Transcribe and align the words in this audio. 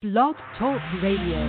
Blog 0.00 0.36
Talk 0.56 0.80
Radio. 1.02 1.40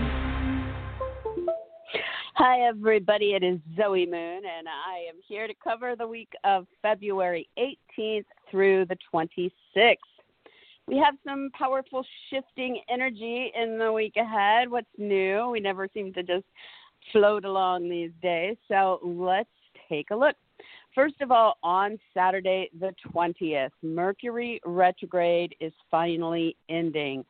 Hi, 2.34 2.62
everybody. 2.68 3.34
It 3.36 3.44
is 3.44 3.60
Zoe 3.78 4.08
Moon, 4.08 4.42
and 4.44 4.68
I 4.68 5.06
am 5.08 5.18
here 5.28 5.46
to 5.46 5.54
cover 5.64 5.96
the 5.96 6.08
week 6.08 6.32
of 6.44 6.66
February 6.82 7.48
18th 7.60 8.26
through 8.50 8.88
the 8.88 8.98
26th. 9.14 9.98
We 10.88 10.98
have 10.98 11.14
some 11.24 11.52
powerful 11.56 12.04
shifting 12.32 12.82
energy 12.90 13.52
in 13.56 13.78
the 13.78 13.94
week 13.94 14.16
ahead. 14.18 14.68
What's 14.72 14.88
new? 14.98 15.50
We 15.52 15.60
never 15.60 15.88
seem 15.94 16.12
to 16.14 16.24
just 16.24 16.46
float 17.12 17.46
along 17.46 17.88
these 17.88 18.12
days. 18.20 18.58
So 18.68 19.00
let's 19.04 19.48
take 19.88 20.10
a 20.10 20.16
look. 20.16 20.36
First 20.96 21.22
of 21.22 21.32
all, 21.32 21.60
on 21.62 22.00
Saturday 22.16 22.72
the 22.80 22.96
20th, 23.14 23.70
Mercury 23.84 24.60
retrograde 24.66 25.54
is 25.60 25.72
finally 25.92 26.58
ending. 26.68 27.24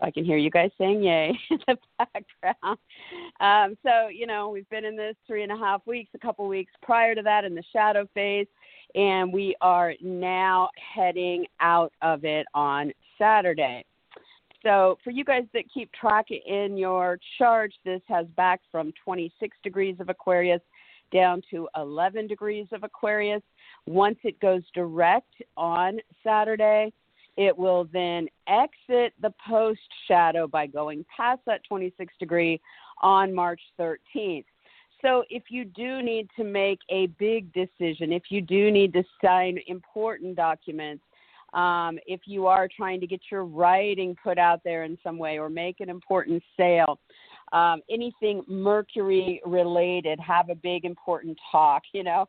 I 0.00 0.10
can 0.10 0.24
hear 0.24 0.36
you 0.36 0.50
guys 0.50 0.70
saying 0.78 1.02
yay 1.02 1.38
in 1.50 1.58
the 1.66 1.76
background. 1.98 2.78
Um, 3.40 3.76
so, 3.82 4.08
you 4.08 4.26
know, 4.26 4.48
we've 4.48 4.68
been 4.68 4.84
in 4.84 4.96
this 4.96 5.16
three 5.26 5.42
and 5.42 5.52
a 5.52 5.56
half 5.56 5.86
weeks, 5.86 6.10
a 6.14 6.18
couple 6.18 6.46
weeks 6.46 6.72
prior 6.82 7.14
to 7.14 7.22
that 7.22 7.44
in 7.44 7.54
the 7.54 7.64
shadow 7.72 8.06
phase, 8.14 8.46
and 8.94 9.32
we 9.32 9.54
are 9.60 9.94
now 10.00 10.68
heading 10.94 11.46
out 11.60 11.92
of 12.02 12.24
it 12.24 12.46
on 12.54 12.92
Saturday. 13.18 13.84
So, 14.64 14.98
for 15.04 15.10
you 15.10 15.24
guys 15.24 15.44
that 15.54 15.64
keep 15.72 15.90
track 15.92 16.26
in 16.30 16.76
your 16.76 17.18
chart, 17.38 17.72
this 17.84 18.00
has 18.08 18.26
back 18.36 18.60
from 18.72 18.92
26 19.04 19.56
degrees 19.62 19.96
of 20.00 20.08
Aquarius 20.08 20.60
down 21.12 21.42
to 21.50 21.68
11 21.76 22.26
degrees 22.26 22.66
of 22.72 22.82
Aquarius. 22.82 23.42
Once 23.86 24.18
it 24.24 24.38
goes 24.40 24.62
direct 24.74 25.32
on 25.56 25.98
Saturday, 26.24 26.92
it 27.38 27.56
will 27.56 27.88
then 27.92 28.26
exit 28.48 29.14
the 29.22 29.32
post 29.48 29.80
shadow 30.08 30.48
by 30.48 30.66
going 30.66 31.04
past 31.16 31.40
that 31.46 31.62
26 31.68 32.12
degree 32.18 32.60
on 33.00 33.32
March 33.32 33.60
13th. 33.78 34.44
So, 35.00 35.22
if 35.30 35.44
you 35.48 35.64
do 35.64 36.02
need 36.02 36.28
to 36.36 36.42
make 36.42 36.80
a 36.90 37.06
big 37.06 37.52
decision, 37.52 38.12
if 38.12 38.24
you 38.30 38.40
do 38.40 38.72
need 38.72 38.92
to 38.94 39.04
sign 39.24 39.60
important 39.68 40.34
documents, 40.34 41.04
um, 41.54 42.00
if 42.08 42.22
you 42.26 42.48
are 42.48 42.68
trying 42.76 43.00
to 43.00 43.06
get 43.06 43.20
your 43.30 43.44
writing 43.44 44.16
put 44.20 44.38
out 44.38 44.60
there 44.64 44.82
in 44.82 44.98
some 45.04 45.16
way 45.16 45.38
or 45.38 45.48
make 45.48 45.78
an 45.78 45.88
important 45.88 46.42
sale, 46.56 46.98
um, 47.52 47.82
anything 47.90 48.42
Mercury 48.46 49.40
related, 49.44 50.18
have 50.20 50.50
a 50.50 50.54
big 50.54 50.84
important 50.84 51.38
talk, 51.50 51.82
you 51.92 52.02
know, 52.02 52.28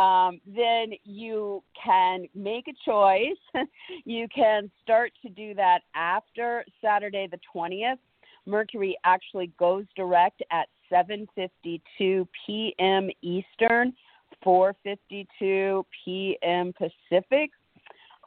um, 0.00 0.40
then 0.46 0.92
you 1.04 1.62
can 1.82 2.26
make 2.34 2.66
a 2.68 2.74
choice. 2.84 3.38
you 4.04 4.26
can 4.34 4.70
start 4.82 5.12
to 5.22 5.28
do 5.28 5.54
that 5.54 5.80
after 5.94 6.64
Saturday 6.82 7.28
the 7.30 7.38
20th. 7.54 7.98
Mercury 8.46 8.96
actually 9.04 9.52
goes 9.58 9.84
direct 9.94 10.42
at 10.50 10.68
7:52 10.90 12.26
p.m. 12.46 13.10
Eastern, 13.22 13.92
4:52 14.44 15.84
p.m. 16.04 16.72
Pacific. 16.72 17.50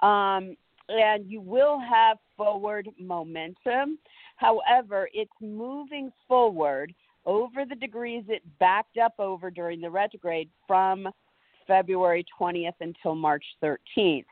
Um, 0.01 0.55
and 0.89 1.29
you 1.29 1.41
will 1.41 1.79
have 1.79 2.17
forward 2.35 2.89
momentum. 2.99 3.97
However, 4.41 5.07
it's 5.13 5.31
moving 5.39 6.11
forward 6.27 6.95
over 7.27 7.63
the 7.63 7.75
degrees 7.75 8.23
it 8.27 8.41
backed 8.59 8.97
up 8.97 9.13
over 9.19 9.51
during 9.51 9.79
the 9.79 9.89
retrograde 9.89 10.49
from 10.65 11.07
February 11.67 12.25
20th 12.39 12.73
until 12.81 13.13
March 13.13 13.45
13th. 13.63 14.25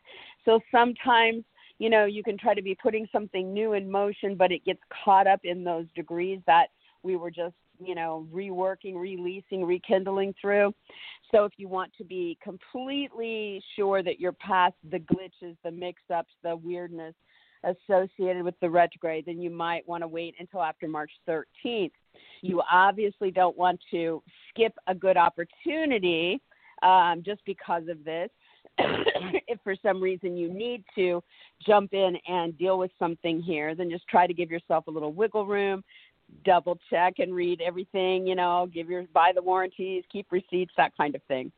So 0.45 0.59
sometimes, 0.71 1.43
you 1.77 1.91
know, 1.91 2.05
you 2.05 2.23
can 2.23 2.39
try 2.39 2.55
to 2.55 2.61
be 2.63 2.73
putting 2.73 3.07
something 3.11 3.53
new 3.53 3.73
in 3.73 3.89
motion, 3.89 4.33
but 4.33 4.51
it 4.51 4.65
gets 4.65 4.79
caught 5.05 5.27
up 5.27 5.41
in 5.43 5.63
those 5.63 5.85
degrees 5.95 6.39
that 6.47 6.69
we 7.03 7.15
were 7.15 7.29
just, 7.29 7.53
you 7.79 7.93
know, 7.93 8.25
reworking, 8.33 8.95
releasing, 8.95 9.63
rekindling 9.63 10.33
through. 10.41 10.73
So 11.31 11.45
if 11.45 11.53
you 11.57 11.67
want 11.67 11.91
to 11.99 12.03
be 12.03 12.35
completely 12.41 13.63
sure 13.75 14.01
that 14.01 14.19
you're 14.19 14.33
past 14.33 14.73
the 14.89 15.01
glitches, 15.01 15.55
the 15.63 15.69
mix 15.69 16.01
ups, 16.11 16.33
the 16.41 16.55
weirdness, 16.55 17.13
associated 17.63 18.43
with 18.43 18.59
the 18.61 18.69
retrograde, 18.69 19.25
then 19.25 19.41
you 19.41 19.49
might 19.49 19.87
want 19.87 20.03
to 20.03 20.07
wait 20.07 20.35
until 20.39 20.61
after 20.61 20.87
March 20.87 21.11
13th. 21.27 21.91
You 22.41 22.61
obviously 22.71 23.31
don't 23.31 23.57
want 23.57 23.79
to 23.91 24.21
skip 24.49 24.73
a 24.87 24.95
good 24.95 25.17
opportunity 25.17 26.41
um, 26.81 27.21
just 27.25 27.41
because 27.45 27.83
of 27.89 28.03
this. 28.03 28.29
if 28.77 29.59
for 29.63 29.75
some 29.81 30.01
reason 30.01 30.37
you 30.37 30.51
need 30.51 30.83
to 30.95 31.21
jump 31.65 31.93
in 31.93 32.17
and 32.27 32.57
deal 32.57 32.77
with 32.77 32.91
something 32.97 33.41
here, 33.41 33.75
then 33.75 33.89
just 33.89 34.07
try 34.07 34.25
to 34.25 34.33
give 34.33 34.49
yourself 34.49 34.87
a 34.87 34.91
little 34.91 35.11
wiggle 35.11 35.45
room, 35.45 35.83
double 36.45 36.77
check 36.89 37.15
and 37.19 37.33
read 37.33 37.61
everything, 37.61 38.25
you 38.25 38.35
know, 38.35 38.69
give 38.73 38.89
your 38.89 39.03
buy 39.13 39.31
the 39.33 39.41
warranties, 39.41 40.03
keep 40.11 40.27
receipts, 40.31 40.73
that 40.77 40.95
kind 40.95 41.15
of 41.15 41.21
thing. 41.23 41.51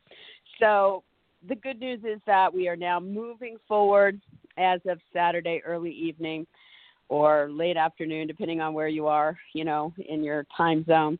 So 0.60 1.04
the 1.48 1.56
good 1.56 1.80
news 1.80 2.00
is 2.04 2.20
that 2.26 2.52
we 2.52 2.68
are 2.68 2.76
now 2.76 3.00
moving 3.00 3.56
forward 3.66 4.20
as 4.58 4.80
of 4.88 4.98
Saturday 5.12 5.62
early 5.64 5.92
evening 5.92 6.46
or 7.08 7.50
late 7.50 7.76
afternoon, 7.76 8.26
depending 8.26 8.60
on 8.60 8.72
where 8.74 8.88
you 8.88 9.06
are, 9.06 9.36
you 9.54 9.64
know, 9.64 9.92
in 10.08 10.22
your 10.22 10.46
time 10.56 10.84
zone. 10.86 11.18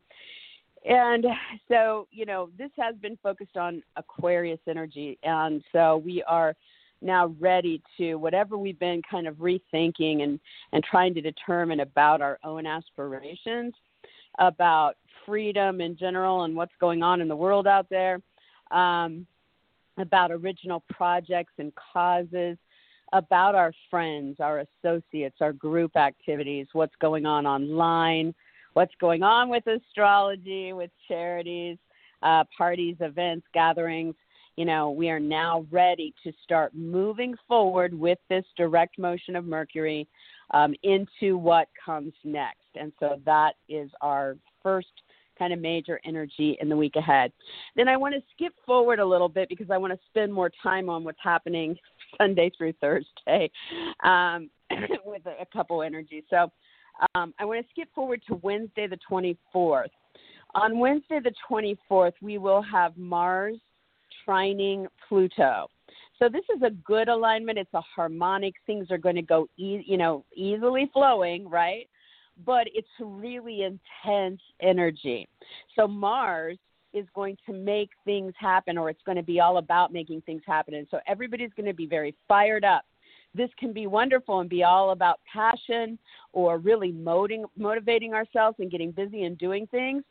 And 0.85 1.25
so, 1.67 2.07
you 2.11 2.25
know, 2.25 2.49
this 2.57 2.71
has 2.77 2.95
been 2.95 3.17
focused 3.23 3.57
on 3.57 3.83
Aquarius 3.95 4.59
energy. 4.67 5.17
And 5.23 5.63
so 5.71 6.01
we 6.03 6.23
are 6.23 6.55
now 7.01 7.35
ready 7.39 7.81
to 7.97 8.15
whatever 8.15 8.57
we've 8.57 8.79
been 8.79 9.01
kind 9.09 9.27
of 9.27 9.35
rethinking 9.35 10.23
and, 10.23 10.39
and 10.71 10.83
trying 10.83 11.13
to 11.13 11.21
determine 11.21 11.81
about 11.81 12.21
our 12.21 12.39
own 12.43 12.65
aspirations, 12.65 13.73
about 14.39 14.95
freedom 15.25 15.79
in 15.79 15.97
general 15.97 16.43
and 16.43 16.55
what's 16.55 16.73
going 16.79 17.03
on 17.03 17.21
in 17.21 17.27
the 17.27 17.35
world 17.35 17.67
out 17.67 17.87
there, 17.89 18.21
um, 18.71 19.25
about 19.97 20.31
original 20.31 20.83
projects 20.89 21.53
and 21.59 21.71
causes, 21.75 22.57
about 23.13 23.55
our 23.55 23.71
friends, 23.89 24.37
our 24.39 24.65
associates, 24.83 25.37
our 25.39 25.53
group 25.53 25.95
activities, 25.95 26.67
what's 26.73 26.95
going 26.99 27.25
on 27.25 27.45
online, 27.45 28.33
what's 28.73 28.93
going 28.99 29.23
on 29.23 29.49
with 29.49 29.65
astrology, 29.67 30.73
with 30.73 30.89
charities, 31.07 31.77
uh, 32.23 32.43
parties, 32.57 32.97
events, 32.99 33.45
gatherings. 33.53 34.15
You 34.55 34.65
know, 34.65 34.91
we 34.91 35.09
are 35.09 35.19
now 35.19 35.65
ready 35.71 36.13
to 36.23 36.31
start 36.43 36.73
moving 36.75 37.35
forward 37.47 37.93
with 37.93 38.19
this 38.29 38.45
direct 38.57 38.97
motion 38.99 39.35
of 39.35 39.45
Mercury 39.45 40.07
um, 40.51 40.73
into 40.83 41.37
what 41.37 41.67
comes 41.83 42.13
next. 42.23 42.59
And 42.75 42.91
so 42.99 43.19
that 43.25 43.53
is 43.69 43.89
our 44.01 44.37
first 44.61 44.89
kind 45.37 45.53
of 45.53 45.59
major 45.59 45.99
energy 46.05 46.57
in 46.61 46.69
the 46.69 46.77
week 46.77 46.95
ahead. 46.95 47.31
Then 47.75 47.87
I 47.87 47.97
want 47.97 48.13
to 48.13 48.21
skip 48.35 48.53
forward 48.65 48.99
a 48.99 49.05
little 49.05 49.29
bit 49.29 49.49
because 49.49 49.71
I 49.71 49.77
want 49.77 49.93
to 49.93 49.99
spend 50.07 50.31
more 50.31 50.51
time 50.61 50.89
on 50.89 51.03
what's 51.03 51.17
happening 51.21 51.75
Sunday 52.17 52.51
through 52.57 52.73
Thursday 52.73 53.49
um, 54.03 54.49
with 55.05 55.25
a, 55.25 55.41
a, 55.41 55.45
couple 55.51 55.81
energies. 55.81 56.23
So 56.29 56.51
um, 57.15 57.33
I 57.39 57.45
want 57.45 57.65
to 57.65 57.71
skip 57.71 57.89
forward 57.93 58.21
to 58.27 58.35
Wednesday 58.35 58.87
the 58.87 58.97
24th. 59.09 59.87
On 60.55 60.79
Wednesday 60.79 61.19
the 61.23 61.33
24th, 61.49 62.13
we 62.21 62.37
will 62.37 62.61
have 62.61 62.95
Mars 62.97 63.57
trining 64.27 64.85
Pluto. 65.07 65.67
So 66.19 66.29
this 66.29 66.43
is 66.55 66.61
a 66.61 66.69
good 66.69 67.09
alignment. 67.09 67.57
It's 67.57 67.73
a 67.73 67.81
harmonic. 67.81 68.53
Things 68.67 68.91
are 68.91 68.97
going 68.97 69.15
to 69.15 69.23
go, 69.23 69.47
e- 69.57 69.83
you 69.85 69.97
know, 69.97 70.23
easily 70.35 70.89
flowing, 70.93 71.49
right? 71.49 71.87
but 72.45 72.67
it's 72.73 72.87
really 72.99 73.63
intense 73.63 74.41
energy. 74.61 75.27
So 75.75 75.87
Mars 75.87 76.57
is 76.93 77.05
going 77.13 77.37
to 77.45 77.53
make 77.53 77.89
things 78.05 78.33
happen, 78.37 78.77
or 78.77 78.89
it's 78.89 79.01
going 79.05 79.17
to 79.17 79.23
be 79.23 79.39
all 79.39 79.57
about 79.57 79.91
making 79.91 80.21
things 80.21 80.41
happen. 80.45 80.73
And 80.75 80.87
so 80.89 80.99
everybody's 81.07 81.51
going 81.55 81.67
to 81.67 81.73
be 81.73 81.85
very 81.85 82.15
fired 82.27 82.63
up. 82.63 82.83
This 83.35 83.49
can 83.57 83.73
be 83.73 83.87
wonderful 83.87 84.41
and 84.41 84.49
be 84.49 84.63
all 84.63 84.91
about 84.91 85.19
passion 85.31 85.97
or 86.33 86.59
really 86.59 86.91
motivating, 86.91 87.45
motivating 87.57 88.13
ourselves 88.13 88.57
and 88.59 88.69
getting 88.69 88.91
busy 88.91 89.23
and 89.23 89.37
doing 89.39 89.65
things 89.67 90.03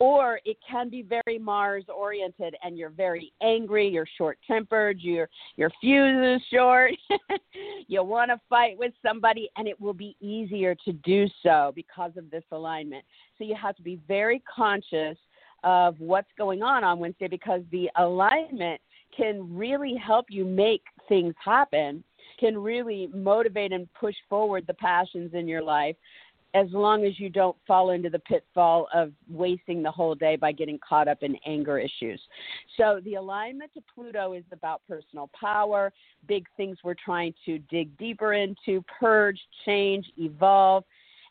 or 0.00 0.40
it 0.46 0.56
can 0.68 0.88
be 0.88 1.02
very 1.02 1.38
Mars 1.38 1.84
oriented 1.94 2.56
and 2.64 2.76
you're 2.76 2.88
very 2.88 3.32
angry, 3.42 3.86
you're 3.86 4.08
short 4.18 4.38
tempered, 4.46 4.98
your 4.98 5.28
your 5.56 5.70
fuse 5.80 6.40
is 6.40 6.46
short, 6.50 6.92
you 7.86 8.02
want 8.02 8.30
to 8.30 8.40
fight 8.48 8.76
with 8.78 8.92
somebody 9.06 9.50
and 9.56 9.68
it 9.68 9.78
will 9.78 9.94
be 9.94 10.16
easier 10.20 10.74
to 10.86 10.92
do 10.92 11.26
so 11.42 11.72
because 11.76 12.12
of 12.16 12.30
this 12.30 12.44
alignment. 12.50 13.04
So 13.36 13.44
you 13.44 13.54
have 13.54 13.76
to 13.76 13.82
be 13.82 14.00
very 14.08 14.42
conscious 14.52 15.18
of 15.64 15.96
what's 15.98 16.30
going 16.38 16.62
on 16.62 16.84
on 16.84 16.98
Wednesday 16.98 17.28
because 17.28 17.62
the 17.70 17.90
alignment 17.96 18.80
can 19.16 19.54
really 19.54 19.94
help 19.96 20.26
you 20.28 20.44
make 20.44 20.82
things 21.08 21.34
happen, 21.44 22.02
can 22.38 22.56
really 22.56 23.08
motivate 23.14 23.72
and 23.72 23.92
push 23.94 24.14
forward 24.28 24.64
the 24.66 24.74
passions 24.74 25.34
in 25.34 25.48
your 25.48 25.62
life 25.62 25.96
as 26.54 26.66
long 26.72 27.04
as 27.04 27.18
you 27.20 27.28
don't 27.28 27.56
fall 27.66 27.90
into 27.90 28.10
the 28.10 28.18
pitfall 28.20 28.88
of 28.92 29.12
wasting 29.28 29.82
the 29.82 29.90
whole 29.90 30.14
day 30.14 30.36
by 30.36 30.50
getting 30.50 30.78
caught 30.86 31.06
up 31.06 31.22
in 31.22 31.36
anger 31.46 31.78
issues. 31.78 32.20
So, 32.76 33.00
the 33.04 33.14
alignment 33.14 33.72
to 33.74 33.82
Pluto 33.94 34.32
is 34.32 34.44
about 34.52 34.82
personal 34.88 35.30
power, 35.38 35.92
big 36.26 36.46
things 36.56 36.78
we're 36.82 36.94
trying 36.94 37.34
to 37.46 37.58
dig 37.70 37.96
deeper 37.98 38.32
into, 38.32 38.84
purge, 38.98 39.40
change, 39.64 40.10
evolve. 40.18 40.84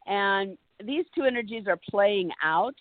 And 0.07 0.57
these 0.83 1.05
two 1.13 1.23
energies 1.23 1.67
are 1.67 1.79
playing 1.89 2.31
out 2.43 2.75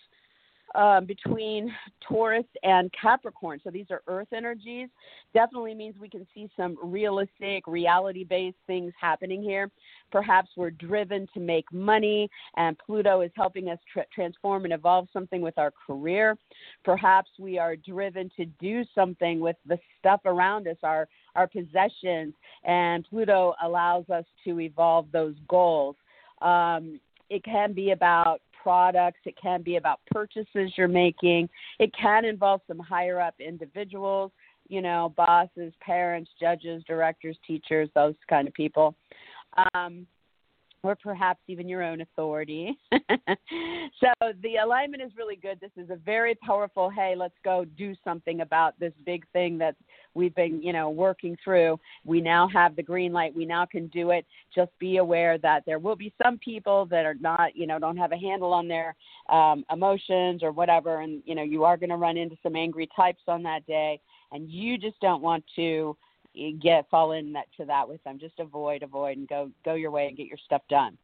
um, 0.78 1.06
between 1.06 1.74
Taurus 2.00 2.46
and 2.62 2.90
Capricorn. 2.92 3.60
So 3.64 3.70
these 3.70 3.86
are 3.90 4.00
earth 4.06 4.28
energies. 4.32 4.88
Definitely 5.34 5.74
means 5.74 5.96
we 6.00 6.08
can 6.08 6.24
see 6.32 6.48
some 6.56 6.78
realistic, 6.80 7.66
reality 7.66 8.22
based 8.22 8.56
things 8.68 8.92
happening 8.98 9.42
here. 9.42 9.70
Perhaps 10.12 10.50
we're 10.56 10.70
driven 10.70 11.26
to 11.34 11.40
make 11.40 11.70
money, 11.72 12.30
and 12.56 12.78
Pluto 12.78 13.22
is 13.22 13.32
helping 13.34 13.68
us 13.68 13.78
tra- 13.92 14.06
transform 14.14 14.64
and 14.64 14.72
evolve 14.72 15.08
something 15.12 15.42
with 15.42 15.58
our 15.58 15.72
career. 15.84 16.36
Perhaps 16.84 17.30
we 17.40 17.58
are 17.58 17.74
driven 17.74 18.30
to 18.36 18.44
do 18.60 18.84
something 18.94 19.40
with 19.40 19.56
the 19.66 19.78
stuff 19.98 20.20
around 20.26 20.68
us, 20.68 20.76
our, 20.84 21.08
our 21.34 21.48
possessions, 21.48 22.34
and 22.64 23.04
Pluto 23.10 23.52
allows 23.64 24.08
us 24.10 24.24
to 24.44 24.60
evolve 24.60 25.06
those 25.10 25.34
goals. 25.48 25.96
Um, 26.40 27.00
it 27.30 27.44
can 27.44 27.72
be 27.72 27.90
about 27.90 28.40
products, 28.68 29.20
it 29.24 29.34
can 29.40 29.62
be 29.62 29.76
about 29.76 29.98
purchases 30.10 30.70
you're 30.76 30.88
making, 30.88 31.48
it 31.78 31.90
can 31.98 32.26
involve 32.26 32.60
some 32.68 32.78
higher 32.78 33.18
up 33.18 33.34
individuals, 33.40 34.30
you 34.68 34.82
know, 34.82 35.14
bosses, 35.16 35.72
parents, 35.80 36.30
judges, 36.38 36.84
directors, 36.86 37.38
teachers, 37.46 37.88
those 37.94 38.14
kind 38.28 38.46
of 38.46 38.52
people. 38.52 38.94
Um, 39.72 40.06
or 40.82 40.94
perhaps 40.94 41.40
even 41.48 41.68
your 41.68 41.82
own 41.82 42.00
authority. 42.00 42.78
so 42.92 44.12
the 44.42 44.56
alignment 44.62 45.02
is 45.02 45.10
really 45.16 45.36
good. 45.36 45.58
This 45.60 45.72
is 45.76 45.90
a 45.90 45.96
very 45.96 46.34
powerful, 46.36 46.88
hey, 46.88 47.14
let's 47.16 47.34
go 47.44 47.64
do 47.64 47.94
something 48.04 48.42
about 48.42 48.78
this 48.78 48.92
big 49.04 49.26
thing 49.32 49.58
that 49.58 49.74
we've 50.14 50.34
been, 50.34 50.62
you 50.62 50.72
know, 50.72 50.90
working 50.90 51.36
through. 51.42 51.80
We 52.04 52.20
now 52.20 52.48
have 52.48 52.76
the 52.76 52.82
green 52.82 53.12
light. 53.12 53.34
We 53.34 53.44
now 53.44 53.66
can 53.66 53.88
do 53.88 54.10
it. 54.10 54.24
Just 54.54 54.70
be 54.78 54.98
aware 54.98 55.36
that 55.38 55.64
there 55.66 55.78
will 55.78 55.96
be 55.96 56.12
some 56.22 56.38
people 56.38 56.86
that 56.86 57.04
are 57.04 57.16
not, 57.20 57.56
you 57.56 57.66
know, 57.66 57.78
don't 57.78 57.96
have 57.96 58.12
a 58.12 58.16
handle 58.16 58.52
on 58.52 58.68
their 58.68 58.94
um, 59.28 59.64
emotions 59.72 60.42
or 60.42 60.52
whatever. 60.52 61.00
And, 61.00 61.22
you 61.26 61.34
know, 61.34 61.42
you 61.42 61.64
are 61.64 61.76
going 61.76 61.90
to 61.90 61.96
run 61.96 62.16
into 62.16 62.36
some 62.42 62.54
angry 62.56 62.88
types 62.94 63.22
on 63.26 63.42
that 63.42 63.66
day. 63.66 64.00
And 64.30 64.48
you 64.50 64.78
just 64.78 65.00
don't 65.00 65.22
want 65.22 65.42
to 65.56 65.96
get 66.60 66.88
fall 66.90 67.12
in 67.12 67.32
that 67.32 67.46
to 67.56 67.64
that 67.66 67.88
with 67.88 68.02
them. 68.04 68.18
Just 68.18 68.38
avoid, 68.38 68.82
avoid, 68.82 69.18
and 69.18 69.28
go 69.28 69.50
go 69.64 69.74
your 69.74 69.90
way 69.90 70.06
and 70.06 70.16
get 70.16 70.26
your 70.26 70.38
stuff 70.44 70.62
done. 70.68 70.96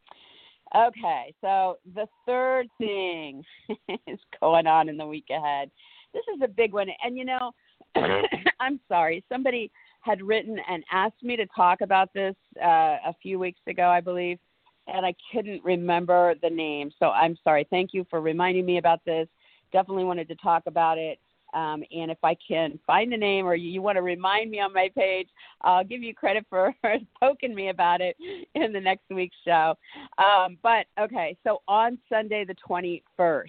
Okay, 0.75 1.33
so 1.41 1.79
the 1.95 2.07
third 2.27 2.69
thing 2.79 3.45
is 4.07 4.19
going 4.41 4.67
on 4.67 4.89
in 4.89 4.97
the 4.97 5.07
week 5.07 5.27
ahead. 5.31 5.71
This 6.13 6.25
is 6.35 6.43
a 6.43 6.49
big 6.49 6.73
one, 6.73 6.89
and 7.05 7.17
you 7.17 7.25
know, 7.25 7.53
I'm 8.61 8.81
sorry, 8.89 9.25
somebody 9.29 9.71
had 10.01 10.23
written 10.23 10.59
and 10.69 10.85
asked 10.93 11.23
me 11.23 11.37
to 11.37 11.47
talk 11.55 11.81
about 11.81 12.13
this 12.13 12.35
uh, 12.63 12.97
a 13.07 13.15
few 13.23 13.39
weeks 13.39 13.61
ago, 13.67 13.89
I 13.89 14.01
believe, 14.01 14.39
and 14.87 15.07
I 15.07 15.15
couldn't 15.33 15.65
remember 15.65 16.35
the 16.43 16.51
name. 16.51 16.91
So 16.99 17.07
I'm 17.07 17.39
sorry. 17.43 17.67
Thank 17.71 17.95
you 17.95 18.07
for 18.11 18.21
reminding 18.21 18.67
me 18.67 18.79
about 18.79 19.05
this. 19.05 19.29
Definitely 19.73 20.05
wanted 20.05 20.29
to 20.29 20.37
talk 20.37 20.65
about 20.67 20.99
it. 20.99 21.19
Um, 21.55 21.83
and 21.93 22.11
if 22.11 22.19
I 22.23 22.37
can 22.47 22.79
find 22.87 23.13
the 23.13 23.17
name 23.17 23.47
or 23.47 23.55
you, 23.55 23.71
you 23.71 23.83
want 23.83 23.97
to 23.97 24.03
remind 24.03 24.51
me 24.51 24.61
on 24.61 24.73
my 24.73 24.91
page, 24.97 25.29
I'll 25.61 25.85
give 25.85 26.03
you 26.03 26.15
credit 26.15 26.45
for 26.51 26.75
poking 27.21 27.55
me 27.55 27.69
about 27.69 28.01
it 28.01 28.17
in 28.55 28.73
the 28.73 28.81
next 28.81 29.05
week's 29.11 29.37
show. 29.45 29.75
Um, 30.19 30.59
but 30.63 30.87
okay, 31.01 31.37
so 31.45 31.63
on 31.69 31.99
Sunday 32.09 32.45
the 32.45 32.57
21st, 32.69 33.49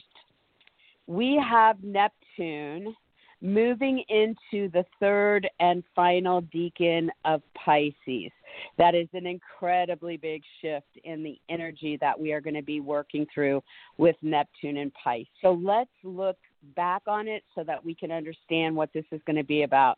we 1.08 1.42
have 1.50 1.84
Neptune 1.84 2.96
moving 3.42 4.04
into 4.10 4.70
the 4.72 4.84
third 5.00 5.48
and 5.60 5.84
final 5.96 6.42
decan 6.44 7.10
of 7.26 7.42
Pisces. 7.54 8.32
That 8.78 8.96
is 8.96 9.08
an 9.14 9.28
incredibly 9.28 10.18
big 10.18 10.42
shift 10.62 10.88
in 11.04 11.22
the 11.24 11.40
energy 11.50 11.98
that 12.02 12.20
we 12.20 12.32
are 12.32 12.42
going 12.42 12.56
to 12.56 12.64
be 12.64 12.80
working 12.80 13.26
through 13.34 13.62
with 13.98 14.16
Neptune 14.22 14.78
and 14.78 14.92
Pisces. 14.94 15.28
So 15.42 15.60
let's 15.62 15.90
look 16.04 16.38
back 16.76 17.04
on 17.08 17.28
it 17.28 17.44
so 17.54 17.64
that 17.64 17.84
we 17.84 17.94
can 17.94 18.12
understand 18.12 18.76
what 18.76 18.92
this 18.94 19.06
is 19.12 19.22
going 19.26 19.38
to 19.38 19.44
be 19.44 19.64
about. 19.64 19.98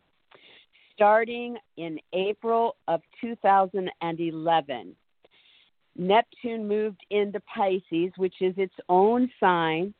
Starting 0.94 1.56
in 1.76 1.98
April 2.12 2.76
of 2.88 3.00
2011, 3.20 4.96
Neptune 5.96 6.68
moved 6.68 7.00
into 7.10 7.40
Pisces, 7.40 8.12
which 8.16 8.34
is 8.40 8.54
its 8.56 8.74
own 8.88 9.30
sign, 9.40 9.94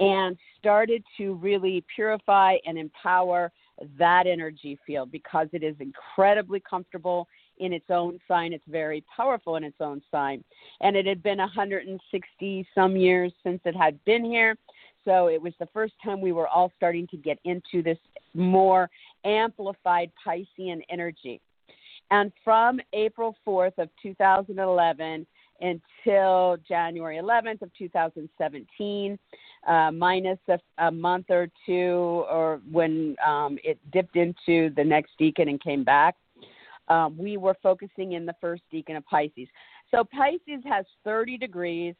and 0.00 0.36
started 0.58 1.02
to 1.16 1.34
really 1.34 1.84
purify 1.94 2.56
and 2.66 2.78
empower 2.78 3.52
that 3.98 4.26
energy 4.26 4.78
field 4.86 5.10
because 5.12 5.48
it 5.52 5.62
is 5.62 5.76
incredibly 5.80 6.60
comfortable 6.60 7.28
in 7.58 7.72
its 7.72 7.86
own 7.90 8.18
sign. 8.26 8.52
It's 8.52 8.64
very 8.68 9.04
powerful 9.14 9.56
in 9.56 9.64
its 9.64 9.80
own 9.80 10.02
sign. 10.10 10.42
And 10.80 10.96
it 10.96 11.06
had 11.06 11.22
been 11.22 11.38
160 11.38 12.68
some 12.74 12.96
years 12.96 13.32
since 13.42 13.60
it 13.64 13.76
had 13.76 14.02
been 14.04 14.24
here. 14.24 14.56
So 15.08 15.28
it 15.28 15.40
was 15.40 15.54
the 15.58 15.68
first 15.72 15.94
time 16.04 16.20
we 16.20 16.32
were 16.32 16.46
all 16.46 16.70
starting 16.76 17.06
to 17.06 17.16
get 17.16 17.38
into 17.44 17.82
this 17.82 17.96
more 18.34 18.90
amplified 19.24 20.12
Piscean 20.22 20.82
energy. 20.90 21.40
And 22.10 22.30
from 22.44 22.78
April 22.92 23.34
4th 23.46 23.78
of 23.78 23.88
2011 24.02 25.26
until 25.62 26.58
January 26.68 27.16
11th 27.16 27.62
of 27.62 27.70
2017, 27.78 29.18
uh, 29.66 29.90
minus 29.92 30.38
a, 30.48 30.58
a, 30.76 30.90
month 30.90 31.26
or 31.30 31.48
two, 31.64 32.26
or 32.30 32.60
when 32.70 33.16
um, 33.26 33.58
it 33.64 33.78
dipped 33.90 34.16
into 34.16 34.68
the 34.76 34.84
next 34.84 35.12
decan 35.18 35.48
and 35.48 35.62
came 35.62 35.84
back, 35.84 36.16
um, 36.88 37.16
we 37.16 37.38
were 37.38 37.56
focusing 37.62 38.12
in 38.12 38.26
the 38.26 38.34
first 38.42 38.62
decan 38.70 38.98
of 38.98 39.06
Pisces. 39.06 39.48
So 39.90 40.04
Pisces 40.04 40.62
has 40.66 40.84
30 41.04 41.38
degrees. 41.38 41.94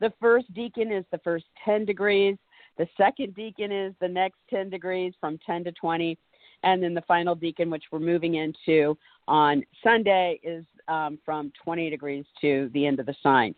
The 0.00 0.12
first 0.18 0.52
decan 0.54 0.98
is 0.98 1.04
the 1.12 1.18
first 1.18 1.44
10 1.66 1.84
degrees. 1.84 2.38
The 2.78 2.88
second 2.96 3.34
decan 3.34 3.88
is 3.88 3.94
the 4.00 4.08
next 4.08 4.38
10 4.50 4.70
degrees 4.70 5.12
from 5.20 5.38
10 5.46 5.64
to 5.64 5.72
20. 5.72 6.18
And 6.62 6.82
then 6.82 6.94
the 6.94 7.02
final 7.02 7.36
decan, 7.36 7.70
which 7.70 7.84
we're 7.92 8.00
moving 8.00 8.36
into 8.36 8.96
on 9.28 9.62
Sunday, 9.82 10.40
is 10.42 10.64
um, 10.88 11.18
from 11.24 11.52
20 11.62 11.90
degrees 11.90 12.24
to 12.40 12.70
the 12.72 12.86
end 12.86 13.00
of 13.00 13.06
the 13.06 13.14
sign. 13.22 13.54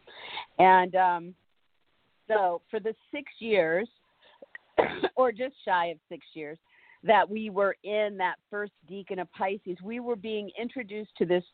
And 0.58 0.94
um, 0.96 1.34
so 2.28 2.62
for 2.70 2.80
the 2.80 2.94
six 3.12 3.30
years, 3.38 3.88
or 5.16 5.32
just 5.32 5.54
shy 5.64 5.86
of 5.86 5.98
six 6.08 6.26
years, 6.34 6.58
that 7.04 7.28
we 7.28 7.50
were 7.50 7.76
in 7.84 8.16
that 8.18 8.36
first 8.50 8.72
decan 8.90 9.20
of 9.20 9.30
Pisces, 9.32 9.76
we 9.82 10.00
were 10.00 10.16
being 10.16 10.50
introduced 10.60 11.10
to 11.18 11.24
this 11.24 11.44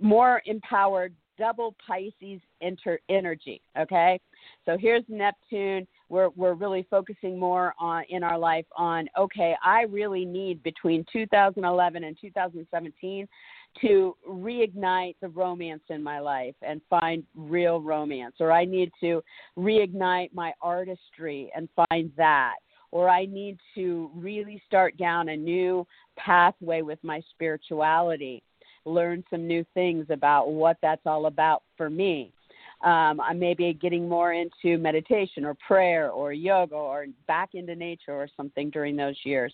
more 0.00 0.42
empowered 0.46 1.12
double 1.38 1.74
Pisces 1.86 2.40
inter- 2.60 2.98
energy. 3.08 3.60
Okay, 3.78 4.18
so 4.64 4.76
here's 4.78 5.04
Neptune. 5.08 5.86
We're 6.08 6.28
we're 6.36 6.54
really 6.54 6.86
focusing 6.90 7.38
more 7.38 7.74
on 7.78 8.04
in 8.08 8.22
our 8.22 8.38
life 8.38 8.66
on 8.76 9.08
okay. 9.18 9.54
I 9.64 9.82
really 9.82 10.24
need 10.24 10.62
between 10.62 11.04
2011 11.12 12.04
and 12.04 12.16
2017 12.20 13.28
to 13.80 14.16
reignite 14.28 15.16
the 15.20 15.28
romance 15.28 15.82
in 15.90 16.02
my 16.02 16.20
life 16.20 16.54
and 16.62 16.80
find 16.88 17.24
real 17.34 17.80
romance, 17.80 18.36
or 18.40 18.52
I 18.52 18.64
need 18.64 18.90
to 19.00 19.22
reignite 19.58 20.32
my 20.32 20.52
artistry 20.62 21.50
and 21.54 21.68
find 21.90 22.10
that, 22.16 22.54
or 22.90 23.08
I 23.08 23.26
need 23.26 23.58
to 23.74 24.10
really 24.14 24.62
start 24.66 24.96
down 24.96 25.28
a 25.28 25.36
new 25.36 25.86
pathway 26.16 26.82
with 26.82 26.98
my 27.02 27.20
spirituality, 27.30 28.42
learn 28.84 29.24
some 29.28 29.46
new 29.46 29.64
things 29.74 30.06
about 30.10 30.50
what 30.50 30.78
that's 30.80 31.04
all 31.04 31.26
about 31.26 31.62
for 31.76 31.90
me. 31.90 32.32
Um, 32.82 33.20
I 33.20 33.32
may 33.32 33.54
be 33.54 33.72
getting 33.72 34.08
more 34.08 34.32
into 34.32 34.78
meditation 34.78 35.44
or 35.44 35.56
prayer 35.66 36.10
or 36.10 36.32
yoga 36.32 36.74
or 36.74 37.06
back 37.26 37.50
into 37.54 37.74
nature 37.74 38.12
or 38.12 38.28
something 38.36 38.70
during 38.70 38.96
those 38.96 39.16
years. 39.24 39.52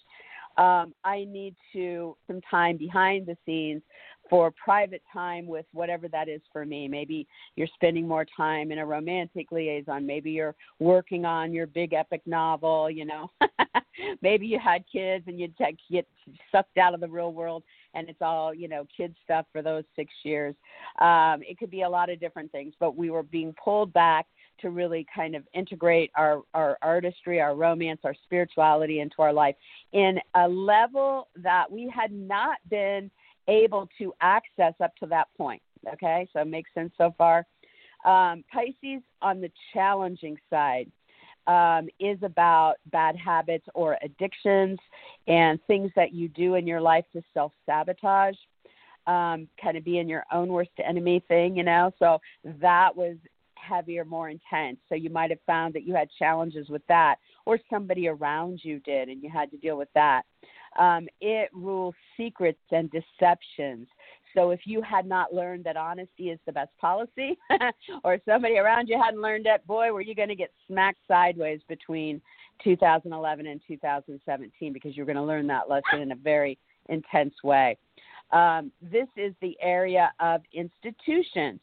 Um, 0.59 0.93
I 1.05 1.25
need 1.31 1.55
to 1.73 2.17
some 2.27 2.41
time 2.51 2.77
behind 2.77 3.27
the 3.27 3.37
scenes 3.47 3.83
for 4.29 4.53
private 4.53 5.03
time 5.13 5.47
with 5.47 5.67
whatever 5.73 6.09
that 6.09 6.29
is 6.29 6.41
for 6.53 6.65
me. 6.65 6.89
Maybe 6.89 7.27
you're 7.57 7.69
spending 7.75 8.07
more 8.07 8.27
time 8.37 8.73
in 8.73 8.79
a 8.79 8.87
romantic 8.87 9.51
liaison. 9.53 10.07
Maybe 10.07 10.31
you're 10.31 10.55
working 10.79 11.25
on 11.25 11.53
your 11.53 11.67
big 11.67 11.93
epic 11.93 12.23
novel, 12.27 12.91
you 12.91 13.05
know. 13.05 13.31
Maybe 14.23 14.47
you 14.47 14.59
had 14.59 14.85
kids 14.91 15.25
and 15.27 15.39
you 15.39 15.49
get 15.91 16.07
sucked 16.51 16.79
out 16.79 16.95
of 16.95 17.01
the 17.01 17.09
real 17.09 17.33
world 17.33 17.63
and 17.95 18.09
it's 18.09 18.23
all, 18.23 18.55
you 18.55 18.69
know, 18.69 18.87
kid 18.97 19.15
stuff 19.25 19.47
for 19.53 19.63
those 19.63 19.85
six 19.97 20.13
years. 20.25 20.55
Um, 21.01 21.43
it 21.43 21.59
could 21.59 21.71
be 21.71 21.83
a 21.83 21.89
lot 21.89 22.11
of 22.11 22.21
different 22.21 22.51
things, 22.53 22.75
but 22.79 22.97
we 22.97 23.11
were 23.11 23.23
being 23.23 23.55
pulled 23.63 23.93
back 23.93 24.27
to 24.61 24.71
really 24.71 25.07
kind 25.15 25.35
of 25.35 25.43
integrate 25.55 26.11
our, 26.15 26.43
our 26.55 26.79
artistry, 26.83 27.41
our 27.41 27.55
romance, 27.55 28.01
our 28.05 28.15
spirituality 28.25 29.01
into 29.01 29.17
our 29.21 29.33
life 29.33 29.57
in 29.93 30.19
a 30.35 30.49
level 30.49 31.29
that 31.37 31.71
we 31.71 31.93
had 31.95 32.13
not 32.13 32.59
been– 32.69 33.11
able 33.49 33.89
to 33.99 34.13
access 34.21 34.75
up 34.83 34.95
to 34.97 35.07
that 35.07 35.29
point. 35.37 35.63
Okay, 35.93 36.29
so 36.33 36.41
it 36.41 36.47
makes 36.47 36.71
sense 36.75 36.93
so 36.97 37.15
far. 37.19 37.45
Um, 38.05 38.45
Pisces 38.53 39.03
on 39.21 39.41
the 39.41 39.51
challenging 39.73 40.37
side 40.51 40.91
um, 41.47 41.89
is 41.99 42.19
about 42.23 42.75
bad 42.91 43.17
habits 43.17 43.67
or 43.75 43.99
addictions 44.03 44.79
and 45.27 45.59
things 45.67 45.91
that 45.97 46.13
you 46.13 46.29
do 46.29 46.55
in 46.55 46.67
your 46.67 46.81
life 46.81 47.05
to 47.13 47.23
self 47.35 47.53
sabotage, 47.67 48.37
um, 49.07 49.49
kind 49.61 49.77
of 49.77 49.85
being 49.85 50.09
your 50.09 50.25
own 50.33 50.49
worst 50.49 50.71
enemy 50.85 51.23
thing, 51.29 51.57
you 51.57 51.65
know. 51.65 51.93
So 51.99 52.21
that 52.61 52.97
was 52.97 53.17
heavier, 53.57 54.05
more 54.05 54.29
intense. 54.29 54.79
So 54.89 54.95
you 54.95 55.11
might 55.11 55.31
have 55.31 55.39
found 55.47 55.75
that 55.75 55.85
you 55.85 55.95
had 55.95 56.09
challenges 56.19 56.69
with 56.69 56.83
that, 56.89 57.17
or 57.47 57.59
somebody 57.71 58.09
around 58.09 58.61
you 58.63 58.81
did, 58.81 59.09
and 59.09 59.23
you 59.23 59.31
had 59.31 59.51
to 59.51 59.57
deal 59.57 59.77
with 59.77 59.89
that. 59.95 60.23
Um, 60.79 61.09
it 61.21 61.51
rules 61.53 61.95
secrets 62.17 62.61
and 62.71 62.91
deceptions. 62.91 63.89
So 64.35 64.51
if 64.51 64.61
you 64.65 64.83
had 64.83 65.07
not 65.07 65.35
learned 65.35 65.65
that 65.65 65.77
honesty 65.77 66.31
is 66.31 66.39
the 66.47 66.53
best 66.53 66.71
policy, 66.81 67.39
or 68.05 68.19
somebody 68.27 68.59
around 68.59 68.89
you 68.89 69.01
hadn't 69.03 69.21
learned 69.21 69.47
it, 69.47 69.67
boy, 69.67 69.93
were 69.93 70.01
you 70.01 70.15
going 70.15 70.29
to 70.29 70.35
get 70.35 70.53
smacked 70.67 71.01
sideways 71.07 71.61
between 71.69 72.21
2011 72.65 73.47
and 73.47 73.61
2017 73.67 74.73
because 74.73 74.97
you're 74.97 75.07
going 75.07 75.17
to 75.17 75.23
learn 75.23 75.47
that 75.49 75.69
lesson 75.69 76.01
in 76.01 76.13
a 76.13 76.17
very 76.17 76.59
intense 76.89 77.35
way. 77.43 77.77
Um, 78.33 78.73
this 78.81 79.09
is 79.17 79.35
the 79.43 79.57
area 79.61 80.11
of 80.19 80.41
institutions. 80.55 81.61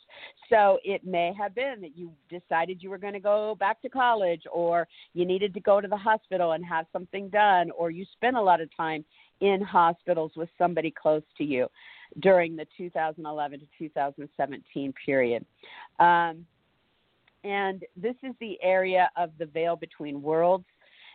So 0.49 0.77
it 0.83 1.03
may 1.03 1.33
have 1.37 1.55
been 1.55 1.81
that 1.81 1.97
you 1.97 2.11
decided 2.29 2.83
you 2.83 2.91
were 2.91 2.99
going 2.99 3.13
to 3.13 3.19
go 3.19 3.55
back 3.59 3.81
to 3.81 3.89
college, 3.89 4.43
or 4.51 4.87
you 5.13 5.25
needed 5.25 5.53
to 5.55 5.59
go 5.59 5.81
to 5.81 5.87
the 5.87 5.97
hospital 5.97 6.51
and 6.51 6.63
have 6.63 6.85
something 6.93 7.29
done, 7.29 7.71
or 7.71 7.89
you 7.89 8.05
spent 8.13 8.37
a 8.37 8.41
lot 8.41 8.61
of 8.61 8.69
time 8.77 9.03
in 9.41 9.61
hospitals 9.61 10.31
with 10.35 10.49
somebody 10.57 10.91
close 10.91 11.23
to 11.37 11.43
you 11.43 11.67
during 12.19 12.55
the 12.55 12.65
2011 12.77 13.59
to 13.59 13.65
2017 13.77 14.93
period. 15.05 15.45
Um, 15.99 16.45
and 17.43 17.83
this 17.95 18.15
is 18.23 18.33
the 18.39 18.57
area 18.61 19.09
of 19.15 19.31
the 19.39 19.45
veil 19.45 19.75
between 19.75 20.21
worlds. 20.21 20.65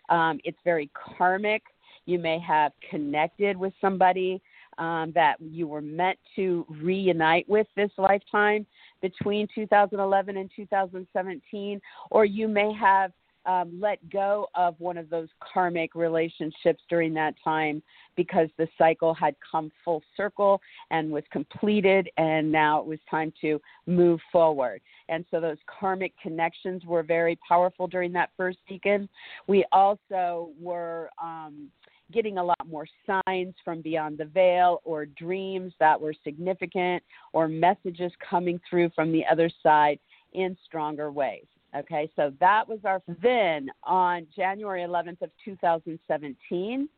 Um, 0.09 0.41
it's 0.45 0.59
very 0.65 0.91
karmic. 0.95 1.63
You 2.07 2.19
may 2.19 2.39
have 2.39 2.73
connected 2.91 3.57
with 3.57 3.73
somebody 3.81 4.41
um, 4.79 5.13
that 5.15 5.37
you 5.41 5.67
were 5.67 5.81
meant 5.81 6.19
to 6.37 6.67
reunite 6.69 7.49
with 7.49 7.67
this 7.77 7.91
lifetime 7.97 8.67
between 9.01 9.47
2011 9.55 10.37
and 10.37 10.51
2017, 10.55 11.81
or 12.11 12.25
you 12.25 12.49
may 12.49 12.73
have 12.73 13.13
um, 13.47 13.79
let 13.81 13.99
go 14.11 14.49
of 14.55 14.75
one 14.79 14.97
of 14.97 15.11
those 15.11 15.29
karmic 15.41 15.95
relationships 15.95 16.83
during 16.89 17.15
that 17.15 17.35
time 17.43 17.83
because 18.17 18.49
the 18.59 18.69
cycle 18.79 19.15
had 19.15 19.35
come 19.51 19.71
full 19.85 20.03
circle 20.17 20.61
and 20.91 21.11
was 21.11 21.25
completed, 21.31 22.09
and 22.17 22.51
now 22.51 22.81
it 22.81 22.87
was 22.87 22.99
time 23.11 23.33
to 23.41 23.61
move 23.87 24.21
forward. 24.31 24.81
And 25.09 25.25
so 25.31 25.41
those 25.41 25.59
karmic 25.67 26.13
connections 26.23 26.85
were 26.85 27.03
very 27.03 27.39
powerful 27.47 27.87
during 27.87 28.13
that 28.13 28.31
first 28.37 28.59
decan. 28.71 29.09
We 29.47 29.65
also 29.73 30.51
were. 30.61 31.11
Um, 31.23 31.71
getting 32.13 32.37
a 32.37 32.45
lot 32.45 32.69
more 32.69 32.87
signs 33.07 33.55
from 33.65 33.81
beyond 33.81 34.19
the 34.19 34.27
veil 34.27 34.83
or 34.85 35.07
dreams 35.07 35.73
that 35.81 35.99
were 35.99 36.15
significant 36.23 37.03
or 37.33 37.49
messages 37.49 38.13
coming 38.29 38.61
through 38.69 38.91
from 38.95 39.11
the 39.11 39.25
other 39.31 39.51
side 39.63 39.99
in 40.35 40.57
stronger 40.67 41.11
ways. 41.11 41.47
Okay, 41.77 42.09
so 42.15 42.33
that 42.39 42.69
was 42.69 42.79
our 42.85 43.03
then 43.21 43.69
on 43.83 44.29
January 44.35 44.83
11th 44.83 45.23
of 45.23 45.31
2017 45.45 46.89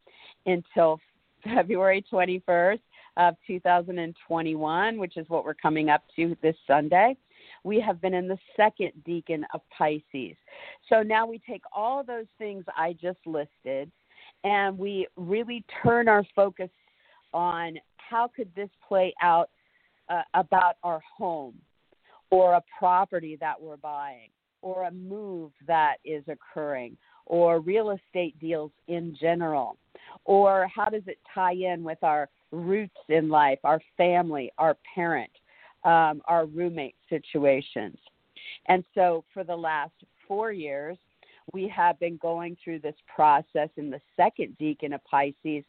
until 0.45 1.01
February 1.45 2.05
21st 2.13 2.81
of 3.17 3.35
2021, 3.47 4.99
which 4.99 5.17
is 5.17 5.27
what 5.31 5.45
we're 5.45 5.55
coming 5.55 5.89
up 5.89 6.03
to 6.17 6.37
this 6.43 6.57
Sunday. 6.67 7.17
We 7.65 7.81
have 7.81 8.03
been 8.03 8.13
in 8.13 8.29
the 8.29 8.37
second 8.55 8.93
decan 9.09 9.45
of 9.55 9.63
Pisces. 9.77 10.37
So 10.91 11.03
now 11.03 11.27
we 11.27 11.41
take 11.49 11.63
all 11.75 12.05
those 12.05 12.27
things 12.37 12.65
I 12.77 12.93
just 13.01 13.19
listed 13.25 13.91
and 14.45 14.77
we 14.77 15.07
really 15.17 15.65
turn 15.83 16.07
our 16.07 16.25
focus 16.35 16.71
on 17.33 17.79
how 17.97 18.29
could 18.29 18.51
this 18.55 18.69
play 18.87 19.15
out 19.23 19.49
uh, 20.11 20.23
about 20.35 20.77
our 20.83 21.01
home 21.17 21.55
or 22.31 22.55
a 22.55 22.63
property 22.79 23.39
that 23.41 23.61
we're 23.61 23.79
buying 23.79 24.29
or 24.67 24.85
a 24.85 24.91
move 24.91 25.53
that 25.67 25.97
is 26.05 26.25
occurring 26.27 26.97
or 27.27 27.61
real 27.61 27.91
estate 27.91 28.39
deals 28.41 28.73
in 28.89 29.17
general 29.21 29.77
or 30.25 30.69
how 30.75 30.87
does 30.87 31.03
it 31.07 31.19
tie 31.33 31.55
in 31.55 31.85
with 31.85 32.03
our 32.03 32.29
roots 32.51 32.97
in 33.09 33.29
life 33.29 33.61
our 33.63 33.81
family 33.97 34.51
our 34.59 34.77
parent 34.95 35.31
um, 35.85 36.21
our 36.27 36.47
roommate 36.47 36.97
situations. 37.09 37.97
And 38.67 38.85
so 38.95 39.25
for 39.33 39.45
the 39.45 39.55
last 39.55 39.93
four 40.27 40.51
years 40.51 40.99
we 41.53 41.69
have 41.69 41.99
been 42.01 42.17
going 42.17 42.57
through 42.63 42.81
this 42.81 42.97
process 43.15 43.69
in 43.77 43.89
the 43.89 44.01
second 44.17 44.57
decan 44.61 44.93
of 44.93 45.01
Pisces 45.05 45.63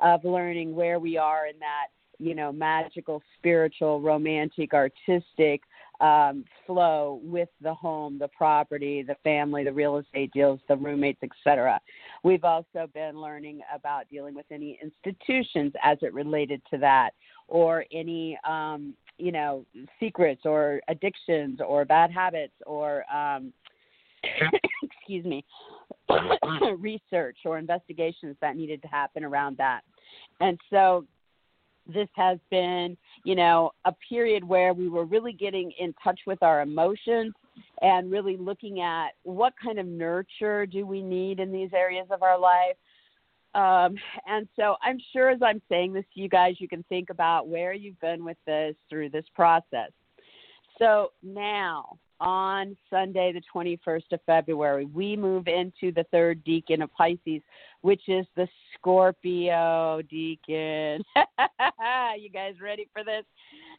of 0.00 0.24
learning 0.24 0.76
where 0.76 1.00
we 1.00 1.16
are 1.16 1.48
in 1.48 1.58
that, 1.58 1.86
you 2.18 2.36
know, 2.36 2.52
magical, 2.52 3.20
spiritual, 3.36 4.00
romantic, 4.00 4.72
artistic 4.72 5.62
um, 6.04 6.44
flow 6.66 7.18
with 7.22 7.48
the 7.62 7.72
home, 7.72 8.18
the 8.18 8.28
property, 8.28 9.02
the 9.02 9.16
family, 9.24 9.64
the 9.64 9.72
real 9.72 9.96
estate 9.96 10.30
deals, 10.34 10.60
the 10.68 10.76
roommates, 10.76 11.20
etc. 11.22 11.80
We've 12.22 12.44
also 12.44 12.86
been 12.92 13.18
learning 13.18 13.60
about 13.74 14.10
dealing 14.10 14.34
with 14.34 14.44
any 14.50 14.78
institutions 14.82 15.72
as 15.82 15.96
it 16.02 16.12
related 16.12 16.60
to 16.70 16.78
that, 16.78 17.12
or 17.48 17.86
any 17.90 18.38
um, 18.46 18.92
you 19.16 19.32
know 19.32 19.64
secrets 19.98 20.42
or 20.44 20.82
addictions 20.88 21.60
or 21.66 21.86
bad 21.86 22.10
habits 22.10 22.54
or 22.66 23.04
um, 23.10 23.54
excuse 24.82 25.24
me, 25.24 25.42
research 26.78 27.38
or 27.46 27.56
investigations 27.56 28.36
that 28.42 28.56
needed 28.56 28.82
to 28.82 28.88
happen 28.88 29.24
around 29.24 29.56
that. 29.56 29.80
And 30.40 30.58
so 30.68 31.06
this 31.86 32.08
has 32.14 32.38
been, 32.50 32.96
you 33.24 33.34
know, 33.34 33.72
a 33.84 33.92
period 34.08 34.42
where 34.42 34.72
we 34.72 34.88
were 34.88 35.04
really 35.04 35.32
getting 35.32 35.72
in 35.78 35.94
touch 36.02 36.20
with 36.26 36.42
our 36.42 36.62
emotions 36.62 37.34
and 37.82 38.10
really 38.10 38.36
looking 38.36 38.80
at 38.80 39.08
what 39.22 39.52
kind 39.62 39.78
of 39.78 39.86
nurture 39.86 40.66
do 40.66 40.86
we 40.86 41.02
need 41.02 41.40
in 41.40 41.52
these 41.52 41.70
areas 41.74 42.06
of 42.10 42.22
our 42.22 42.38
life. 42.38 42.76
Um, 43.54 43.96
and 44.26 44.48
so 44.56 44.76
I'm 44.82 44.98
sure 45.12 45.30
as 45.30 45.40
I'm 45.42 45.62
saying 45.68 45.92
this 45.92 46.04
to 46.14 46.20
you 46.20 46.28
guys, 46.28 46.56
you 46.58 46.68
can 46.68 46.82
think 46.88 47.10
about 47.10 47.48
where 47.48 47.72
you've 47.72 48.00
been 48.00 48.24
with 48.24 48.38
this 48.46 48.74
through 48.90 49.10
this 49.10 49.26
process. 49.34 49.90
So 50.78 51.12
now, 51.22 51.98
on 52.20 52.76
Sunday, 52.90 53.32
the 53.32 53.42
21st 53.54 54.12
of 54.12 54.20
February, 54.26 54.84
we 54.86 55.16
move 55.16 55.48
into 55.48 55.92
the 55.92 56.04
third 56.10 56.44
decan 56.44 56.82
of 56.82 56.92
Pisces, 56.92 57.42
which 57.82 58.02
is 58.08 58.26
the 58.36 58.48
Scorpio 58.74 60.00
decan. 60.12 61.00
you 62.18 62.30
guys 62.30 62.54
ready 62.62 62.88
for 62.92 63.04
this? 63.04 63.24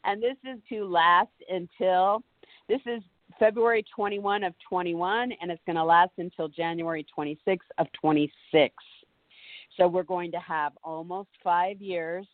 And 0.04 0.22
this 0.22 0.36
is 0.44 0.58
to 0.68 0.84
last 0.84 1.30
until 1.50 2.22
this 2.68 2.80
is 2.86 3.02
February 3.38 3.84
21 3.94 4.44
of 4.44 4.54
21, 4.68 5.32
and 5.40 5.50
it's 5.50 5.62
going 5.66 5.76
to 5.76 5.84
last 5.84 6.12
until 6.18 6.48
January 6.48 7.04
26 7.14 7.64
of 7.78 7.86
26. 8.00 8.74
So 9.76 9.86
we're 9.86 10.04
going 10.04 10.30
to 10.32 10.40
have 10.40 10.72
almost 10.82 11.28
five 11.44 11.80
years 11.80 12.26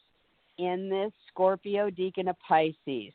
in 0.59 0.88
this 0.88 1.12
Scorpio 1.28 1.90
decan 1.90 2.28
of 2.28 2.37
Pisces. 2.47 3.12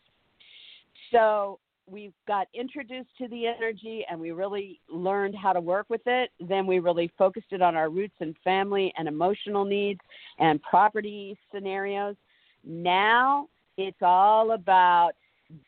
So 1.12 1.60
we 1.90 2.12
got 2.28 2.48
introduced 2.54 3.10
to 3.18 3.28
the 3.30 3.48
energy 3.48 4.06
and 4.10 4.20
we 4.20 4.32
really 4.32 4.80
learned 4.90 5.36
how 5.36 5.54
to 5.54 5.62
work 5.62 5.86
with 5.90 6.02
it. 6.06 6.32
Then 6.40 6.68
we 6.68 6.80
really 6.80 7.12
focused 7.18 7.48
it 7.52 7.62
on 7.62 7.76
our 7.76 7.90
roots 7.90 8.16
and 8.20 8.36
family 8.44 8.94
and 8.98 9.08
emotional 9.08 9.64
needs 9.64 10.02
and 10.40 10.62
property 10.62 11.38
scenarios. 11.54 12.16
Now 12.64 13.48
it's 13.78 14.02
all 14.02 14.52
about 14.52 15.14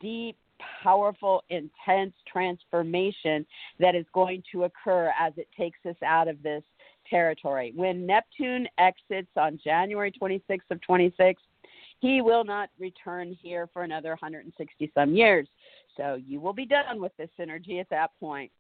deep, 0.02 0.36
powerful, 0.84 1.44
intense 1.50 2.14
transformation 2.32 3.46
that 3.80 3.96
is 3.96 4.06
going 4.14 4.44
to 4.52 4.66
occur 4.66 5.14
as 5.18 5.34
it 5.38 5.48
takes 5.58 5.80
us 5.88 5.96
out 6.06 6.28
of 6.28 6.42
this 6.44 6.64
territory. 7.10 7.72
When 7.76 8.06
Neptune 8.06 8.68
exits 8.78 9.32
on 9.38 9.60
January 9.64 10.12
26th 10.12 10.70
of 10.70 10.82
26, 10.82 11.42
he 12.00 12.22
will 12.22 12.44
not 12.44 12.70
return 12.80 13.38
here 13.42 13.68
for 13.72 13.84
another 13.84 14.10
160 14.10 14.92
some 14.94 15.14
years. 15.14 15.48
So 15.98 16.16
you 16.16 16.40
will 16.40 16.54
be 16.54 16.66
done 16.66 17.02
with 17.02 17.12
this 17.18 17.30
energy 17.40 17.80
at 17.80 17.90
that 17.90 18.12
point. 18.20 18.52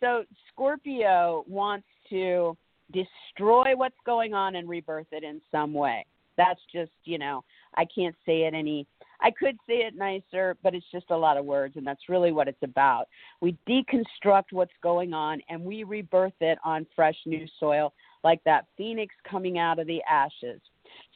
So 0.00 0.24
Scorpio 0.52 1.44
wants 1.46 1.86
to 2.10 2.56
destroy 2.92 3.76
what's 3.76 3.94
going 4.04 4.34
on 4.34 4.56
and 4.56 4.68
rebirth 4.68 5.06
it 5.12 5.22
in 5.22 5.40
some 5.52 5.72
way. 5.72 6.04
That's 6.36 6.60
just, 6.72 6.92
you 7.04 7.18
know, 7.18 7.44
I 7.74 7.84
can't 7.84 8.16
say 8.26 8.42
it 8.42 8.54
any 8.54 8.86
I 9.22 9.30
could 9.30 9.56
say 9.66 9.78
it 9.78 9.94
nicer, 9.96 10.56
but 10.62 10.74
it's 10.74 10.86
just 10.90 11.10
a 11.10 11.16
lot 11.16 11.36
of 11.36 11.44
words 11.44 11.76
and 11.76 11.86
that's 11.86 12.08
really 12.08 12.32
what 12.32 12.48
it's 12.48 12.62
about. 12.62 13.06
We 13.40 13.56
deconstruct 13.68 14.52
what's 14.52 14.72
going 14.82 15.12
on 15.12 15.40
and 15.48 15.62
we 15.62 15.84
rebirth 15.84 16.40
it 16.40 16.58
on 16.64 16.86
fresh 16.96 17.16
new 17.26 17.46
soil 17.58 17.92
like 18.24 18.42
that 18.44 18.66
phoenix 18.76 19.14
coming 19.28 19.58
out 19.58 19.78
of 19.78 19.86
the 19.86 20.02
ashes. 20.10 20.60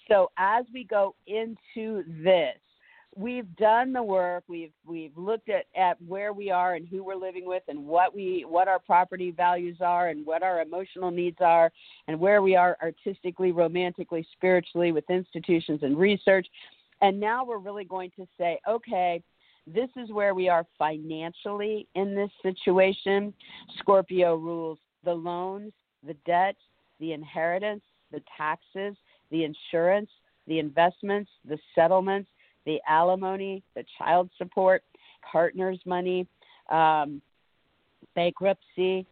So 0.08 0.30
as 0.38 0.64
we 0.73 0.84
go 0.84 1.14
into 1.26 2.04
this, 2.23 2.56
we've 3.16 3.54
done 3.56 3.92
the 3.92 4.02
work. 4.02 4.44
We've 4.49 4.73
we've 4.87 5.16
looked 5.16 5.49
at, 5.49 5.66
at 5.76 6.00
where 6.02 6.32
we 6.32 6.50
are 6.50 6.75
and 6.75 6.87
who 6.87 7.04
we're 7.04 7.14
living 7.14 7.46
with 7.46 7.62
and 7.68 7.87
what 7.87 8.14
we 8.14 8.44
what 8.46 8.68
our 8.68 8.78
property 8.78 9.30
values 9.30 9.78
are 9.80 10.08
and 10.08 10.26
what 10.26 10.42
our 10.42 10.61
emotional 10.61 11.11
needs 11.11 11.38
are 11.40 11.70
and 12.08 12.18
where 12.18 12.42
we 12.42 12.56
are 12.56 12.76
artistically, 12.82 13.52
romantically, 13.52 14.26
spiritually 14.32 14.92
with 14.92 15.08
institutions 15.08 15.80
and 15.82 15.96
research. 15.96 16.46
And 17.00 17.20
now 17.20 17.44
we're 17.44 17.58
really 17.58 17.84
going 17.84 18.11
to 18.16 18.26
say, 18.38 18.58
okay, 18.68 19.23
this 19.66 19.90
is 19.96 20.11
where 20.11 20.34
we 20.34 20.49
are 20.49 20.66
financially 20.78 21.87
in 21.94 22.14
this 22.14 22.30
situation. 22.42 23.32
Scorpio 23.78 24.37
rules 24.37 24.78
the 25.04 25.14
loans, 25.14 25.73
the 26.06 26.14
debt, 26.26 26.56
the 27.00 27.12
inheritance, 27.12 27.82
the 28.12 28.23
taxes, 28.37 28.96
the 29.35 29.43
insurance, 29.43 30.09
the 30.47 30.61
investments, 30.61 31.29
the 31.45 31.59
settlements, 31.75 32.31
the 32.67 32.79
alimony, 32.88 33.64
the 33.75 33.85
child 33.99 34.31
support, 34.38 34.85
partner's 35.31 35.81
money, 35.85 36.25
um, 36.71 37.21
bankruptcy, 38.14 39.05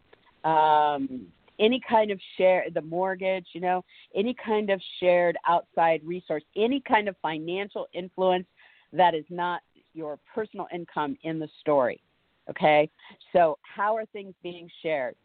um, 0.45 1.27
any 1.59 1.81
kind 1.87 2.09
of 2.09 2.19
share, 2.37 2.65
the 2.73 2.81
mortgage, 2.81 3.45
you 3.51 3.59
know, 3.59 3.83
any 4.15 4.33
kind 4.33 4.69
of 4.69 4.81
shared 5.01 5.35
outside 5.45 5.99
resource, 6.05 6.43
any 6.55 6.79
kind 6.79 7.09
of 7.09 7.17
financial 7.21 7.87
influence 7.93 8.47
that 8.93 9.13
is 9.13 9.25
not 9.29 9.61
your 9.93 10.17
personal 10.33 10.67
income 10.73 11.17
in 11.23 11.37
the 11.37 11.49
story. 11.59 12.01
Okay, 12.49 12.89
so 13.33 13.57
how 13.61 13.95
are 13.95 14.05
things 14.07 14.33
being 14.41 14.69
shared? 14.81 15.15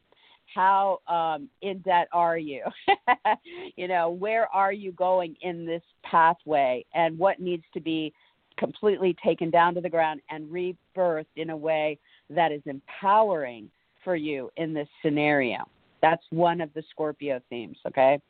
How 0.55 0.99
um, 1.09 1.49
in 1.63 1.79
debt 1.81 2.09
are 2.13 2.39
you? 2.39 2.63
you 3.77 3.89
know, 3.89 4.11
where 4.11 4.47
are 4.55 4.73
you 4.73 4.93
going 4.93 5.37
in 5.43 5.67
this 5.67 5.83
pathway, 6.03 6.85
and 6.95 7.19
what 7.19 7.41
needs 7.41 7.65
to 7.75 7.81
be 7.81 8.13
completely 8.59 9.17
taken 9.25 9.51
down 9.51 9.75
to 9.75 9.81
the 9.81 9.89
ground 9.89 10.21
and 10.31 10.51
rebirthed 10.51 11.27
in 11.37 11.51
a 11.51 11.57
way 11.57 11.99
that 12.31 12.53
is 12.53 12.63
empowering 12.67 13.71
for 14.05 14.17
you 14.17 14.51
in 14.57 14.75
this 14.75 14.89
scenario. 15.03 15.59
That's 16.03 16.23
one 16.31 16.61
of 16.61 16.73
the 16.75 16.83
Scorpio 16.91 17.41
themes, 17.49 17.77
okay? 17.87 18.21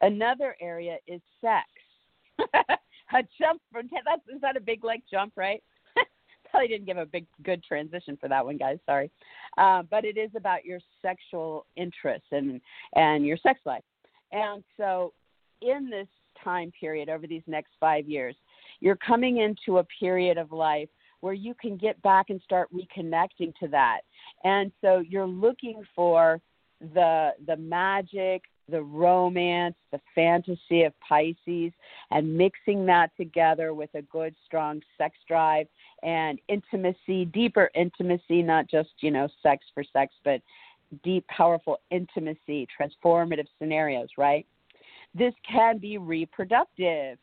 Another 0.00 0.56
area 0.60 0.96
is 1.06 1.20
sex. 1.40 1.66
a 3.14 3.22
jump 3.40 3.62
from 3.70 3.88
that's 4.04 4.22
is 4.28 4.40
that 4.40 4.56
a 4.56 4.60
big 4.60 4.84
like 4.84 5.02
jump, 5.10 5.32
right? 5.36 5.62
Probably 6.54 6.68
didn't 6.68 6.86
give 6.86 6.98
a 6.98 7.06
big 7.06 7.26
good 7.42 7.64
transition 7.64 8.16
for 8.20 8.28
that 8.28 8.44
one, 8.44 8.56
guys. 8.56 8.78
Sorry, 8.86 9.10
uh, 9.58 9.82
but 9.90 10.04
it 10.04 10.16
is 10.16 10.30
about 10.36 10.64
your 10.64 10.78
sexual 11.02 11.66
interests 11.74 12.28
and 12.30 12.60
and 12.94 13.26
your 13.26 13.36
sex 13.38 13.58
life. 13.66 13.82
And 14.30 14.62
so, 14.76 15.12
in 15.62 15.90
this 15.90 16.06
time 16.44 16.70
period 16.78 17.08
over 17.08 17.26
these 17.26 17.42
next 17.48 17.72
five 17.80 18.08
years, 18.08 18.36
you're 18.78 18.94
coming 18.94 19.38
into 19.38 19.78
a 19.78 19.84
period 19.98 20.38
of 20.38 20.52
life 20.52 20.88
where 21.22 21.32
you 21.32 21.54
can 21.60 21.76
get 21.76 22.00
back 22.02 22.26
and 22.30 22.40
start 22.44 22.68
reconnecting 22.72 23.52
to 23.56 23.66
that. 23.72 24.02
And 24.44 24.70
so 24.80 25.00
you're 25.00 25.26
looking 25.26 25.82
for 25.96 26.40
the 26.94 27.30
the 27.48 27.56
magic, 27.56 28.42
the 28.68 28.82
romance, 28.82 29.74
the 29.92 30.00
fantasy 30.14 30.84
of 30.84 30.92
Pisces 31.00 31.72
and 32.10 32.36
mixing 32.36 32.86
that 32.86 33.10
together 33.16 33.74
with 33.74 33.90
a 33.94 34.02
good 34.02 34.34
strong 34.46 34.80
sex 34.98 35.16
drive 35.28 35.66
and 36.04 36.38
intimacy, 36.48 37.24
deeper 37.26 37.70
intimacy, 37.74 38.42
not 38.42 38.68
just, 38.70 38.90
you 39.00 39.10
know, 39.10 39.28
sex 39.42 39.64
for 39.74 39.82
sex, 39.92 40.14
but 40.24 40.40
deep 41.02 41.26
powerful 41.26 41.80
intimacy, 41.90 42.68
transformative 42.78 43.46
scenarios, 43.58 44.08
right? 44.16 44.46
This 45.14 45.34
can 45.50 45.78
be 45.78 45.98
reproductive 45.98 47.18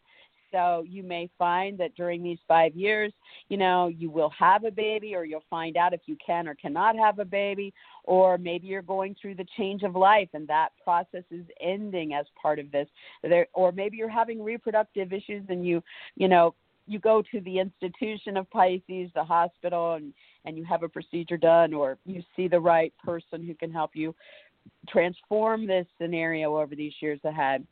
so 0.52 0.84
you 0.88 1.02
may 1.02 1.30
find 1.38 1.78
that 1.78 1.96
during 1.96 2.22
these 2.22 2.38
five 2.48 2.76
years, 2.76 3.12
you 3.50 3.58
know, 3.58 3.88
you 3.88 4.10
will 4.10 4.32
have 4.38 4.66
a 4.66 4.72
baby, 4.72 5.16
or 5.16 5.24
you'll 5.24 5.44
find 5.50 5.78
out 5.78 5.94
if 5.94 6.02
you 6.06 6.18
can 6.24 6.48
or 6.48 6.56
cannot 6.56 6.96
have 6.98 7.20
a 7.20 7.26
baby, 7.26 7.74
or 8.04 8.38
maybe 8.38 8.68
you're 8.68 8.82
going 8.82 9.16
through 9.20 9.36
the 9.36 9.48
change 9.58 9.84
of 9.84 9.96
life 9.96 10.30
and 10.34 10.48
that 10.48 10.70
process 10.84 11.24
is 11.32 11.46
ending 11.62 12.14
as 12.14 12.26
part 12.40 12.60
of 12.60 12.72
this. 12.72 12.88
There, 13.24 13.48
or 13.54 13.72
maybe 13.72 13.98
you're 13.98 14.10
having 14.10 14.44
reproductive 14.44 15.14
issues 15.14 15.46
and 15.50 15.66
you, 15.66 15.82
you 16.16 16.28
know, 16.28 16.54
you 16.92 17.00
go 17.00 17.24
to 17.32 17.40
the 17.42 17.60
institution 17.60 18.38
of 18.38 18.50
Pisces, 18.50 19.10
the 19.16 19.24
hospital, 19.24 19.94
and 19.94 20.14
and 20.46 20.58
you 20.58 20.64
have 20.66 20.84
a 20.84 20.90
procedure 20.90 21.38
done, 21.38 21.74
or 21.74 21.98
you 22.06 22.24
see 22.36 22.48
the 22.48 22.60
right 22.60 22.94
person 23.04 23.46
who 23.46 23.54
can 23.54 23.72
help 23.72 23.92
you 23.94 24.14
transform 24.90 25.68
this 25.68 25.86
scenario 26.00 26.58
over 26.58 26.76
these 26.76 26.94
years 27.00 27.20
ahead. 27.24 27.66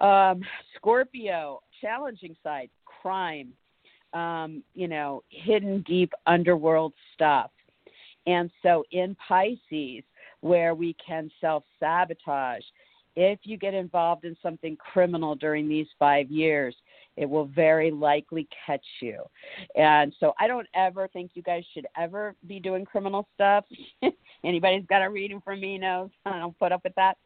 Um, 0.00 0.42
Scorpio, 0.76 1.62
challenging 1.80 2.36
side, 2.42 2.68
crime, 2.84 3.52
um, 4.12 4.62
you 4.74 4.88
know, 4.88 5.22
hidden 5.28 5.82
deep 5.86 6.12
underworld 6.26 6.92
stuff. 7.14 7.50
And 8.26 8.50
so 8.62 8.84
in 8.90 9.16
Pisces, 9.28 10.02
where 10.40 10.74
we 10.74 10.96
can 11.04 11.30
self 11.40 11.64
sabotage, 11.78 12.64
if 13.16 13.40
you 13.44 13.56
get 13.56 13.74
involved 13.74 14.24
in 14.24 14.36
something 14.42 14.76
criminal 14.76 15.34
during 15.34 15.68
these 15.68 15.86
five 15.98 16.30
years, 16.30 16.74
it 17.16 17.28
will 17.28 17.46
very 17.46 17.90
likely 17.90 18.48
catch 18.66 18.84
you. 19.00 19.22
And 19.76 20.12
so 20.20 20.32
I 20.38 20.46
don't 20.46 20.66
ever 20.74 21.08
think 21.08 21.32
you 21.34 21.42
guys 21.42 21.64
should 21.72 21.86
ever 21.96 22.34
be 22.46 22.60
doing 22.60 22.84
criminal 22.84 23.26
stuff. 23.34 23.64
Anybody's 24.44 24.86
got 24.86 25.02
a 25.02 25.08
reading 25.08 25.40
from 25.40 25.60
me 25.60 25.78
knows 25.78 26.10
I 26.26 26.38
don't 26.38 26.58
put 26.58 26.72
up 26.72 26.82
with 26.84 26.94
that. 26.96 27.16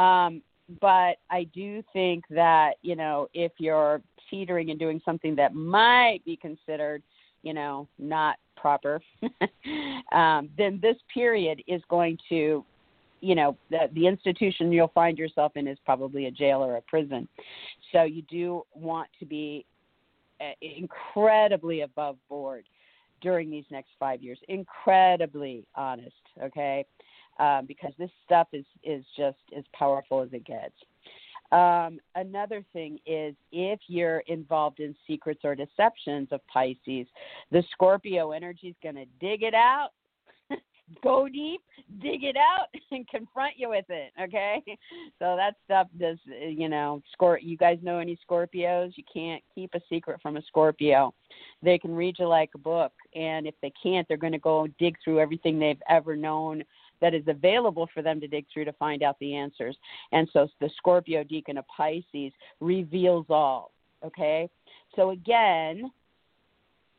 Um, 0.00 0.42
but 0.82 1.16
I 1.30 1.44
do 1.54 1.82
think 1.94 2.24
that 2.28 2.72
you 2.82 2.94
know 2.94 3.28
if 3.32 3.52
you're 3.58 4.02
teetering 4.30 4.70
and 4.70 4.78
doing 4.78 5.00
something 5.04 5.34
that 5.36 5.54
might 5.54 6.20
be 6.24 6.36
considered, 6.36 7.02
you 7.42 7.54
know, 7.54 7.88
not 7.98 8.36
proper, 8.56 9.00
um, 10.12 10.48
then 10.56 10.78
this 10.82 10.96
period 11.12 11.62
is 11.66 11.80
going 11.88 12.18
to, 12.28 12.64
you 13.20 13.34
know, 13.34 13.56
the, 13.70 13.88
the 13.94 14.06
institution 14.06 14.72
you'll 14.72 14.88
find 14.88 15.18
yourself 15.18 15.52
in 15.56 15.66
is 15.66 15.78
probably 15.84 16.26
a 16.26 16.30
jail 16.30 16.64
or 16.64 16.76
a 16.76 16.82
prison. 16.82 17.28
So 17.92 18.02
you 18.02 18.22
do 18.22 18.62
want 18.74 19.08
to 19.18 19.26
be 19.26 19.64
uh, 20.40 20.52
incredibly 20.60 21.82
above 21.82 22.16
board 22.28 22.64
during 23.20 23.50
these 23.50 23.64
next 23.70 23.90
five 23.98 24.22
years, 24.22 24.38
incredibly 24.48 25.66
honest, 25.74 26.14
okay? 26.42 26.84
um, 27.38 27.66
because 27.66 27.92
this 27.98 28.10
stuff 28.24 28.48
is 28.52 28.64
is 28.82 29.04
just 29.16 29.38
as 29.56 29.64
powerful 29.72 30.22
as 30.22 30.28
it 30.32 30.44
gets. 30.44 30.74
Um, 31.50 31.98
another 32.14 32.62
thing 32.74 32.98
is 33.06 33.34
if 33.52 33.80
you're 33.86 34.22
involved 34.26 34.80
in 34.80 34.94
secrets 35.06 35.40
or 35.44 35.54
deceptions 35.54 36.28
of 36.30 36.46
Pisces, 36.46 37.06
the 37.50 37.62
Scorpio 37.72 38.32
energy 38.32 38.68
is 38.68 38.76
going 38.82 38.96
to 38.96 39.06
dig 39.18 39.42
it 39.42 39.54
out, 39.54 39.90
go 41.02 41.28
deep, 41.28 41.60
dig 42.00 42.24
it 42.24 42.36
out, 42.36 42.66
and 42.90 43.08
confront 43.08 43.54
you 43.56 43.70
with 43.70 43.86
it. 43.88 44.12
Okay, 44.20 44.62
so 45.18 45.36
that 45.36 45.54
stuff 45.64 45.88
does, 45.98 46.18
you 46.26 46.68
know, 46.68 47.02
Scor- 47.18 47.42
You 47.42 47.56
guys 47.56 47.78
know 47.82 47.98
any 47.98 48.18
Scorpios? 48.28 48.92
You 48.96 49.04
can't 49.12 49.42
keep 49.54 49.74
a 49.74 49.80
secret 49.88 50.20
from 50.22 50.36
a 50.36 50.42
Scorpio. 50.42 51.14
They 51.62 51.78
can 51.78 51.94
read 51.94 52.16
you 52.18 52.26
like 52.26 52.50
a 52.54 52.58
book, 52.58 52.92
and 53.14 53.46
if 53.46 53.54
they 53.62 53.72
can't, 53.82 54.06
they're 54.08 54.16
going 54.16 54.32
to 54.32 54.38
go 54.38 54.66
dig 54.78 54.96
through 55.02 55.20
everything 55.20 55.58
they've 55.58 55.82
ever 55.88 56.16
known 56.16 56.62
that 57.00 57.14
is 57.14 57.24
available 57.26 57.88
for 57.94 58.02
them 58.02 58.20
to 58.20 58.26
dig 58.26 58.44
through 58.52 58.64
to 58.64 58.72
find 58.74 59.02
out 59.02 59.16
the 59.20 59.34
answers. 59.34 59.76
And 60.12 60.28
so 60.32 60.48
the 60.60 60.70
Scorpio 60.76 61.22
Decan 61.22 61.58
of 61.58 61.64
Pisces 61.68 62.32
reveals 62.60 63.26
all. 63.28 63.72
Okay? 64.04 64.48
So 64.96 65.10
again, 65.10 65.90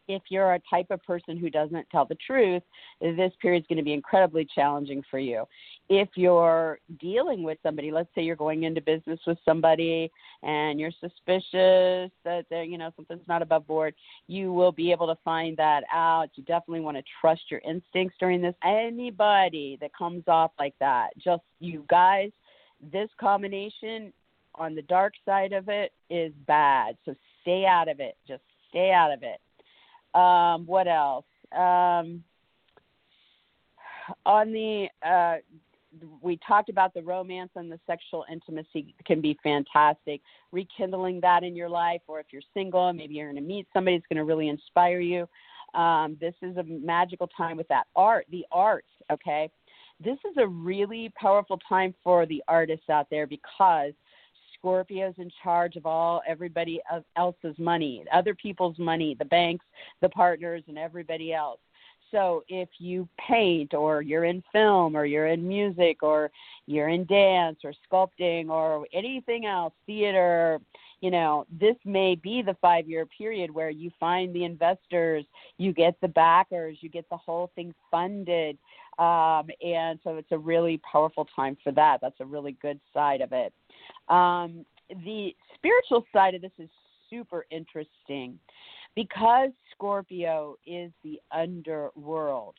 if 0.09 0.23
you're 0.29 0.55
a 0.55 0.61
type 0.67 0.87
of 0.89 1.01
person 1.03 1.37
who 1.37 1.51
doesn't 1.51 1.87
tell 1.91 2.03
the 2.03 2.17
truth, 2.25 2.63
this 2.99 3.31
period 3.41 3.61
is 3.61 3.67
going 3.67 3.77
to 3.77 3.83
be 3.83 3.93
incredibly 3.93 4.45
challenging 4.53 5.03
for 5.09 5.19
you. 5.19 5.45
If 5.87 6.09
you're 6.15 6.79
dealing 6.99 7.43
with 7.43 7.59
somebody, 7.61 7.91
let's 7.91 8.09
say 8.15 8.23
you're 8.23 8.35
going 8.35 8.63
into 8.63 8.81
business 8.81 9.19
with 9.27 9.37
somebody 9.45 10.11
and 10.41 10.79
you're 10.79 10.91
suspicious 10.99 12.11
that 12.25 12.45
they're, 12.49 12.63
you 12.63 12.79
know, 12.79 12.91
something's 12.95 13.27
not 13.27 13.43
above 13.43 13.67
board, 13.67 13.93
you 14.27 14.51
will 14.51 14.71
be 14.71 14.91
able 14.91 15.05
to 15.07 15.17
find 15.23 15.55
that 15.57 15.83
out. 15.93 16.29
You 16.33 16.43
definitely 16.43 16.81
want 16.81 16.97
to 16.97 17.03
trust 17.21 17.43
your 17.51 17.61
instincts 17.63 18.17
during 18.19 18.41
this. 18.41 18.55
Anybody 18.63 19.77
that 19.79 19.91
comes 19.95 20.23
off 20.27 20.51
like 20.57 20.73
that, 20.79 21.09
just 21.23 21.43
you 21.59 21.85
guys, 21.87 22.31
this 22.91 23.09
combination 23.19 24.11
on 24.55 24.73
the 24.73 24.81
dark 24.83 25.13
side 25.23 25.53
of 25.53 25.69
it 25.69 25.91
is 26.09 26.33
bad. 26.47 26.97
So 27.05 27.13
stay 27.41 27.67
out 27.67 27.87
of 27.87 27.99
it. 27.99 28.17
Just 28.27 28.41
stay 28.69 28.91
out 28.91 29.13
of 29.13 29.21
it. 29.21 29.39
Um, 30.13 30.65
what 30.65 30.87
else? 30.87 31.25
Um, 31.51 32.23
on 34.25 34.51
the 34.51 34.87
uh, 35.05 35.37
we 36.21 36.39
talked 36.47 36.69
about 36.69 36.93
the 36.93 37.01
romance 37.01 37.51
and 37.55 37.71
the 37.71 37.79
sexual 37.87 38.25
intimacy 38.31 38.93
can 39.05 39.21
be 39.21 39.37
fantastic. 39.41 40.21
Rekindling 40.51 41.19
that 41.21 41.43
in 41.43 41.55
your 41.55 41.69
life, 41.69 42.01
or 42.07 42.19
if 42.19 42.27
you're 42.31 42.41
single, 42.53 42.91
maybe 42.93 43.15
you're 43.15 43.31
going 43.31 43.41
to 43.41 43.47
meet 43.47 43.67
somebody 43.73 43.97
that's 43.97 44.07
going 44.07 44.17
to 44.17 44.23
really 44.23 44.49
inspire 44.49 44.99
you. 44.99 45.27
Um, 45.73 46.17
this 46.19 46.33
is 46.41 46.57
a 46.57 46.63
magical 46.63 47.27
time 47.27 47.57
with 47.57 47.67
that 47.69 47.87
art, 47.95 48.25
the 48.31 48.45
arts. 48.51 48.87
Okay, 49.11 49.49
this 50.03 50.17
is 50.29 50.37
a 50.37 50.47
really 50.47 51.11
powerful 51.19 51.59
time 51.67 51.93
for 52.03 52.25
the 52.25 52.43
artists 52.47 52.89
out 52.89 53.07
there 53.09 53.27
because 53.27 53.93
Scorpio's 54.59 55.15
in 55.17 55.31
charge 55.43 55.75
of 55.75 55.85
all 55.85 56.21
everybody 56.27 56.81
else's 57.15 57.57
money, 57.57 58.03
other 58.13 58.35
people's 58.35 58.77
money, 58.77 59.15
the 59.17 59.25
banks, 59.25 59.65
the 60.01 60.09
partners, 60.09 60.63
and 60.67 60.77
everybody 60.77 61.33
else. 61.33 61.59
So 62.11 62.43
if 62.47 62.69
you 62.79 63.07
paint 63.19 63.73
or 63.73 64.01
you're 64.01 64.25
in 64.25 64.43
film 64.51 64.95
or 64.95 65.05
you're 65.05 65.27
in 65.27 65.47
music 65.47 66.01
or 66.01 66.31
you're 66.65 66.89
in 66.89 67.05
dance 67.05 67.59
or 67.63 67.73
sculpting 67.89 68.49
or 68.49 68.87
anything 68.93 69.45
else, 69.45 69.73
theater, 69.85 70.59
you 71.01 71.11
know, 71.11 71.45
this 71.59 71.75
may 71.85 72.15
be 72.15 72.41
the 72.41 72.57
five 72.61 72.87
year 72.87 73.05
period 73.05 73.51
where 73.51 73.69
you 73.69 73.91
find 73.99 74.33
the 74.33 74.43
investors, 74.43 75.23
you 75.57 75.71
get 75.71 75.95
the 76.01 76.07
backers, 76.07 76.77
you 76.81 76.89
get 76.89 77.07
the 77.09 77.17
whole 77.17 77.51
thing 77.55 77.73
funded. 77.91 78.57
Um, 78.97 79.49
and 79.65 79.97
so 80.03 80.17
it's 80.17 80.31
a 80.31 80.37
really 80.37 80.81
powerful 80.91 81.27
time 81.35 81.57
for 81.63 81.71
that. 81.71 81.99
That's 82.01 82.19
a 82.19 82.25
really 82.25 82.57
good 82.61 82.79
side 82.93 83.21
of 83.21 83.31
it. 83.31 83.53
Um, 84.07 84.65
the 85.05 85.35
spiritual 85.55 86.05
side 86.13 86.35
of 86.35 86.41
this 86.41 86.51
is 86.57 86.69
super 87.09 87.45
interesting 87.51 88.39
because 88.95 89.49
Scorpio 89.75 90.55
is 90.65 90.91
the 91.03 91.19
underworld 91.31 92.55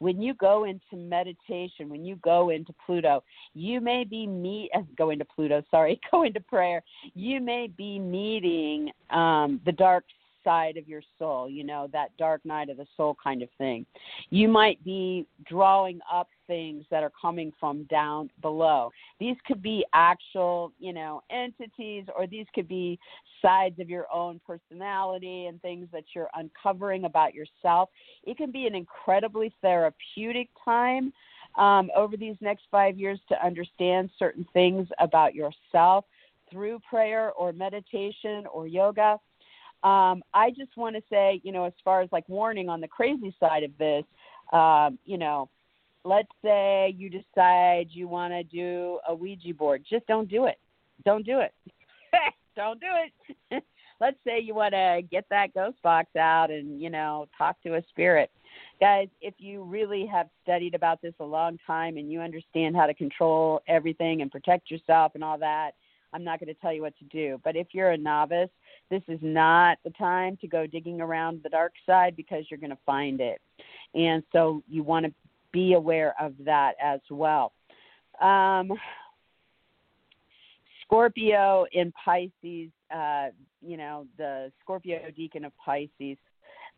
when 0.00 0.20
you 0.20 0.34
go 0.34 0.64
into 0.64 0.96
meditation, 0.96 1.88
when 1.88 2.04
you 2.04 2.16
go 2.16 2.50
into 2.50 2.74
Pluto, 2.84 3.22
you 3.54 3.80
may 3.80 4.02
be 4.02 4.26
meet 4.26 4.70
uh, 4.74 4.80
go 4.96 5.10
into 5.10 5.24
Pluto, 5.24 5.62
sorry, 5.70 6.00
go 6.10 6.24
into 6.24 6.40
prayer. 6.40 6.82
You 7.14 7.40
may 7.40 7.68
be 7.68 7.98
meeting 7.98 8.90
um, 9.10 9.60
the 9.64 9.72
dark 9.72 10.04
side 10.44 10.76
of 10.76 10.88
your 10.88 11.02
soul, 11.18 11.48
you 11.48 11.64
know, 11.64 11.88
that 11.92 12.16
dark 12.16 12.44
night 12.44 12.68
of 12.68 12.76
the 12.76 12.86
soul 12.96 13.16
kind 13.22 13.42
of 13.42 13.48
thing. 13.58 13.86
You 14.30 14.48
might 14.48 14.82
be 14.84 15.26
drawing 15.46 16.00
up 16.12 16.28
things 16.46 16.84
that 16.90 17.02
are 17.02 17.12
coming 17.20 17.52
from 17.60 17.84
down 17.84 18.30
below. 18.42 18.90
These 19.18 19.36
could 19.46 19.62
be 19.62 19.84
actual, 19.94 20.72
you 20.78 20.92
know, 20.92 21.22
entities 21.30 22.04
or 22.16 22.26
these 22.26 22.46
could 22.54 22.68
be 22.68 22.98
sides 23.40 23.78
of 23.78 23.88
your 23.88 24.06
own 24.12 24.40
personality 24.46 25.46
and 25.46 25.60
things 25.62 25.88
that 25.92 26.04
you're 26.14 26.30
uncovering 26.34 27.04
about 27.04 27.34
yourself. 27.34 27.88
It 28.24 28.36
can 28.36 28.50
be 28.50 28.66
an 28.66 28.74
incredibly 28.74 29.52
therapeutic 29.62 30.48
time 30.64 31.12
um, 31.56 31.90
over 31.96 32.16
these 32.16 32.36
next 32.40 32.64
five 32.70 32.98
years 32.98 33.18
to 33.28 33.44
understand 33.44 34.10
certain 34.18 34.46
things 34.52 34.88
about 34.98 35.34
yourself 35.34 36.04
through 36.50 36.80
prayer 36.88 37.32
or 37.32 37.52
meditation 37.52 38.44
or 38.52 38.66
yoga 38.66 39.18
um, 39.82 40.22
I 40.34 40.50
just 40.50 40.76
want 40.76 40.96
to 40.96 41.02
say, 41.08 41.40
you 41.42 41.52
know, 41.52 41.64
as 41.64 41.72
far 41.84 42.02
as 42.02 42.08
like 42.12 42.28
warning 42.28 42.68
on 42.68 42.80
the 42.80 42.88
crazy 42.88 43.34
side 43.40 43.62
of 43.62 43.70
this, 43.78 44.04
um, 44.52 44.98
you 45.04 45.16
know, 45.16 45.48
let's 46.04 46.28
say 46.42 46.94
you 46.96 47.10
decide 47.10 47.88
you 47.90 48.08
want 48.08 48.32
to 48.32 48.42
do 48.42 48.98
a 49.08 49.14
Ouija 49.14 49.54
board, 49.54 49.84
just 49.88 50.06
don't 50.06 50.28
do 50.28 50.46
it. 50.46 50.58
Don't 51.04 51.24
do 51.24 51.40
it. 51.40 51.52
don't 52.56 52.80
do 52.80 52.86
it. 53.50 53.64
let's 54.00 54.16
say 54.26 54.40
you 54.40 54.54
want 54.54 54.72
to 54.74 55.00
get 55.10 55.24
that 55.30 55.54
ghost 55.54 55.80
box 55.82 56.14
out 56.16 56.50
and, 56.50 56.80
you 56.80 56.90
know, 56.90 57.26
talk 57.36 57.56
to 57.62 57.76
a 57.76 57.82
spirit. 57.88 58.30
Guys, 58.80 59.08
if 59.20 59.34
you 59.38 59.62
really 59.62 60.06
have 60.06 60.28
studied 60.42 60.74
about 60.74 61.00
this 61.02 61.14
a 61.20 61.24
long 61.24 61.58
time 61.66 61.98
and 61.98 62.10
you 62.10 62.20
understand 62.20 62.74
how 62.74 62.86
to 62.86 62.94
control 62.94 63.60
everything 63.68 64.22
and 64.22 64.30
protect 64.30 64.70
yourself 64.70 65.12
and 65.14 65.22
all 65.22 65.38
that, 65.38 65.72
I'm 66.12 66.24
not 66.24 66.40
going 66.40 66.52
to 66.52 66.60
tell 66.60 66.72
you 66.72 66.82
what 66.82 66.98
to 66.98 67.04
do. 67.04 67.40
But 67.44 67.56
if 67.56 67.68
you're 67.72 67.90
a 67.90 67.98
novice, 67.98 68.50
this 68.90 69.02
is 69.08 69.18
not 69.22 69.78
the 69.84 69.90
time 69.90 70.36
to 70.40 70.48
go 70.48 70.66
digging 70.66 71.00
around 71.00 71.40
the 71.42 71.48
dark 71.48 71.72
side 71.86 72.16
because 72.16 72.44
you're 72.50 72.58
going 72.58 72.70
to 72.70 72.78
find 72.84 73.20
it. 73.20 73.40
And 73.94 74.22
so 74.32 74.62
you 74.68 74.82
want 74.82 75.06
to 75.06 75.12
be 75.52 75.74
aware 75.74 76.14
of 76.20 76.34
that 76.44 76.72
as 76.82 77.00
well. 77.10 77.52
Um, 78.20 78.72
Scorpio 80.84 81.66
in 81.72 81.92
Pisces, 81.92 82.70
uh, 82.94 83.28
you 83.62 83.76
know, 83.76 84.06
the 84.18 84.50
Scorpio 84.60 84.98
decan 85.16 85.46
of 85.46 85.52
Pisces 85.56 86.18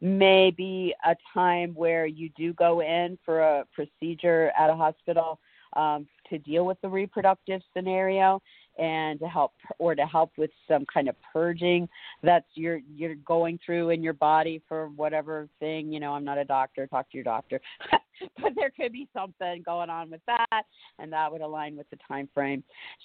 may 0.01 0.51
be 0.51 0.95
a 1.07 1.17
time 1.33 1.73
where 1.75 2.07
you 2.07 2.29
do 2.37 2.53
go 2.55 2.81
in 2.81 3.19
for 3.25 3.41
a 3.41 3.65
procedure 3.73 4.53
at 4.59 4.69
a 4.69 4.75
hospital 4.75 5.39
um, 5.75 6.07
to 6.29 6.39
deal 6.39 6.67
with 6.67 6.79
the 6.83 6.89
reproductive 6.89 7.63
scenario 7.75 8.43
and 8.79 9.19
to 9.21 9.29
help 9.29 9.53
or 9.79 9.95
to 9.95 10.07
help 10.07 10.33
with 10.37 10.51
some 10.67 10.85
kind 10.93 11.09
of 11.09 11.15
purging 11.33 11.89
that's 12.23 12.47
you're 12.55 12.81
you're 12.95 13.15
going 13.17 13.59
through 13.65 13.91
in 13.91 14.03
your 14.03 14.13
body 14.13 14.63
for 14.69 14.89
whatever 14.97 15.49
thing 15.61 15.93
you 15.93 16.01
know 16.01 16.13
i'm 16.13 16.25
not 16.25 16.39
a 16.39 16.45
doctor 16.45 16.87
talk 16.87 17.11
to 17.11 17.17
your 17.17 17.25
doctor. 17.25 17.61
But 18.41 18.53
there 18.55 18.71
could 18.71 18.93
be 18.93 19.09
something 19.13 19.63
going 19.65 19.91
on 19.91 20.09
with 20.09 20.21
that 20.27 20.63
and 21.01 21.13
that 21.13 21.33
would 21.33 21.41
align 21.41 21.77
with 21.77 21.91
the 21.91 21.99
time 22.07 22.29
frame. 22.33 22.63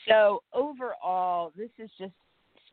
So 0.07 0.43
overall 0.53 1.51
this 1.55 1.71
is 1.79 1.89
just 1.97 2.13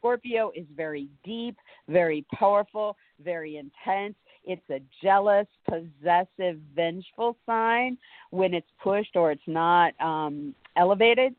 Scorpio 0.04 0.52
is 0.54 0.66
very 0.76 1.08
deep, 1.24 1.56
very 1.88 2.26
powerful, 2.34 2.94
very 3.24 3.56
intense. 3.56 4.14
It's 4.44 4.68
a 4.70 4.80
jealous, 5.02 5.46
possessive, 5.66 6.58
vengeful 6.76 7.38
sign 7.46 7.96
when 8.28 8.52
it's 8.52 8.68
pushed 8.82 9.16
or 9.16 9.32
it's 9.32 9.40
not 9.46 9.98
um, 10.02 10.54
elevated 10.76 11.34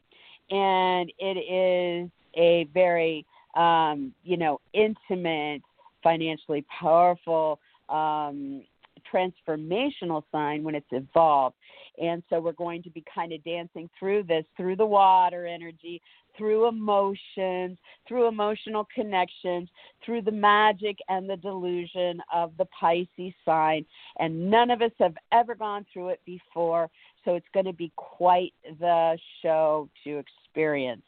and 0.49 1.11
it 1.19 1.37
is 1.37 2.09
a 2.37 2.67
very 2.73 3.25
um, 3.55 4.13
you 4.23 4.37
know 4.37 4.59
intimate, 4.73 5.61
financially 6.03 6.65
powerful, 6.79 7.59
um, 7.89 8.63
transformational 9.11 10.23
sign 10.31 10.63
when 10.63 10.75
it's 10.75 10.85
evolved. 10.91 11.55
And 12.01 12.21
so 12.29 12.39
we're 12.39 12.51
going 12.51 12.83
to 12.83 12.89
be 12.89 13.03
kind 13.13 13.31
of 13.31 13.43
dancing 13.43 13.89
through 13.97 14.23
this 14.23 14.45
through 14.57 14.75
the 14.75 14.85
water 14.85 15.47
energy, 15.47 16.01
through 16.37 16.67
emotions, 16.67 17.77
through 18.07 18.27
emotional 18.27 18.87
connections, 18.93 19.69
through 20.03 20.21
the 20.21 20.31
magic 20.31 20.97
and 21.09 21.29
the 21.29 21.37
delusion 21.37 22.21
of 22.33 22.51
the 22.57 22.65
Pisces 22.65 23.33
sign. 23.45 23.85
And 24.19 24.49
none 24.49 24.71
of 24.71 24.81
us 24.81 24.91
have 24.99 25.15
ever 25.31 25.55
gone 25.55 25.85
through 25.91 26.09
it 26.09 26.21
before, 26.25 26.89
so 27.25 27.35
it's 27.35 27.47
going 27.53 27.65
to 27.65 27.73
be 27.73 27.91
quite 27.95 28.53
the 28.79 29.17
show 29.41 29.89
to 30.03 30.19
experience. 30.19 31.03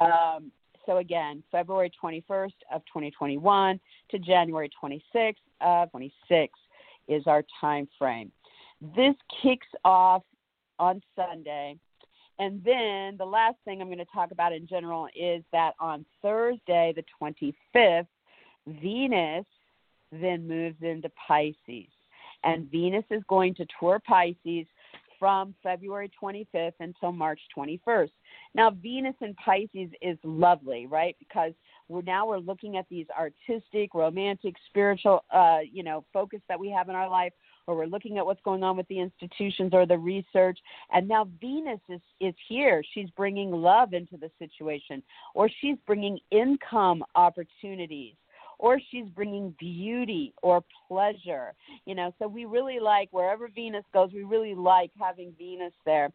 Um, 0.00 0.50
so 0.86 0.96
again, 0.96 1.42
February 1.52 1.92
21st 2.02 2.54
of 2.72 2.82
2021 2.86 3.78
to 4.10 4.18
January 4.18 4.70
26th 4.82 5.34
of 5.60 5.90
26 5.90 6.58
is 7.06 7.22
our 7.26 7.44
time 7.60 7.86
frame. 7.98 8.32
This 8.96 9.14
kicks 9.42 9.68
off 9.84 10.22
on 10.78 11.02
Sunday 11.14 11.76
and 12.40 12.64
then 12.64 13.18
the 13.18 13.26
last 13.26 13.56
thing 13.66 13.82
I'm 13.82 13.88
going 13.88 13.98
to 13.98 14.06
talk 14.06 14.30
about 14.30 14.54
in 14.54 14.66
general 14.66 15.08
is 15.14 15.44
that 15.52 15.74
on 15.78 16.06
Thursday, 16.22 16.94
the 16.96 17.04
25th, 17.22 18.06
Venus 18.66 19.44
then 20.10 20.48
moves 20.48 20.78
into 20.80 21.10
Pisces. 21.28 21.92
And 22.42 22.70
Venus 22.70 23.04
is 23.10 23.22
going 23.28 23.54
to 23.56 23.66
tour 23.78 24.00
Pisces 24.08 24.66
from 25.20 25.54
February 25.62 26.10
25th 26.20 26.72
until 26.80 27.12
March 27.12 27.40
21st. 27.56 28.10
Now, 28.56 28.70
Venus 28.70 29.14
in 29.20 29.34
Pisces 29.34 29.90
is 30.02 30.18
lovely, 30.24 30.86
right? 30.86 31.14
Because 31.20 31.52
we're 31.88 32.02
now 32.02 32.26
we're 32.26 32.38
looking 32.38 32.76
at 32.76 32.86
these 32.90 33.06
artistic, 33.16 33.94
romantic, 33.94 34.56
spiritual, 34.68 35.24
uh, 35.30 35.58
you 35.70 35.84
know, 35.84 36.04
focus 36.12 36.40
that 36.48 36.58
we 36.58 36.70
have 36.70 36.88
in 36.88 36.96
our 36.96 37.08
life 37.08 37.32
or 37.66 37.76
we're 37.76 37.86
looking 37.86 38.18
at 38.18 38.26
what's 38.26 38.40
going 38.42 38.64
on 38.64 38.76
with 38.76 38.88
the 38.88 38.98
institutions 38.98 39.70
or 39.72 39.86
the 39.86 39.96
research. 39.96 40.58
And 40.92 41.06
now 41.06 41.28
Venus 41.40 41.80
is, 41.88 42.00
is 42.20 42.34
here. 42.48 42.82
She's 42.94 43.08
bringing 43.10 43.52
love 43.52 43.92
into 43.92 44.16
the 44.16 44.30
situation, 44.38 45.02
or 45.34 45.48
she's 45.60 45.76
bringing 45.86 46.18
income 46.30 47.04
opportunities 47.14 48.14
or 48.60 48.78
she's 48.90 49.06
bringing 49.14 49.54
beauty 49.58 50.34
or 50.42 50.62
pleasure. 50.86 51.54
You 51.86 51.94
know, 51.94 52.14
so 52.18 52.28
we 52.28 52.44
really 52.44 52.78
like 52.78 53.08
wherever 53.10 53.48
Venus 53.48 53.84
goes, 53.92 54.10
we 54.12 54.22
really 54.22 54.54
like 54.54 54.90
having 55.00 55.32
Venus 55.38 55.72
there. 55.86 56.10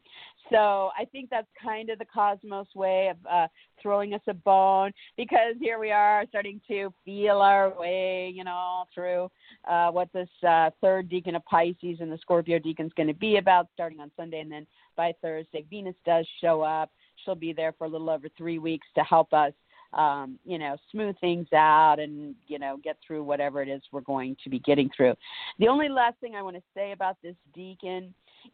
So 0.52 0.92
I 0.98 1.06
think 1.12 1.32
that's 1.32 1.48
kind 1.62 1.90
of 1.90 1.98
the 1.98 2.06
cosmos 2.06 2.68
way 2.76 3.10
of 3.10 3.18
uh, 3.30 3.48
throwing 3.82 4.14
us 4.14 4.22
a 4.28 4.34
bone 4.36 4.92
because 5.18 5.56
here 5.60 5.80
we 5.80 5.92
are 5.92 6.24
starting 6.30 6.62
to 6.68 6.94
feel 7.04 7.38
our 7.38 7.76
way, 7.76 8.32
you 8.34 8.44
know, 8.44 8.86
through 8.94 9.32
uh, 9.68 9.90
what 9.90 10.14
this 10.14 10.30
uh, 10.48 10.70
third 10.82 11.10
decan 11.10 11.36
of 11.36 11.44
Pisces 11.46 11.98
and 12.00 12.12
the 12.12 12.20
Scorpio 12.22 12.60
decan 12.60 12.86
is 12.86 12.94
going 12.96 13.08
to 13.08 13.16
be 13.16 13.38
about 13.38 13.70
starting 13.74 14.00
on 14.00 14.12
Sunday. 14.16 14.42
And 14.42 14.52
then 14.52 14.68
by 14.96 15.14
Thursday, 15.20 15.66
Venus 15.68 15.96
does 16.06 16.28
show 16.42 16.62
up. 16.62 16.92
She'll 17.24 17.34
be 17.34 17.54
there 17.54 17.74
for 17.76 17.86
a 17.86 17.90
little 17.90 18.12
over 18.12 18.28
three 18.38 18.60
weeks 18.60 18.86
to 18.96 19.04
help 19.04 19.34
us 19.34 19.54
um, 19.96 20.38
you 20.46 20.60
know, 20.60 20.76
smooth 20.92 21.16
things 21.20 21.48
out 21.54 22.00
and, 22.00 22.36
you 22.48 22.60
know, 22.60 22.78
get 22.84 22.98
through 23.06 23.24
whatever 23.24 23.62
it 23.62 23.70
is 23.70 23.82
we're 23.92 24.02
going 24.02 24.36
to 24.44 24.50
be 24.50 24.60
getting 24.60 24.90
through. 24.96 25.14
The 25.60 25.68
only 25.68 25.90
last 25.90 26.20
thing 26.20 26.36
I 26.36 26.42
want 26.42 26.58
to 26.58 26.64
say 26.74 26.92
about 26.92 27.18
this 27.24 27.36
decan 27.58 28.10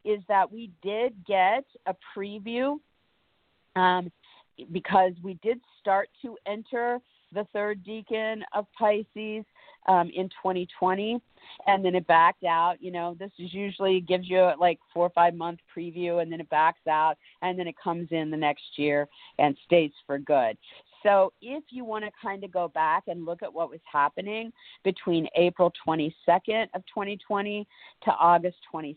is 0.05 0.21
that 0.27 0.51
we 0.51 0.71
did 0.83 1.13
get 1.27 1.65
a 1.87 1.95
preview 2.15 2.77
um, 3.75 4.11
because 4.71 5.13
we 5.23 5.39
did 5.41 5.59
start 5.79 6.09
to 6.21 6.37
enter 6.45 6.99
the 7.33 7.45
third 7.53 7.83
decan 7.83 8.41
of 8.53 8.67
Pisces 8.77 9.45
um, 9.87 10.11
in 10.13 10.27
2020, 10.29 11.19
and 11.65 11.83
then 11.83 11.95
it 11.95 12.05
backed 12.05 12.43
out. 12.43 12.75
You 12.81 12.91
know, 12.91 13.15
this 13.17 13.31
is 13.39 13.53
usually 13.53 14.01
gives 14.01 14.29
you 14.29 14.51
like 14.59 14.79
four 14.93 15.05
or 15.05 15.11
five 15.11 15.33
month 15.33 15.59
preview, 15.75 16.21
and 16.21 16.31
then 16.31 16.41
it 16.41 16.49
backs 16.49 16.85
out, 16.87 17.15
and 17.41 17.57
then 17.57 17.67
it 17.67 17.75
comes 17.81 18.09
in 18.11 18.29
the 18.29 18.37
next 18.37 18.63
year 18.75 19.07
and 19.39 19.57
stays 19.65 19.91
for 20.05 20.19
good. 20.19 20.57
So 21.03 21.33
if 21.41 21.63
you 21.69 21.83
want 21.83 22.05
to 22.05 22.11
kind 22.21 22.43
of 22.43 22.51
go 22.51 22.67
back 22.67 23.03
and 23.07 23.25
look 23.25 23.41
at 23.43 23.51
what 23.51 23.69
was 23.69 23.79
happening 23.91 24.51
between 24.83 25.27
April 25.35 25.71
22nd 25.87 26.67
of 26.73 26.83
2020 26.87 27.67
to 28.03 28.11
August 28.11 28.57
26th 28.73 28.95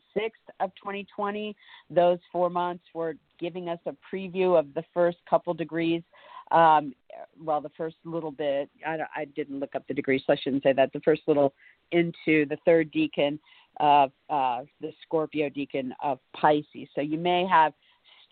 of 0.60 0.70
2020, 0.76 1.56
those 1.90 2.18
four 2.30 2.50
months 2.50 2.84
were 2.94 3.14
giving 3.40 3.68
us 3.68 3.78
a 3.86 3.94
preview 4.14 4.58
of 4.58 4.72
the 4.74 4.84
first 4.92 5.18
couple 5.28 5.54
degrees 5.54 6.02
Um, 6.50 6.94
well, 7.42 7.60
the 7.60 7.70
first 7.76 7.96
little 8.04 8.30
bit, 8.30 8.68
I, 8.86 8.98
I 9.16 9.24
didn't 9.24 9.60
look 9.60 9.74
up 9.74 9.86
the 9.88 9.94
degree, 9.94 10.22
so 10.24 10.32
I 10.32 10.36
shouldn't 10.36 10.62
say 10.62 10.72
that. 10.74 10.92
The 10.92 11.00
first 11.00 11.22
little 11.26 11.54
into 11.90 12.46
the 12.46 12.58
third 12.64 12.92
decan 12.92 13.38
of 13.80 14.12
uh, 14.30 14.62
the 14.80 14.92
Scorpio 15.02 15.48
decan 15.48 15.90
of 16.02 16.18
Pisces. 16.34 16.88
So 16.94 17.00
you 17.00 17.18
may 17.18 17.46
have 17.46 17.72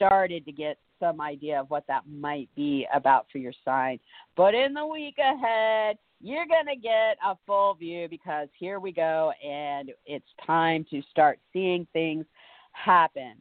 started 0.02 0.44
to 0.44 0.52
get 0.52 0.78
some 0.98 1.20
idea 1.20 1.60
of 1.60 1.70
what 1.70 1.84
that 1.88 2.02
might 2.08 2.48
be 2.56 2.86
about 2.94 3.26
for 3.30 3.38
your 3.38 3.52
sign. 3.64 3.98
But 4.36 4.54
in 4.54 4.72
the 4.74 4.86
week 4.86 5.16
ahead, 5.18 5.96
you're 6.20 6.46
going 6.46 6.66
to 6.66 6.80
get 6.80 7.16
a 7.24 7.36
full 7.46 7.74
view 7.74 8.08
because 8.08 8.48
here 8.58 8.78
we 8.78 8.92
go, 8.92 9.32
and 9.44 9.90
it's 10.06 10.24
time 10.46 10.86
to 10.90 11.02
start 11.10 11.38
seeing 11.52 11.86
things 11.92 12.24
happen. 12.72 13.34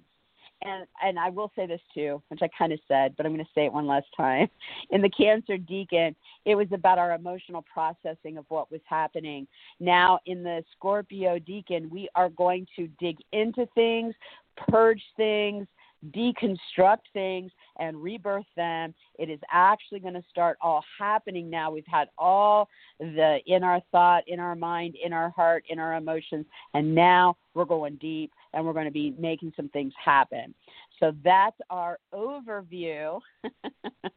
And 0.64 0.86
and 1.04 1.18
I 1.18 1.30
will 1.30 1.52
say 1.56 1.66
this 1.66 1.82
too, 1.92 2.22
which 2.28 2.42
I 2.44 2.50
kind 2.56 2.72
of 2.72 2.80
said, 2.88 3.16
but 3.18 3.26
I'm 3.26 3.34
going 3.34 3.44
to 3.44 3.52
say 3.54 3.66
it 3.66 3.74
one 3.74 3.88
last 3.88 4.06
time. 4.16 4.48
In 4.92 5.02
the 5.02 5.10
Cancer 5.10 5.58
Decan, 5.58 6.14
it 6.46 6.54
was 6.54 6.68
about 6.72 7.00
our 7.00 7.14
emotional 7.14 7.66
processing 7.72 8.38
of 8.38 8.46
what 8.50 8.72
was 8.72 8.82
happening. 8.86 9.48
Now 9.80 10.20
in 10.28 10.44
the 10.44 10.64
Scorpio 10.76 11.40
Decan, 11.40 11.90
we 11.90 12.10
are 12.14 12.30
going 12.30 12.68
to 12.76 12.88
dig 13.00 13.18
into 13.32 13.68
things, 13.74 14.14
purge 14.56 15.02
things, 15.18 15.68
deconstruct 16.10 17.02
things 17.14 17.52
and 17.80 18.02
rebirth 18.02 18.46
them. 18.56 18.94
It 19.20 19.30
is 19.30 19.40
actually 19.52 20.00
going 20.00 20.14
to 20.16 20.24
start 20.30 20.58
all 20.62 20.84
happening 21.00 21.50
now. 21.50 21.72
We've 21.72 21.84
had 21.88 22.10
all 22.18 22.68
the 23.00 23.40
in 23.46 23.64
our 23.64 23.82
thought, 23.92 24.24
in 24.28 24.40
our 24.40 24.56
mind, 24.56 24.96
in 25.04 25.14
our 25.14 25.30
heart, 25.30 25.64
in 25.70 25.80
our 25.80 25.96
emotions, 25.96 26.46
and 26.74 26.94
now 26.94 27.38
we're 27.54 27.66
going 27.66 27.96
deep 27.96 28.32
and 28.54 28.66
we're 28.66 28.74
going 28.74 28.86
to 28.86 28.92
be 28.92 29.14
making 29.18 29.54
some 29.56 29.70
things 29.70 29.94
happen. 30.04 30.54
So 31.02 31.14
that's 31.24 31.58
our 31.72 31.98
overview. 32.14 33.20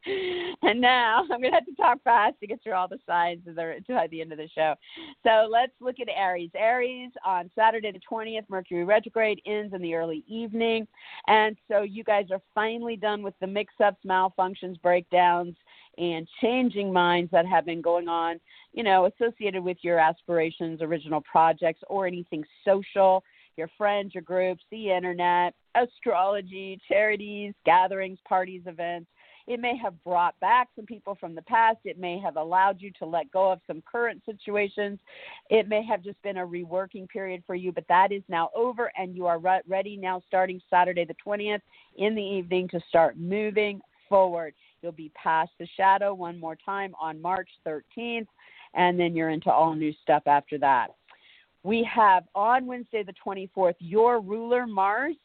and 0.07 0.81
now 0.81 1.23
I'm 1.23 1.41
going 1.41 1.45
to 1.45 1.51
have 1.51 1.65
to 1.65 1.75
talk 1.77 2.03
fast 2.05 2.39
to 2.41 2.47
get 2.47 2.63
through 2.63 2.75
all 2.75 2.89
the 2.89 2.99
signs 3.07 3.41
by 3.89 4.07
the 4.09 4.21
end 4.21 4.33
of 4.33 4.39
the 4.39 4.49
show. 4.55 4.75
So 5.25 5.49
let's 5.51 5.73
look 5.81 5.97
at 5.99 6.09
Aries. 6.15 6.51
Aries 6.55 7.11
on 7.25 7.51
Saturday 7.55 7.91
the 7.91 8.01
20th, 8.11 8.45
Mercury 8.51 8.85
retrograde 8.85 9.41
ends 9.47 9.73
in 9.73 9.81
the 9.81 9.95
early 9.95 10.25
evening. 10.29 10.87
And 11.27 11.57
so 11.69 11.83
you 11.83 12.05
guys 12.05 12.27
are 12.31 12.43
finally 12.55 12.97
done 12.97 13.23
with 13.23 13.35
the 13.41 13.47
mix 13.47 13.73
ups, 13.83 14.05
malfunctions, 14.07 14.81
breakdowns, 14.83 15.57
and 15.97 16.29
changing 16.43 16.93
minds 16.93 17.31
that 17.31 17.47
have 17.47 17.65
been 17.65 17.81
going 17.81 18.09
on, 18.09 18.41
you 18.73 18.83
know, 18.83 19.07
associated 19.07 19.63
with 19.63 19.79
your 19.83 19.99
aspirations, 19.99 20.83
original 20.83 21.23
projects, 21.23 21.81
or 21.89 22.07
anything 22.07 22.45
social 22.65 23.25
your 23.57 23.71
friends, 23.77 24.15
your 24.15 24.23
groups, 24.23 24.63
the 24.71 24.91
internet, 24.91 25.55
astrology, 25.75 26.81
charities, 26.89 27.55
gatherings, 27.65 28.19
parties, 28.27 28.63
events. 28.67 29.09
It 29.47 29.61
may 29.61 29.77
have 29.77 30.03
brought 30.05 30.39
back 30.41 30.69
some 30.75 30.87
people 30.87 31.17
from 31.21 31.35
the 31.35 31.43
past. 31.43 31.79
It 31.85 31.99
may 31.99 32.19
have 32.19 32.37
allowed 32.37 32.81
you 32.81 32.91
to 32.99 33.05
let 33.05 33.31
go 33.31 33.53
of 33.53 33.61
some 33.67 33.83
current 33.83 34.23
situations. 34.25 34.99
It 35.51 35.69
may 35.69 35.85
have 35.85 36.03
just 36.03 36.21
been 36.23 36.39
a 36.39 36.47
reworking 36.47 37.09
period 37.09 37.43
for 37.47 37.55
you, 37.55 37.71
but 37.71 37.85
that 37.89 38.11
is 38.11 38.23
now 38.29 38.49
over 38.55 38.91
and 38.97 39.15
you 39.15 39.27
are 39.27 39.39
ready 39.69 39.97
now 39.99 40.23
starting 40.27 40.61
Saturday 40.71 41.05
the 41.05 41.17
20th 41.27 41.61
in 41.97 42.15
the 42.15 42.23
evening 42.23 42.69
to 42.69 42.81
start 42.89 43.19
moving 43.19 43.83
forward. 44.09 44.55
You'll 44.81 44.93
be 44.93 45.13
past 45.15 45.51
the 45.59 45.69
shadow 45.77 46.15
one 46.15 46.39
more 46.41 46.57
time 46.57 46.95
on 47.01 47.21
March 47.21 47.49
13th, 47.67 48.27
and 48.75 48.99
then 48.99 49.15
you're 49.15 49.31
into 49.31 49.53
all 49.53 49.75
new 49.75 49.93
stuff 50.03 50.23
after 50.27 50.57
that 50.59 50.91
we 51.65 51.89
have 51.93 52.25
on 52.35 52.67
Wednesday, 52.67 53.03
the 53.03 53.15
24th, 53.27 53.75
your 53.81 54.21
ruler, 54.21 54.67
Mars, 54.67 55.17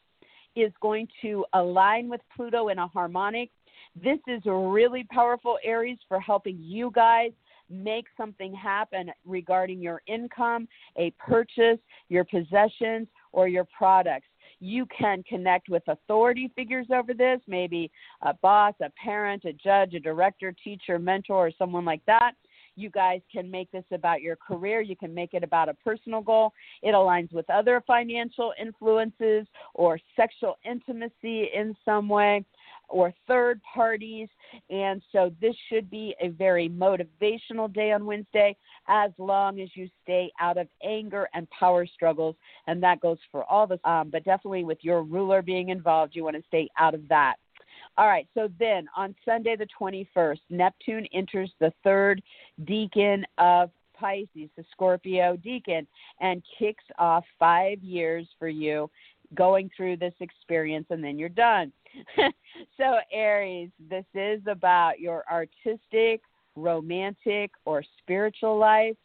is 0.56 0.72
going 0.80 1.06
to 1.22 1.44
align 1.52 2.08
with 2.08 2.20
Pluto 2.34 2.68
in 2.68 2.78
a 2.78 2.88
harmonic. 2.88 3.50
This 3.94 4.18
is 4.26 4.42
really 4.46 5.06
powerful 5.12 5.58
Aries 5.62 5.98
for 6.08 6.18
helping 6.18 6.58
you 6.60 6.90
guys 6.92 7.30
make 7.68 8.06
something 8.16 8.52
happen 8.54 9.12
regarding 9.24 9.80
your 9.80 10.02
income, 10.06 10.66
a 10.96 11.12
purchase, 11.18 11.78
your 12.08 12.24
possessions, 12.24 13.06
or 13.32 13.46
your 13.46 13.66
products. 13.76 14.26
You 14.58 14.86
can 14.86 15.22
connect 15.22 15.68
with 15.68 15.82
authority 15.86 16.50
figures 16.56 16.86
over 16.92 17.14
this, 17.14 17.40
maybe 17.46 17.90
a 18.22 18.34
boss, 18.34 18.74
a 18.82 18.90
parent, 19.02 19.44
a 19.44 19.52
judge, 19.52 19.94
a 19.94 20.00
director, 20.00 20.54
teacher, 20.64 20.98
mentor, 20.98 21.46
or 21.46 21.52
someone 21.56 21.84
like 21.84 22.04
that. 22.06 22.32
You 22.80 22.90
guys 22.90 23.20
can 23.30 23.50
make 23.50 23.70
this 23.70 23.84
about 23.92 24.22
your 24.22 24.36
career. 24.36 24.80
You 24.80 24.96
can 24.96 25.12
make 25.12 25.34
it 25.34 25.44
about 25.44 25.68
a 25.68 25.74
personal 25.74 26.22
goal. 26.22 26.52
It 26.82 26.94
aligns 26.94 27.32
with 27.32 27.48
other 27.50 27.82
financial 27.86 28.52
influences 28.60 29.46
or 29.74 29.98
sexual 30.16 30.58
intimacy 30.64 31.50
in 31.54 31.76
some 31.84 32.08
way 32.08 32.44
or 32.88 33.14
third 33.26 33.60
parties. 33.62 34.28
And 34.68 35.00
so 35.12 35.32
this 35.40 35.54
should 35.68 35.90
be 35.90 36.14
a 36.20 36.28
very 36.28 36.68
motivational 36.68 37.72
day 37.72 37.92
on 37.92 38.04
Wednesday 38.04 38.56
as 38.88 39.10
long 39.18 39.60
as 39.60 39.68
you 39.74 39.88
stay 40.02 40.30
out 40.40 40.58
of 40.58 40.66
anger 40.84 41.28
and 41.34 41.48
power 41.50 41.86
struggles. 41.86 42.34
And 42.66 42.82
that 42.82 43.00
goes 43.00 43.18
for 43.30 43.44
all 43.44 43.66
the, 43.66 43.78
um, 43.88 44.10
but 44.10 44.24
definitely 44.24 44.64
with 44.64 44.78
your 44.82 45.02
ruler 45.02 45.42
being 45.42 45.68
involved, 45.68 46.16
you 46.16 46.24
want 46.24 46.36
to 46.36 46.42
stay 46.48 46.68
out 46.78 46.94
of 46.94 47.06
that. 47.08 47.36
All 47.96 48.06
right, 48.06 48.26
so 48.34 48.48
then 48.58 48.88
on 48.96 49.14
Sunday 49.24 49.56
the 49.56 49.66
21st, 49.78 50.38
Neptune 50.48 51.06
enters 51.12 51.50
the 51.60 51.72
third 51.84 52.22
decan 52.64 53.24
of 53.38 53.70
Pisces, 53.94 54.48
the 54.56 54.64
Scorpio 54.72 55.36
decan, 55.36 55.86
and 56.20 56.42
kicks 56.58 56.84
off 56.98 57.24
five 57.38 57.82
years 57.82 58.26
for 58.38 58.48
you 58.48 58.90
going 59.34 59.70
through 59.76 59.96
this 59.96 60.14
experience, 60.20 60.86
and 60.90 61.04
then 61.04 61.18
you're 61.18 61.28
done. 61.28 61.72
so, 62.76 62.96
Aries, 63.12 63.70
this 63.88 64.06
is 64.14 64.40
about 64.46 64.98
your 64.98 65.24
artistic, 65.30 66.22
romantic, 66.56 67.50
or 67.64 67.84
spiritual 67.98 68.56
life 68.58 68.96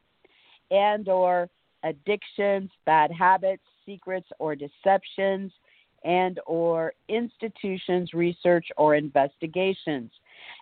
and 0.71 1.07
or 1.09 1.49
addictions, 1.83 2.71
bad 2.85 3.11
habits, 3.11 3.63
secrets 3.85 4.27
or 4.39 4.55
deceptions, 4.55 5.51
and 6.05 6.39
or 6.45 6.93
institutions 7.09 8.13
research 8.13 8.67
or 8.77 8.95
investigations. 8.95 10.11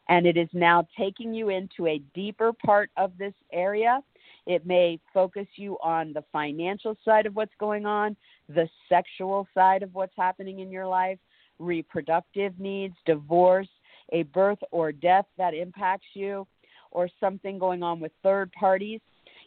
And 0.09 0.25
it 0.25 0.37
is 0.37 0.49
now 0.53 0.87
taking 0.97 1.33
you 1.33 1.49
into 1.49 1.87
a 1.87 2.01
deeper 2.15 2.51
part 2.65 2.89
of 2.97 3.11
this 3.17 3.33
area. 3.51 4.01
It 4.47 4.65
may 4.65 4.99
focus 5.13 5.47
you 5.55 5.77
on 5.83 6.13
the 6.13 6.23
financial 6.31 6.97
side 7.05 7.25
of 7.25 7.35
what's 7.35 7.53
going 7.59 7.85
on 7.85 8.15
the 8.49 8.67
sexual 8.89 9.47
side 9.53 9.83
of 9.83 9.93
what's 9.93 10.15
happening 10.17 10.59
in 10.59 10.71
your 10.71 10.87
life 10.87 11.19
reproductive 11.59 12.59
needs 12.59 12.95
divorce 13.05 13.69
a 14.11 14.23
birth 14.23 14.59
or 14.71 14.91
death 14.91 15.25
that 15.37 15.53
impacts 15.53 16.07
you 16.13 16.45
or 16.91 17.09
something 17.19 17.57
going 17.57 17.83
on 17.83 17.99
with 17.99 18.11
third 18.21 18.51
parties. 18.51 18.99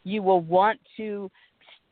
You 0.04 0.22
will 0.22 0.40
want 0.40 0.80
to 0.96 1.30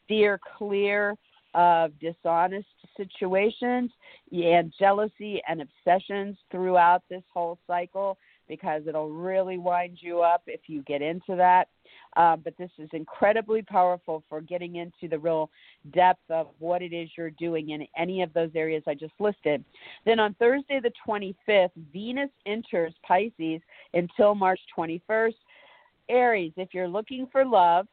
steer 0.04 0.40
clear 0.56 1.14
of 1.54 1.92
dishonest 2.00 2.66
situations 2.96 3.90
and 4.32 4.72
jealousy 4.78 5.40
and 5.48 5.62
obsessions 5.62 6.36
throughout 6.50 7.02
this 7.08 7.22
whole 7.32 7.58
cycle 7.66 8.18
because 8.48 8.82
it'll 8.86 9.10
really 9.10 9.58
wind 9.58 9.98
you 10.00 10.20
up 10.20 10.42
if 10.46 10.60
you 10.66 10.82
get 10.82 11.00
into 11.00 11.36
that. 11.36 11.68
Um, 12.16 12.42
but 12.44 12.56
this 12.58 12.70
is 12.78 12.88
incredibly 12.92 13.62
powerful 13.62 14.22
for 14.28 14.40
getting 14.40 14.76
into 14.76 15.08
the 15.08 15.18
real 15.18 15.50
depth 15.92 16.30
of 16.30 16.48
what 16.58 16.82
it 16.82 16.92
is 16.92 17.08
you're 17.16 17.30
doing 17.30 17.70
in 17.70 17.86
any 17.96 18.22
of 18.22 18.32
those 18.34 18.50
areas 18.54 18.82
I 18.86 18.94
just 18.94 19.14
listed. 19.18 19.64
Then 20.04 20.20
on 20.20 20.34
Thursday, 20.34 20.80
the 20.80 20.92
25th, 21.06 21.70
Venus 21.92 22.30
enters 22.46 22.92
Pisces 23.06 23.60
until 23.94 24.34
March 24.34 24.60
21st. 24.76 25.34
Aries, 26.08 26.52
if 26.56 26.68
you're 26.72 26.88
looking 26.88 27.26
for 27.32 27.44
love, 27.44 27.86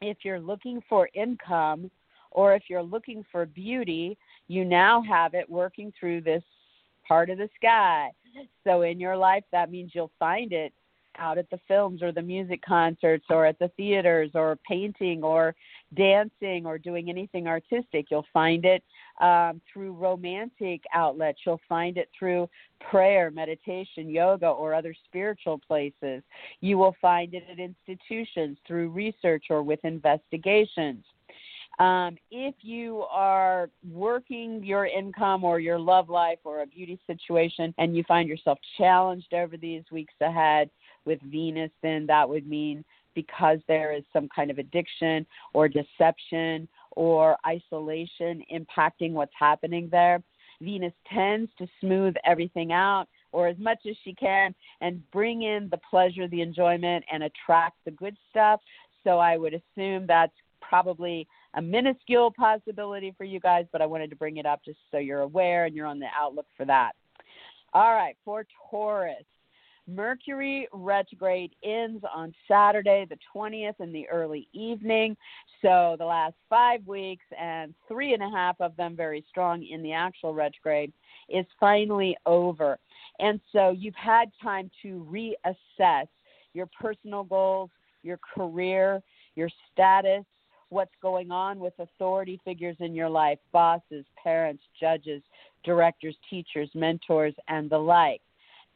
if 0.00 0.18
you're 0.22 0.40
looking 0.40 0.80
for 0.88 1.08
income, 1.14 1.90
or 2.30 2.54
if 2.54 2.64
you're 2.68 2.82
looking 2.82 3.24
for 3.30 3.46
beauty, 3.46 4.16
you 4.48 4.64
now 4.64 5.02
have 5.02 5.34
it 5.34 5.48
working 5.48 5.92
through 5.98 6.20
this 6.22 6.42
part 7.06 7.30
of 7.30 7.38
the 7.38 7.48
sky. 7.56 8.10
So 8.64 8.82
in 8.82 9.00
your 9.00 9.16
life, 9.16 9.44
that 9.52 9.70
means 9.70 9.92
you'll 9.94 10.12
find 10.18 10.52
it 10.52 10.72
out 11.18 11.38
at 11.38 11.50
the 11.50 11.58
films 11.68 12.02
or 12.02 12.12
the 12.12 12.22
music 12.22 12.62
concerts 12.66 13.26
or 13.30 13.44
at 13.44 13.58
the 13.58 13.68
theaters 13.76 14.30
or 14.34 14.56
painting 14.68 15.22
or 15.22 15.54
dancing 15.94 16.64
or 16.66 16.78
doing 16.78 17.10
anything 17.10 17.46
artistic. 17.46 18.06
You'll 18.10 18.26
find 18.32 18.64
it 18.64 18.82
um, 19.20 19.60
through 19.72 19.92
romantic 19.94 20.82
outlets. 20.94 21.40
You'll 21.44 21.60
find 21.68 21.96
it 21.96 22.08
through 22.18 22.48
prayer, 22.90 23.30
meditation, 23.30 24.08
yoga, 24.08 24.46
or 24.46 24.72
other 24.72 24.94
spiritual 25.04 25.58
places. 25.58 26.22
You 26.60 26.78
will 26.78 26.94
find 27.02 27.34
it 27.34 27.44
at 27.50 27.58
institutions 27.58 28.56
through 28.66 28.90
research 28.90 29.46
or 29.50 29.62
with 29.62 29.80
investigations. 29.84 31.04
Um, 31.80 32.18
if 32.30 32.54
you 32.60 33.04
are 33.10 33.70
working 33.90 34.62
your 34.62 34.84
income 34.84 35.44
or 35.44 35.60
your 35.60 35.78
love 35.78 36.10
life 36.10 36.38
or 36.44 36.60
a 36.60 36.66
beauty 36.66 37.00
situation 37.06 37.74
and 37.78 37.96
you 37.96 38.04
find 38.06 38.28
yourself 38.28 38.58
challenged 38.76 39.32
over 39.32 39.56
these 39.56 39.82
weeks 39.90 40.12
ahead 40.20 40.68
with 41.06 41.20
Venus, 41.22 41.70
then 41.82 42.06
that 42.06 42.28
would 42.28 42.46
mean 42.46 42.84
because 43.14 43.60
there 43.66 43.94
is 43.94 44.04
some 44.12 44.28
kind 44.28 44.50
of 44.50 44.58
addiction 44.58 45.26
or 45.54 45.68
deception 45.68 46.68
or 46.92 47.38
isolation 47.46 48.42
impacting 48.52 49.12
what's 49.12 49.32
happening 49.38 49.88
there. 49.90 50.22
Venus 50.60 50.92
tends 51.10 51.50
to 51.56 51.66
smooth 51.80 52.14
everything 52.26 52.72
out, 52.72 53.06
or 53.32 53.48
as 53.48 53.56
much 53.58 53.78
as 53.88 53.96
she 54.04 54.12
can 54.12 54.54
and 54.82 55.02
bring 55.12 55.42
in 55.42 55.68
the 55.70 55.80
pleasure, 55.88 56.28
the 56.28 56.42
enjoyment, 56.42 57.02
and 57.10 57.22
attract 57.22 57.78
the 57.86 57.90
good 57.92 58.16
stuff. 58.28 58.60
So 59.02 59.18
I 59.18 59.38
would 59.38 59.54
assume 59.54 60.06
that's 60.06 60.34
probably 60.60 61.26
a 61.54 61.62
minuscule 61.62 62.30
possibility 62.30 63.14
for 63.16 63.24
you 63.24 63.40
guys, 63.40 63.66
but 63.72 63.82
I 63.82 63.86
wanted 63.86 64.10
to 64.10 64.16
bring 64.16 64.36
it 64.36 64.46
up 64.46 64.60
just 64.64 64.78
so 64.90 64.98
you're 64.98 65.20
aware 65.20 65.64
and 65.64 65.74
you're 65.74 65.86
on 65.86 65.98
the 65.98 66.08
outlook 66.16 66.46
for 66.56 66.64
that. 66.66 66.92
All 67.72 67.94
right, 67.94 68.16
for 68.24 68.46
Taurus. 68.70 69.24
Mercury 69.86 70.68
retrograde 70.72 71.52
ends 71.64 72.04
on 72.14 72.32
Saturday, 72.46 73.06
the 73.08 73.18
20th, 73.34 73.80
in 73.80 73.92
the 73.92 74.08
early 74.08 74.46
evening. 74.52 75.16
So 75.62 75.96
the 75.98 76.04
last 76.04 76.34
five 76.48 76.86
weeks, 76.86 77.24
and 77.38 77.74
three 77.88 78.14
and 78.14 78.22
a 78.22 78.30
half 78.30 78.60
of 78.60 78.76
them 78.76 78.94
very 78.94 79.24
strong 79.28 79.64
in 79.64 79.82
the 79.82 79.92
actual 79.92 80.32
retrograde, 80.32 80.92
is 81.28 81.46
finally 81.58 82.16
over. 82.26 82.78
And 83.18 83.40
so 83.52 83.70
you've 83.70 83.94
had 83.94 84.30
time 84.42 84.70
to 84.82 85.06
reassess 85.10 86.06
your 86.54 86.68
personal 86.80 87.24
goals, 87.24 87.70
your 88.02 88.18
career, 88.34 89.02
your 89.34 89.48
status, 89.72 90.24
what's 90.70 90.94
going 91.02 91.30
on 91.30 91.58
with 91.58 91.74
authority 91.78 92.40
figures 92.44 92.76
in 92.80 92.94
your 92.94 93.10
life 93.10 93.38
bosses, 93.52 94.04
parents, 94.22 94.62
judges, 94.80 95.22
directors, 95.64 96.16
teachers, 96.28 96.70
mentors, 96.74 97.34
and 97.48 97.68
the 97.68 97.78
like. 97.78 98.22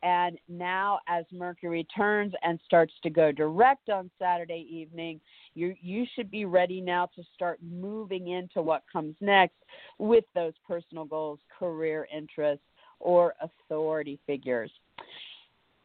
And 0.03 0.37
now, 0.51 0.99
as 1.09 1.25
Mercury 1.33 1.87
turns 1.97 2.35
and 2.43 2.61
starts 2.67 2.93
to 3.05 3.11
go 3.11 3.33
direct 3.33 3.89
on 3.89 4.11
Saturday 4.19 4.67
evening, 4.71 5.19
you 5.55 5.75
you 5.81 6.05
should 6.15 6.31
be 6.31 6.45
ready 6.45 6.83
now 6.83 7.09
to 7.17 7.23
start 7.35 7.59
moving 7.63 8.29
into 8.29 8.61
what 8.61 8.83
comes 8.93 9.15
next 9.23 9.57
with 9.99 10.25
those 10.35 10.53
personal 10.69 11.07
goals, 11.07 11.39
career 11.59 12.07
interests, 12.15 12.67
or 13.01 13.35
authority 13.41 14.19
figures. 14.27 14.71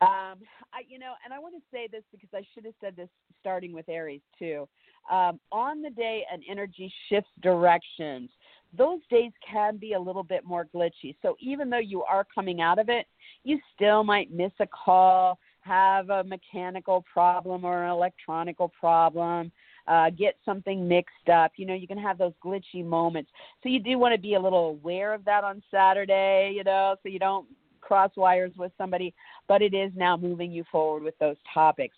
Um, 0.01 0.39
I, 0.71 0.83
you 0.88 0.97
know, 0.97 1.13
and 1.25 1.33
I 1.33 1.39
want 1.39 1.55
to 1.55 1.62
say 1.71 1.88
this 1.91 2.03
because 2.12 2.29
I 2.33 2.41
should 2.53 2.63
have 2.65 2.73
said 2.79 2.95
this 2.95 3.09
starting 3.41 3.73
with 3.73 3.89
Aries 3.89 4.21
too. 4.38 4.67
Um, 5.12 5.39
on 5.51 5.81
the 5.81 5.89
day 5.89 6.23
an 6.31 6.41
energy 6.49 6.91
shifts 7.09 7.31
directions, 7.41 8.29
those 8.77 8.99
days 9.09 9.31
can 9.49 9.77
be 9.77 9.93
a 9.93 9.99
little 9.99 10.23
bit 10.23 10.45
more 10.45 10.67
glitchy. 10.73 11.15
So 11.21 11.35
even 11.39 11.69
though 11.69 11.79
you 11.79 12.03
are 12.03 12.25
coming 12.33 12.62
out 12.62 12.79
of 12.79 12.88
it, 12.88 13.07
you 13.43 13.59
still 13.75 14.03
might 14.03 14.31
miss 14.31 14.51
a 14.59 14.67
call, 14.67 15.38
have 15.62 16.09
a 16.09 16.23
mechanical 16.23 17.03
problem 17.12 17.65
or 17.65 17.83
an 17.83 17.91
electronical 17.91 18.69
problem, 18.69 19.51
uh, 19.88 20.12
get 20.12 20.38
something 20.45 20.88
mixed 20.88 21.29
up. 21.33 21.51
You 21.57 21.65
know, 21.65 21.73
you 21.73 21.88
can 21.88 21.97
have 21.97 22.17
those 22.17 22.33
glitchy 22.45 22.85
moments. 22.85 23.31
So 23.63 23.69
you 23.69 23.79
do 23.79 23.97
want 23.97 24.13
to 24.13 24.21
be 24.21 24.35
a 24.35 24.39
little 24.39 24.69
aware 24.69 25.13
of 25.13 25.25
that 25.25 25.43
on 25.43 25.63
Saturday, 25.71 26.53
you 26.55 26.63
know, 26.63 26.95
so 27.01 27.09
you 27.09 27.19
don't 27.19 27.47
cross 27.89 28.12
wires 28.15 28.52
with 28.56 28.71
somebody, 28.78 29.15
but 29.47 29.63
it 29.63 29.73
is 29.73 29.91
now 29.95 30.15
moving 30.15 30.52
you 30.52 30.63
forward 30.71 31.02
with 31.02 31.17
those 31.17 31.38
topics. 31.52 31.95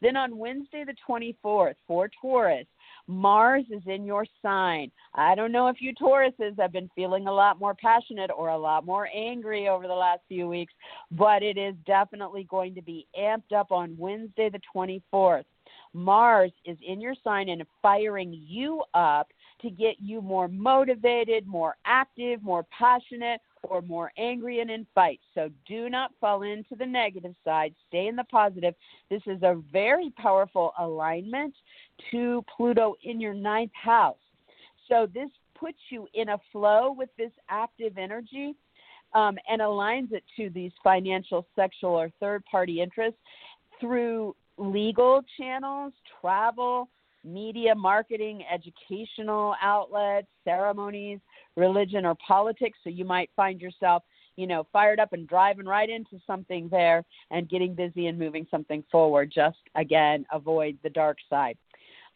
Then 0.00 0.16
on 0.16 0.38
Wednesday, 0.38 0.82
the 0.82 0.94
24th, 1.06 1.74
for 1.86 2.08
Taurus, 2.22 2.66
Mars 3.06 3.64
is 3.70 3.82
in 3.86 4.06
your 4.06 4.24
sign. 4.40 4.90
I 5.14 5.34
don't 5.34 5.52
know 5.52 5.68
if 5.68 5.76
you 5.80 5.94
Tauruses 5.94 6.58
have 6.58 6.72
been 6.72 6.90
feeling 6.94 7.26
a 7.26 7.32
lot 7.32 7.60
more 7.60 7.74
passionate 7.74 8.30
or 8.34 8.48
a 8.48 8.58
lot 8.58 8.86
more 8.86 9.10
angry 9.14 9.68
over 9.68 9.86
the 9.86 9.92
last 9.92 10.20
few 10.26 10.48
weeks, 10.48 10.72
but 11.12 11.42
it 11.42 11.58
is 11.58 11.74
definitely 11.86 12.46
going 12.48 12.74
to 12.74 12.82
be 12.82 13.06
amped 13.18 13.52
up 13.54 13.70
on 13.70 13.94
Wednesday, 13.98 14.48
the 14.48 14.60
24th. 14.74 15.44
Mars 15.92 16.52
is 16.64 16.78
in 16.86 16.98
your 16.98 17.14
sign 17.22 17.50
and 17.50 17.62
firing 17.82 18.32
you 18.32 18.82
up 18.94 19.28
to 19.60 19.68
get 19.70 19.96
you 19.98 20.22
more 20.22 20.48
motivated, 20.48 21.46
more 21.46 21.76
active, 21.84 22.42
more 22.42 22.64
passionate, 22.76 23.40
or 23.70 23.82
more 23.82 24.12
angry 24.18 24.60
and 24.60 24.70
in 24.70 24.86
fights. 24.94 25.22
So 25.34 25.50
do 25.66 25.88
not 25.88 26.12
fall 26.20 26.42
into 26.42 26.74
the 26.76 26.86
negative 26.86 27.34
side. 27.44 27.74
Stay 27.88 28.06
in 28.06 28.16
the 28.16 28.24
positive. 28.24 28.74
This 29.10 29.22
is 29.26 29.42
a 29.42 29.60
very 29.72 30.12
powerful 30.16 30.72
alignment 30.78 31.54
to 32.10 32.44
Pluto 32.56 32.94
in 33.04 33.20
your 33.20 33.34
ninth 33.34 33.72
house. 33.74 34.16
So 34.88 35.06
this 35.12 35.30
puts 35.58 35.78
you 35.90 36.06
in 36.14 36.30
a 36.30 36.38
flow 36.52 36.94
with 36.96 37.08
this 37.16 37.32
active 37.48 37.98
energy 37.98 38.54
um, 39.14 39.38
and 39.48 39.60
aligns 39.60 40.12
it 40.12 40.22
to 40.36 40.50
these 40.50 40.72
financial, 40.82 41.46
sexual, 41.56 41.90
or 41.90 42.10
third 42.20 42.44
party 42.44 42.80
interests 42.80 43.18
through 43.80 44.34
legal 44.58 45.22
channels, 45.38 45.92
travel, 46.20 46.88
media, 47.24 47.74
marketing, 47.74 48.42
educational 48.52 49.54
outlets, 49.62 50.28
ceremonies, 50.44 51.18
religion, 51.56 52.04
or 52.04 52.14
politics. 52.26 52.78
So 52.84 52.90
you 52.90 53.04
might 53.04 53.30
find 53.34 53.60
yourself, 53.60 54.02
you 54.36 54.46
know, 54.46 54.66
fired 54.72 55.00
up 55.00 55.12
and 55.12 55.26
driving 55.28 55.66
right 55.66 55.88
into 55.88 56.20
something 56.26 56.68
there 56.70 57.04
and 57.30 57.48
getting 57.48 57.74
busy 57.74 58.06
and 58.06 58.18
moving 58.18 58.46
something 58.50 58.84
forward. 58.90 59.32
Just 59.34 59.58
again, 59.74 60.26
avoid 60.32 60.78
the 60.82 60.90
dark 60.90 61.18
side. 61.28 61.56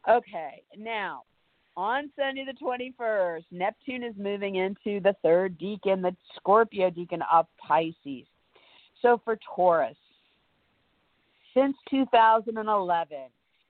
Okay, 0.08 0.62
now 0.76 1.22
on 1.76 2.10
Sunday 2.16 2.44
the 2.44 2.64
21st, 2.64 3.44
Neptune 3.50 4.02
is 4.02 4.14
moving 4.18 4.56
into 4.56 5.00
the 5.00 5.14
third 5.22 5.58
decan, 5.58 6.02
the 6.02 6.14
Scorpio 6.36 6.90
decan 6.90 7.20
of 7.32 7.46
Pisces. 7.58 8.26
So 9.02 9.20
for 9.24 9.38
Taurus, 9.54 9.96
since 11.54 11.76
2011, 11.90 13.16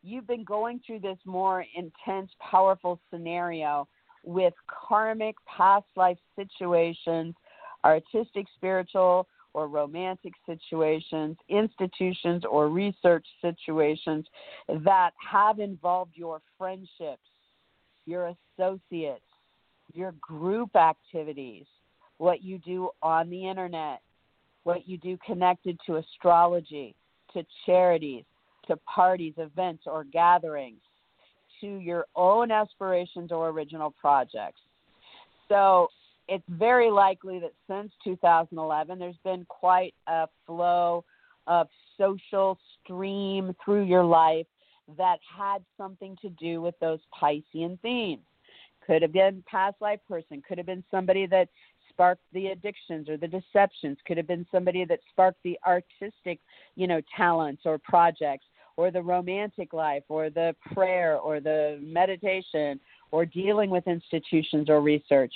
you've 0.03 0.27
been 0.27 0.45
going 0.45 0.81
through 0.85 1.01
this 1.01 1.19
more 1.25 1.65
intense, 1.77 2.31
powerful 2.41 2.99
scenario 3.11 3.87
with 4.25 4.55
karmic 4.67 5.37
past 5.47 5.87
life 5.97 6.19
situations, 6.37 7.35
artistic, 7.85 8.47
spiritual, 8.57 9.27
or 9.53 9.67
romantic 9.67 10.33
situations, 10.47 11.37
institutions, 11.49 12.45
or 12.49 12.69
research 12.69 13.27
situations 13.43 14.27
that 14.85 15.11
have 15.19 15.59
involved 15.59 16.13
your 16.15 16.41
friendships, 16.57 17.23
your 18.07 18.35
associates, 18.59 19.25
your 19.93 20.15
group 20.21 20.77
activities, 20.77 21.65
what 22.19 22.43
you 22.43 22.59
do 22.59 22.91
on 23.03 23.29
the 23.29 23.49
internet, 23.49 24.01
what 24.65 24.87
you 24.87 24.99
do 24.99 25.19
connected 25.27 25.79
to 25.87 25.97
astrology, 25.97 26.95
to 27.33 27.45
charities, 27.67 28.25
to 28.67 28.77
parties, 28.77 29.35
events, 29.39 29.85
or 29.87 30.05
gatherings, 30.05 30.81
to 31.61 31.77
your 31.77 32.07
own 32.16 32.51
aspirations 32.51 33.33
or 33.33 33.49
original 33.49 33.90
projects. 33.90 34.61
So 35.49 35.88
it's 36.29 36.44
very 36.49 36.90
likely 36.90 37.40
that 37.40 37.53
since 37.68 37.92
2011, 38.05 38.99
there's 38.99 39.16
been 39.25 39.44
quite 39.49 39.94
a 40.07 40.29
flow 40.46 41.05
of 41.46 41.66
social 41.99 42.59
stream 42.83 43.55
through 43.64 43.85
your 43.85 44.05
life 44.05 44.46
that 44.96 45.18
had 45.37 45.64
something 45.77 46.16
to 46.23 46.29
do 46.31 46.62
with 46.62 46.75
those 46.81 47.01
Piscean 47.20 47.81
themes. 47.81 48.23
Could 48.87 49.03
have 49.03 49.12
been 49.12 49.42
past 49.46 49.77
life 49.81 50.01
person, 50.09 50.42
could 50.46 50.59
have 50.59 50.66
been 50.66 50.85
somebody 50.90 51.27
that 51.27 51.49
sparked 51.90 52.23
the 52.33 52.46
addictions 52.49 53.09
or 53.09 53.16
the 53.16 53.29
deceptions, 53.29 53.99
could 54.07 54.16
have 54.16 54.27
been 54.27 54.46
somebody 54.51 54.85
that 54.85 55.01
sparked 55.11 55.38
the 55.44 55.59
artistic, 55.66 56.40
you 56.77 56.87
know, 56.87 57.01
talents 57.16 57.62
or 57.64 57.79
projects 57.79 58.46
or 58.77 58.91
the 58.91 59.03
romantic 59.03 59.73
life 59.73 60.05
or 60.09 60.31
the 60.31 60.55
prayer 60.73 61.17
or 61.17 61.41
the 61.41 61.79
meditation 61.83 62.81
or 63.11 63.25
dealing 63.27 63.71
with 63.71 63.87
institutions 63.87 64.69
or 64.69 64.81
research. 64.81 65.35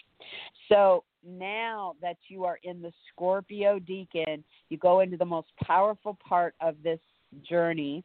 So 0.69 1.05
now 1.27 1.95
that 2.01 2.17
you 2.29 2.45
are 2.45 2.59
in 2.63 2.83
the 2.83 2.93
Scorpio 3.13 3.79
decan, 3.79 4.43
you 4.69 4.79
go 4.79 5.01
into 5.01 5.17
the 5.17 5.25
most 5.25 5.49
powerful 5.63 6.19
part 6.27 6.55
of 6.61 6.77
this 6.83 7.01
journey. 7.49 8.05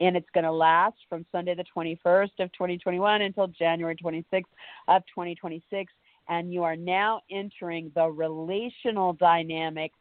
And 0.00 0.16
it's 0.16 0.28
going 0.34 0.44
to 0.44 0.52
last 0.52 0.96
from 1.08 1.24
Sunday 1.30 1.54
the 1.54 1.64
21st 1.76 2.40
of 2.40 2.52
2021 2.52 3.22
until 3.22 3.46
January 3.46 3.94
26th 3.94 4.44
of 4.88 5.02
2026. 5.06 5.92
And 6.28 6.52
you 6.52 6.64
are 6.64 6.74
now 6.74 7.20
entering 7.30 7.92
the 7.94 8.06
relational 8.06 9.12
dynamic 9.12 9.92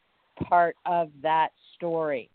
part 0.47 0.75
of 0.85 1.09
that 1.21 1.49
story 1.75 2.29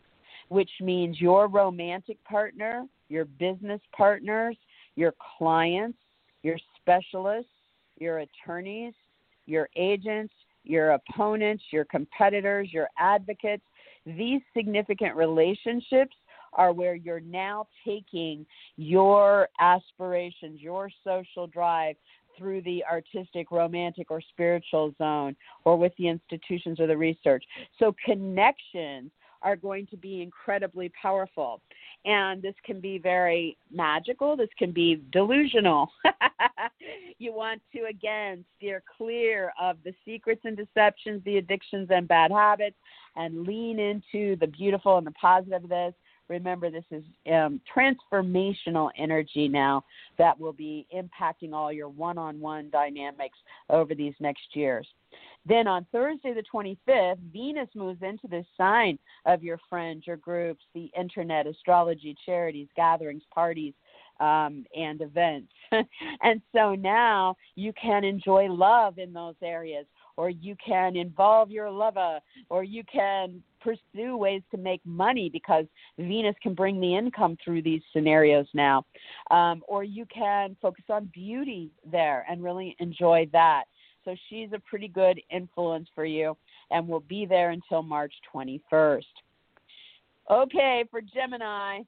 which 0.48 0.70
means 0.80 1.20
your 1.20 1.48
romantic 1.48 2.22
partner, 2.24 2.86
your 3.08 3.24
business 3.24 3.80
partners, 3.96 4.56
your 4.96 5.14
clients, 5.38 5.98
your 6.42 6.58
specialists, 6.80 7.50
your 7.98 8.20
attorneys, 8.20 8.94
your 9.46 9.68
agents, 9.76 10.32
your 10.64 10.90
opponents, 10.90 11.62
your 11.70 11.84
competitors, 11.84 12.68
your 12.72 12.88
advocates. 12.98 13.64
These 14.06 14.40
significant 14.56 15.16
relationships 15.16 16.16
are 16.52 16.72
where 16.72 16.94
you're 16.94 17.20
now 17.20 17.66
taking 17.84 18.46
your 18.76 19.48
aspirations, 19.60 20.60
your 20.60 20.90
social 21.04 21.46
drive 21.46 21.96
through 22.36 22.62
the 22.62 22.84
artistic, 22.90 23.50
romantic, 23.50 24.10
or 24.10 24.20
spiritual 24.20 24.94
zone, 24.96 25.34
or 25.64 25.76
with 25.76 25.92
the 25.98 26.08
institutions 26.08 26.78
or 26.78 26.86
the 26.86 26.96
research. 26.96 27.44
So, 27.78 27.94
connections 28.04 29.10
are 29.42 29.56
going 29.56 29.86
to 29.88 29.96
be 29.96 30.22
incredibly 30.22 30.90
powerful. 31.00 31.60
And 32.04 32.42
this 32.42 32.54
can 32.64 32.80
be 32.80 32.98
very 32.98 33.56
magical, 33.72 34.36
this 34.36 34.48
can 34.58 34.72
be 34.72 35.02
delusional. 35.12 35.90
you 37.18 37.32
want 37.32 37.60
to, 37.74 37.84
again, 37.84 38.44
steer 38.56 38.82
clear 38.96 39.52
of 39.60 39.76
the 39.84 39.92
secrets 40.04 40.42
and 40.44 40.56
deceptions, 40.56 41.22
the 41.24 41.38
addictions 41.38 41.88
and 41.90 42.06
bad 42.08 42.30
habits, 42.30 42.76
and 43.16 43.46
lean 43.46 43.78
into 43.78 44.36
the 44.36 44.46
beautiful 44.46 44.98
and 44.98 45.06
the 45.06 45.12
positive 45.12 45.64
of 45.64 45.68
this. 45.70 45.94
Remember, 46.28 46.70
this 46.70 46.84
is 46.90 47.04
um, 47.32 47.60
transformational 47.74 48.90
energy 48.96 49.48
now 49.48 49.84
that 50.18 50.38
will 50.38 50.52
be 50.52 50.86
impacting 50.94 51.52
all 51.52 51.72
your 51.72 51.88
one 51.88 52.18
on 52.18 52.40
one 52.40 52.70
dynamics 52.70 53.38
over 53.70 53.94
these 53.94 54.14
next 54.20 54.54
years. 54.54 54.86
Then 55.46 55.66
on 55.66 55.86
Thursday, 55.90 56.34
the 56.34 56.42
25th, 56.52 57.18
Venus 57.32 57.68
moves 57.74 58.02
into 58.02 58.28
the 58.28 58.44
sign 58.56 58.98
of 59.24 59.42
your 59.42 59.58
friends, 59.70 60.06
your 60.06 60.18
groups, 60.18 60.64
the 60.74 60.90
internet, 60.98 61.46
astrology, 61.46 62.14
charities, 62.26 62.68
gatherings, 62.76 63.22
parties, 63.34 63.72
um, 64.20 64.66
and 64.76 65.00
events. 65.00 65.52
and 66.22 66.42
so 66.54 66.74
now 66.74 67.36
you 67.54 67.72
can 67.80 68.04
enjoy 68.04 68.46
love 68.48 68.98
in 68.98 69.12
those 69.12 69.36
areas, 69.42 69.86
or 70.18 70.28
you 70.28 70.56
can 70.56 70.96
involve 70.96 71.48
your 71.48 71.70
lover, 71.70 72.18
or 72.50 72.64
you 72.64 72.82
can 72.92 73.40
pursue 73.60 74.16
ways 74.16 74.42
to 74.50 74.56
make 74.56 74.84
money 74.84 75.30
because 75.32 75.64
Venus 75.96 76.34
can 76.42 76.54
bring 76.54 76.80
the 76.80 76.96
income 76.96 77.38
through 77.42 77.62
these 77.62 77.82
scenarios 77.92 78.48
now. 78.52 78.84
Um, 79.30 79.62
or 79.68 79.84
you 79.84 80.06
can 80.06 80.56
focus 80.60 80.84
on 80.90 81.08
beauty 81.14 81.70
there 81.88 82.26
and 82.28 82.42
really 82.42 82.74
enjoy 82.80 83.28
that. 83.32 83.64
So 84.04 84.16
she's 84.28 84.48
a 84.52 84.58
pretty 84.58 84.88
good 84.88 85.20
influence 85.30 85.88
for 85.94 86.04
you 86.04 86.36
and 86.72 86.88
will 86.88 87.04
be 87.08 87.24
there 87.24 87.50
until 87.50 87.84
March 87.84 88.12
21st. 88.34 89.02
Okay, 90.32 90.84
for 90.90 91.00
Gemini, 91.00 91.82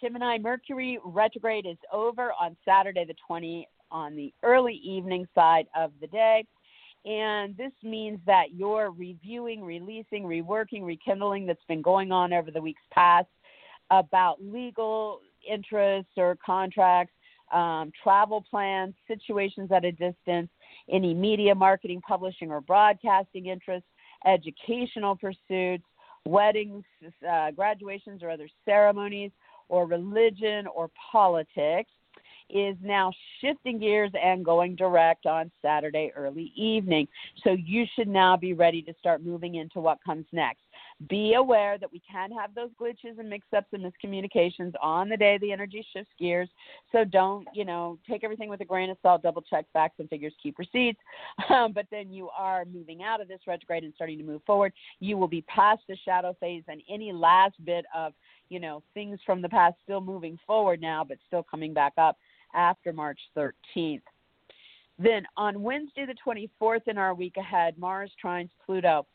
Gemini 0.00 0.38
Mercury 0.38 0.98
retrograde 1.04 1.66
is 1.66 1.76
over 1.92 2.32
on 2.40 2.56
Saturday 2.64 3.04
the 3.04 3.14
20 3.26 3.68
on 3.90 4.16
the 4.16 4.32
early 4.42 4.80
evening 4.82 5.28
side 5.34 5.66
of 5.76 5.92
the 6.00 6.06
day. 6.06 6.46
And 7.04 7.56
this 7.56 7.72
means 7.82 8.20
that 8.26 8.54
you're 8.54 8.90
reviewing, 8.90 9.64
releasing, 9.64 10.24
reworking, 10.24 10.84
rekindling 10.84 11.46
that's 11.46 11.64
been 11.66 11.82
going 11.82 12.12
on 12.12 12.32
over 12.32 12.50
the 12.50 12.60
weeks 12.60 12.82
past 12.92 13.26
about 13.90 14.36
legal 14.40 15.20
interests 15.48 16.12
or 16.16 16.38
contracts, 16.44 17.12
um, 17.52 17.92
travel 18.02 18.44
plans, 18.48 18.94
situations 19.08 19.70
at 19.72 19.84
a 19.84 19.92
distance, 19.92 20.48
any 20.90 21.12
media, 21.12 21.54
marketing, 21.54 22.00
publishing, 22.06 22.50
or 22.50 22.60
broadcasting 22.60 23.46
interests, 23.46 23.88
educational 24.24 25.16
pursuits, 25.16 25.84
weddings, 26.24 26.84
uh, 27.28 27.50
graduations, 27.50 28.22
or 28.22 28.30
other 28.30 28.48
ceremonies, 28.64 29.32
or 29.68 29.86
religion 29.86 30.66
or 30.68 30.88
politics 31.10 31.90
is 32.52 32.76
now 32.82 33.10
shifting 33.40 33.78
gears 33.78 34.10
and 34.20 34.44
going 34.44 34.76
direct 34.76 35.26
on 35.26 35.50
Saturday 35.62 36.12
early 36.16 36.52
evening. 36.56 37.08
So 37.44 37.52
you 37.52 37.84
should 37.96 38.08
now 38.08 38.36
be 38.36 38.52
ready 38.52 38.82
to 38.82 38.94
start 38.98 39.24
moving 39.24 39.56
into 39.56 39.80
what 39.80 39.98
comes 40.04 40.26
next. 40.32 40.60
Be 41.08 41.34
aware 41.34 41.78
that 41.78 41.90
we 41.90 42.00
can 42.08 42.30
have 42.32 42.54
those 42.54 42.70
glitches 42.80 43.18
and 43.18 43.28
mix 43.28 43.46
ups 43.56 43.68
and 43.72 43.82
miscommunications 43.82 44.72
on 44.80 45.08
the 45.08 45.16
day 45.16 45.38
the 45.38 45.50
energy 45.50 45.84
shifts 45.92 46.12
gears. 46.18 46.48
So 46.92 47.04
don't, 47.04 47.46
you 47.54 47.64
know, 47.64 47.98
take 48.08 48.22
everything 48.22 48.48
with 48.48 48.60
a 48.60 48.64
grain 48.64 48.90
of 48.90 48.96
salt, 49.02 49.22
double 49.22 49.42
check 49.42 49.66
facts 49.72 49.96
and 49.98 50.08
figures, 50.08 50.34
keep 50.42 50.58
receipts. 50.58 51.00
Um, 51.52 51.72
but 51.72 51.86
then 51.90 52.10
you 52.10 52.30
are 52.30 52.64
moving 52.64 53.02
out 53.02 53.20
of 53.20 53.28
this 53.28 53.40
retrograde 53.46 53.84
and 53.84 53.92
starting 53.94 54.16
to 54.16 54.24
move 54.24 54.42
forward. 54.46 54.72
You 55.00 55.18
will 55.18 55.28
be 55.28 55.42
past 55.42 55.82
the 55.86 55.96
shadow 56.02 56.34
phase 56.40 56.62
and 56.66 56.80
any 56.88 57.12
last 57.12 57.62
bit 57.64 57.84
of, 57.94 58.14
you 58.48 58.58
know, 58.58 58.82
things 58.94 59.18
from 59.26 59.42
the 59.42 59.48
past 59.48 59.76
still 59.82 60.00
moving 60.00 60.38
forward 60.46 60.80
now, 60.80 61.04
but 61.04 61.18
still 61.26 61.42
coming 61.42 61.74
back 61.74 61.92
up 61.98 62.16
after 62.54 62.92
March 62.92 63.18
13th. 63.36 64.02
Then 64.98 65.24
on 65.36 65.62
Wednesday, 65.62 66.06
the 66.06 66.14
24th, 66.60 66.86
in 66.86 66.98
our 66.98 67.14
week 67.14 67.36
ahead, 67.36 67.78
Mars 67.78 68.10
trines 68.22 68.50
Pluto. 68.64 69.06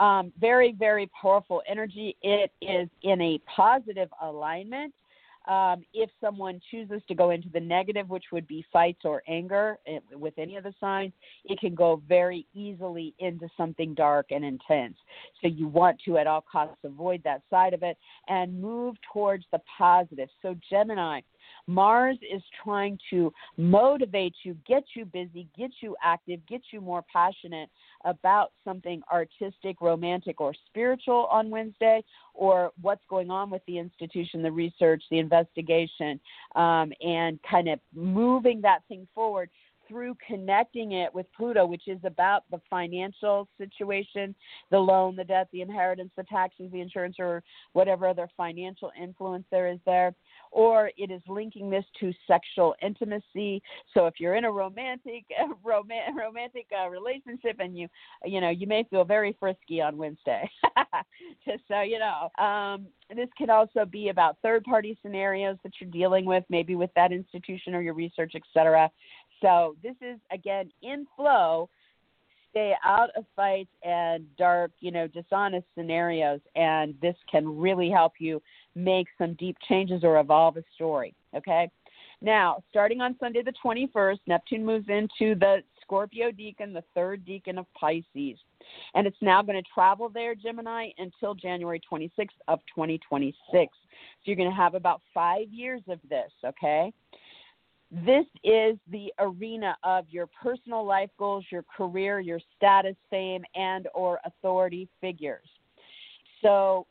Um, 0.00 0.32
very, 0.40 0.72
very 0.72 1.10
powerful 1.20 1.62
energy. 1.68 2.16
It 2.22 2.50
is 2.60 2.88
in 3.02 3.20
a 3.20 3.40
positive 3.54 4.08
alignment. 4.22 4.94
Um, 5.48 5.84
if 5.92 6.08
someone 6.20 6.60
chooses 6.70 7.02
to 7.08 7.14
go 7.14 7.30
into 7.30 7.48
the 7.48 7.58
negative, 7.58 8.08
which 8.08 8.26
would 8.30 8.46
be 8.46 8.64
fights 8.72 9.00
or 9.04 9.24
anger 9.26 9.76
eh, 9.88 9.98
with 10.12 10.34
any 10.38 10.56
of 10.56 10.62
the 10.62 10.72
signs, 10.78 11.12
it 11.44 11.58
can 11.58 11.74
go 11.74 12.00
very 12.08 12.46
easily 12.54 13.12
into 13.18 13.48
something 13.56 13.92
dark 13.94 14.26
and 14.30 14.44
intense. 14.44 14.96
So 15.40 15.48
you 15.48 15.66
want 15.66 16.00
to, 16.04 16.16
at 16.18 16.28
all 16.28 16.44
costs, 16.50 16.76
avoid 16.84 17.22
that 17.24 17.42
side 17.50 17.74
of 17.74 17.82
it 17.82 17.98
and 18.28 18.60
move 18.60 18.94
towards 19.12 19.44
the 19.50 19.60
positive. 19.76 20.28
So, 20.42 20.54
Gemini, 20.70 21.22
Mars 21.66 22.16
is 22.22 22.42
trying 22.62 22.98
to 23.10 23.32
motivate 23.56 24.34
you, 24.42 24.56
get 24.66 24.84
you 24.94 25.04
busy, 25.04 25.48
get 25.56 25.70
you 25.80 25.96
active, 26.02 26.40
get 26.46 26.62
you 26.70 26.80
more 26.80 27.04
passionate 27.12 27.68
about 28.04 28.52
something 28.64 29.02
artistic, 29.12 29.80
romantic, 29.80 30.40
or 30.40 30.54
spiritual 30.66 31.26
on 31.30 31.50
Wednesday, 31.50 32.02
or 32.34 32.70
what's 32.80 33.04
going 33.08 33.30
on 33.30 33.50
with 33.50 33.62
the 33.66 33.78
institution, 33.78 34.42
the 34.42 34.50
research, 34.50 35.02
the 35.10 35.18
investigation, 35.18 36.18
um, 36.56 36.92
and 37.00 37.38
kind 37.48 37.68
of 37.68 37.78
moving 37.94 38.60
that 38.60 38.80
thing 38.88 39.06
forward 39.14 39.48
through 39.88 40.16
connecting 40.26 40.92
it 40.92 41.14
with 41.14 41.26
Pluto, 41.36 41.66
which 41.66 41.86
is 41.86 41.98
about 42.04 42.44
the 42.50 42.60
financial 42.70 43.46
situation, 43.58 44.34
the 44.70 44.78
loan, 44.78 45.16
the 45.16 45.24
debt, 45.24 45.48
the 45.52 45.60
inheritance, 45.60 46.10
the 46.16 46.24
taxes, 46.24 46.70
the 46.72 46.80
insurance, 46.80 47.16
or 47.18 47.42
whatever 47.74 48.06
other 48.06 48.28
financial 48.36 48.90
influence 49.00 49.44
there 49.50 49.68
is 49.68 49.78
there 49.84 50.14
or 50.52 50.90
it 50.96 51.10
is 51.10 51.22
linking 51.26 51.70
this 51.70 51.84
to 51.98 52.12
sexual 52.26 52.74
intimacy. 52.82 53.62
So 53.94 54.06
if 54.06 54.14
you're 54.18 54.36
in 54.36 54.44
a 54.44 54.52
romantic 54.52 55.24
rom- 55.64 55.88
romantic 56.16 56.66
uh, 56.78 56.88
relationship 56.88 57.56
and 57.58 57.76
you 57.76 57.88
you 58.24 58.40
know 58.40 58.50
you 58.50 58.66
may 58.66 58.84
feel 58.84 59.04
very 59.04 59.36
frisky 59.40 59.80
on 59.80 59.96
Wednesday, 59.96 60.48
just 61.44 61.62
so 61.68 61.80
you 61.80 61.98
know. 61.98 62.28
Um, 62.42 62.86
this 63.14 63.28
can 63.36 63.50
also 63.50 63.84
be 63.84 64.08
about 64.08 64.38
third 64.42 64.64
party 64.64 64.96
scenarios 65.02 65.58
that 65.64 65.72
you're 65.78 65.90
dealing 65.90 66.24
with, 66.24 66.44
maybe 66.48 66.76
with 66.76 66.90
that 66.96 67.12
institution 67.12 67.74
or 67.74 67.82
your 67.82 67.94
research, 67.94 68.32
etc. 68.34 68.90
So 69.42 69.76
this 69.82 69.96
is 70.00 70.18
again 70.30 70.70
in 70.82 71.06
flow 71.16 71.68
stay 72.52 72.74
out 72.84 73.08
of 73.16 73.24
fights 73.34 73.70
and 73.82 74.24
dark, 74.36 74.70
you 74.80 74.90
know, 74.90 75.08
dishonest 75.08 75.66
scenarios, 75.74 76.40
and 76.54 76.94
this 77.00 77.16
can 77.30 77.58
really 77.58 77.90
help 77.90 78.12
you 78.18 78.40
make 78.74 79.06
some 79.18 79.34
deep 79.34 79.56
changes 79.68 80.02
or 80.04 80.18
evolve 80.18 80.56
a 80.56 80.64
story. 80.74 81.14
Okay. 81.36 81.70
Now, 82.20 82.62
starting 82.70 83.00
on 83.00 83.16
Sunday 83.18 83.42
the 83.42 83.52
21st, 83.64 84.18
Neptune 84.26 84.64
moves 84.64 84.86
into 84.88 85.34
the 85.34 85.62
Scorpio 85.82 86.30
decan, 86.30 86.72
the 86.72 86.84
third 86.94 87.24
decan 87.26 87.58
of 87.58 87.66
Pisces. 87.74 88.38
And 88.94 89.06
it's 89.06 89.16
now 89.20 89.42
going 89.42 89.60
to 89.60 89.68
travel 89.74 90.08
there, 90.08 90.36
Gemini, 90.36 90.90
until 90.98 91.34
January 91.34 91.80
26th 91.92 92.28
of 92.46 92.60
2026. 92.74 93.34
So 93.54 93.68
you're 94.24 94.36
going 94.36 94.48
to 94.48 94.54
have 94.54 94.74
about 94.74 95.00
five 95.12 95.48
years 95.50 95.82
of 95.88 95.98
this, 96.08 96.30
okay? 96.44 96.92
This 97.90 98.24
is 98.42 98.78
the 98.90 99.12
arena 99.18 99.76
of 99.82 100.06
your 100.08 100.26
personal 100.26 100.86
life 100.86 101.10
goals, 101.18 101.44
your 101.50 101.64
career, 101.76 102.20
your 102.20 102.40
status, 102.56 102.96
fame, 103.10 103.42
and 103.54 103.88
or 103.94 104.18
authority 104.24 104.88
figures. 105.00 105.46
So 106.40 106.86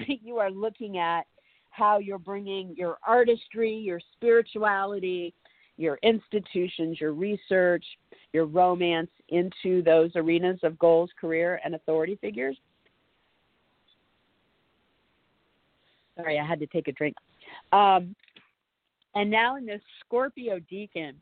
you 0.22 0.38
are 0.38 0.50
looking 0.50 0.98
at 0.98 1.22
how 1.70 1.98
you're 1.98 2.18
bringing 2.18 2.74
your 2.76 2.98
artistry, 3.06 3.74
your 3.74 4.00
spirituality, 4.14 5.34
your 5.76 5.98
institutions, 6.02 7.00
your 7.00 7.12
research, 7.12 7.84
your 8.32 8.44
romance 8.44 9.10
into 9.30 9.82
those 9.82 10.10
arenas 10.14 10.60
of 10.62 10.78
goals, 10.78 11.10
career, 11.18 11.60
and 11.64 11.74
authority 11.74 12.18
figures. 12.20 12.56
Sorry, 16.16 16.38
I 16.38 16.46
had 16.46 16.60
to 16.60 16.66
take 16.66 16.88
a 16.88 16.92
drink. 16.92 17.16
Um, 17.72 18.14
and 19.14 19.30
now 19.30 19.56
in 19.56 19.66
this 19.66 19.80
Scorpio 20.04 20.60
Decan, 20.70 21.14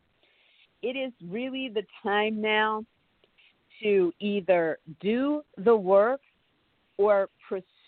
it 0.83 0.97
is 0.97 1.13
really 1.29 1.71
the 1.73 1.83
time 2.03 2.41
now 2.41 2.85
to 3.83 4.13
either 4.21 4.79
do 5.01 5.43
the 5.59 5.75
work 5.75 6.21
or 6.99 7.29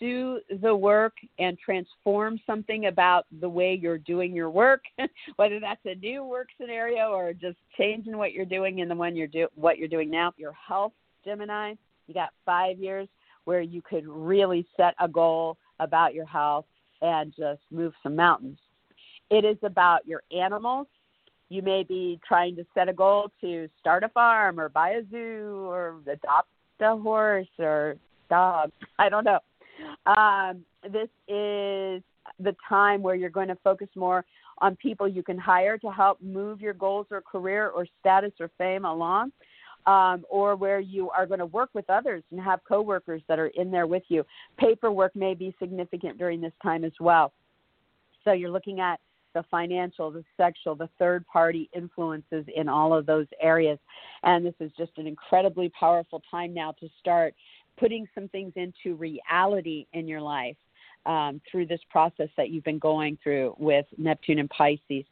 pursue 0.03 0.39
the 0.61 0.75
work 0.75 1.13
and 1.39 1.57
transform 1.57 2.39
something 2.45 2.87
about 2.87 3.25
the 3.41 3.49
way 3.49 3.77
you're 3.79 3.97
doing 3.97 4.33
your 4.33 4.49
work, 4.49 4.83
whether 5.35 5.59
that's 5.59 5.81
a 5.85 5.95
new 5.95 6.23
work 6.23 6.47
scenario 6.59 7.11
or 7.11 7.33
just 7.33 7.57
changing 7.77 8.17
what 8.17 8.33
you're 8.33 8.45
doing 8.45 8.79
in 8.79 8.87
the 8.87 8.95
one 8.95 9.15
you're 9.15 9.27
do 9.27 9.47
what 9.55 9.77
you're 9.77 9.87
doing 9.87 10.09
now. 10.09 10.33
Your 10.37 10.53
health, 10.53 10.93
Gemini, 11.25 11.73
you 12.07 12.13
got 12.13 12.29
five 12.45 12.77
years 12.79 13.07
where 13.45 13.61
you 13.61 13.81
could 13.81 14.07
really 14.07 14.65
set 14.77 14.93
a 14.99 15.07
goal 15.07 15.57
about 15.79 16.13
your 16.13 16.25
health 16.25 16.65
and 17.01 17.33
just 17.37 17.61
move 17.71 17.93
some 18.01 18.15
mountains. 18.15 18.57
It 19.29 19.45
is 19.45 19.57
about 19.63 20.05
your 20.05 20.23
animals. 20.35 20.87
You 21.49 21.61
may 21.61 21.83
be 21.83 22.19
trying 22.25 22.55
to 22.55 22.65
set 22.73 22.89
a 22.89 22.93
goal 22.93 23.31
to 23.41 23.69
start 23.79 24.03
a 24.03 24.09
farm 24.09 24.59
or 24.59 24.69
buy 24.69 24.91
a 24.91 25.01
zoo 25.11 25.65
or 25.67 25.99
adopt 26.07 26.49
a 26.79 26.97
horse 26.97 27.47
or 27.59 27.97
dog. 28.29 28.71
I 28.97 29.09
don't 29.09 29.23
know. 29.23 29.39
Um, 30.05 30.63
this 30.83 31.09
is 31.27 32.03
the 32.39 32.55
time 32.67 33.01
where 33.01 33.15
you're 33.15 33.29
going 33.29 33.47
to 33.47 33.57
focus 33.63 33.87
more 33.95 34.25
on 34.59 34.75
people 34.75 35.07
you 35.07 35.23
can 35.23 35.37
hire 35.37 35.77
to 35.77 35.91
help 35.91 36.21
move 36.21 36.61
your 36.61 36.73
goals 36.73 37.07
or 37.11 37.21
career 37.21 37.69
or 37.69 37.85
status 37.99 38.31
or 38.39 38.49
fame 38.57 38.85
along. 38.85 39.31
Um, 39.85 40.23
or 40.29 40.55
where 40.55 40.79
you 40.79 41.09
are 41.09 41.25
going 41.25 41.41
to 41.41 41.45
work 41.45 41.69
with 41.73 41.89
others 41.89 42.23
and 42.31 42.39
have 42.39 42.61
coworkers 42.65 43.21
that 43.27 43.37
are 43.37 43.47
in 43.47 43.69
there 43.69 43.85
with 43.85 44.03
you. 44.07 44.23
Paperwork 44.57 45.13
may 45.13 45.33
be 45.33 45.53
significant 45.59 46.17
during 46.17 46.39
this 46.39 46.53
time 46.63 46.85
as 46.85 46.93
well. 47.01 47.33
So 48.23 48.31
you're 48.31 48.49
looking 48.49 48.79
at 48.79 49.01
the 49.33 49.43
financial, 49.51 50.11
the 50.11 50.23
sexual, 50.37 50.75
the 50.75 50.89
third 50.99 51.25
party 51.27 51.69
influences 51.75 52.45
in 52.55 52.69
all 52.69 52.93
of 52.93 53.05
those 53.05 53.27
areas. 53.41 53.79
And 54.23 54.45
this 54.45 54.53
is 54.59 54.71
just 54.77 54.91
an 54.97 55.07
incredibly 55.07 55.69
powerful 55.77 56.21
time 56.29 56.53
now 56.53 56.71
to 56.79 56.87
start 56.99 57.33
putting 57.77 58.07
some 58.13 58.27
things 58.29 58.53
into 58.55 58.95
reality 58.95 59.85
in 59.93 60.07
your 60.07 60.21
life 60.21 60.57
um, 61.05 61.41
through 61.49 61.65
this 61.65 61.81
process 61.89 62.29
that 62.37 62.49
you've 62.49 62.63
been 62.63 62.79
going 62.79 63.17
through 63.21 63.55
with 63.57 63.85
Neptune 63.97 64.39
and 64.39 64.49
Pisces. 64.49 65.05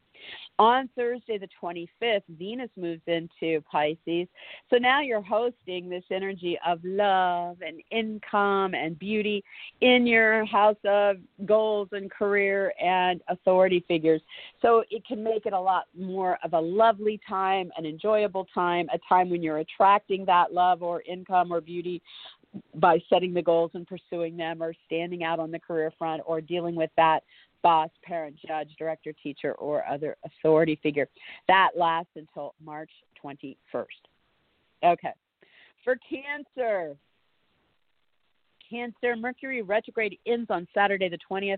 On 0.60 0.88
Thursday, 0.96 1.40
the 1.40 1.48
25th, 1.62 2.22
Venus 2.38 2.70
moves 2.78 3.02
into 3.08 3.62
Pisces. 3.72 4.28
So 4.70 4.78
now 4.78 5.02
you're 5.02 5.22
hosting 5.22 5.90
this 5.90 6.04
energy 6.12 6.60
of 6.66 6.80
love 6.84 7.58
and 7.66 7.82
income 7.90 8.76
and 8.76 8.98
beauty 9.00 9.44
in 9.82 10.06
your 10.06 10.46
house 10.46 10.78
of 10.86 11.18
goals 11.46 11.90
and 11.94 12.12
career 12.12 12.74
and 12.80 13.22
authority 13.28 13.84
figures. 13.88 14.22
So 14.62 14.84
it 14.92 15.04
can 15.06 15.24
make 15.24 15.48
it 15.48 15.54
a 15.54 15.60
lot 15.60 15.86
more 15.98 16.38
of 16.44 16.54
a 16.54 16.60
lovely 16.60 17.20
time, 17.28 17.72
an 17.78 17.86
enjoyable 17.86 18.46
time, 18.54 18.88
a 18.94 19.00
time 19.10 19.32
when 19.32 19.42
you're 19.42 19.60
attracting 19.60 20.26
that 20.26 20.54
love 20.54 20.84
or 20.84 21.02
income 21.02 21.52
or 21.52 21.62
beauty 21.62 22.02
by 22.76 23.02
setting 23.10 23.34
the 23.34 23.42
goals 23.42 23.72
and 23.74 23.88
pursuing 23.88 24.36
them 24.36 24.62
or 24.62 24.74
standing 24.86 25.24
out 25.24 25.40
on 25.40 25.52
the 25.52 25.60
career 25.60 25.92
front 25.98 26.22
or 26.26 26.42
dealing 26.42 26.76
with 26.76 26.90
that 26.98 27.24
boss, 27.64 27.90
parent, 28.04 28.36
judge, 28.46 28.70
director, 28.78 29.14
teacher, 29.24 29.54
or 29.54 29.86
other 29.88 30.18
authority 30.26 30.80
figure. 30.82 31.08
That 31.48 31.70
lasts 31.78 32.12
until 32.16 32.56
March 32.64 32.90
21st. 33.24 33.56
Okay. 34.84 35.12
For 35.84 35.98
Cancer, 36.10 36.96
Cancer, 38.70 39.16
Mercury 39.16 39.62
retrograde 39.62 40.18
ends 40.26 40.50
on 40.50 40.68
Saturday 40.74 41.10
the 41.10 41.20
20th. 41.30 41.58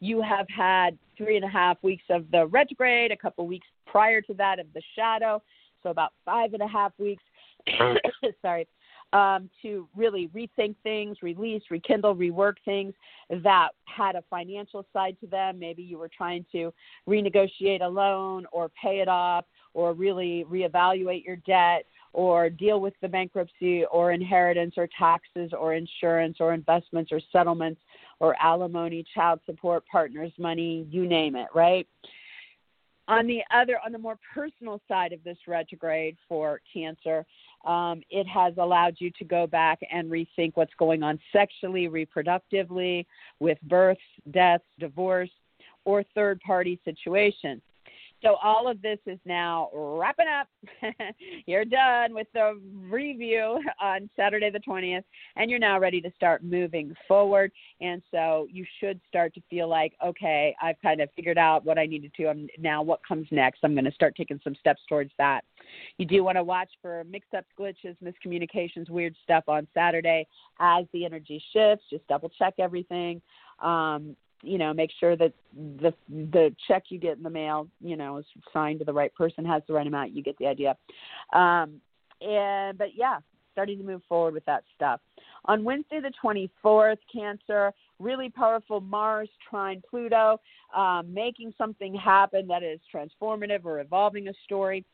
You 0.00 0.22
have 0.22 0.46
had 0.48 0.96
three 1.16 1.36
and 1.36 1.44
a 1.44 1.48
half 1.48 1.76
weeks 1.82 2.04
of 2.08 2.30
the 2.30 2.46
retrograde, 2.46 3.10
a 3.10 3.16
couple 3.16 3.46
weeks 3.46 3.66
prior 3.86 4.20
to 4.22 4.34
that 4.34 4.58
of 4.58 4.66
the 4.74 4.82
shadow, 4.96 5.42
so 5.82 5.90
about 5.90 6.12
five 6.24 6.54
and 6.54 6.62
a 6.62 6.68
half 6.68 6.92
weeks. 6.98 7.22
Sorry, 8.42 8.66
um, 9.12 9.50
to 9.62 9.88
really 9.94 10.28
rethink 10.28 10.74
things, 10.82 11.18
release, 11.22 11.62
rekindle, 11.70 12.16
rework 12.16 12.54
things 12.64 12.94
that 13.42 13.70
had 13.84 14.16
a 14.16 14.24
financial 14.30 14.86
side 14.92 15.16
to 15.20 15.26
them. 15.26 15.58
Maybe 15.58 15.82
you 15.82 15.98
were 15.98 16.10
trying 16.14 16.44
to 16.52 16.72
renegotiate 17.08 17.82
a 17.82 17.88
loan 17.88 18.46
or 18.52 18.70
pay 18.70 19.00
it 19.00 19.08
off 19.08 19.44
or 19.74 19.92
really 19.92 20.44
reevaluate 20.50 21.24
your 21.24 21.36
debt 21.36 21.84
or 22.12 22.50
deal 22.50 22.80
with 22.80 22.94
the 23.00 23.08
bankruptcy 23.08 23.84
or 23.86 24.12
inheritance 24.12 24.74
or 24.76 24.88
taxes 24.98 25.52
or 25.58 25.74
insurance 25.74 26.38
or 26.40 26.52
investments 26.52 27.10
or 27.10 27.20
settlements 27.32 27.80
or 28.20 28.36
alimony, 28.40 29.04
child 29.14 29.40
support, 29.46 29.84
partners' 29.90 30.32
money, 30.38 30.86
you 30.90 31.06
name 31.06 31.34
it, 31.36 31.48
right? 31.54 31.88
On 33.08 33.26
the 33.26 33.42
other, 33.50 33.78
on 33.84 33.92
the 33.92 33.98
more 33.98 34.18
personal 34.32 34.80
side 34.86 35.12
of 35.12 35.24
this 35.24 35.38
retrograde 35.48 36.16
for 36.28 36.60
Cancer, 36.72 37.26
um, 37.64 38.02
it 38.10 38.26
has 38.26 38.54
allowed 38.58 38.96
you 38.98 39.10
to 39.18 39.24
go 39.24 39.46
back 39.46 39.80
and 39.90 40.10
rethink 40.10 40.52
what's 40.54 40.74
going 40.78 41.02
on 41.02 41.18
sexually, 41.32 41.88
reproductively, 41.88 43.06
with 43.40 43.58
births, 43.62 44.00
deaths, 44.30 44.64
divorce, 44.78 45.30
or 45.84 46.04
third 46.14 46.40
party 46.40 46.80
situations. 46.84 47.62
So 48.22 48.36
all 48.42 48.68
of 48.68 48.80
this 48.80 48.98
is 49.06 49.18
now 49.24 49.68
wrapping 49.74 50.26
up. 50.28 50.48
you're 51.46 51.64
done 51.64 52.14
with 52.14 52.28
the 52.32 52.58
review 52.88 53.60
on 53.80 54.08
Saturday 54.16 54.48
the 54.48 54.60
20th, 54.60 55.02
and 55.36 55.50
you're 55.50 55.58
now 55.58 55.80
ready 55.80 56.00
to 56.00 56.12
start 56.14 56.44
moving 56.44 56.94
forward. 57.08 57.50
And 57.80 58.00
so 58.12 58.46
you 58.50 58.64
should 58.78 59.00
start 59.08 59.34
to 59.34 59.42
feel 59.50 59.68
like, 59.68 59.94
okay, 60.04 60.54
I've 60.62 60.80
kind 60.80 61.00
of 61.00 61.08
figured 61.16 61.38
out 61.38 61.64
what 61.64 61.78
I 61.78 61.86
needed 61.86 62.12
to. 62.18 62.28
I'm, 62.28 62.46
now 62.58 62.80
what 62.82 63.00
comes 63.06 63.26
next? 63.32 63.60
I'm 63.64 63.74
going 63.74 63.84
to 63.84 63.92
start 63.92 64.14
taking 64.14 64.40
some 64.44 64.54
steps 64.54 64.82
towards 64.88 65.10
that. 65.18 65.42
You 65.98 66.06
do 66.06 66.24
want 66.24 66.36
to 66.36 66.44
watch 66.44 66.70
for 66.80 67.04
mix-ups, 67.04 67.48
glitches, 67.58 67.96
miscommunications, 68.02 68.90
weird 68.90 69.14
stuff 69.22 69.44
on 69.48 69.66
Saturday 69.74 70.26
as 70.60 70.86
the 70.92 71.04
energy 71.04 71.42
shifts. 71.52 71.84
Just 71.90 72.06
double 72.08 72.30
check 72.38 72.54
everything. 72.58 73.20
Um, 73.60 74.16
you 74.42 74.58
know 74.58 74.74
make 74.74 74.90
sure 74.98 75.16
that 75.16 75.32
the 75.80 75.94
the 76.08 76.54
check 76.68 76.84
you 76.88 76.98
get 76.98 77.16
in 77.16 77.22
the 77.22 77.30
mail 77.30 77.68
you 77.80 77.96
know 77.96 78.18
is 78.18 78.24
signed 78.52 78.80
to 78.80 78.84
the 78.84 78.92
right 78.92 79.14
person 79.14 79.44
has 79.44 79.62
the 79.66 79.72
right 79.72 79.86
amount 79.86 80.14
you 80.14 80.22
get 80.22 80.36
the 80.38 80.46
idea 80.46 80.76
um 81.32 81.80
and 82.20 82.76
but 82.76 82.88
yeah 82.94 83.18
starting 83.52 83.78
to 83.78 83.84
move 83.84 84.02
forward 84.08 84.34
with 84.34 84.44
that 84.44 84.64
stuff 84.74 85.00
on 85.44 85.64
wednesday 85.64 86.00
the 86.00 86.12
24th 86.64 86.98
cancer 87.12 87.72
really 87.98 88.28
powerful 88.28 88.80
mars 88.80 89.28
trine 89.48 89.80
pluto 89.88 90.38
um, 90.76 91.12
making 91.12 91.52
something 91.56 91.94
happen 91.94 92.46
that 92.46 92.62
is 92.62 92.80
transformative 92.92 93.64
or 93.64 93.80
evolving 93.80 94.28
a 94.28 94.32
story 94.44 94.84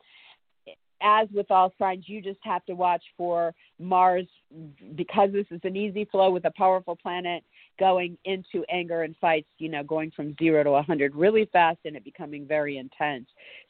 as 1.03 1.28
with 1.32 1.51
all 1.51 1.72
signs, 1.78 2.09
you 2.09 2.20
just 2.20 2.40
have 2.42 2.64
to 2.66 2.74
watch 2.74 3.03
for 3.16 3.55
Mars 3.78 4.26
because 4.96 5.30
this 5.32 5.46
is 5.51 5.61
an 5.64 5.76
easy 5.76 6.05
flow 6.07 6.30
with 6.30 6.44
a 6.44 6.53
powerful 6.57 6.96
planet 6.96 7.44
going 7.78 8.18
into 8.24 8.64
anger 8.70 9.03
and 9.03 9.14
fights, 9.20 9.49
you 9.59 9.68
know, 9.68 9.82
going 9.82 10.11
from 10.11 10.34
zero 10.38 10.64
to 10.64 10.70
a 10.70 10.72
100 10.72 11.14
really 11.14 11.49
fast 11.53 11.78
and 11.84 11.96
it 11.96 12.05
becoming 12.05 12.46
very 12.46 12.78
intense. 12.78 13.26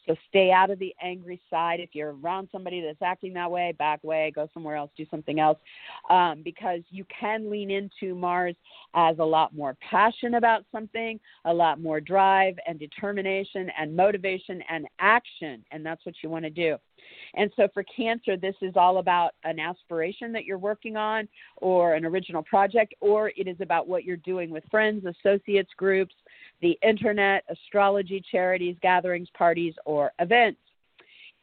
So 0.07 0.17
stay 0.29 0.51
out 0.51 0.71
of 0.71 0.79
the 0.79 0.95
angry 1.03 1.41
side. 1.51 1.81
If 1.81 1.91
you're 1.93 2.15
around 2.15 2.49
somebody 2.51 2.81
that's 2.81 3.03
acting 3.03 3.35
that 3.35 3.51
way, 3.51 3.75
back 3.79 4.03
way, 4.03 4.33
go 4.35 4.49
somewhere 4.55 4.77
else, 4.77 4.91
do 4.97 5.05
something 5.11 5.39
else, 5.39 5.59
um, 6.09 6.41
because 6.43 6.81
you 6.89 7.05
can 7.21 7.51
lean 7.51 7.71
into 7.71 8.15
Mars 8.15 8.57
as 8.95 9.19
a 9.19 9.25
lot 9.25 9.55
more 9.55 9.77
passion 9.89 10.35
about 10.35 10.65
something, 10.73 11.21
a 11.45 11.53
lot 11.53 11.81
more 11.81 12.01
drive 12.01 12.55
and 12.67 12.79
determination 12.79 13.71
and 13.79 13.95
motivation 13.95 14.63
and 14.71 14.87
action. 14.99 15.63
And 15.71 15.85
that's 15.85 16.05
what 16.07 16.15
you 16.23 16.31
want 16.31 16.45
to 16.45 16.51
do. 16.51 16.79
And 17.35 17.51
so 17.57 17.69
for 17.73 17.85
Cancer, 17.85 18.37
this 18.37 18.55
is 18.63 18.75
all 18.77 18.99
about 18.99 19.35
an 19.45 19.59
aspiration 19.59 20.33
that 20.33 20.45
you're 20.45 20.59
working 20.59 20.97
on 20.97 21.29
or 21.57 21.95
an 21.95 22.05
original 22.05 22.43
project, 22.43 22.95
or 23.01 23.31
it 23.37 23.47
is 23.47 23.61
about 23.61 23.89
what 23.89 24.05
you're 24.05 24.17
doing 24.17 24.51
with 24.51 24.65
friends, 24.71 25.05
associates, 25.05 25.71
groups, 25.77 26.15
the 26.61 26.79
internet, 26.83 27.45
astrology, 27.49 28.23
charities, 28.31 28.77
gatherings, 28.83 29.29
parties, 29.37 29.75
or 29.85 30.13
events. 30.19 30.61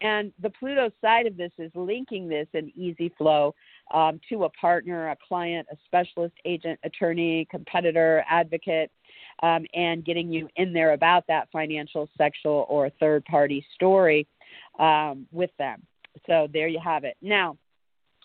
And 0.02 0.34
the 0.42 0.50
Pluto 0.50 0.92
side 1.02 1.26
of 1.26 1.38
this 1.38 1.52
is 1.58 1.72
linking 1.74 2.28
this 2.28 2.48
in 2.54 2.72
easy 2.76 3.14
flow 3.18 3.56
um, 3.94 4.20
to 4.30 4.44
a 4.44 4.50
partner, 4.50 5.10
a 5.10 5.18
client, 5.28 5.68
a 5.72 5.78
specialist, 5.86 6.36
agent, 6.44 6.80
attorney, 6.84 7.48
competitor, 7.50 8.24
advocate, 8.30 8.92
um, 9.42 9.66
and 9.74 10.04
getting 10.04 10.32
you 10.32 10.50
in 10.58 10.74
there 10.74 10.94
about 10.94 11.26
that 11.28 11.48
financial, 11.52 12.10
sexual, 12.18 12.66
or 12.68 12.90
third 13.00 13.24
party 13.26 13.66
story 13.74 14.28
um, 14.80 15.28
with 15.32 15.52
them. 15.58 15.84
So 16.28 16.48
there 16.52 16.68
you 16.68 16.80
have 16.84 17.04
it. 17.04 17.18
Now, 17.22 17.58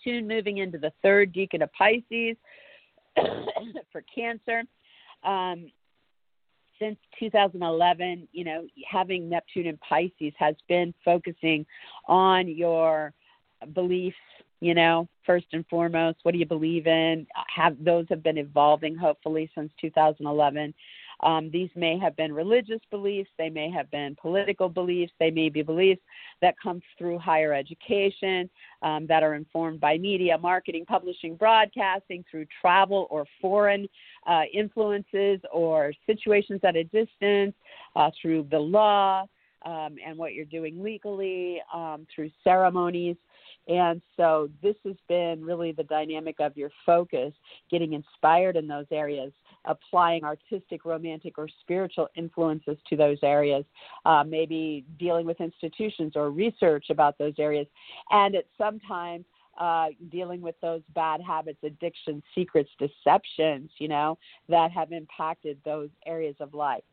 Tune 0.03 0.27
moving 0.27 0.57
into 0.57 0.77
the 0.77 0.91
third 1.03 1.33
decan 1.33 1.61
of 1.61 1.69
Pisces 1.73 2.35
for 3.91 4.03
Cancer. 4.13 4.63
Um, 5.23 5.71
since 6.79 6.97
2011, 7.19 8.27
you 8.31 8.43
know, 8.43 8.65
having 8.89 9.29
Neptune 9.29 9.67
in 9.67 9.77
Pisces 9.77 10.33
has 10.39 10.55
been 10.67 10.93
focusing 11.05 11.65
on 12.07 12.47
your 12.47 13.13
beliefs, 13.75 14.15
you 14.61 14.73
know, 14.73 15.07
first 15.23 15.45
and 15.53 15.63
foremost. 15.67 16.17
What 16.23 16.31
do 16.31 16.39
you 16.39 16.47
believe 16.47 16.87
in? 16.87 17.27
Have 17.55 17.77
those 17.83 18.07
have 18.09 18.23
been 18.23 18.39
evolving 18.39 18.95
hopefully 18.95 19.51
since 19.53 19.71
2011. 19.79 20.73
Um, 21.23 21.49
these 21.51 21.69
may 21.75 21.97
have 21.99 22.15
been 22.15 22.33
religious 22.33 22.79
beliefs, 22.89 23.29
they 23.37 23.49
may 23.49 23.69
have 23.69 23.89
been 23.91 24.15
political 24.19 24.69
beliefs, 24.69 25.13
they 25.19 25.31
may 25.31 25.49
be 25.49 25.61
beliefs 25.61 26.01
that 26.41 26.55
come 26.61 26.81
through 26.97 27.19
higher 27.19 27.53
education, 27.53 28.49
um, 28.81 29.05
that 29.07 29.21
are 29.21 29.35
informed 29.35 29.79
by 29.79 29.97
media, 29.97 30.37
marketing, 30.37 30.85
publishing, 30.85 31.35
broadcasting, 31.35 32.23
through 32.29 32.45
travel 32.59 33.07
or 33.09 33.25
foreign 33.39 33.87
uh, 34.27 34.43
influences 34.53 35.39
or 35.53 35.93
situations 36.05 36.59
at 36.63 36.75
a 36.75 36.83
distance, 36.85 37.53
uh, 37.95 38.09
through 38.21 38.47
the 38.49 38.59
law. 38.59 39.25
Um, 39.63 39.97
and 40.03 40.17
what 40.17 40.33
you're 40.33 40.45
doing 40.45 40.81
legally 40.81 41.61
um, 41.71 42.07
through 42.15 42.31
ceremonies. 42.43 43.15
And 43.67 44.01
so 44.17 44.49
this 44.61 44.75
has 44.85 44.95
been 45.07 45.43
really 45.43 45.71
the 45.71 45.83
dynamic 45.83 46.37
of 46.39 46.57
your 46.57 46.71
focus, 46.85 47.33
getting 47.69 47.93
inspired 47.93 48.55
in 48.55 48.67
those 48.67 48.87
areas, 48.91 49.31
applying 49.65 50.23
artistic, 50.23 50.83
romantic, 50.83 51.37
or 51.37 51.47
spiritual 51.61 52.07
influences 52.15 52.77
to 52.89 52.95
those 52.95 53.19
areas, 53.23 53.63
uh, 54.05 54.23
maybe 54.23 54.83
dealing 54.99 55.25
with 55.25 55.39
institutions 55.39 56.13
or 56.15 56.31
research 56.31 56.85
about 56.89 57.17
those 57.17 57.35
areas, 57.37 57.67
and 58.09 58.35
at 58.35 58.45
sometimes 58.57 59.25
uh, 59.59 59.87
dealing 60.09 60.41
with 60.41 60.55
those 60.61 60.81
bad 60.95 61.21
habits, 61.21 61.59
addictions, 61.63 62.23
secrets, 62.33 62.69
deceptions, 62.79 63.69
you 63.77 63.87
know, 63.87 64.17
that 64.49 64.71
have 64.71 64.91
impacted 64.91 65.57
those 65.65 65.89
areas 66.05 66.35
of 66.39 66.53
life. 66.53 66.83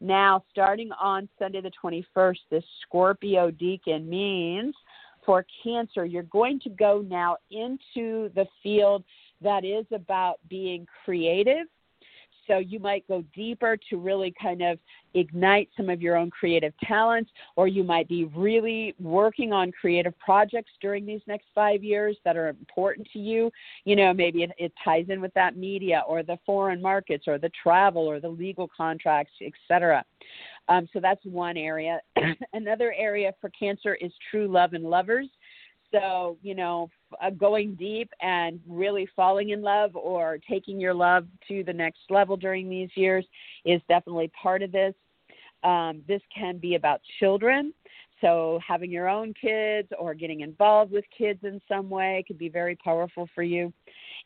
Now, 0.00 0.42
starting 0.50 0.90
on 0.92 1.28
Sunday 1.38 1.60
the 1.60 1.70
21st, 1.82 2.38
this 2.50 2.64
Scorpio 2.82 3.50
Decan 3.50 4.06
means 4.06 4.74
for 5.24 5.46
Cancer, 5.62 6.04
you're 6.04 6.22
going 6.24 6.60
to 6.60 6.70
go 6.70 7.04
now 7.08 7.36
into 7.50 8.30
the 8.34 8.46
field 8.62 9.04
that 9.42 9.64
is 9.64 9.86
about 9.92 10.38
being 10.48 10.86
creative 11.04 11.66
so 12.46 12.58
you 12.58 12.78
might 12.78 13.06
go 13.08 13.24
deeper 13.34 13.76
to 13.90 13.96
really 13.96 14.34
kind 14.40 14.62
of 14.62 14.78
ignite 15.14 15.68
some 15.76 15.88
of 15.88 16.02
your 16.02 16.16
own 16.16 16.30
creative 16.30 16.72
talents, 16.82 17.30
or 17.56 17.68
you 17.68 17.84
might 17.84 18.08
be 18.08 18.24
really 18.36 18.94
working 19.00 19.52
on 19.52 19.72
creative 19.72 20.18
projects 20.18 20.70
during 20.80 21.06
these 21.06 21.20
next 21.26 21.46
five 21.54 21.82
years 21.82 22.16
that 22.24 22.36
are 22.36 22.48
important 22.48 23.08
to 23.12 23.18
you. 23.18 23.50
You 23.84 23.96
know, 23.96 24.12
maybe 24.12 24.42
it, 24.42 24.50
it 24.58 24.72
ties 24.84 25.06
in 25.08 25.20
with 25.20 25.32
that 25.34 25.56
media 25.56 26.02
or 26.06 26.22
the 26.22 26.38
foreign 26.44 26.82
markets 26.82 27.24
or 27.26 27.38
the 27.38 27.50
travel 27.62 28.02
or 28.02 28.20
the 28.20 28.28
legal 28.28 28.68
contracts, 28.76 29.32
etc. 29.40 30.04
Um, 30.68 30.88
so 30.92 31.00
that's 31.00 31.24
one 31.24 31.56
area. 31.56 32.00
Another 32.52 32.94
area 32.96 33.32
for 33.40 33.50
Cancer 33.50 33.94
is 33.96 34.12
true 34.30 34.48
love 34.48 34.72
and 34.72 34.84
lovers. 34.84 35.28
So, 35.92 36.38
you 36.42 36.54
know, 36.56 36.90
uh, 37.22 37.30
going 37.30 37.76
deep 37.76 38.10
and 38.20 38.58
really 38.68 39.08
falling 39.14 39.50
in 39.50 39.62
love 39.62 39.94
or 39.94 40.38
taking 40.48 40.80
your 40.80 40.94
love 40.94 41.26
to 41.46 41.62
the 41.62 41.72
next 41.72 42.00
level 42.10 42.36
during 42.36 42.68
these 42.68 42.90
years 42.96 43.24
is 43.64 43.80
definitely 43.88 44.30
part 44.40 44.62
of 44.62 44.72
this. 44.72 44.94
Um, 45.62 46.02
this 46.08 46.20
can 46.36 46.58
be 46.58 46.74
about 46.74 47.00
children. 47.20 47.72
So, 48.20 48.58
having 48.66 48.90
your 48.90 49.08
own 49.08 49.34
kids 49.34 49.88
or 49.98 50.14
getting 50.14 50.40
involved 50.40 50.92
with 50.92 51.04
kids 51.16 51.40
in 51.42 51.60
some 51.68 51.88
way 51.90 52.24
could 52.26 52.38
be 52.38 52.48
very 52.48 52.76
powerful 52.76 53.28
for 53.34 53.42
you. 53.42 53.72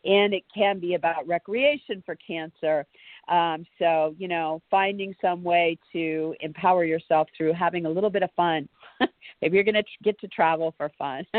And 0.05 0.33
it 0.33 0.45
can 0.55 0.79
be 0.79 0.95
about 0.95 1.27
recreation 1.27 2.03
for 2.07 2.17
cancer. 2.17 2.87
Um, 3.29 3.65
so, 3.79 4.15
you 4.19 4.27
know, 4.29 4.63
finding 4.71 5.15
some 5.21 5.43
way 5.43 5.79
to 5.93 6.35
empower 6.41 6.85
yourself 6.85 7.29
through 7.37 7.53
having 7.53 7.87
a 7.87 7.91
little 7.91 8.11
bit 8.11 8.23
of 8.23 8.31
fun. 8.35 8.69
Maybe 9.43 9.57
you're 9.57 9.65
going 9.65 9.75
to 9.75 9.85
get 10.03 10.19
to 10.21 10.29
travel 10.29 10.75
for 10.77 10.91
fun. 10.99 11.25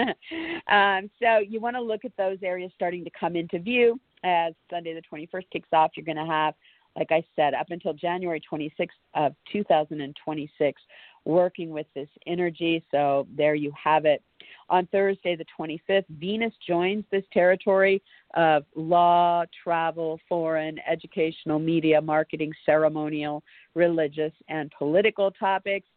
um, 0.67 1.09
so, 1.21 1.39
you 1.39 1.59
want 1.59 1.75
to 1.75 1.81
look 1.81 2.05
at 2.05 2.15
those 2.17 2.37
areas 2.43 2.71
starting 2.75 3.03
to 3.03 3.09
come 3.19 3.35
into 3.35 3.59
view 3.59 3.99
as 4.23 4.53
Sunday 4.69 4.93
the 4.93 5.01
21st 5.11 5.45
kicks 5.51 5.69
off. 5.73 5.91
You're 5.95 6.05
going 6.05 6.17
to 6.17 6.31
have, 6.31 6.53
like 6.95 7.11
I 7.11 7.23
said, 7.35 7.53
up 7.53 7.67
until 7.69 7.93
January 7.93 8.41
26th 8.51 8.89
of 9.15 9.33
2026, 9.51 10.81
working 11.25 11.71
with 11.71 11.87
this 11.95 12.09
energy. 12.27 12.83
So, 12.91 13.27
there 13.35 13.55
you 13.55 13.73
have 13.83 14.05
it. 14.05 14.21
On 14.69 14.85
Thursday, 14.87 15.35
the 15.35 15.45
25th, 15.59 16.05
Venus 16.19 16.53
joins 16.67 17.03
this 17.11 17.23
territory 17.33 18.01
of 18.35 18.65
law, 18.75 19.43
travel, 19.63 20.19
foreign, 20.29 20.77
educational, 20.87 21.57
media, 21.57 21.99
marketing, 21.99 22.51
ceremonial, 22.65 23.43
religious, 23.73 24.33
and 24.47 24.71
political 24.77 25.31
topics. 25.31 25.87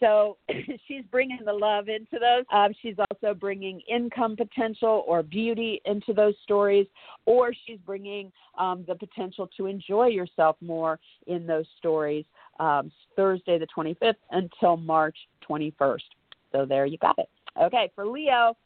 So 0.00 0.38
she's 0.88 1.04
bringing 1.10 1.40
the 1.44 1.52
love 1.52 1.88
into 1.88 2.18
those. 2.18 2.44
Um, 2.52 2.72
she's 2.80 2.96
also 3.10 3.34
bringing 3.34 3.80
income 3.80 4.36
potential 4.36 5.04
or 5.06 5.22
beauty 5.22 5.80
into 5.84 6.12
those 6.12 6.34
stories, 6.42 6.86
or 7.26 7.52
she's 7.66 7.78
bringing 7.84 8.32
um, 8.58 8.84
the 8.86 8.94
potential 8.94 9.48
to 9.56 9.66
enjoy 9.66 10.06
yourself 10.06 10.56
more 10.60 10.98
in 11.26 11.46
those 11.46 11.66
stories. 11.78 12.24
Um, 12.58 12.90
Thursday 13.16 13.58
the 13.58 13.66
25th 13.76 14.14
until 14.30 14.78
March 14.78 15.16
21st. 15.48 16.00
So 16.52 16.64
there 16.64 16.86
you 16.86 16.96
got 16.96 17.18
it. 17.18 17.28
Okay, 17.60 17.90
for 17.94 18.06
Leo, 18.06 18.56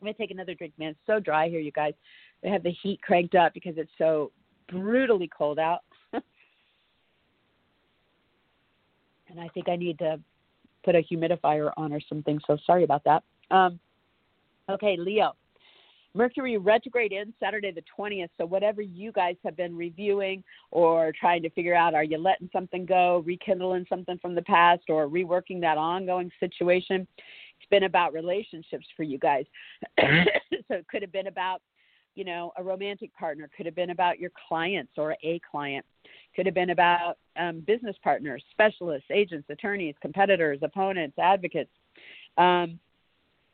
I'm 0.00 0.04
going 0.04 0.14
to 0.14 0.18
take 0.18 0.30
another 0.30 0.54
drink, 0.54 0.74
man. 0.78 0.90
It's 0.90 0.98
so 1.06 1.18
dry 1.20 1.48
here, 1.48 1.60
you 1.60 1.72
guys. 1.72 1.94
They 2.42 2.50
have 2.50 2.62
the 2.62 2.74
heat 2.82 3.00
cranked 3.02 3.34
up 3.34 3.54
because 3.54 3.74
it's 3.76 3.90
so 3.96 4.30
brutally 4.68 5.30
cold 5.36 5.58
out. 5.58 5.80
and 6.12 6.22
I 9.40 9.48
think 9.48 9.68
I 9.68 9.76
need 9.76 9.98
to 10.00 10.20
put 10.84 10.94
a 10.94 11.02
humidifier 11.02 11.72
on 11.76 11.92
or 11.92 12.00
something, 12.08 12.38
so 12.46 12.58
sorry 12.66 12.84
about 12.84 13.04
that. 13.04 13.22
Um, 13.50 13.80
okay, 14.68 14.96
Leo. 14.98 15.34
Mercury 16.16 16.56
retrograde 16.58 17.12
ends 17.12 17.34
Saturday 17.40 17.72
the 17.72 17.82
20th. 17.98 18.28
So, 18.38 18.46
whatever 18.46 18.80
you 18.80 19.10
guys 19.10 19.34
have 19.44 19.56
been 19.56 19.76
reviewing 19.76 20.44
or 20.70 21.12
trying 21.18 21.42
to 21.42 21.50
figure 21.50 21.74
out, 21.74 21.92
are 21.92 22.04
you 22.04 22.18
letting 22.18 22.48
something 22.52 22.86
go, 22.86 23.24
rekindling 23.26 23.86
something 23.88 24.18
from 24.18 24.36
the 24.36 24.42
past, 24.42 24.84
or 24.88 25.08
reworking 25.08 25.60
that 25.62 25.76
ongoing 25.76 26.30
situation? 26.38 27.08
It's 27.64 27.70
been 27.70 27.84
about 27.84 28.12
relationships 28.12 28.86
for 28.94 29.04
you 29.04 29.18
guys. 29.18 29.44
so, 30.00 30.74
it 30.74 30.86
could 30.88 31.00
have 31.00 31.12
been 31.12 31.28
about, 31.28 31.62
you 32.14 32.24
know, 32.24 32.52
a 32.58 32.62
romantic 32.62 33.14
partner, 33.14 33.48
could 33.56 33.64
have 33.64 33.74
been 33.74 33.90
about 33.90 34.18
your 34.18 34.30
clients 34.48 34.92
or 34.98 35.16
a 35.24 35.40
client, 35.50 35.84
could 36.36 36.44
have 36.44 36.54
been 36.54 36.70
about 36.70 37.16
um, 37.38 37.60
business 37.60 37.96
partners, 38.02 38.44
specialists, 38.50 39.08
agents, 39.10 39.48
attorneys, 39.48 39.94
competitors, 40.02 40.58
opponents, 40.62 41.18
advocates. 41.18 41.70
Um, 42.36 42.78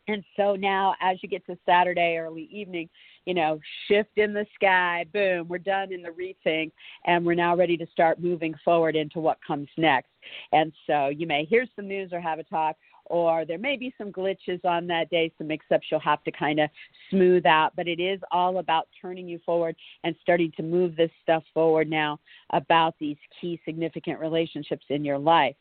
and 0.08 0.24
so 0.36 0.56
now, 0.56 0.94
as 1.00 1.18
you 1.22 1.28
get 1.28 1.46
to 1.46 1.56
Saturday 1.64 2.16
early 2.16 2.48
evening, 2.50 2.88
you 3.26 3.34
know, 3.34 3.60
shift 3.86 4.16
in 4.16 4.32
the 4.32 4.44
sky, 4.56 5.04
boom, 5.12 5.46
we're 5.46 5.58
done 5.58 5.92
in 5.92 6.02
the 6.02 6.08
rethink, 6.08 6.72
and 7.04 7.24
we're 7.24 7.34
now 7.34 7.54
ready 7.54 7.76
to 7.76 7.86
start 7.92 8.20
moving 8.20 8.54
forward 8.64 8.96
into 8.96 9.20
what 9.20 9.38
comes 9.46 9.68
next. 9.76 10.10
And 10.52 10.72
so 10.86 11.08
you 11.08 11.28
may 11.28 11.44
hear 11.44 11.64
some 11.76 11.86
news 11.86 12.12
or 12.12 12.20
have 12.20 12.40
a 12.40 12.44
talk, 12.44 12.76
or 13.10 13.44
there 13.44 13.58
may 13.58 13.76
be 13.76 13.92
some 13.98 14.12
glitches 14.12 14.64
on 14.64 14.86
that 14.86 15.10
day, 15.10 15.32
some 15.36 15.48
mix 15.48 15.66
ups 15.74 15.86
you'll 15.90 15.98
have 15.98 16.22
to 16.22 16.30
kind 16.30 16.60
of 16.60 16.70
smooth 17.10 17.44
out. 17.44 17.72
But 17.76 17.88
it 17.88 17.98
is 18.00 18.20
all 18.30 18.58
about 18.58 18.88
turning 19.02 19.28
you 19.28 19.40
forward 19.44 19.74
and 20.04 20.14
starting 20.22 20.52
to 20.56 20.62
move 20.62 20.94
this 20.94 21.10
stuff 21.22 21.42
forward 21.52 21.90
now 21.90 22.20
about 22.52 22.94
these 23.00 23.16
key 23.40 23.60
significant 23.64 24.20
relationships 24.20 24.86
in 24.88 25.04
your 25.04 25.18
life. 25.18 25.56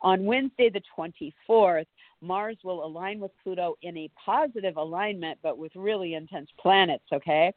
On 0.00 0.24
Wednesday, 0.24 0.70
the 0.70 0.82
24th, 0.96 1.86
Mars 2.22 2.56
will 2.62 2.84
align 2.84 3.18
with 3.18 3.32
Pluto 3.42 3.76
in 3.82 3.96
a 3.96 4.10
positive 4.24 4.76
alignment, 4.76 5.38
but 5.42 5.58
with 5.58 5.72
really 5.74 6.14
intense 6.14 6.48
planets, 6.58 7.04
okay? 7.12 7.52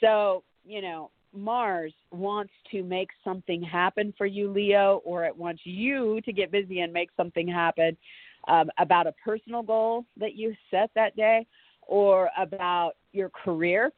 So, 0.00 0.42
you 0.64 0.82
know, 0.82 1.10
Mars 1.32 1.92
wants 2.10 2.52
to 2.72 2.82
make 2.82 3.10
something 3.22 3.62
happen 3.62 4.12
for 4.18 4.26
you, 4.26 4.50
Leo, 4.50 5.02
or 5.04 5.24
it 5.24 5.36
wants 5.36 5.62
you 5.64 6.20
to 6.22 6.32
get 6.32 6.50
busy 6.50 6.80
and 6.80 6.92
make 6.92 7.10
something 7.16 7.46
happen 7.46 7.96
um, 8.46 8.70
about 8.78 9.06
a 9.06 9.12
personal 9.24 9.62
goal 9.62 10.04
that 10.16 10.34
you 10.34 10.54
set 10.70 10.90
that 10.94 11.16
day, 11.16 11.46
or 11.82 12.30
about 12.38 12.92
your 13.12 13.30
career, 13.30 13.92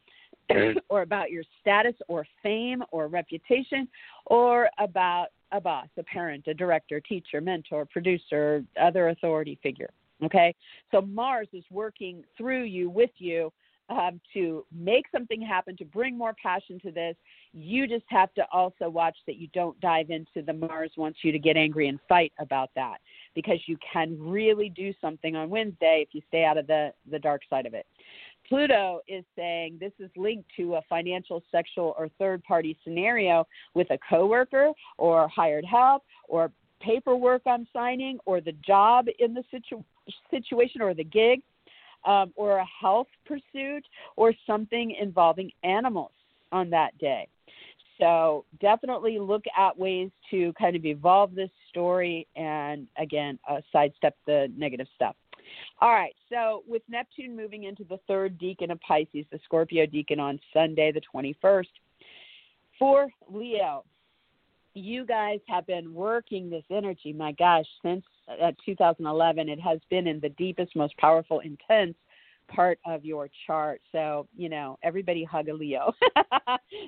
or 0.88 1.03
about 1.03 1.30
your 1.30 1.44
status 1.61 1.94
or 2.09 2.26
fame 2.42 2.82
or 2.90 3.09
reputation, 3.09 3.88
or 4.26 4.68
about 4.78 5.28
a 5.53 5.61
boss, 5.61 5.88
a 5.99 6.03
parent, 6.03 6.46
a 6.46 6.55
director, 6.55 7.01
teacher, 7.01 7.40
mentor, 7.40 7.86
producer, 7.86 8.62
other 8.80 9.09
authority 9.09 9.59
figure. 9.62 9.90
Okay? 10.24 10.55
So 10.90 11.01
Mars 11.01 11.49
is 11.53 11.64
working 11.70 12.24
through 12.36 12.64
you, 12.64 12.90
with 12.90 13.11
you, 13.18 13.53
um, 13.90 14.20
to 14.34 14.66
make 14.70 15.07
something 15.11 15.40
happen, 15.40 15.76
to 15.78 15.84
bring 15.84 16.18
more 16.18 16.34
passion 16.42 16.78
to 16.80 16.90
this. 16.90 17.16
You 17.53 17.86
just 17.86 18.05
have 18.09 18.32
to 18.34 18.46
also 18.53 18.90
watch 18.90 19.16
that 19.26 19.36
you 19.36 19.49
don't 19.55 19.78
dive 19.80 20.11
into 20.11 20.42
the 20.44 20.53
Mars 20.53 20.92
wants 20.96 21.20
you 21.22 21.32
to 21.32 21.38
get 21.38 21.57
angry 21.57 21.88
and 21.88 21.99
fight 22.09 22.32
about 22.38 22.70
that 22.74 22.99
because 23.39 23.61
you 23.66 23.78
can 23.93 24.16
really 24.18 24.68
do 24.68 24.93
something 25.01 25.36
on 25.36 25.49
Wednesday 25.49 26.05
if 26.05 26.09
you 26.11 26.20
stay 26.26 26.45
out 26.45 26.59
of 26.59 26.66
the, 26.66 26.93
the 27.09 27.20
dark 27.20 27.43
side 27.49 27.66
of 27.66 27.72
it. 27.72 27.86
Pluto 28.49 28.99
is 29.07 29.24
saying 29.36 29.76
this 29.78 29.93
is 30.01 30.11
linked 30.16 30.51
to 30.57 30.74
a 30.74 30.82
financial, 30.89 31.41
sexual, 31.53 31.95
or 31.97 32.09
third 32.18 32.43
party 32.43 32.76
scenario 32.82 33.47
with 33.74 33.89
a 33.93 33.99
coworker 34.11 34.72
or 34.97 35.28
hired 35.28 35.64
help 35.64 36.03
or 36.26 36.51
paperwork 36.80 37.43
I'm 37.47 37.68
signing 37.72 38.18
or 38.24 38.41
the 38.41 38.57
job 38.66 39.07
in 39.20 39.34
the 39.34 39.45
situ- 39.53 39.84
situation 40.32 40.82
or 40.82 40.93
the 40.93 41.05
gig 41.05 41.41
um, 42.05 42.32
or 42.34 42.59
a 42.59 42.66
health 42.80 43.07
pursuit 43.24 43.84
or 44.16 44.32
something 44.49 44.97
involving 45.01 45.53
animals 45.62 46.11
on 46.51 46.70
that 46.70 46.99
day. 46.99 47.28
So 47.99 48.44
definitely 48.61 49.18
look 49.18 49.44
at 49.57 49.76
ways 49.76 50.11
to 50.30 50.53
kind 50.55 50.76
of 50.76 50.84
evolve 50.84 51.34
this 51.34 51.51
story 51.68 52.26
and 52.36 52.86
again 52.96 53.38
uh, 53.49 53.61
sidestep 53.72 54.16
the 54.26 54.53
negative 54.57 54.86
stuff. 54.94 55.16
All 55.80 55.90
right, 55.90 56.14
so 56.28 56.62
with 56.66 56.82
Neptune 56.88 57.36
moving 57.36 57.64
into 57.64 57.84
the 57.84 57.99
third 58.07 58.38
decan 58.38 58.70
of 58.70 58.80
Pisces, 58.80 59.24
the 59.32 59.38
Scorpio 59.44 59.86
decan 59.86 60.18
on 60.18 60.38
Sunday, 60.53 60.92
the 60.92 61.01
21st, 61.14 61.66
for 62.78 63.09
Leo, 63.30 63.84
you 64.74 65.05
guys 65.05 65.40
have 65.49 65.66
been 65.66 65.94
working 65.94 66.51
this 66.51 66.64
energy, 66.70 67.12
my 67.12 67.32
gosh, 67.32 67.66
since 67.82 68.05
uh, 68.28 68.53
2011. 68.64 69.49
It 69.49 69.61
has 69.61 69.80
been 69.90 70.07
in 70.07 70.20
the 70.20 70.28
deepest, 70.30 70.76
most 70.76 70.96
powerful, 70.99 71.40
intense 71.40 71.96
part 72.49 72.78
of 72.86 73.05
your 73.05 73.28
chart. 73.46 73.80
So, 73.92 74.26
you 74.36 74.49
know, 74.49 74.78
everybody 74.82 75.24
hug 75.24 75.49
a 75.49 75.55
Leo. 75.55 75.92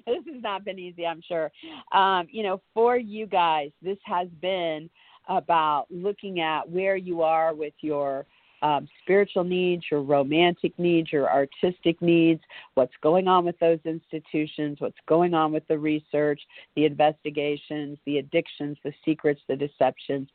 this 0.06 0.22
has 0.26 0.42
not 0.42 0.64
been 0.64 0.78
easy, 0.78 1.06
I'm 1.06 1.22
sure. 1.26 1.50
Um, 1.92 2.26
you 2.30 2.42
know, 2.42 2.60
for 2.74 2.96
you 2.96 3.26
guys, 3.26 3.70
this 3.82 3.98
has 4.04 4.28
been 4.40 4.90
about 5.28 5.86
looking 5.90 6.40
at 6.40 6.68
where 6.68 6.96
you 6.96 7.22
are 7.22 7.54
with 7.54 7.74
your 7.80 8.26
um, 8.62 8.88
spiritual 9.02 9.44
needs, 9.44 9.84
your 9.90 10.02
romantic 10.02 10.78
needs, 10.78 11.12
your 11.12 11.30
artistic 11.30 12.00
needs, 12.02 12.42
what's 12.74 12.92
going 13.02 13.26
on 13.26 13.44
with 13.44 13.58
those 13.58 13.78
institutions, 13.84 14.80
what's 14.80 14.98
going 15.06 15.34
on 15.34 15.52
with 15.52 15.66
the 15.68 15.78
research, 15.78 16.40
the 16.76 16.84
investigations, 16.84 17.98
the 18.04 18.18
addictions, 18.18 18.76
the 18.84 18.92
secrets, 19.04 19.40
the 19.48 19.56
deceptions. 19.56 20.28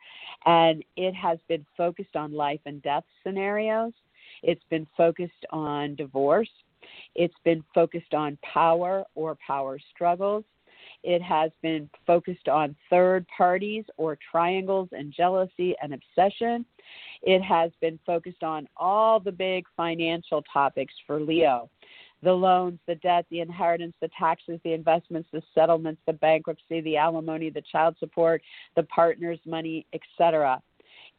And 0.46 0.84
it 0.96 1.14
has 1.14 1.38
been 1.48 1.66
focused 1.78 2.16
on 2.16 2.34
life 2.34 2.62
and 2.66 2.82
death 2.82 3.04
scenarios. 3.24 3.94
It's 4.44 4.64
been 4.70 4.88
focused 4.98 5.46
on 5.52 5.96
divorce. 5.96 6.50
It's 7.16 7.36
been 7.44 7.64
focused 7.74 8.14
on 8.14 8.38
power 8.42 9.04
or 9.16 9.38
power 9.46 9.80
struggles. 9.94 10.44
It 11.04 11.22
has 11.22 11.52
been 11.62 11.90
focused 12.06 12.48
on 12.48 12.76
third 12.90 13.26
parties 13.36 13.86
or 13.98 14.18
triangles 14.32 14.90
and 14.92 15.14
jealousy 15.14 15.76
and 15.82 15.94
obsession. 15.94 16.66
It 17.22 17.42
has 17.42 17.72
been 17.82 18.00
focused 18.06 18.44
on 18.44 18.68
all 18.78 19.20
the 19.20 19.32
big 19.32 19.66
financial 19.78 20.44
topics 20.52 20.94
for 21.06 21.20
Leo 21.20 21.70
the 22.26 22.34
loans, 22.34 22.80
the 22.88 22.96
debt, 22.96 23.26
the 23.30 23.40
inheritance, 23.40 23.94
the 24.02 24.10
taxes, 24.18 24.60
the 24.64 24.74
investments, 24.74 25.30
the 25.32 25.44
settlements, 25.54 26.02
the 26.08 26.14
bankruptcy, 26.14 26.82
the 26.82 26.98
alimony, 26.98 27.50
the 27.50 27.62
child 27.72 27.96
support, 28.00 28.42
the 28.76 28.84
partner's 28.84 29.40
money, 29.46 29.86
etc. 29.94 30.62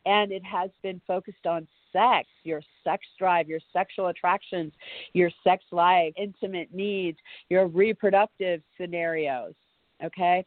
And 0.04 0.32
it 0.32 0.44
has 0.44 0.70
been 0.82 1.00
focused 1.06 1.46
on 1.46 1.68
sex, 1.96 2.28
your 2.44 2.60
sex 2.84 3.06
drive, 3.18 3.48
your 3.48 3.60
sexual 3.72 4.08
attractions, 4.08 4.72
your 5.14 5.30
sex 5.42 5.64
life, 5.72 6.12
intimate 6.16 6.72
needs, 6.72 7.18
your 7.48 7.66
reproductive 7.66 8.60
scenarios. 8.78 9.54
Okay. 10.04 10.44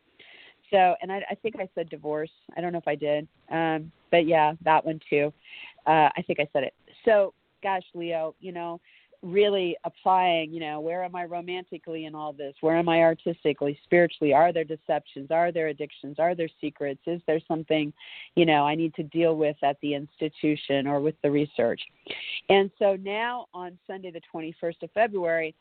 So, 0.70 0.96
and 1.02 1.12
I, 1.12 1.24
I 1.32 1.36
think 1.36 1.56
I 1.60 1.68
said 1.74 1.90
divorce. 1.90 2.30
I 2.56 2.62
don't 2.62 2.72
know 2.72 2.80
if 2.80 2.88
I 2.88 2.96
did. 2.96 3.28
Um, 3.52 3.92
but 4.12 4.28
yeah, 4.28 4.54
that 4.64 4.86
one 4.86 5.00
too. 5.10 5.34
Uh, 5.88 6.10
I 6.16 6.24
think 6.28 6.40
I 6.40 6.48
said 6.54 6.64
it. 6.64 6.74
So, 7.06 7.34
gosh, 7.64 7.84
Leo, 7.96 8.36
you 8.40 8.52
know, 8.52 8.80
really 9.22 9.76
applying, 9.84 10.52
you 10.54 10.60
know, 10.60 10.80
where 10.80 11.04
am 11.04 11.16
I 11.16 11.26
romantically 11.26 12.06
in 12.06 12.16
all 12.16 12.32
this? 12.32 12.56
Where 12.62 12.78
am 12.78 12.88
I 12.88 13.02
artistically, 13.02 13.78
spiritually? 13.84 14.34
Are 14.34 14.54
there 14.54 14.64
deceptions? 14.64 15.30
Are 15.32 15.52
there 15.52 15.68
addictions? 15.68 16.18
Are 16.20 16.36
there 16.36 16.48
secrets? 16.62 17.02
Is 17.06 17.22
there 17.28 17.42
something, 17.48 17.92
you 18.36 18.46
know, 18.46 18.66
I 18.66 18.76
need 18.76 18.94
to 18.96 19.04
deal 19.04 19.36
with 19.36 19.58
at 19.62 19.78
the 19.82 19.94
institution 19.94 20.88
or 20.88 21.02
with 21.02 21.16
the 21.22 21.32
research? 21.32 21.82
And 22.48 22.72
so 22.80 22.96
now 22.96 23.48
on 23.54 23.78
Sunday, 23.88 24.12
the 24.12 24.22
21st 24.34 24.84
of 24.84 24.92
February, 24.92 25.54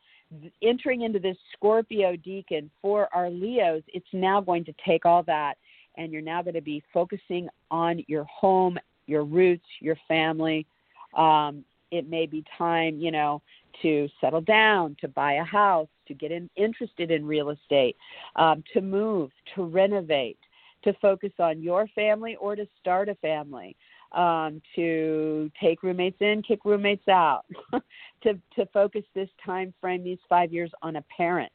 entering 0.63 1.03
into 1.03 1.19
this 1.19 1.37
Scorpio 1.55 2.15
decan 2.17 2.71
for 2.81 3.09
our 3.13 3.31
Leos, 3.31 3.83
it's 3.89 4.07
now 4.13 4.41
going 4.41 4.65
to 4.67 4.75
take 4.87 5.05
all 5.05 5.23
that 5.25 5.57
and 5.97 6.13
you're 6.13 6.23
now 6.23 6.43
going 6.43 6.55
to 6.55 6.61
be 6.61 6.83
focusing 6.95 7.49
on 7.71 8.05
your 8.07 8.25
home, 8.25 8.79
your 9.07 9.25
roots, 9.25 9.67
your 9.81 9.97
family. 10.07 10.65
Um, 11.17 11.65
it 11.91 12.09
may 12.09 12.27
be 12.27 12.45
time, 12.57 12.99
you 12.99 13.11
know, 13.11 13.43
to 13.83 14.09
settle 14.21 14.41
down, 14.41 14.97
to 15.01 15.09
buy 15.09 15.35
a 15.35 15.45
house, 15.45 15.89
to 16.07 16.15
get 16.15 16.33
in, 16.33 16.49
interested 16.57 17.11
in 17.11 17.27
real 17.27 17.51
estate, 17.51 17.97
um, 18.37 18.65
to 18.73 18.81
move, 18.81 19.31
to 19.55 19.65
renovate, 19.65 20.39
to 20.85 20.93
focus 20.95 21.33
on 21.39 21.63
your 21.63 21.87
family 21.95 22.37
or 22.37 22.57
to 22.57 22.67
start 22.81 23.09
a 23.09 23.15
family 23.17 23.77
um, 24.13 24.63
to 24.75 25.51
take 25.61 25.83
roommates 25.83 26.21
in, 26.21 26.43
kick 26.43 26.65
roommates 26.65 27.09
out, 27.09 27.45
to 28.23 28.39
to 28.57 28.67
focus 28.73 29.05
this 29.15 29.29
time 29.45 29.75
frame, 29.81 30.03
these 30.03 30.19
five 30.29 30.53
years, 30.53 30.71
on 30.83 30.97
a 30.97 31.05
parent. 31.15 31.53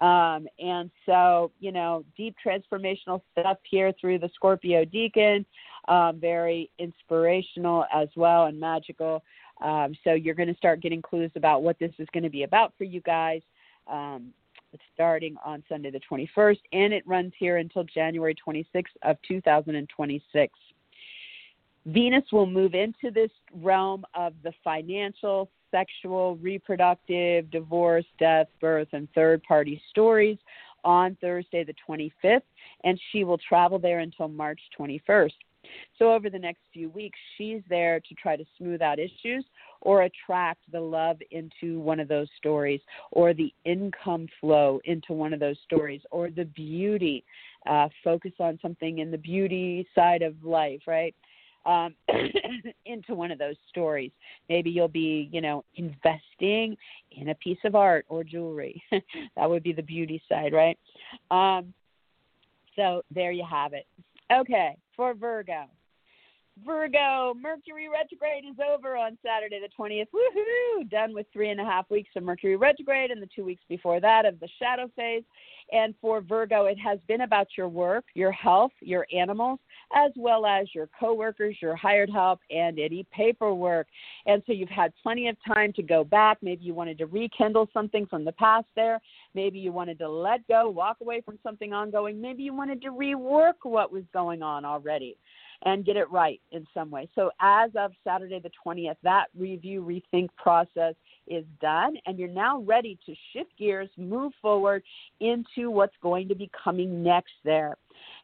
Um, 0.00 0.46
and 0.58 0.90
so, 1.04 1.50
you 1.60 1.72
know, 1.72 2.04
deep 2.16 2.34
transformational 2.44 3.20
stuff 3.32 3.58
here 3.68 3.92
through 4.00 4.18
the 4.20 4.30
Scorpio 4.34 4.84
Decan, 4.84 5.44
um, 5.88 6.20
very 6.20 6.70
inspirational 6.78 7.84
as 7.92 8.08
well 8.16 8.46
and 8.46 8.58
magical. 8.58 9.22
Um, 9.60 9.94
so 10.04 10.14
you're 10.14 10.34
going 10.34 10.48
to 10.48 10.56
start 10.56 10.80
getting 10.80 11.02
clues 11.02 11.30
about 11.36 11.62
what 11.62 11.78
this 11.78 11.92
is 11.98 12.08
going 12.12 12.24
to 12.24 12.30
be 12.30 12.44
about 12.44 12.72
for 12.78 12.84
you 12.84 13.00
guys. 13.00 13.42
Um, 13.86 14.32
starting 14.94 15.36
on 15.44 15.62
Sunday 15.68 15.90
the 15.90 16.00
21st, 16.10 16.60
and 16.72 16.92
it 16.92 17.06
runs 17.06 17.32
here 17.38 17.56
until 17.56 17.84
January 17.84 18.34
26th 18.46 18.84
of 19.02 19.16
2026. 19.26 20.52
Venus 21.86 22.24
will 22.30 22.46
move 22.46 22.74
into 22.74 23.10
this 23.12 23.30
realm 23.54 24.04
of 24.14 24.34
the 24.44 24.52
financial, 24.62 25.50
sexual, 25.70 26.36
reproductive, 26.36 27.50
divorce, 27.50 28.04
death, 28.18 28.48
birth, 28.60 28.88
and 28.92 29.08
third 29.14 29.42
party 29.42 29.80
stories 29.90 30.36
on 30.84 31.16
Thursday, 31.20 31.64
the 31.64 31.74
25th, 31.88 32.42
and 32.84 33.00
she 33.10 33.24
will 33.24 33.38
travel 33.38 33.78
there 33.78 34.00
until 34.00 34.28
March 34.28 34.60
21st. 34.78 35.32
So, 35.98 36.12
over 36.12 36.30
the 36.30 36.38
next 36.38 36.60
few 36.72 36.88
weeks, 36.90 37.18
she's 37.36 37.62
there 37.68 38.00
to 38.00 38.14
try 38.14 38.36
to 38.36 38.44
smooth 38.56 38.82
out 38.82 38.98
issues 38.98 39.44
or 39.82 40.02
attract 40.02 40.60
the 40.72 40.80
love 40.80 41.18
into 41.30 41.80
one 41.80 42.00
of 42.00 42.08
those 42.08 42.28
stories, 42.36 42.80
or 43.12 43.32
the 43.32 43.52
income 43.64 44.26
flow 44.40 44.80
into 44.84 45.12
one 45.12 45.32
of 45.32 45.40
those 45.40 45.56
stories, 45.64 46.02
or 46.10 46.30
the 46.30 46.44
beauty. 46.44 47.24
Uh, 47.66 47.88
focus 48.02 48.32
on 48.40 48.58
something 48.62 48.98
in 48.98 49.10
the 49.10 49.18
beauty 49.18 49.86
side 49.94 50.22
of 50.22 50.34
life, 50.42 50.80
right? 50.86 51.14
um, 51.66 51.94
into 52.86 53.14
one 53.14 53.30
of 53.30 53.38
those 53.38 53.56
stories. 53.68 54.10
Maybe 54.48 54.70
you'll 54.70 54.88
be, 54.88 55.28
you 55.32 55.40
know, 55.40 55.64
investing 55.76 56.76
in 57.12 57.28
a 57.30 57.34
piece 57.36 57.58
of 57.64 57.74
art 57.74 58.06
or 58.08 58.24
jewelry. 58.24 58.82
that 59.36 59.48
would 59.48 59.62
be 59.62 59.72
the 59.72 59.82
beauty 59.82 60.22
side, 60.28 60.52
right? 60.52 60.78
Um, 61.30 61.72
so 62.76 63.02
there 63.14 63.32
you 63.32 63.44
have 63.48 63.72
it. 63.72 63.86
Okay, 64.32 64.76
for 64.96 65.14
Virgo. 65.14 65.64
Virgo, 66.64 67.34
Mercury 67.40 67.88
retrograde 67.88 68.44
is 68.44 68.56
over 68.58 68.96
on 68.96 69.16
Saturday 69.24 69.60
the 69.60 69.68
20th. 69.82 70.08
Woohoo! 70.14 70.90
Done 70.90 71.14
with 71.14 71.26
three 71.32 71.50
and 71.50 71.60
a 71.60 71.64
half 71.64 71.88
weeks 71.90 72.10
of 72.16 72.22
Mercury 72.22 72.56
retrograde 72.56 73.10
and 73.10 73.22
the 73.22 73.28
two 73.34 73.44
weeks 73.44 73.62
before 73.68 74.00
that 74.00 74.26
of 74.26 74.38
the 74.40 74.48
shadow 74.58 74.90
phase. 74.96 75.22
And 75.72 75.94
for 76.00 76.20
Virgo, 76.20 76.66
it 76.66 76.78
has 76.78 76.98
been 77.06 77.20
about 77.20 77.46
your 77.56 77.68
work, 77.68 78.04
your 78.14 78.32
health, 78.32 78.72
your 78.80 79.06
animals, 79.16 79.60
as 79.94 80.10
well 80.16 80.44
as 80.44 80.66
your 80.74 80.88
coworkers, 80.98 81.56
your 81.62 81.76
hired 81.76 82.10
help, 82.10 82.40
and 82.50 82.78
any 82.78 83.06
paperwork. 83.12 83.86
And 84.26 84.42
so 84.46 84.52
you've 84.52 84.68
had 84.68 84.92
plenty 85.02 85.28
of 85.28 85.36
time 85.46 85.72
to 85.74 85.82
go 85.82 86.02
back. 86.02 86.38
Maybe 86.42 86.64
you 86.64 86.74
wanted 86.74 86.98
to 86.98 87.06
rekindle 87.06 87.68
something 87.72 88.06
from 88.06 88.24
the 88.24 88.32
past 88.32 88.66
there. 88.74 89.00
Maybe 89.34 89.60
you 89.60 89.70
wanted 89.72 89.98
to 90.00 90.08
let 90.08 90.46
go, 90.48 90.68
walk 90.68 90.96
away 91.00 91.20
from 91.20 91.38
something 91.42 91.72
ongoing. 91.72 92.20
Maybe 92.20 92.42
you 92.42 92.52
wanted 92.52 92.82
to 92.82 92.88
rework 92.88 93.54
what 93.62 93.92
was 93.92 94.04
going 94.12 94.42
on 94.42 94.64
already 94.64 95.16
and 95.62 95.84
get 95.84 95.96
it 95.96 96.10
right 96.10 96.40
in 96.52 96.66
some 96.72 96.90
way. 96.90 97.08
So, 97.14 97.30
as 97.40 97.70
of 97.76 97.92
Saturday 98.04 98.40
the 98.40 98.50
20th, 98.66 98.96
that 99.02 99.26
review, 99.38 99.82
rethink 99.82 100.28
process 100.36 100.94
is 101.26 101.44
done, 101.60 101.96
and 102.06 102.18
you're 102.18 102.28
now 102.28 102.60
ready 102.60 102.98
to 103.06 103.14
shift 103.32 103.50
gears, 103.58 103.88
move 103.96 104.32
forward 104.40 104.82
into 105.20 105.70
what's 105.70 105.96
going 106.02 106.28
to 106.28 106.34
be 106.34 106.50
coming 106.64 107.02
next 107.02 107.32
there. 107.44 107.76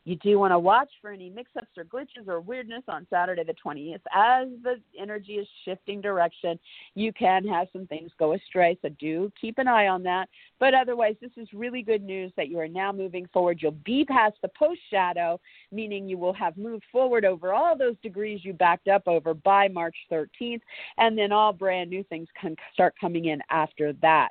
You 0.06 0.14
do 0.14 0.38
want 0.38 0.52
to 0.52 0.58
watch 0.60 0.88
for 1.02 1.10
any 1.10 1.28
mix 1.28 1.50
ups 1.58 1.76
or 1.76 1.82
glitches 1.82 2.28
or 2.28 2.40
weirdness 2.40 2.84
on 2.86 3.08
Saturday 3.10 3.42
the 3.42 3.54
20th. 3.54 4.00
As 4.14 4.46
the 4.62 4.76
energy 4.96 5.32
is 5.32 5.48
shifting 5.64 6.00
direction, 6.00 6.60
you 6.94 7.12
can 7.12 7.44
have 7.48 7.66
some 7.72 7.88
things 7.88 8.12
go 8.16 8.34
astray. 8.34 8.78
So 8.82 8.88
do 9.00 9.32
keep 9.38 9.58
an 9.58 9.66
eye 9.66 9.88
on 9.88 10.04
that. 10.04 10.28
But 10.60 10.74
otherwise, 10.74 11.16
this 11.20 11.32
is 11.36 11.48
really 11.52 11.82
good 11.82 12.04
news 12.04 12.30
that 12.36 12.46
you 12.48 12.60
are 12.60 12.68
now 12.68 12.92
moving 12.92 13.28
forward. 13.32 13.58
You'll 13.60 13.72
be 13.84 14.04
past 14.04 14.36
the 14.42 14.50
post 14.56 14.80
shadow, 14.90 15.40
meaning 15.72 16.08
you 16.08 16.18
will 16.18 16.34
have 16.34 16.56
moved 16.56 16.84
forward 16.92 17.24
over 17.24 17.52
all 17.52 17.76
those 17.76 17.96
degrees 18.00 18.44
you 18.44 18.52
backed 18.52 18.86
up 18.86 19.08
over 19.08 19.34
by 19.34 19.66
March 19.66 19.96
13th. 20.12 20.62
And 20.98 21.18
then 21.18 21.32
all 21.32 21.52
brand 21.52 21.90
new 21.90 22.04
things 22.04 22.28
can 22.40 22.54
start 22.72 22.94
coming 23.00 23.24
in 23.24 23.40
after 23.50 23.92
that. 24.02 24.28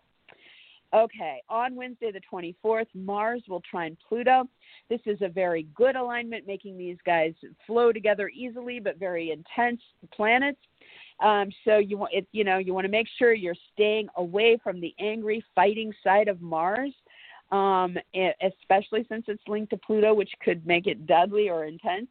Okay, 0.96 1.42
on 1.50 1.76
Wednesday 1.76 2.10
the 2.10 2.22
24th, 2.32 2.86
Mars 2.94 3.44
will 3.50 3.62
trine 3.70 3.98
Pluto. 4.08 4.48
This 4.90 5.02
is 5.06 5.18
a 5.22 5.28
very 5.28 5.68
good 5.76 5.98
alignment, 5.98 6.48
making 6.48 6.78
these 6.78 6.96
guys 7.06 7.34
flow 7.68 7.92
together 7.92 8.30
easily, 8.30 8.80
but 8.80 8.98
very 8.98 9.32
intense 9.32 9.82
planets. 10.14 10.60
Um, 11.20 11.50
so 11.66 11.80
you 11.80 11.98
want 11.98 12.14
it, 12.14 12.28
you 12.32 12.46
know 12.46 12.60
you 12.60 12.74
want 12.74 12.86
to 12.86 12.92
make 12.92 13.08
sure 13.20 13.34
you're 13.34 13.56
staying 13.74 14.08
away 14.16 14.58
from 14.64 14.80
the 14.80 14.96
angry, 14.98 15.44
fighting 15.54 15.92
side 16.02 16.30
of 16.30 16.42
Mars, 16.42 16.94
um, 17.52 17.98
especially 18.42 19.06
since 19.10 19.26
it's 19.28 19.44
linked 19.50 19.72
to 19.72 19.78
Pluto, 19.78 20.14
which 20.14 20.32
could 20.42 20.66
make 20.66 20.88
it 20.88 21.06
deadly 21.06 21.50
or 21.50 21.66
intense 21.66 22.08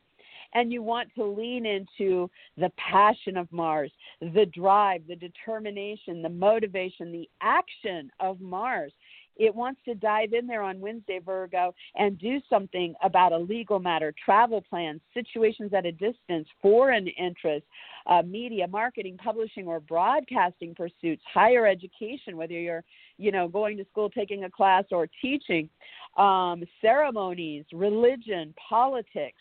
and 0.55 0.73
you 0.73 0.83
want 0.83 1.09
to 1.17 1.25
lean 1.25 1.67
into 1.67 2.31
the 2.57 2.71
passion 2.77 3.37
of 3.37 3.51
Mars, 3.53 3.91
the 4.21 4.47
drive, 4.47 5.03
the 5.09 5.17
determination, 5.17 6.23
the 6.23 6.29
motivation, 6.29 7.13
the 7.13 7.29
action 7.41 8.11
of 8.21 8.41
Mars. 8.41 8.93
It 9.37 9.53
wants 9.53 9.81
to 9.87 9.97
dive 9.97 10.33
in 10.33 10.47
there 10.47 10.63
on 10.63 10.81
Wednesday, 10.81 11.19
Virgo, 11.19 11.75
and 11.97 12.17
do 12.21 12.41
something 12.49 12.95
about 13.03 13.33
a 13.33 13.37
legal 13.37 13.81
matter, 13.81 14.15
travel 14.25 14.61
plans, 14.61 15.01
situations 15.13 15.75
at 15.75 15.85
a 15.85 15.91
distance, 15.91 16.47
foreign 16.63 17.09
interests, 17.09 17.69
uh, 18.07 18.23
media, 18.23 18.69
marketing, 18.69 19.17
publishing, 19.17 19.67
or 19.67 19.81
broadcasting 19.81 20.73
pursuits, 20.73 21.23
higher 21.33 21.67
education, 21.67 22.37
whether 22.37 22.53
you're, 22.53 22.85
you 23.19 23.33
know, 23.33 23.49
going 23.49 23.77
to 23.77 23.85
school, 23.91 24.09
taking 24.09 24.45
a 24.45 24.51
class, 24.51 24.85
or 24.93 25.09
teaching, 25.21 25.69
um, 26.17 26.63
ceremonies, 26.81 27.65
religion, 27.73 28.55
politics 28.69 29.41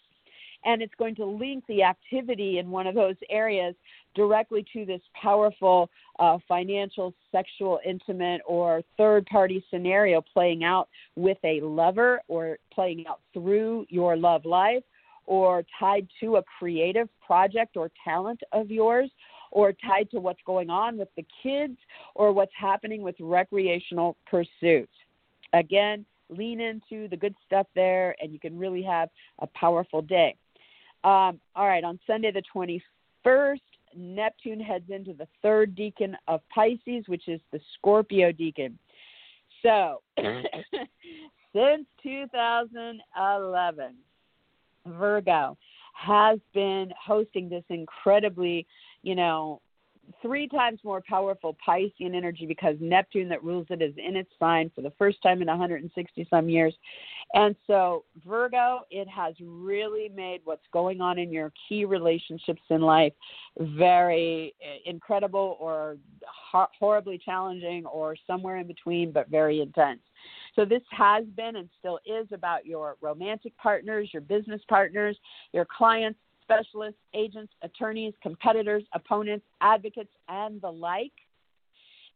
and 0.65 0.81
it's 0.81 0.93
going 0.97 1.15
to 1.15 1.25
link 1.25 1.63
the 1.67 1.83
activity 1.83 2.59
in 2.59 2.69
one 2.69 2.87
of 2.87 2.95
those 2.95 3.15
areas 3.29 3.75
directly 4.15 4.65
to 4.73 4.85
this 4.85 5.01
powerful 5.19 5.89
uh, 6.19 6.37
financial, 6.47 7.13
sexual, 7.31 7.79
intimate, 7.85 8.41
or 8.45 8.81
third 8.97 9.25
party 9.25 9.63
scenario 9.69 10.21
playing 10.21 10.63
out 10.63 10.87
with 11.15 11.37
a 11.43 11.61
lover 11.61 12.21
or 12.27 12.57
playing 12.73 13.05
out 13.07 13.19
through 13.33 13.85
your 13.89 14.15
love 14.15 14.45
life 14.45 14.83
or 15.25 15.63
tied 15.79 16.07
to 16.19 16.37
a 16.37 16.43
creative 16.59 17.07
project 17.25 17.77
or 17.77 17.89
talent 18.03 18.41
of 18.51 18.69
yours 18.69 19.09
or 19.51 19.71
tied 19.71 20.09
to 20.11 20.19
what's 20.19 20.41
going 20.45 20.69
on 20.69 20.97
with 20.97 21.09
the 21.15 21.25
kids 21.41 21.77
or 22.15 22.31
what's 22.31 22.51
happening 22.59 23.01
with 23.01 23.15
recreational 23.19 24.17
pursuits. 24.29 24.91
Again, 25.53 26.05
lean 26.29 26.59
into 26.59 27.07
the 27.09 27.17
good 27.17 27.35
stuff 27.45 27.67
there 27.75 28.15
and 28.21 28.33
you 28.33 28.39
can 28.39 28.57
really 28.57 28.81
have 28.81 29.09
a 29.39 29.47
powerful 29.47 30.01
day. 30.01 30.35
Um, 31.03 31.39
all 31.55 31.67
right, 31.67 31.83
on 31.83 31.99
Sunday 32.07 32.31
the 32.31 32.43
21st, 32.55 33.59
Neptune 33.95 34.59
heads 34.59 34.89
into 34.89 35.13
the 35.13 35.27
third 35.41 35.75
decan 35.75 36.15
of 36.27 36.41
Pisces, 36.53 37.03
which 37.07 37.27
is 37.27 37.39
the 37.51 37.59
Scorpio 37.77 38.31
decan. 38.31 38.73
So, 39.61 40.01
since 40.17 41.85
2011, 42.01 43.95
Virgo 44.85 45.57
has 45.93 46.39
been 46.53 46.91
hosting 46.99 47.49
this 47.49 47.63
incredibly, 47.69 48.65
you 49.03 49.15
know, 49.15 49.61
three 50.21 50.47
times 50.47 50.79
more 50.83 51.01
powerful 51.07 51.55
Piscean 51.67 52.15
energy 52.15 52.45
because 52.45 52.75
Neptune 52.79 53.29
that 53.29 53.43
rules 53.43 53.67
it 53.69 53.81
is 53.81 53.93
in 53.97 54.15
its 54.15 54.29
sign 54.39 54.71
for 54.73 54.81
the 54.81 54.91
first 54.97 55.21
time 55.21 55.41
in 55.41 55.47
160 55.47 56.27
some 56.29 56.49
years. 56.49 56.73
And 57.33 57.55
so, 57.65 58.03
Virgo, 58.25 58.81
it 58.91 59.07
has 59.07 59.33
really 59.41 60.09
made 60.09 60.41
what's 60.43 60.65
going 60.71 61.01
on 61.01 61.17
in 61.17 61.31
your 61.31 61.51
key 61.67 61.85
relationships 61.85 62.61
in 62.69 62.81
life 62.81 63.13
very 63.59 64.53
eh, 64.61 64.89
incredible 64.89 65.57
or 65.59 65.97
horribly 66.79 67.17
challenging 67.17 67.85
or 67.85 68.15
somewhere 68.27 68.57
in 68.57 68.67
between, 68.67 69.11
but 69.11 69.29
very 69.29 69.61
intense. 69.61 70.01
So, 70.55 70.65
this 70.65 70.83
has 70.91 71.25
been 71.35 71.55
and 71.55 71.69
still 71.79 71.99
is 72.05 72.27
about 72.31 72.65
your 72.65 72.97
romantic 73.01 73.57
partners, 73.57 74.09
your 74.13 74.21
business 74.21 74.61
partners, 74.67 75.17
your 75.53 75.65
clients, 75.65 76.19
specialists, 76.43 76.99
agents, 77.15 77.51
attorneys, 77.63 78.13
competitors, 78.21 78.83
opponents, 78.93 79.45
advocates, 79.61 80.11
and 80.27 80.61
the 80.61 80.69
like. 80.69 81.11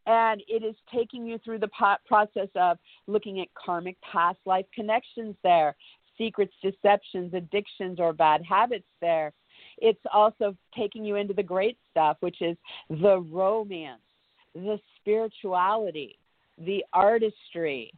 And 0.06 0.42
it 0.48 0.64
is 0.64 0.76
taking 0.94 1.26
you 1.26 1.38
through 1.44 1.60
the 1.60 1.70
process 2.08 2.48
of 2.56 2.78
looking 3.08 3.42
at 3.42 3.48
karmic 3.54 3.98
past 4.02 4.38
life 4.46 4.66
connections 4.74 5.36
there, 5.44 5.76
secrets, 6.18 6.54
deceptions, 6.62 7.34
addictions, 7.34 8.00
or 8.00 8.14
bad 8.14 8.42
habits 8.48 8.88
there. 9.02 9.34
It's 9.80 10.00
also 10.14 10.56
taking 10.76 11.04
you 11.04 11.16
into 11.16 11.34
the 11.34 11.44
great 11.44 11.78
stuff, 11.92 12.18
which 12.22 12.42
is 12.42 12.56
the 12.90 13.20
romance, 13.20 14.02
the 14.56 14.80
spirituality, 15.00 16.18
the 16.58 16.84
artistry, 16.94 17.92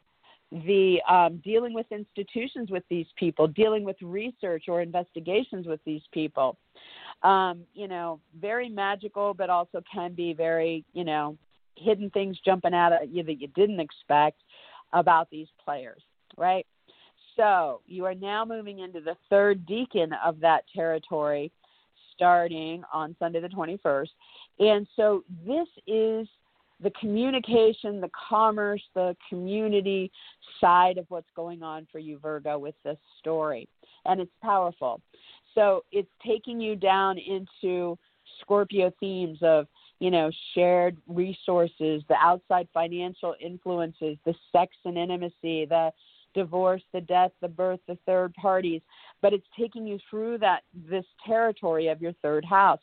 the 0.52 0.98
um, 1.08 1.42
dealing 1.44 1.74
with 1.74 1.86
institutions 1.92 2.72
with 2.72 2.84
these 2.90 3.06
people, 3.18 3.48
dealing 3.48 3.84
with 3.84 3.98
research 4.02 4.66
or 4.68 4.82
investigations 4.82 5.68
with 5.68 5.80
these 5.86 6.02
people. 6.12 6.58
Um, 7.22 7.64
you 7.74 7.88
know, 7.88 8.20
very 8.40 8.70
magical, 8.70 9.34
but 9.34 9.50
also 9.50 9.84
can 9.92 10.14
be 10.14 10.34
very, 10.34 10.86
you 10.94 11.04
know, 11.04 11.38
hidden 11.76 12.10
things 12.10 12.38
jumping 12.44 12.74
out 12.74 12.94
at 12.94 13.10
you 13.10 13.24
that 13.24 13.42
you 13.42 13.48
didn't 13.50 13.80
expect 13.80 14.42
about 14.94 15.30
these 15.30 15.48
players, 15.64 16.02
right? 16.38 16.66
So 17.36 17.82
you 17.86 18.06
are 18.06 18.16
now 18.16 18.44
moving 18.44 18.80
into 18.80 19.02
the 19.02 19.16
third 19.30 19.66
decan 19.68 20.12
of 20.26 20.40
that 20.40 20.64
territory 20.76 21.52
starting 22.14 22.84
on 22.92 23.16
Sunday 23.18 23.40
the 23.40 23.48
21st. 23.48 24.10
And 24.60 24.88
so 24.96 25.24
this 25.46 25.68
is 25.88 26.28
the 26.82 26.92
communication, 26.92 28.00
the 28.00 28.10
commerce, 28.30 28.82
the 28.96 29.16
community 29.28 30.12
side 30.62 30.98
of 30.98 31.06
what's 31.10 31.30
going 31.36 31.62
on 31.64 31.88
for 31.92 32.00
you, 32.00 32.18
Virgo, 32.20 32.58
with 32.58 32.76
this 32.84 32.98
story. 33.20 33.68
And 34.06 34.22
it's 34.22 34.32
powerful. 34.42 35.02
So 35.56 35.84
it's 35.92 36.10
taking 36.26 36.62
you 36.62 36.76
down 36.76 37.18
into 37.18 37.98
Scorpio 38.42 38.92
themes 39.00 39.40
of, 39.42 39.68
you 40.00 40.12
know, 40.12 40.32
shared 40.54 40.98
resources, 41.08 42.04
the 42.08 42.16
outside 42.20 42.68
financial 42.74 43.36
influences, 43.42 44.18
the 44.26 44.34
sex 44.52 44.76
and 44.86 44.98
intimacy, 44.98 45.66
the 45.66 45.92
divorce, 46.34 46.84
the 46.94 47.02
death, 47.02 47.32
the 47.42 47.48
birth, 47.48 47.80
the 47.88 47.98
third 48.06 48.34
parties. 48.36 48.82
But 49.22 49.34
it's 49.34 49.48
taking 49.60 49.86
you 49.86 50.00
through 50.10 50.38
that 50.38 50.62
this 50.90 51.06
territory 51.26 51.88
of 51.88 52.02
your 52.02 52.14
third 52.22 52.46
house. 52.46 52.80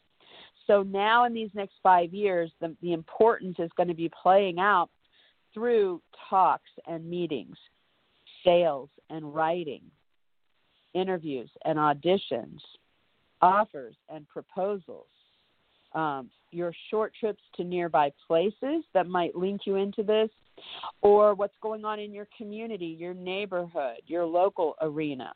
So 0.66 0.82
now 0.82 1.24
in 1.24 1.34
these 1.34 1.50
next 1.54 1.74
five 1.82 2.12
years, 2.12 2.50
the, 2.60 2.74
the 2.82 2.92
importance 2.92 3.56
is 3.58 3.70
going 3.76 3.88
to 3.88 3.94
be 3.94 4.10
playing 4.22 4.58
out 4.58 4.90
through 5.54 6.02
talks 6.28 6.70
and 6.86 7.08
meetings, 7.08 7.56
sales 8.44 8.90
and 9.10 9.34
writing, 9.34 9.82
interviews 10.94 11.50
and 11.64 11.78
auditions, 11.78 12.58
offers 13.40 13.94
and 14.08 14.26
proposals, 14.28 15.06
um, 15.94 16.30
your 16.50 16.72
short 16.90 17.12
trips 17.18 17.42
to 17.56 17.64
nearby 17.64 18.10
places 18.26 18.84
that 18.94 19.06
might 19.06 19.36
link 19.36 19.62
you 19.64 19.76
into 19.76 20.02
this, 20.02 20.30
or 21.02 21.34
what's 21.34 21.54
going 21.60 21.84
on 21.84 22.00
in 22.00 22.12
your 22.12 22.28
community, 22.36 22.96
your 22.98 23.14
neighborhood, 23.14 23.98
your 24.06 24.24
local 24.24 24.74
arena. 24.80 25.32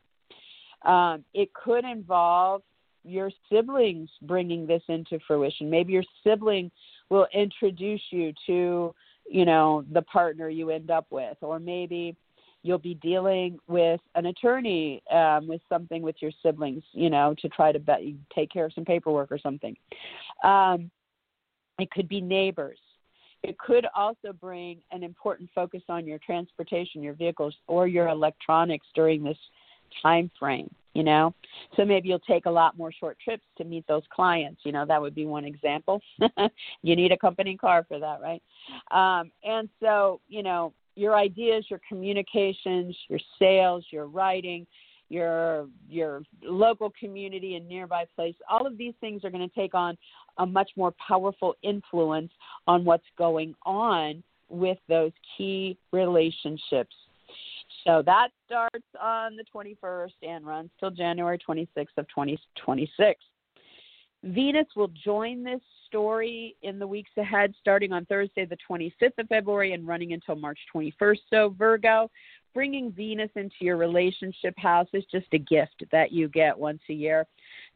Um, 0.82 1.24
it 1.34 1.50
could 1.52 1.84
involve 1.84 2.62
your 3.04 3.30
siblings 3.50 4.10
bringing 4.22 4.66
this 4.66 4.82
into 4.88 5.18
fruition. 5.26 5.70
Maybe 5.70 5.92
your 5.92 6.04
sibling 6.24 6.70
will 7.08 7.26
introduce 7.34 8.02
you 8.10 8.32
to, 8.46 8.94
you 9.28 9.44
know, 9.44 9.84
the 9.92 10.02
partner 10.02 10.48
you 10.48 10.70
end 10.70 10.90
up 10.90 11.06
with, 11.10 11.36
or 11.40 11.58
maybe 11.58 12.16
you'll 12.62 12.78
be 12.78 12.94
dealing 12.94 13.58
with 13.68 14.00
an 14.14 14.26
attorney 14.26 15.02
um, 15.10 15.48
with 15.48 15.60
something 15.68 16.02
with 16.02 16.16
your 16.20 16.32
siblings, 16.42 16.82
you 16.92 17.08
know, 17.08 17.34
to 17.40 17.48
try 17.48 17.72
to 17.72 17.78
be- 17.78 18.16
take 18.34 18.50
care 18.50 18.66
of 18.66 18.72
some 18.74 18.84
paperwork 18.84 19.32
or 19.32 19.38
something. 19.38 19.74
Um, 20.44 20.90
it 21.78 21.90
could 21.90 22.08
be 22.08 22.20
neighbors. 22.20 22.78
It 23.42 23.58
could 23.58 23.86
also 23.94 24.34
bring 24.38 24.82
an 24.92 25.02
important 25.02 25.48
focus 25.54 25.82
on 25.88 26.06
your 26.06 26.18
transportation, 26.18 27.02
your 27.02 27.14
vehicles, 27.14 27.54
or 27.66 27.86
your 27.86 28.08
electronics 28.08 28.86
during 28.94 29.24
this 29.24 29.38
time 30.02 30.30
frame 30.38 30.70
you 30.94 31.02
know? 31.02 31.34
So 31.76 31.84
maybe 31.84 32.08
you'll 32.08 32.18
take 32.20 32.46
a 32.46 32.50
lot 32.50 32.76
more 32.76 32.92
short 32.92 33.18
trips 33.22 33.44
to 33.58 33.64
meet 33.64 33.86
those 33.86 34.02
clients. 34.12 34.62
You 34.64 34.72
know 34.72 34.84
that 34.86 35.00
would 35.00 35.14
be 35.14 35.26
one 35.26 35.44
example. 35.44 36.00
You 36.82 36.96
need 36.96 37.12
a 37.12 37.18
company 37.18 37.56
car 37.56 37.84
for 37.86 37.98
that 37.98 38.20
right? 38.20 38.42
Um, 38.90 39.30
and 39.44 39.68
so 39.80 40.20
you 40.28 40.42
know 40.42 40.72
your 40.96 41.16
ideas 41.16 41.64
your 41.68 41.80
communications 41.88 42.96
your 43.08 43.20
sales 43.38 43.84
your 43.90 44.06
writing 44.06 44.66
your 45.08 45.68
your 45.88 46.22
local 46.42 46.92
community 46.98 47.56
and 47.56 47.68
nearby 47.68 48.04
place 48.16 48.34
all 48.48 48.66
of 48.66 48.76
these 48.78 48.94
things 49.00 49.24
are 49.24 49.30
going 49.30 49.46
to 49.46 49.54
take 49.54 49.74
on 49.74 49.96
a 50.38 50.46
much 50.46 50.70
more 50.76 50.94
powerful 51.06 51.54
influence 51.62 52.30
on 52.66 52.84
what's 52.84 53.04
going 53.18 53.54
on 53.64 54.22
with 54.48 54.78
those 54.88 55.12
key 55.36 55.78
relationships 55.92 56.94
so 57.86 58.02
that 58.04 58.28
starts 58.46 58.86
on 59.00 59.36
the 59.36 59.44
21st 59.54 60.12
and 60.22 60.46
runs 60.46 60.70
till 60.78 60.90
January 60.90 61.38
26th 61.38 61.96
of 61.96 62.06
2026. 62.08 63.20
Venus 64.22 64.66
will 64.76 64.92
join 65.02 65.42
this 65.42 65.60
story 65.86 66.54
in 66.62 66.78
the 66.78 66.86
weeks 66.86 67.10
ahead, 67.16 67.54
starting 67.58 67.92
on 67.92 68.04
Thursday, 68.04 68.44
the 68.44 68.58
25th 68.70 69.18
of 69.18 69.28
February, 69.28 69.72
and 69.72 69.86
running 69.86 70.12
until 70.12 70.36
March 70.36 70.58
21st. 70.74 71.18
So, 71.30 71.54
Virgo, 71.58 72.10
bringing 72.52 72.92
Venus 72.92 73.30
into 73.34 73.54
your 73.60 73.78
relationship 73.78 74.54
house 74.58 74.88
is 74.92 75.04
just 75.10 75.26
a 75.32 75.38
gift 75.38 75.84
that 75.90 76.12
you 76.12 76.28
get 76.28 76.58
once 76.58 76.82
a 76.90 76.92
year. 76.92 77.26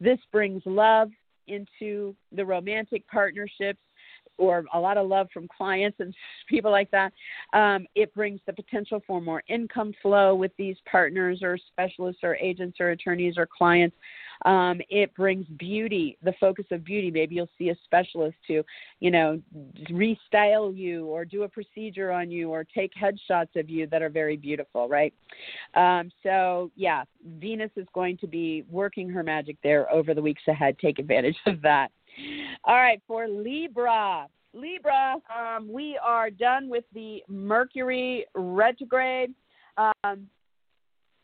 This 0.00 0.18
brings 0.32 0.62
love 0.66 1.11
into 1.46 2.14
the 2.32 2.44
romantic 2.44 3.07
partnerships 3.09 3.80
or 4.39 4.64
a 4.72 4.80
lot 4.80 4.97
of 4.97 5.09
love 5.09 5.28
from 5.32 5.49
clients 5.49 5.99
and 6.01 6.14
people 6.49 6.70
like 6.70 6.91
that. 6.91 7.12
Um, 7.53 7.87
it 7.95 8.14
brings 8.14 8.41
the 8.47 8.53
potential 8.53 9.03
for 9.07 9.20
more 9.20 9.43
income 9.49 9.93
flow 10.03 10.35
with 10.35 10.53
these 10.59 10.76
partners 10.91 11.41
or 11.43 11.59
specialists 11.59 12.20
or 12.22 12.37
agents 12.37 12.78
or 12.80 12.91
attorneys 12.91 13.39
or 13.39 13.47
clients. 13.47 13.97
Um, 14.45 14.80
it 14.91 15.14
brings 15.14 15.47
beauty, 15.59 16.18
the 16.22 16.35
focus 16.41 16.66
of 16.70 16.85
beauty. 16.85 17.11
Maybe 17.11 17.37
you'll 17.37 17.49
see 17.57 17.70
a 17.70 17.76
specialist 17.85 18.37
to, 18.49 18.62
you 19.01 19.11
know, 19.11 19.41
restyle 19.91 20.76
you 20.76 21.07
or 21.07 21.24
do 21.24 21.45
a 21.45 21.49
procedure 21.49 22.11
on 22.11 22.30
you 22.30 22.51
or 22.51 22.64
take 22.64 22.93
headshots 22.95 23.57
of 23.57 23.70
you 23.70 23.87
that 23.87 24.03
are 24.03 24.11
very 24.11 24.37
beautiful, 24.37 24.89
right? 24.89 25.14
Um, 25.74 26.11
so, 26.22 26.70
yeah, 26.76 27.05
Venus 27.39 27.70
is 27.76 27.87
going 27.95 28.18
to 28.18 28.26
be 28.26 28.64
working 28.68 29.09
her 29.09 29.22
magic 29.22 29.57
there 29.62 29.91
over 29.91 30.14
the 30.14 30.22
weeks 30.22 30.43
ahead. 30.49 30.78
Take 30.78 30.99
advantage 30.99 31.37
of 31.47 31.62
that. 31.62 31.91
All 32.65 32.77
right, 32.77 33.01
for 33.07 33.29
Libra. 33.29 34.29
Libra, 34.53 35.17
um, 35.37 35.71
we 35.71 35.99
are 36.03 36.31
done 36.31 36.69
with 36.69 36.85
the 36.95 37.23
Mercury 37.29 38.25
retrograde. 38.35 39.35
Um, 39.77 40.29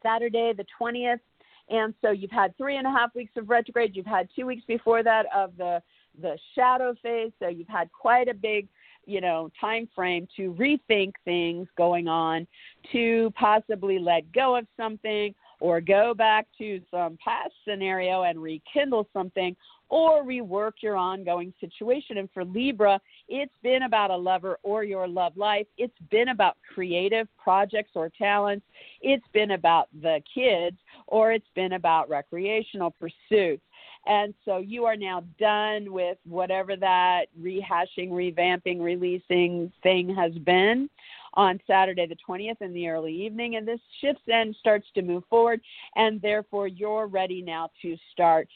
Saturday, 0.03 0.53
the 0.57 0.65
20th, 0.81 1.21
And 1.69 1.95
so 2.03 2.11
you've 2.11 2.31
had 2.31 2.57
three 2.57 2.77
and 2.77 2.87
a 2.87 2.91
half 2.91 3.15
weeks 3.15 3.33
of 3.37 3.49
retrograde. 3.49 3.95
You've 3.95 4.07
had 4.07 4.29
two 4.35 4.47
weeks 4.47 4.65
before 4.67 5.03
that 5.03 5.27
of 5.35 5.57
the 5.57 5.83
the 6.21 6.37
shadow 6.57 6.95
phase. 7.03 7.31
So 7.39 7.49
you've 7.49 7.69
had 7.69 7.91
quite 7.93 8.29
a 8.29 8.35
big 8.35 8.67
you 9.07 9.21
know 9.21 9.51
time 9.61 9.89
frame 9.95 10.27
to 10.37 10.53
rethink 10.55 11.13
things 11.25 11.69
going 11.77 12.09
on 12.09 12.47
to 12.93 13.33
possibly 13.39 13.99
let 13.99 14.31
go 14.33 14.57
of 14.57 14.67
something 14.77 15.35
or 15.61 15.81
go 15.81 16.15
back 16.15 16.47
to 16.59 16.81
some 16.91 17.19
past 17.23 17.53
scenario 17.67 18.23
and 18.23 18.43
rekindle 18.43 19.07
something 19.13 19.55
or 19.91 20.25
rework 20.25 20.73
your 20.81 20.97
ongoing 20.97 21.53
situation. 21.61 22.19
And 22.19 22.29
for 22.33 22.45
Libra, 22.45 23.01
it's 23.29 23.53
been 23.63 23.83
about 23.83 24.11
a 24.11 24.17
lover 24.17 24.59
or 24.63 24.85
your 24.85 25.07
love 25.07 25.37
life. 25.37 25.67
It's 25.77 25.99
been 26.11 26.29
about 26.29 26.57
creative 26.75 27.29
projects 27.37 27.91
or 27.95 28.11
talents. 28.17 28.65
It's 29.03 29.27
been 29.33 29.53
about 29.53 29.89
the 30.01 30.23
kids 30.33 30.77
or 31.07 31.33
it's 31.33 31.49
been 31.55 31.73
about 31.73 32.09
recreational 32.09 32.93
pursuits. 32.93 33.63
And 34.07 34.33
so 34.45 34.59
you 34.59 34.87
are 34.87 34.97
now 34.97 35.25
done 35.39 35.93
with 35.93 36.17
whatever 36.25 36.75
that 36.77 37.27
rehashing, 37.41 38.11
revamping, 38.11 38.81
releasing 38.81 39.71
thing 39.83 40.15
has 40.15 40.33
been 40.33 40.89
on 41.35 41.61
Saturday 41.67 42.07
the 42.07 42.17
20th 42.29 42.61
in 42.61 42.73
the 42.73 42.89
early 42.89 43.15
evening. 43.15 43.57
And 43.57 43.67
this 43.67 43.81
shifts 44.01 44.23
and 44.29 44.55
starts 44.59 44.87
to 44.95 45.03
move 45.03 45.25
forward. 45.29 45.61
And 45.97 46.21
therefore, 46.21 46.69
you're 46.69 47.07
ready 47.07 47.43
now 47.43 47.71
to 47.83 47.97
start 48.13 48.49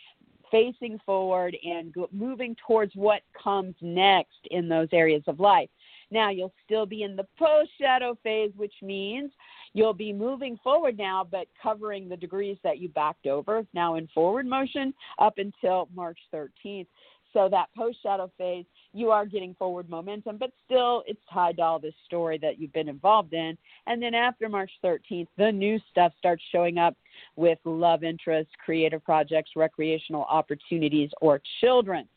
facing 0.51 0.99
forward 1.05 1.57
and 1.65 1.93
go, 1.93 2.09
moving 2.13 2.57
towards 2.67 2.93
what 2.95 3.23
comes 3.43 3.75
next 3.81 4.39
in 4.51 4.69
those 4.69 4.89
areas 4.93 5.23
of 5.27 5.41
life. 5.41 5.69
Now, 6.11 6.31
you'll 6.31 6.55
still 6.65 6.87
be 6.87 7.03
in 7.03 7.17
the 7.17 7.27
post 7.39 7.71
shadow 7.81 8.17
phase, 8.23 8.53
which 8.57 8.75
means 8.83 9.33
you'll 9.73 9.95
be 9.95 10.13
moving 10.13 10.59
forward 10.63 10.97
now, 10.97 11.27
but 11.29 11.49
covering 11.61 12.09
the 12.09 12.17
degrees 12.17 12.57
that 12.63 12.79
you 12.79 12.89
backed 12.89 13.27
over 13.27 13.67
now 13.75 13.97
in 13.97 14.07
forward 14.15 14.47
motion 14.47 14.95
up 15.19 15.39
until 15.39 15.89
March 15.95 16.19
13th. 16.33 16.87
So 17.33 17.49
that 17.49 17.69
post 17.77 17.99
shadow 18.01 18.31
phase, 18.39 18.65
you 18.95 19.11
are 19.11 19.27
getting 19.27 19.55
forward 19.55 19.91
momentum, 19.91 20.39
but 20.39 20.53
still 20.65 21.03
it's 21.07 21.21
tied 21.33 21.57
to 21.57 21.63
all 21.63 21.79
this 21.79 21.95
story 22.07 22.39
that 22.39 22.59
you've 22.61 22.73
been 22.73 22.89
involved 22.89 23.35
in. 23.35 23.59
And 23.87 24.01
then 24.01 24.15
after 24.15 24.49
March 24.49 24.71
13th, 24.85 25.27
the 25.37 25.51
new 25.51 25.81
stuff 25.91 26.13
starts 26.17 26.43
showing 26.53 26.79
up 26.79 26.97
with 27.37 27.59
love 27.65 28.05
interests, 28.05 28.53
creative 28.65 29.05
projects, 29.05 29.51
recreational 29.57 30.23
opportunities, 30.31 31.11
or 31.21 31.43
children. 31.61 32.09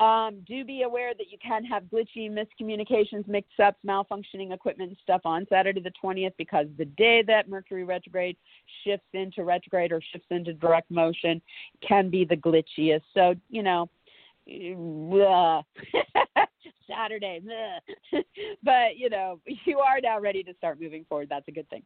Um, 0.00 0.40
do 0.46 0.64
be 0.64 0.82
aware 0.82 1.14
that 1.14 1.30
you 1.30 1.38
can 1.38 1.64
have 1.64 1.84
glitchy 1.84 2.28
miscommunications, 2.28 3.28
mix 3.28 3.46
ups, 3.62 3.78
malfunctioning 3.86 4.52
equipment 4.52 4.90
and 4.90 4.98
stuff 5.00 5.20
on 5.24 5.46
Saturday 5.48 5.80
the 5.80 5.92
20th 6.02 6.32
because 6.36 6.66
the 6.78 6.84
day 6.84 7.22
that 7.22 7.48
Mercury 7.48 7.84
retrograde 7.84 8.36
shifts 8.82 9.06
into 9.12 9.44
retrograde 9.44 9.92
or 9.92 10.02
shifts 10.12 10.26
into 10.30 10.52
direct 10.52 10.90
motion 10.90 11.40
can 11.80 12.10
be 12.10 12.24
the 12.24 12.36
glitchiest. 12.36 13.02
So, 13.14 13.36
you 13.50 13.62
know, 13.62 13.88
Saturday. 16.88 17.40
but, 18.62 18.96
you 18.96 19.10
know, 19.10 19.40
you 19.66 19.78
are 19.78 20.00
now 20.02 20.20
ready 20.20 20.42
to 20.42 20.54
start 20.54 20.80
moving 20.80 21.04
forward. 21.08 21.28
That's 21.30 21.48
a 21.48 21.52
good 21.52 21.68
thing. 21.70 21.82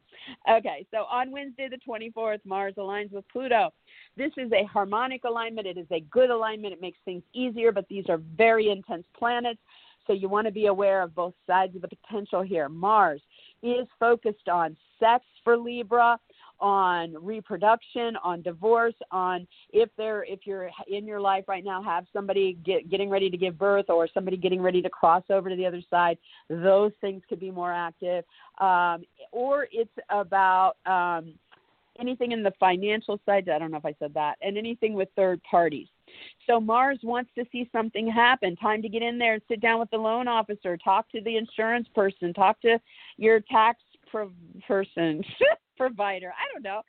Okay, 0.51 0.87
so 0.91 0.99
on 1.11 1.31
Wednesday, 1.31 1.69
the 1.69 1.79
24th, 1.89 2.41
Mars 2.45 2.75
aligns 2.79 3.13
with 3.13 3.25
Pluto. 3.31 3.73
This 4.17 4.33
is 4.37 4.51
a 4.53 4.65
harmonic 4.65 5.25
alignment. 5.25 5.67
It 5.67 5.79
is 5.79 5.87
a 5.91 6.01
good 6.11 6.31
alignment. 6.31 6.73
It 6.73 6.81
makes 6.81 6.99
things 7.05 7.23
easier, 7.35 7.73
but 7.73 7.87
these 7.89 8.05
are 8.09 8.21
very 8.37 8.71
intense 8.71 9.07
planets. 9.17 9.61
So 10.07 10.15
you 10.15 10.29
want 10.29 10.47
to 10.47 10.53
be 10.53 10.67
aware 10.67 11.03
of 11.03 11.15
both 11.15 11.35
sides 11.47 11.77
of 11.77 11.83
the 11.83 11.89
potential 11.89 12.43
here. 12.43 12.69
Mars 12.69 13.21
is 13.63 13.87
focused 14.01 14.49
on 14.49 14.77
sex 14.99 15.25
for 15.45 15.57
Libra 15.57 16.19
on 16.61 17.15
reproduction, 17.23 18.17
on 18.23 18.43
divorce, 18.43 18.95
on 19.11 19.47
if 19.71 19.89
they're 19.97 20.25
if 20.25 20.41
you're 20.45 20.71
in 20.89 21.07
your 21.07 21.21
life 21.21 21.45
right 21.49 21.65
now 21.65 21.83
have 21.83 22.07
somebody 22.13 22.59
get, 22.65 22.91
getting 22.91 23.09
ready 23.11 23.31
to 23.31 23.37
give 23.37 23.59
birth 23.59 23.87
or 23.89 24.09
somebody 24.13 24.37
getting 24.37 24.61
ready 24.61 24.83
to 24.83 24.91
cross 24.91 25.25
over 25.31 25.49
to 25.49 25.57
the 25.57 25.67
other 25.67 25.83
side, 25.91 26.19
those 26.49 26.93
things 27.01 27.23
could 27.29 27.41
be 27.41 27.51
more 27.51 27.73
active. 27.73 28.25
Um, 28.59 29.05
or 29.33 29.69
it's 29.71 29.91
about 30.11 30.77
um, 30.87 31.35
anything 31.99 32.33
in 32.33 32.43
the 32.43 32.53
financial 32.59 33.21
side. 33.27 33.49
I 33.49 33.59
don't 33.59 33.71
know 33.71 33.79
if 33.79 33.87
I 33.87 33.95
said 33.99 34.15
that, 34.15 34.39
and 34.43 34.57
anything 34.57 34.95
with 34.95 35.09
third 35.17 35.41
parties. 35.43 35.89
So 36.47 36.61
Mars 36.61 36.99
wants 37.03 37.31
to 37.37 37.45
see 37.53 37.69
something 37.71 38.11
happen. 38.11 38.57
Time 38.57 38.83
to 38.83 38.89
get 38.89 39.03
in 39.03 39.19
there 39.19 39.35
and 39.35 39.43
sit 39.49 39.61
down 39.61 39.79
with 39.79 39.91
the 39.91 39.99
loan 39.99 40.29
officer, 40.29 40.77
talk 40.77 41.11
to 41.11 41.21
the 41.21 41.37
insurance 41.37 41.87
person, 41.95 42.33
talk 42.33 42.61
to 42.63 42.79
your 43.17 43.41
tax 43.41 43.81
pro- 44.11 44.33
person. 44.67 45.23
provider. 45.79 46.33
I 46.33 46.53
don't 46.53 46.63
know. 46.63 46.83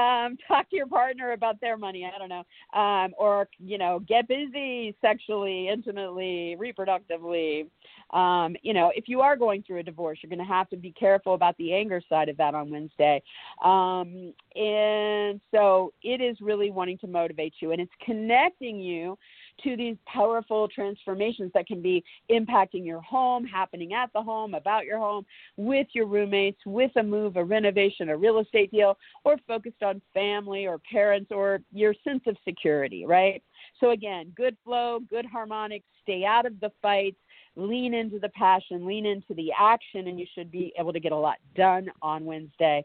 Um, 0.00 0.38
talk 0.48 0.70
to 0.70 0.76
your 0.76 0.86
partner 0.86 1.32
about 1.32 1.60
their 1.60 1.76
money. 1.76 2.06
I 2.06 2.18
don't 2.18 2.28
know. 2.28 2.80
Um, 2.80 3.14
or 3.18 3.48
you 3.58 3.76
know, 3.76 4.00
get 4.08 4.28
busy 4.28 4.96
sexually, 5.02 5.68
intimately, 5.68 6.56
reproductively. 6.58 7.66
Um, 8.10 8.56
you 8.62 8.72
know, 8.72 8.92
if 8.94 9.08
you 9.08 9.20
are 9.20 9.36
going 9.36 9.64
through 9.64 9.80
a 9.80 9.82
divorce, 9.82 10.20
you're 10.22 10.30
going 10.30 10.38
to 10.38 10.44
have 10.44 10.70
to 10.70 10.76
be 10.76 10.92
careful 10.92 11.34
about 11.34 11.56
the 11.58 11.74
anger 11.74 12.00
side 12.08 12.28
of 12.28 12.36
that 12.36 12.54
on 12.54 12.70
Wednesday. 12.70 13.20
Um, 13.64 14.32
and 14.54 15.40
so 15.50 15.92
it 16.02 16.20
is 16.20 16.36
really 16.40 16.70
wanting 16.70 16.98
to 16.98 17.08
motivate 17.08 17.54
you, 17.60 17.72
and 17.72 17.80
it's 17.80 17.92
connecting 18.04 18.78
you 18.80 19.18
to 19.64 19.76
these 19.76 19.96
powerful 20.06 20.68
transformations 20.68 21.50
that 21.54 21.66
can 21.66 21.82
be 21.82 22.04
impacting 22.30 22.84
your 22.84 23.00
home, 23.00 23.44
happening 23.44 23.92
at 23.92 24.12
the 24.12 24.22
home, 24.22 24.54
about 24.54 24.84
your 24.84 24.98
home, 24.98 25.24
with 25.56 25.86
your 25.92 26.06
roommates, 26.06 26.60
with 26.66 26.90
a 26.96 27.02
move, 27.02 27.36
a 27.36 27.44
renovation, 27.44 28.08
a 28.08 28.16
real 28.16 28.38
estate 28.38 28.70
deal, 28.70 28.96
or 29.24 29.36
focused 29.46 29.82
on 29.82 30.00
family 30.14 30.66
or 30.66 30.80
parents 30.90 31.30
or 31.30 31.60
your 31.72 31.94
sense 32.04 32.22
of 32.26 32.36
security, 32.44 33.04
right? 33.06 33.42
So, 33.80 33.90
again, 33.90 34.32
good 34.36 34.56
flow, 34.64 35.00
good 35.08 35.26
harmonics, 35.26 35.86
stay 36.02 36.24
out 36.24 36.46
of 36.46 36.58
the 36.60 36.70
fights, 36.82 37.18
lean 37.56 37.94
into 37.94 38.18
the 38.18 38.28
passion, 38.30 38.86
lean 38.86 39.06
into 39.06 39.34
the 39.34 39.50
action, 39.58 40.08
and 40.08 40.20
you 40.20 40.26
should 40.34 40.50
be 40.50 40.72
able 40.78 40.92
to 40.92 41.00
get 41.00 41.12
a 41.12 41.16
lot 41.16 41.36
done 41.54 41.88
on 42.02 42.24
Wednesday. 42.24 42.84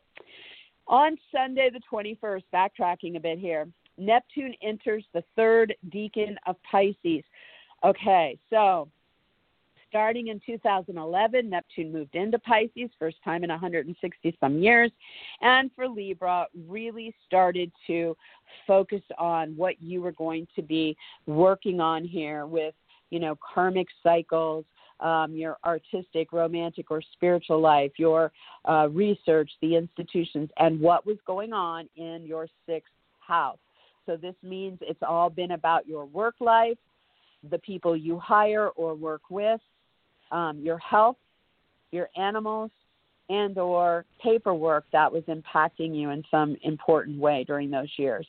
On 0.87 1.17
Sunday, 1.31 1.69
the 1.69 1.81
21st, 1.91 2.43
backtracking 2.53 3.15
a 3.15 3.19
bit 3.19 3.37
here, 3.37 3.67
Neptune 3.97 4.53
enters 4.61 5.03
the 5.13 5.23
third 5.35 5.75
decan 5.89 6.35
of 6.45 6.55
Pisces. 6.69 7.23
Okay, 7.83 8.37
so 8.49 8.87
starting 9.91 10.29
in 10.29 10.39
2011, 10.45 11.49
Neptune 11.49 11.91
moved 11.91 12.15
into 12.15 12.39
Pisces, 12.39 12.89
first 12.97 13.17
time 13.25 13.43
in 13.43 13.49
160 13.49 14.37
some 14.39 14.59
years, 14.59 14.89
and 15.41 15.69
for 15.75 15.87
Libra, 15.87 16.47
really 16.67 17.13
started 17.27 17.69
to 17.87 18.15
focus 18.65 19.01
on 19.17 19.55
what 19.57 19.81
you 19.81 20.01
were 20.01 20.13
going 20.13 20.47
to 20.55 20.61
be 20.61 20.95
working 21.25 21.81
on 21.81 22.05
here 22.05 22.45
with, 22.45 22.73
you 23.09 23.19
know, 23.19 23.37
karmic 23.53 23.87
cycles. 24.01 24.65
Um, 24.99 25.33
your 25.33 25.57
artistic, 25.65 26.31
romantic, 26.31 26.91
or 26.91 27.01
spiritual 27.13 27.59
life, 27.59 27.89
your 27.97 28.31
uh, 28.69 28.87
research, 28.91 29.49
the 29.59 29.75
institutions, 29.75 30.51
and 30.57 30.79
what 30.79 31.07
was 31.07 31.17
going 31.25 31.53
on 31.53 31.89
in 31.95 32.23
your 32.23 32.47
sixth 32.67 32.93
house. 33.19 33.57
So 34.05 34.17
this 34.17 34.35
means 34.43 34.79
it's 34.81 35.03
all 35.07 35.29
been 35.29 35.51
about 35.51 35.87
your 35.87 36.05
work 36.05 36.35
life, 36.39 36.77
the 37.49 37.59
people 37.59 37.95
you 37.95 38.19
hire 38.19 38.69
or 38.69 38.95
work 38.95 39.21
with, 39.29 39.61
um, 40.31 40.59
your 40.59 40.77
health, 40.79 41.17
your 41.91 42.09
animals, 42.15 42.71
and 43.29 43.57
or 43.57 44.05
paperwork 44.21 44.85
that 44.91 45.11
was 45.11 45.23
impacting 45.23 45.95
you 45.95 46.09
in 46.09 46.23
some 46.29 46.57
important 46.63 47.17
way 47.17 47.45
during 47.45 47.71
those 47.71 47.87
years. 47.97 48.27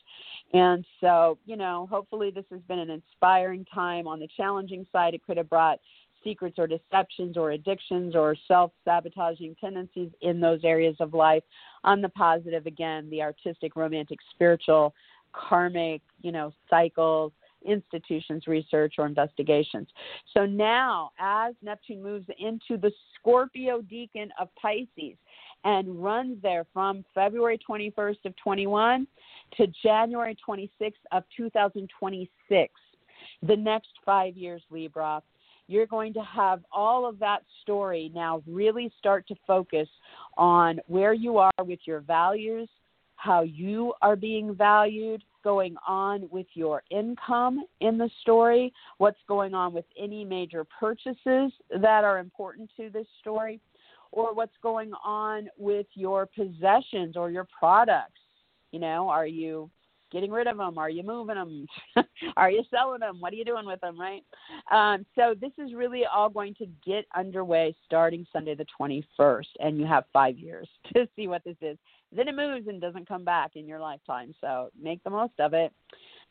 And 0.52 0.84
so, 1.00 1.38
you 1.44 1.56
know, 1.56 1.88
hopefully 1.90 2.30
this 2.30 2.44
has 2.50 2.60
been 2.68 2.78
an 2.78 2.90
inspiring 2.90 3.66
time. 3.72 4.06
On 4.06 4.20
the 4.20 4.28
challenging 4.36 4.86
side, 4.92 5.14
it 5.14 5.24
could 5.26 5.36
have 5.38 5.50
brought 5.50 5.80
secrets 6.22 6.56
or 6.58 6.68
deceptions 6.68 7.36
or 7.36 7.50
addictions 7.50 8.14
or 8.14 8.36
self 8.46 8.70
sabotaging 8.84 9.56
tendencies 9.60 10.10
in 10.20 10.40
those 10.40 10.60
areas 10.62 10.94
of 11.00 11.14
life. 11.14 11.42
On 11.84 12.00
the 12.00 12.08
positive, 12.10 12.66
again, 12.66 13.10
the 13.10 13.22
artistic, 13.22 13.74
romantic, 13.74 14.18
spiritual 14.34 14.94
karmic, 15.32 16.02
you 16.20 16.32
know, 16.32 16.52
cycles, 16.68 17.32
institutions, 17.64 18.46
research, 18.46 18.94
or 18.98 19.06
investigations. 19.06 19.88
So 20.34 20.46
now, 20.46 21.10
as 21.18 21.54
Neptune 21.62 22.02
moves 22.02 22.26
into 22.38 22.80
the 22.80 22.92
Scorpio 23.14 23.82
decan 23.82 24.28
of 24.40 24.48
Pisces 24.60 25.16
and 25.64 26.02
runs 26.02 26.38
there 26.42 26.66
from 26.72 27.04
February 27.14 27.58
21st 27.68 28.24
of 28.24 28.34
21 28.36 29.06
to 29.56 29.66
January 29.82 30.36
26th 30.46 30.92
of 31.12 31.22
2026, 31.36 32.72
the 33.42 33.56
next 33.56 33.90
five 34.04 34.36
years, 34.36 34.62
Libra, 34.70 35.22
you're 35.68 35.86
going 35.86 36.12
to 36.12 36.22
have 36.22 36.60
all 36.72 37.08
of 37.08 37.18
that 37.20 37.42
story 37.62 38.10
now 38.14 38.42
really 38.46 38.92
start 38.98 39.26
to 39.28 39.34
focus 39.46 39.88
on 40.36 40.80
where 40.86 41.12
you 41.12 41.38
are 41.38 41.52
with 41.60 41.78
your 41.84 42.00
values, 42.00 42.68
how 43.22 43.42
you 43.42 43.94
are 44.02 44.16
being 44.16 44.52
valued, 44.52 45.22
going 45.44 45.76
on 45.86 46.28
with 46.32 46.46
your 46.54 46.82
income 46.90 47.64
in 47.80 47.96
the 47.96 48.10
story, 48.20 48.72
what's 48.98 49.20
going 49.28 49.54
on 49.54 49.72
with 49.72 49.84
any 49.96 50.24
major 50.24 50.64
purchases 50.64 51.52
that 51.70 52.02
are 52.02 52.18
important 52.18 52.68
to 52.76 52.90
this 52.90 53.06
story, 53.20 53.60
or 54.10 54.34
what's 54.34 54.56
going 54.60 54.90
on 55.04 55.48
with 55.56 55.86
your 55.94 56.26
possessions 56.26 57.16
or 57.16 57.30
your 57.30 57.46
products. 57.56 58.20
You 58.72 58.80
know, 58.80 59.08
are 59.08 59.26
you 59.26 59.70
getting 60.10 60.32
rid 60.32 60.48
of 60.48 60.56
them? 60.56 60.76
Are 60.76 60.90
you 60.90 61.04
moving 61.04 61.36
them? 61.36 61.66
are 62.36 62.50
you 62.50 62.64
selling 62.72 63.00
them? 63.00 63.20
What 63.20 63.32
are 63.32 63.36
you 63.36 63.44
doing 63.44 63.66
with 63.66 63.80
them, 63.80 64.00
right? 64.00 64.24
Um, 64.72 65.06
so 65.14 65.34
this 65.40 65.52
is 65.58 65.74
really 65.74 66.02
all 66.12 66.28
going 66.28 66.54
to 66.56 66.66
get 66.84 67.06
underway 67.16 67.76
starting 67.86 68.26
Sunday 68.32 68.56
the 68.56 68.66
21st, 68.80 69.46
and 69.60 69.78
you 69.78 69.86
have 69.86 70.04
five 70.12 70.36
years 70.38 70.68
to 70.94 71.06
see 71.14 71.28
what 71.28 71.44
this 71.44 71.56
is. 71.62 71.78
Then 72.14 72.28
it 72.28 72.36
moves 72.36 72.68
and 72.68 72.80
doesn't 72.80 73.08
come 73.08 73.24
back 73.24 73.52
in 73.56 73.66
your 73.66 73.80
lifetime, 73.80 74.34
so 74.40 74.70
make 74.80 75.02
the 75.04 75.10
most 75.10 75.32
of 75.38 75.54
it. 75.54 75.72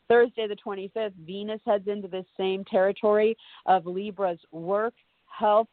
Thursday 0.08 0.46
the 0.46 0.56
25th, 0.56 1.12
Venus 1.26 1.60
heads 1.66 1.88
into 1.88 2.08
this 2.08 2.26
same 2.36 2.64
territory 2.64 3.36
of 3.66 3.86
Libra's 3.86 4.38
work, 4.50 4.94
health, 5.26 5.68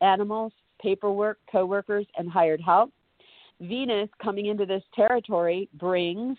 animals, 0.00 0.52
paperwork, 0.80 1.38
coworkers, 1.50 2.06
and 2.16 2.28
hired 2.28 2.60
help. 2.60 2.92
Venus 3.60 4.08
coming 4.20 4.46
into 4.46 4.66
this 4.66 4.82
territory 4.94 5.68
brings 5.74 6.36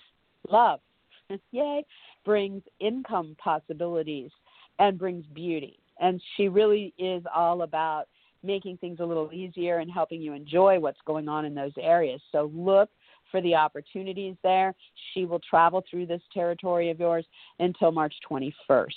love. 0.50 0.80
Yay. 1.52 1.86
Brings 2.26 2.64
income 2.80 3.36
possibilities 3.38 4.32
and 4.80 4.98
brings 4.98 5.26
beauty. 5.34 5.80
And 6.00 6.22
she 6.36 6.48
really 6.48 6.94
is 6.98 7.24
all 7.34 7.62
about 7.62 8.06
making 8.44 8.78
things 8.78 9.00
a 9.00 9.06
little 9.06 9.32
easier 9.32 9.80
and 9.80 9.90
helping 9.90 10.22
you 10.22 10.34
enjoy 10.34 10.80
what's 10.80 11.00
going 11.06 11.30
on 11.30 11.46
in 11.46 11.56
those 11.56 11.72
areas. 11.80 12.22
So 12.32 12.52
look 12.54 12.90
for 13.34 13.42
the 13.42 13.56
opportunities 13.56 14.36
there. 14.44 14.76
She 15.14 15.26
will 15.26 15.40
travel 15.40 15.84
through 15.90 16.06
this 16.06 16.22
territory 16.32 16.92
of 16.92 17.00
yours 17.00 17.26
until 17.58 17.92
March 17.92 18.14
21st. 18.30 18.92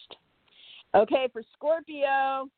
Okay, 0.94 1.28
for 1.32 1.42
Scorpio, 1.54 2.50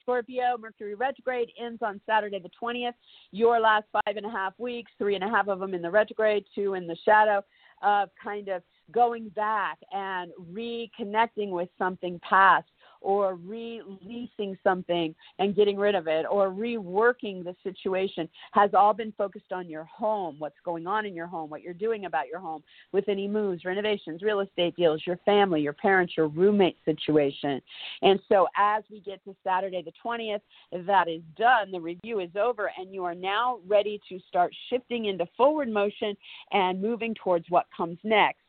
Scorpio, 0.00 0.56
Mercury 0.58 0.94
retrograde 0.94 1.50
ends 1.62 1.82
on 1.82 2.00
Saturday 2.06 2.40
the 2.40 2.50
20th. 2.60 2.94
Your 3.32 3.60
last 3.60 3.84
five 3.92 4.16
and 4.16 4.24
a 4.24 4.30
half 4.30 4.54
weeks, 4.58 4.90
three 4.96 5.14
and 5.14 5.22
a 5.22 5.28
half 5.28 5.48
of 5.48 5.60
them 5.60 5.74
in 5.74 5.82
the 5.82 5.90
retrograde, 5.90 6.46
two 6.54 6.72
in 6.72 6.86
the 6.86 6.96
shadow, 7.04 7.44
of 7.82 8.08
kind 8.22 8.48
of 8.48 8.62
going 8.90 9.28
back 9.28 9.78
and 9.92 10.32
reconnecting 10.50 11.50
with 11.50 11.68
something 11.78 12.18
past 12.26 12.66
or 13.00 13.36
releasing 13.36 14.56
something 14.62 15.14
and 15.38 15.54
getting 15.54 15.76
rid 15.76 15.94
of 15.94 16.06
it 16.06 16.26
or 16.30 16.50
reworking 16.50 17.44
the 17.44 17.54
situation 17.62 18.28
has 18.52 18.70
all 18.74 18.92
been 18.92 19.12
focused 19.12 19.52
on 19.52 19.68
your 19.68 19.84
home, 19.84 20.36
what's 20.38 20.56
going 20.64 20.86
on 20.86 21.06
in 21.06 21.14
your 21.14 21.26
home, 21.26 21.50
what 21.50 21.62
you're 21.62 21.74
doing 21.74 22.04
about 22.04 22.28
your 22.28 22.40
home 22.40 22.62
with 22.92 23.08
any 23.08 23.28
moves, 23.28 23.64
renovations, 23.64 24.22
real 24.22 24.40
estate 24.40 24.74
deals, 24.76 25.02
your 25.06 25.18
family, 25.24 25.60
your 25.60 25.72
parents, 25.72 26.14
your 26.16 26.28
roommate 26.28 26.76
situation. 26.84 27.60
And 28.02 28.20
so 28.28 28.46
as 28.56 28.84
we 28.90 29.00
get 29.00 29.22
to 29.24 29.34
Saturday 29.44 29.82
the 29.82 29.92
20th, 30.04 30.40
that 30.86 31.08
is 31.08 31.22
done, 31.36 31.70
the 31.70 31.80
review 31.80 32.20
is 32.20 32.30
over, 32.36 32.70
and 32.78 32.92
you 32.92 33.04
are 33.04 33.14
now 33.14 33.58
ready 33.66 34.00
to 34.08 34.18
start 34.28 34.52
shifting 34.70 35.06
into 35.06 35.26
forward 35.36 35.68
motion 35.68 36.16
and 36.52 36.80
moving 36.80 37.14
towards 37.14 37.46
what 37.48 37.66
comes 37.76 37.98
next 38.02 38.40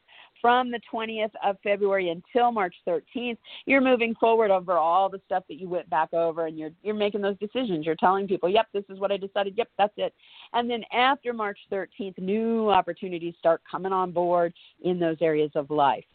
from 0.42 0.72
the 0.72 0.80
20th 0.92 1.32
of 1.44 1.58
February 1.64 2.10
until 2.10 2.52
March 2.52 2.76
13th, 2.88 3.38
you're 3.66 3.82
moving 3.82 4.16
forward 4.16 4.52
over 4.52 4.74
all 4.74 5.10
the 5.10 5.22
stuff 5.26 5.44
that 5.50 5.60
you 5.60 5.68
went 5.70 5.90
back 5.90 6.14
over 6.14 6.46
and 6.46 6.58
you're 6.58 6.72
you're 6.84 6.96
making 6.96 7.22
those 7.22 7.38
decisions. 7.40 7.86
You're 7.86 7.96
telling 7.96 8.28
people, 8.28 8.50
"Yep, 8.50 8.68
this 8.74 8.86
is 8.90 9.00
what 9.00 9.12
I 9.12 9.18
decided. 9.18 9.58
Yep, 9.58 9.70
that's 9.78 9.94
it." 9.98 10.14
And 10.54 10.70
then 10.70 10.84
after 10.92 11.34
March 11.34 11.60
13th, 11.72 12.18
new 12.18 12.70
opportunities 12.70 13.36
start 13.38 13.62
coming 13.70 13.94
on 13.94 14.12
board 14.12 14.54
in 14.82 15.00
those 15.00 15.18
areas 15.22 15.52
of 15.56 15.70
life. 15.70 16.06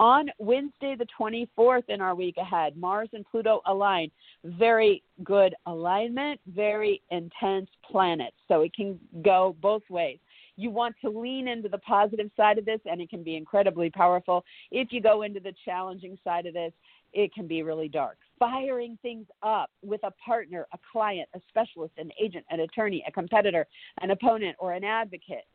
On 0.00 0.30
Wednesday, 0.38 0.94
the 0.94 1.06
24th, 1.18 1.88
in 1.88 2.00
our 2.00 2.14
week 2.14 2.36
ahead, 2.36 2.76
Mars 2.76 3.08
and 3.12 3.26
Pluto 3.28 3.60
align. 3.66 4.12
Very 4.44 5.02
good 5.24 5.56
alignment, 5.66 6.40
very 6.46 7.02
intense 7.10 7.68
planets. 7.82 8.36
So 8.46 8.60
it 8.60 8.72
can 8.72 9.00
go 9.22 9.56
both 9.60 9.82
ways 9.90 10.18
you 10.58 10.70
want 10.70 10.96
to 11.00 11.08
lean 11.08 11.46
into 11.46 11.68
the 11.68 11.78
positive 11.78 12.30
side 12.36 12.58
of 12.58 12.64
this, 12.64 12.80
and 12.84 13.00
it 13.00 13.08
can 13.08 13.22
be 13.22 13.36
incredibly 13.36 13.90
powerful. 13.90 14.44
If 14.72 14.88
you 14.90 15.00
go 15.00 15.22
into 15.22 15.38
the 15.38 15.54
challenging 15.64 16.18
side 16.24 16.46
of 16.46 16.54
this, 16.54 16.72
it 17.12 17.32
can 17.32 17.46
be 17.46 17.62
really 17.62 17.88
dark. 17.88 18.18
Firing 18.40 18.98
things 19.00 19.26
up 19.44 19.70
with 19.82 20.02
a 20.02 20.10
partner, 20.24 20.66
a 20.72 20.78
client, 20.90 21.28
a 21.34 21.40
specialist, 21.48 21.94
an 21.96 22.10
agent, 22.20 22.44
an 22.50 22.60
attorney, 22.60 23.04
a 23.06 23.12
competitor, 23.12 23.68
an 24.02 24.10
opponent, 24.10 24.56
or 24.58 24.72
an 24.72 24.82
advocate. 24.82 25.46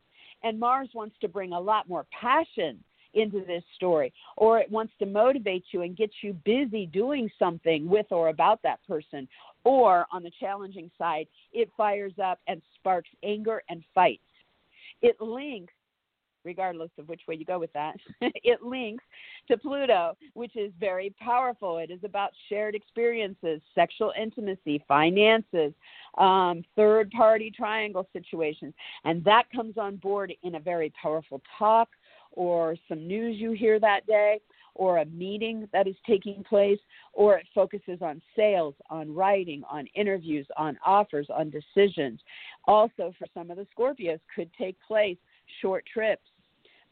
And 0.41 0.57
Mars 0.57 0.89
wants 0.93 1.17
to 1.19 1.27
bring 1.27 1.51
a 1.51 1.59
lot 1.59 1.89
more 1.89 2.05
passion 2.19 2.81
into 3.13 3.43
this 3.45 3.63
story, 3.75 4.13
or 4.37 4.57
it 4.57 4.71
wants 4.71 4.93
to 4.99 5.05
motivate 5.05 5.65
you 5.71 5.81
and 5.81 5.97
get 5.97 6.11
you 6.21 6.31
busy 6.45 6.85
doing 6.85 7.29
something 7.37 7.89
with 7.89 8.07
or 8.09 8.29
about 8.29 8.61
that 8.63 8.79
person. 8.87 9.27
Or 9.65 10.07
on 10.13 10.23
the 10.23 10.31
challenging 10.39 10.89
side, 10.97 11.27
it 11.51 11.69
fires 11.75 12.13
up 12.23 12.39
and 12.47 12.61
sparks 12.79 13.09
anger 13.21 13.61
and 13.69 13.83
fights 13.93 14.23
it 15.03 15.21
links 15.21 15.73
regardless 16.45 16.89
of 16.97 17.07
which 17.07 17.21
way 17.27 17.35
you 17.35 17.45
go 17.45 17.59
with 17.59 17.71
that, 17.73 17.95
it 18.21 18.61
links 18.61 19.03
to 19.49 19.57
Pluto, 19.57 20.15
which 20.33 20.55
is 20.55 20.71
very 20.79 21.13
powerful. 21.19 21.77
It 21.77 21.91
is 21.91 21.99
about 22.03 22.31
shared 22.49 22.75
experiences, 22.75 23.61
sexual 23.73 24.13
intimacy, 24.19 24.83
finances, 24.87 25.73
um, 26.17 26.63
third 26.75 27.11
party 27.11 27.51
triangle 27.51 28.07
situations. 28.13 28.73
And 29.05 29.23
that 29.23 29.43
comes 29.55 29.77
on 29.77 29.97
board 29.97 30.33
in 30.43 30.55
a 30.55 30.59
very 30.59 30.91
powerful 31.01 31.41
talk 31.57 31.89
or 32.31 32.75
some 32.89 33.07
news 33.07 33.39
you 33.39 33.51
hear 33.51 33.79
that 33.79 34.05
day 34.07 34.39
or 34.75 34.99
a 34.99 35.05
meeting 35.05 35.67
that 35.73 35.87
is 35.87 35.95
taking 36.05 36.43
place, 36.43 36.79
or 37.13 37.37
it 37.37 37.45
focuses 37.53 38.01
on 38.01 38.21
sales, 38.35 38.75
on 38.89 39.13
writing, 39.13 39.63
on 39.69 39.87
interviews, 39.95 40.47
on 40.57 40.77
offers, 40.85 41.27
on 41.29 41.49
decisions. 41.49 42.19
Also, 42.65 43.13
for 43.17 43.27
some 43.33 43.51
of 43.51 43.57
the 43.57 43.67
Scorpios, 43.77 44.19
could 44.35 44.49
take 44.57 44.75
place 44.85 45.17
short 45.61 45.85
trips, 45.91 46.27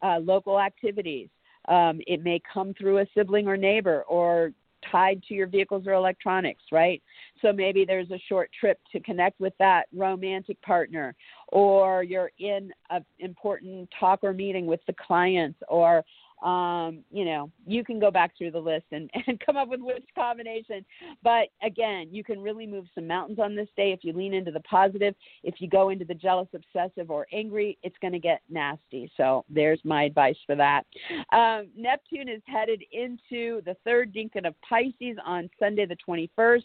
uh, 0.01 0.19
local 0.19 0.59
activities. 0.59 1.29
Um, 1.67 2.01
it 2.07 2.23
may 2.23 2.41
come 2.51 2.73
through 2.73 2.99
a 2.99 3.05
sibling 3.15 3.47
or 3.47 3.57
neighbor 3.57 4.03
or 4.07 4.51
tied 4.91 5.21
to 5.27 5.33
your 5.33 5.47
vehicles 5.47 5.85
or 5.85 5.93
electronics, 5.93 6.63
right? 6.71 7.01
So 7.41 7.53
maybe 7.53 7.85
there's 7.85 8.09
a 8.11 8.19
short 8.27 8.49
trip 8.59 8.79
to 8.91 8.99
connect 8.99 9.39
with 9.39 9.53
that 9.59 9.83
romantic 9.95 10.61
partner, 10.61 11.15
or 11.49 12.03
you're 12.03 12.31
in 12.39 12.71
an 12.89 13.05
important 13.19 13.89
talk 13.99 14.19
or 14.23 14.33
meeting 14.33 14.65
with 14.65 14.79
the 14.87 14.93
clients, 14.93 15.59
or 15.67 16.03
um, 16.41 17.03
you 17.11 17.25
know, 17.25 17.51
you 17.65 17.83
can 17.83 17.99
go 17.99 18.09
back 18.09 18.37
through 18.37 18.51
the 18.51 18.59
list 18.59 18.85
and, 18.91 19.09
and 19.27 19.39
come 19.39 19.57
up 19.57 19.69
with 19.69 19.81
which 19.81 20.03
combination. 20.15 20.85
But 21.23 21.49
again, 21.63 22.07
you 22.11 22.23
can 22.23 22.41
really 22.41 22.65
move 22.65 22.85
some 22.95 23.07
mountains 23.07 23.39
on 23.39 23.55
this 23.55 23.69
day 23.75 23.91
if 23.91 24.03
you 24.03 24.13
lean 24.13 24.33
into 24.33 24.51
the 24.51 24.59
positive. 24.61 25.15
If 25.43 25.55
you 25.59 25.69
go 25.69 25.89
into 25.89 26.05
the 26.05 26.13
jealous, 26.13 26.47
obsessive, 26.53 27.11
or 27.11 27.27
angry, 27.31 27.77
it's 27.83 27.97
going 28.01 28.13
to 28.13 28.19
get 28.19 28.41
nasty. 28.49 29.11
So 29.17 29.45
there's 29.49 29.79
my 29.83 30.03
advice 30.03 30.37
for 30.45 30.55
that. 30.55 30.85
Um, 31.31 31.69
Neptune 31.75 32.29
is 32.29 32.41
headed 32.45 32.83
into 32.91 33.61
the 33.63 33.75
third 33.85 34.13
decan 34.13 34.47
of 34.47 34.55
Pisces 34.61 35.17
on 35.25 35.49
Sunday, 35.59 35.85
the 35.85 35.97
21st 36.07 36.63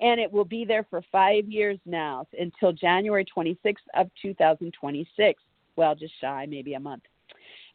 and 0.00 0.20
it 0.20 0.30
will 0.30 0.44
be 0.44 0.64
there 0.64 0.84
for 0.90 1.02
five 1.12 1.46
years 1.48 1.78
now 1.86 2.26
until 2.38 2.72
January 2.72 3.24
26th 3.24 3.76
of 3.94 4.10
2026. 4.20 5.42
Well, 5.76 5.94
just 5.94 6.12
shy, 6.20 6.46
maybe 6.48 6.74
a 6.74 6.80
month. 6.80 7.04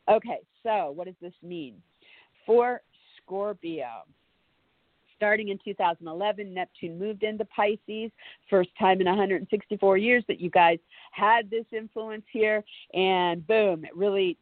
Okay, 0.10 0.40
so 0.68 0.92
what 0.92 1.06
does 1.06 1.16
this 1.22 1.34
mean? 1.42 1.82
For 2.46 2.82
Scorpio, 3.22 4.04
starting 5.16 5.48
in 5.48 5.58
2011, 5.64 6.54
Neptune 6.54 7.00
moved 7.00 7.24
into 7.24 7.46
Pisces. 7.46 8.12
First 8.50 8.70
time 8.78 9.00
in 9.00 9.08
164 9.08 9.98
years 9.98 10.24
that 10.28 10.42
you 10.42 10.50
guys 10.50 10.78
had 11.12 11.50
this 11.50 11.66
influence 11.72 12.26
here. 12.32 12.64
And 12.94 13.46
boom, 13.48 13.86
it 13.86 13.96
really 13.96 14.38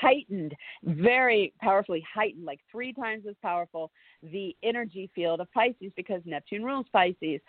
heightened, 0.00 0.54
very 0.84 1.52
powerfully 1.60 2.04
heightened, 2.12 2.44
like 2.44 2.60
three 2.70 2.92
times 2.92 3.24
as 3.28 3.34
powerful, 3.42 3.90
the 4.32 4.54
energy 4.62 5.10
field 5.14 5.40
of 5.40 5.52
Pisces 5.52 5.92
because 5.96 6.20
Neptune 6.24 6.64
rules 6.64 6.86
Pisces. 6.92 7.40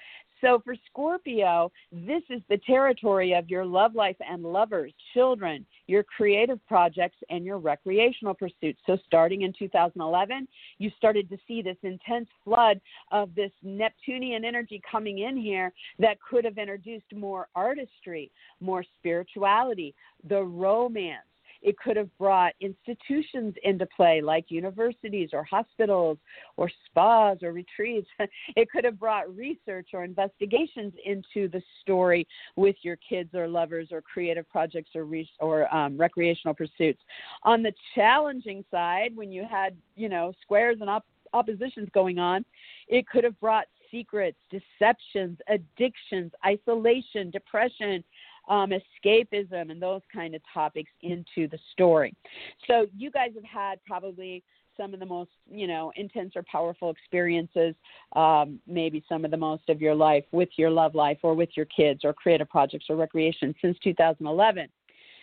So 0.41 0.61
for 0.63 0.75
Scorpio, 0.89 1.71
this 1.91 2.21
is 2.29 2.41
the 2.47 2.59
territory 2.59 3.33
of 3.33 3.49
your 3.49 3.65
love 3.65 3.95
life 3.95 4.17
and 4.19 4.43
lovers, 4.43 4.93
children, 5.13 5.65
your 5.87 6.03
creative 6.03 6.59
projects, 6.67 7.17
and 7.29 7.43
your 7.43 7.57
recreational 7.57 8.35
pursuits. 8.35 8.79
So 8.85 8.97
starting 9.05 9.41
in 9.41 9.53
2011, 9.57 10.47
you 10.77 10.91
started 10.95 11.27
to 11.29 11.37
see 11.47 11.61
this 11.61 11.77
intense 11.81 12.29
flood 12.43 12.79
of 13.11 13.33
this 13.33 13.51
Neptunian 13.63 14.45
energy 14.45 14.81
coming 14.89 15.19
in 15.19 15.37
here 15.37 15.73
that 15.97 16.17
could 16.21 16.45
have 16.45 16.57
introduced 16.57 17.15
more 17.15 17.47
artistry, 17.55 18.31
more 18.59 18.83
spirituality, 18.99 19.95
the 20.29 20.43
romance 20.43 21.23
it 21.67 21.77
could 21.77 21.97
have 21.97 22.17
brought 22.17 22.53
institutions 22.61 23.53
into 23.61 23.85
play, 23.87 24.21
like 24.21 24.45
universities 24.47 25.31
or 25.33 25.43
hospitals 25.43 26.17
or 26.55 26.71
spas 26.85 27.39
or 27.43 27.51
retreats. 27.51 28.07
It 28.55 28.71
could 28.71 28.85
have 28.85 28.97
brought 28.97 29.35
research 29.35 29.89
or 29.93 30.05
investigations 30.05 30.93
into 31.05 31.49
the 31.49 31.61
story 31.81 32.25
with 32.55 32.77
your 32.83 32.95
kids 32.95 33.35
or 33.35 33.49
lovers 33.49 33.89
or 33.91 34.01
creative 34.01 34.49
projects 34.49 34.91
or 34.95 35.03
re- 35.03 35.29
or 35.41 35.73
um, 35.75 35.97
recreational 35.97 36.55
pursuits. 36.55 37.01
On 37.43 37.61
the 37.61 37.73
challenging 37.93 38.63
side, 38.71 39.11
when 39.13 39.29
you 39.29 39.45
had 39.49 39.75
you 39.97 40.07
know 40.07 40.31
squares 40.41 40.77
and 40.79 40.89
op- 40.89 41.05
oppositions 41.33 41.89
going 41.93 42.17
on, 42.17 42.45
it 42.87 43.05
could 43.07 43.25
have 43.25 43.37
brought 43.41 43.65
secrets, 43.91 44.37
deceptions, 44.49 45.37
addictions, 45.49 46.31
isolation, 46.45 47.29
depression, 47.29 48.03
um, 48.47 48.71
escapism, 48.71 49.71
and 49.71 49.81
those 49.81 50.01
kind 50.13 50.35
of 50.35 50.41
topics 50.53 50.91
into 51.01 51.47
the 51.49 51.59
story. 51.71 52.13
So 52.67 52.87
you 52.95 53.11
guys 53.11 53.31
have 53.35 53.43
had 53.43 53.83
probably 53.85 54.43
some 54.75 54.93
of 54.93 54.99
the 54.99 55.05
most 55.05 55.31
you 55.49 55.65
know 55.65 55.91
intense 55.95 56.33
or 56.35 56.43
powerful 56.43 56.91
experiences 56.91 57.73
um, 58.15 58.59
maybe 58.67 59.03
some 59.09 59.25
of 59.25 59.31
the 59.31 59.37
most 59.37 59.67
of 59.69 59.81
your 59.81 59.95
life 59.95 60.23
with 60.31 60.49
your 60.55 60.69
love 60.69 60.93
life 60.93 61.17
or 61.23 61.33
with 61.33 61.49
your 61.55 61.65
kids 61.65 62.01
or 62.03 62.13
creative 62.13 62.47
projects 62.47 62.85
or 62.87 62.95
recreation 62.95 63.55
since 63.59 63.75
2011 63.83 64.67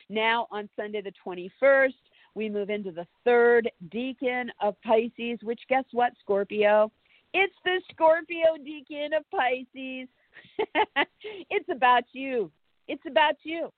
now 0.08 0.48
on 0.50 0.68
sunday 0.76 1.00
the 1.00 1.12
21st 1.24 1.92
we 2.34 2.48
move 2.48 2.70
into 2.70 2.90
the 2.90 3.06
third 3.24 3.70
decan 3.88 4.48
of 4.60 4.74
pisces 4.82 5.38
which 5.42 5.60
guess 5.68 5.84
what 5.92 6.12
scorpio? 6.20 6.90
It's 7.32 7.54
the 7.64 7.80
scorpio 7.92 8.56
decan 8.60 9.16
of 9.16 9.24
pisces. 9.30 10.08
It's 11.50 11.68
about 11.70 12.04
you 12.12 12.50
it's 12.88 13.02
about 13.06 13.34
you 13.42 13.70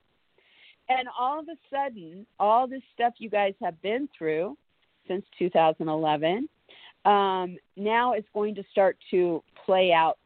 and 0.89 1.07
all 1.17 1.39
of 1.39 1.47
a 1.49 1.57
sudden 1.73 2.25
all 2.39 2.67
this 2.67 2.81
stuff 2.93 3.13
you 3.17 3.29
guys 3.29 3.53
have 3.61 3.79
been 3.81 4.07
through 4.17 4.57
since 5.07 5.25
2011. 5.37 6.47
Um, 7.05 7.57
now 7.75 8.13
is 8.13 8.23
going 8.33 8.55
to 8.55 8.63
start 8.71 8.97
to 9.11 9.43
play 9.65 9.93
out 9.93 10.17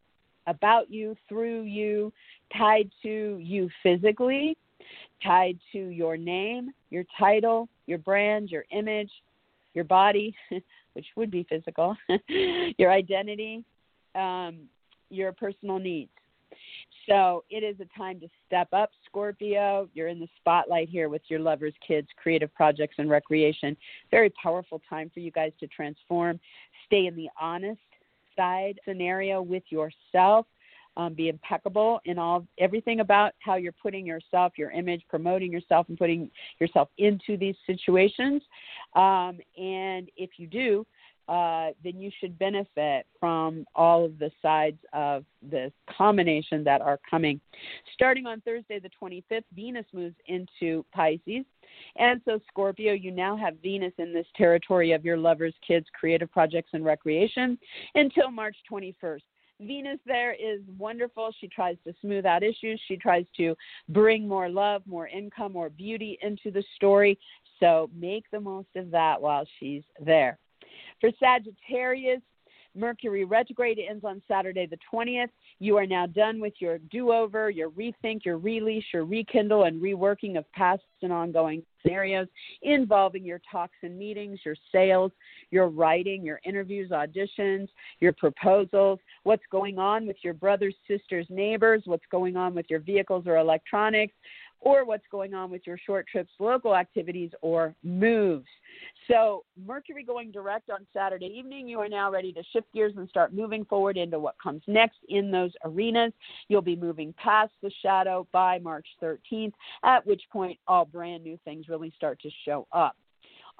about 0.47 0.91
you, 0.91 1.15
through 1.29 1.63
you, 1.63 2.11
tied 2.57 2.89
to 3.03 3.37
you 3.39 3.69
physically, 3.83 4.57
tied 5.23 5.59
to 5.71 5.77
your 5.77 6.17
name, 6.17 6.71
your 6.89 7.03
title, 7.19 7.69
your 7.85 7.99
brand, 7.99 8.49
your 8.49 8.65
image, 8.71 9.11
your 9.73 9.83
body, 9.83 10.35
which 10.93 11.05
would 11.15 11.29
be 11.29 11.45
physical, 11.47 11.95
your 12.77 12.91
identity, 12.91 13.63
um, 14.15 14.61
your 15.09 15.31
personal 15.31 15.77
needs. 15.77 16.11
So 17.09 17.43
it 17.49 17.63
is 17.63 17.75
a 17.79 17.97
time 17.97 18.19
to 18.19 18.27
step 18.45 18.67
up, 18.73 18.91
Scorpio. 19.05 19.89
You're 19.93 20.07
in 20.07 20.19
the 20.19 20.27
spotlight 20.37 20.89
here 20.89 21.09
with 21.09 21.23
your 21.27 21.39
lovers, 21.39 21.73
kids, 21.85 22.07
creative 22.15 22.53
projects, 22.53 22.95
and 22.99 23.09
recreation. 23.09 23.75
Very 24.11 24.31
powerful 24.41 24.81
time 24.89 25.09
for 25.13 25.19
you 25.19 25.31
guys 25.31 25.51
to 25.59 25.67
transform. 25.67 26.39
Stay 26.85 27.07
in 27.07 27.15
the 27.15 27.29
honest 27.39 27.79
side 28.35 28.79
scenario 28.87 29.41
with 29.41 29.63
yourself. 29.69 30.45
Um, 30.97 31.13
be 31.13 31.29
impeccable 31.29 32.01
in 32.03 32.19
all 32.19 32.45
everything 32.59 32.99
about 32.99 33.31
how 33.39 33.55
you're 33.55 33.71
putting 33.71 34.05
yourself, 34.05 34.53
your 34.57 34.71
image, 34.71 35.01
promoting 35.09 35.49
yourself, 35.49 35.87
and 35.87 35.97
putting 35.97 36.29
yourself 36.59 36.89
into 36.97 37.37
these 37.37 37.55
situations. 37.65 38.41
Um, 38.93 39.39
and 39.57 40.09
if 40.17 40.31
you 40.35 40.47
do, 40.47 40.85
uh, 41.27 41.69
then 41.83 41.99
you 41.99 42.11
should 42.19 42.37
benefit 42.37 43.05
from 43.19 43.65
all 43.75 44.05
of 44.05 44.17
the 44.19 44.31
sides 44.41 44.79
of 44.93 45.23
this 45.41 45.71
combination 45.97 46.63
that 46.63 46.81
are 46.81 46.99
coming. 47.09 47.39
Starting 47.93 48.25
on 48.25 48.41
Thursday, 48.41 48.79
the 48.79 48.89
25th, 49.01 49.43
Venus 49.55 49.85
moves 49.93 50.15
into 50.27 50.85
Pisces. 50.93 51.45
And 51.95 52.21
so, 52.25 52.39
Scorpio, 52.47 52.93
you 52.93 53.11
now 53.11 53.37
have 53.37 53.55
Venus 53.61 53.93
in 53.97 54.13
this 54.13 54.27
territory 54.35 54.91
of 54.91 55.05
your 55.05 55.17
lovers, 55.17 55.53
kids, 55.65 55.85
creative 55.97 56.31
projects, 56.31 56.71
and 56.73 56.83
recreation 56.83 57.57
until 57.95 58.29
March 58.29 58.55
21st. 58.69 59.21
Venus 59.61 59.99
there 60.05 60.33
is 60.33 60.61
wonderful. 60.77 61.31
She 61.39 61.47
tries 61.47 61.77
to 61.85 61.93
smooth 62.01 62.25
out 62.25 62.43
issues. 62.43 62.81
She 62.87 62.97
tries 62.97 63.25
to 63.37 63.55
bring 63.89 64.27
more 64.27 64.49
love, 64.49 64.81
more 64.87 65.07
income, 65.07 65.53
more 65.53 65.69
beauty 65.69 66.17
into 66.21 66.51
the 66.51 66.63
story. 66.75 67.17
So 67.59 67.89
make 67.95 68.25
the 68.31 68.39
most 68.39 68.69
of 68.75 68.89
that 68.91 69.21
while 69.21 69.45
she's 69.59 69.83
there. 70.03 70.39
For 71.01 71.09
Sagittarius, 71.19 72.21
Mercury 72.73 73.25
retrograde 73.25 73.79
ends 73.79 74.05
on 74.05 74.21
Saturday 74.27 74.65
the 74.65 74.77
20th. 74.93 75.29
You 75.59 75.75
are 75.77 75.85
now 75.85 76.05
done 76.05 76.39
with 76.39 76.53
your 76.59 76.77
do 76.77 77.11
over, 77.11 77.49
your 77.49 77.69
rethink, 77.71 78.23
your 78.23 78.37
release, 78.37 78.85
your 78.93 79.03
rekindle, 79.03 79.65
and 79.65 79.81
reworking 79.81 80.37
of 80.37 80.49
past 80.53 80.83
and 81.01 81.11
ongoing 81.11 81.63
scenarios 81.81 82.27
involving 82.61 83.25
your 83.25 83.41
talks 83.51 83.75
and 83.81 83.97
meetings, 83.97 84.39
your 84.45 84.55
sales, 84.71 85.11
your 85.49 85.67
writing, 85.67 86.23
your 86.23 86.39
interviews, 86.45 86.91
auditions, 86.91 87.67
your 87.99 88.13
proposals, 88.13 88.99
what's 89.23 89.43
going 89.51 89.77
on 89.77 90.07
with 90.07 90.17
your 90.23 90.33
brothers, 90.33 90.75
sisters, 90.87 91.25
neighbors, 91.29 91.81
what's 91.85 92.05
going 92.09 92.37
on 92.37 92.53
with 92.53 92.67
your 92.69 92.79
vehicles 92.79 93.25
or 93.27 93.37
electronics, 93.37 94.13
or 94.61 94.85
what's 94.85 95.05
going 95.11 95.33
on 95.33 95.49
with 95.49 95.63
your 95.65 95.77
short 95.77 96.07
trips, 96.07 96.31
local 96.39 96.75
activities, 96.75 97.31
or 97.41 97.75
moves. 97.83 98.45
So, 99.07 99.43
Mercury 99.65 100.03
going 100.03 100.31
direct 100.31 100.69
on 100.69 100.85
Saturday 100.93 101.27
evening, 101.27 101.67
you 101.67 101.79
are 101.79 101.89
now 101.89 102.11
ready 102.11 102.31
to 102.33 102.43
shift 102.53 102.71
gears 102.73 102.93
and 102.97 103.09
start 103.09 103.33
moving 103.33 103.65
forward 103.65 103.97
into 103.97 104.19
what 104.19 104.35
comes 104.41 104.61
next 104.67 104.99
in 105.09 105.31
those 105.31 105.51
arenas. 105.65 106.13
You'll 106.47 106.61
be 106.61 106.75
moving 106.75 107.13
past 107.17 107.51
the 107.61 107.71
shadow 107.81 108.27
by 108.31 108.59
March 108.59 108.87
13th, 109.01 109.53
at 109.83 110.05
which 110.05 110.21
point 110.31 110.57
all 110.67 110.85
brand 110.85 111.23
new 111.23 111.37
things 111.43 111.67
really 111.67 111.91
start 111.95 112.19
to 112.21 112.29
show 112.45 112.67
up. 112.71 112.95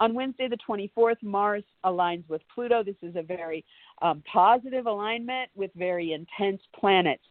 On 0.01 0.15
Wednesday, 0.15 0.47
the 0.47 0.57
24th, 0.67 1.21
Mars 1.21 1.63
aligns 1.85 2.27
with 2.27 2.41
Pluto. 2.51 2.83
This 2.83 2.95
is 3.03 3.15
a 3.15 3.21
very 3.21 3.63
um, 4.01 4.23
positive 4.25 4.87
alignment 4.87 5.51
with 5.53 5.69
very 5.75 6.13
intense 6.13 6.59
planets. 6.75 7.21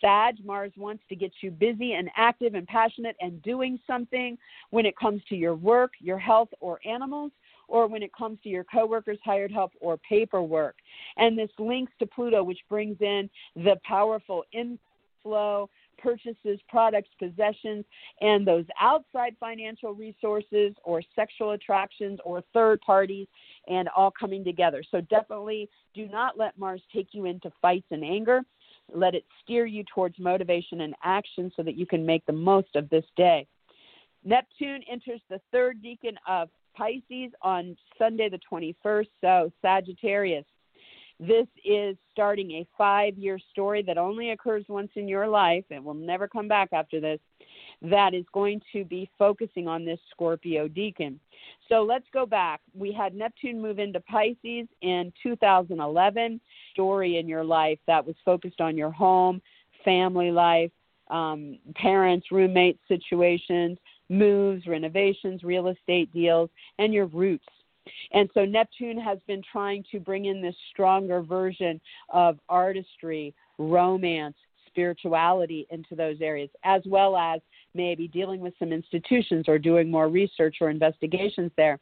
Sag, 0.00 0.36
Mars 0.44 0.70
wants 0.76 1.02
to 1.08 1.16
get 1.16 1.32
you 1.40 1.50
busy 1.50 1.94
and 1.94 2.08
active 2.16 2.54
and 2.54 2.68
passionate 2.68 3.16
and 3.20 3.42
doing 3.42 3.80
something 3.84 4.38
when 4.70 4.86
it 4.86 4.96
comes 4.96 5.22
to 5.28 5.34
your 5.34 5.56
work, 5.56 5.94
your 5.98 6.20
health, 6.20 6.50
or 6.60 6.78
animals, 6.86 7.32
or 7.66 7.88
when 7.88 8.04
it 8.04 8.12
comes 8.16 8.38
to 8.44 8.48
your 8.48 8.62
coworkers, 8.62 9.18
hired 9.24 9.50
help, 9.50 9.72
or 9.80 9.96
paperwork. 10.08 10.76
And 11.16 11.36
this 11.36 11.50
links 11.58 11.90
to 11.98 12.06
Pluto, 12.06 12.44
which 12.44 12.60
brings 12.70 12.96
in 13.00 13.28
the 13.56 13.74
powerful 13.82 14.44
inflow 14.52 15.68
purchases, 15.96 16.60
products, 16.68 17.08
possessions, 17.18 17.84
and 18.20 18.46
those 18.46 18.64
outside 18.80 19.36
financial 19.40 19.94
resources 19.94 20.74
or 20.84 21.02
sexual 21.14 21.52
attractions 21.52 22.18
or 22.24 22.42
third 22.52 22.80
parties, 22.80 23.26
and 23.68 23.88
all 23.96 24.10
coming 24.10 24.44
together. 24.44 24.82
So 24.90 25.00
definitely 25.02 25.68
do 25.94 26.06
not 26.08 26.38
let 26.38 26.58
Mars 26.58 26.82
take 26.92 27.08
you 27.12 27.24
into 27.24 27.50
fights 27.62 27.86
and 27.90 28.04
anger. 28.04 28.42
Let 28.92 29.14
it 29.14 29.24
steer 29.42 29.64
you 29.64 29.84
towards 29.94 30.18
motivation 30.18 30.82
and 30.82 30.94
action 31.02 31.50
so 31.56 31.62
that 31.62 31.76
you 31.76 31.86
can 31.86 32.04
make 32.04 32.24
the 32.26 32.32
most 32.32 32.76
of 32.76 32.90
this 32.90 33.04
day. 33.16 33.46
Neptune 34.24 34.82
enters 34.90 35.20
the 35.28 35.40
third 35.52 35.82
decan 35.82 36.16
of 36.26 36.48
Pisces 36.76 37.32
on 37.42 37.76
Sunday, 37.98 38.28
the 38.28 38.40
21st. 38.50 39.08
So, 39.20 39.52
Sagittarius, 39.62 40.44
this 41.26 41.46
is 41.64 41.96
starting 42.12 42.50
a 42.52 42.66
five 42.76 43.16
year 43.16 43.38
story 43.52 43.82
that 43.82 43.98
only 43.98 44.30
occurs 44.30 44.64
once 44.68 44.90
in 44.96 45.08
your 45.08 45.28
life 45.28 45.64
and 45.70 45.84
will 45.84 45.94
never 45.94 46.28
come 46.28 46.48
back 46.48 46.70
after 46.72 47.00
this. 47.00 47.20
That 47.82 48.14
is 48.14 48.24
going 48.32 48.60
to 48.72 48.84
be 48.84 49.10
focusing 49.18 49.68
on 49.68 49.84
this 49.84 49.98
Scorpio 50.10 50.68
decan. 50.68 51.16
So 51.68 51.82
let's 51.82 52.06
go 52.12 52.24
back. 52.24 52.60
We 52.74 52.92
had 52.92 53.14
Neptune 53.14 53.60
move 53.60 53.78
into 53.78 54.00
Pisces 54.00 54.68
in 54.82 55.12
2011. 55.22 56.40
Story 56.72 57.18
in 57.18 57.28
your 57.28 57.44
life 57.44 57.78
that 57.86 58.04
was 58.04 58.16
focused 58.24 58.60
on 58.60 58.76
your 58.76 58.90
home, 58.90 59.40
family 59.84 60.30
life, 60.30 60.70
um, 61.10 61.58
parents, 61.74 62.28
roommates 62.30 62.80
situations, 62.88 63.78
moves, 64.08 64.66
renovations, 64.66 65.42
real 65.42 65.68
estate 65.68 66.12
deals, 66.12 66.50
and 66.78 66.92
your 66.92 67.06
roots 67.06 67.46
and 68.12 68.28
so 68.34 68.44
Neptune 68.44 68.98
has 68.98 69.18
been 69.26 69.42
trying 69.50 69.84
to 69.92 70.00
bring 70.00 70.26
in 70.26 70.40
this 70.40 70.54
stronger 70.70 71.22
version 71.22 71.80
of 72.08 72.38
artistry, 72.48 73.34
romance, 73.58 74.36
spirituality 74.66 75.66
into 75.70 75.94
those 75.94 76.16
areas, 76.20 76.50
as 76.64 76.82
well 76.86 77.16
as 77.16 77.40
maybe 77.74 78.08
dealing 78.08 78.40
with 78.40 78.54
some 78.58 78.72
institutions 78.72 79.44
or 79.48 79.58
doing 79.58 79.90
more 79.90 80.08
research 80.08 80.56
or 80.60 80.70
investigations 80.70 81.50
there. 81.56 81.78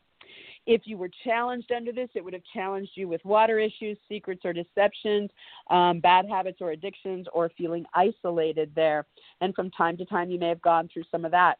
If 0.64 0.82
you 0.84 0.96
were 0.96 1.10
challenged 1.24 1.72
under 1.72 1.90
this, 1.90 2.08
it 2.14 2.22
would 2.22 2.34
have 2.34 2.42
challenged 2.54 2.92
you 2.94 3.08
with 3.08 3.24
water 3.24 3.58
issues, 3.58 3.98
secrets 4.08 4.42
or 4.44 4.52
deceptions, 4.52 5.30
um, 5.70 5.98
bad 5.98 6.26
habits 6.28 6.58
or 6.60 6.70
addictions, 6.70 7.26
or 7.32 7.50
feeling 7.58 7.84
isolated 7.94 8.70
there. 8.76 9.04
And 9.40 9.54
from 9.54 9.70
time 9.72 9.96
to 9.96 10.04
time, 10.04 10.30
you 10.30 10.38
may 10.38 10.48
have 10.48 10.62
gone 10.62 10.88
through 10.92 11.02
some 11.10 11.24
of 11.24 11.32
that. 11.32 11.58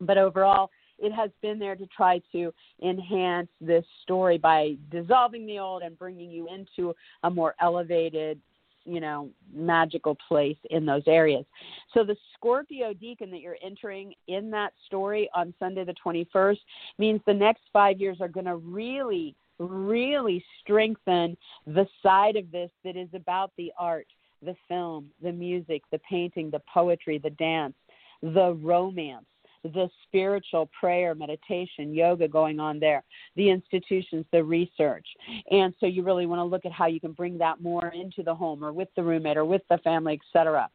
But 0.00 0.18
overall, 0.18 0.70
it 1.00 1.12
has 1.12 1.30
been 1.42 1.58
there 1.58 1.76
to 1.76 1.86
try 1.86 2.20
to 2.32 2.52
enhance 2.82 3.48
this 3.60 3.84
story 4.02 4.38
by 4.38 4.76
dissolving 4.90 5.46
the 5.46 5.58
old 5.58 5.82
and 5.82 5.98
bringing 5.98 6.30
you 6.30 6.48
into 6.48 6.94
a 7.24 7.30
more 7.30 7.54
elevated 7.60 8.40
you 8.84 9.00
know 9.00 9.28
magical 9.52 10.16
place 10.28 10.56
in 10.70 10.86
those 10.86 11.02
areas. 11.06 11.44
So 11.92 12.04
the 12.04 12.16
scorpio 12.34 12.92
decan 12.92 13.30
that 13.30 13.40
you're 13.40 13.58
entering 13.62 14.14
in 14.28 14.50
that 14.50 14.72
story 14.86 15.28
on 15.34 15.54
sunday 15.58 15.84
the 15.84 15.94
21st 16.04 16.58
means 16.98 17.20
the 17.26 17.34
next 17.34 17.62
five 17.72 18.00
years 18.00 18.18
are 18.20 18.28
going 18.28 18.46
to 18.46 18.56
really 18.56 19.34
really 19.58 20.42
strengthen 20.62 21.36
the 21.66 21.86
side 22.02 22.36
of 22.36 22.50
this 22.50 22.70
that 22.82 22.96
is 22.96 23.08
about 23.12 23.52
the 23.58 23.70
art 23.78 24.06
the 24.42 24.56
film 24.66 25.10
the 25.22 25.32
music 25.32 25.82
the 25.92 26.00
painting 26.08 26.50
the 26.50 26.62
poetry 26.72 27.18
the 27.18 27.30
dance 27.30 27.74
the 28.22 28.58
romance 28.62 29.26
the 29.62 29.88
spiritual 30.04 30.68
prayer, 30.78 31.14
meditation, 31.14 31.94
yoga 31.94 32.26
going 32.26 32.60
on 32.60 32.80
there, 32.80 33.02
the 33.36 33.50
institutions, 33.50 34.24
the 34.32 34.42
research. 34.42 35.06
And 35.50 35.74
so 35.80 35.86
you 35.86 36.02
really 36.02 36.26
want 36.26 36.40
to 36.40 36.44
look 36.44 36.64
at 36.64 36.72
how 36.72 36.86
you 36.86 37.00
can 37.00 37.12
bring 37.12 37.38
that 37.38 37.60
more 37.60 37.88
into 37.88 38.22
the 38.22 38.34
home 38.34 38.64
or 38.64 38.72
with 38.72 38.88
the 38.96 39.02
roommate 39.02 39.36
or 39.36 39.44
with 39.44 39.62
the 39.70 39.78
family, 39.78 40.20
etc. 40.34 40.68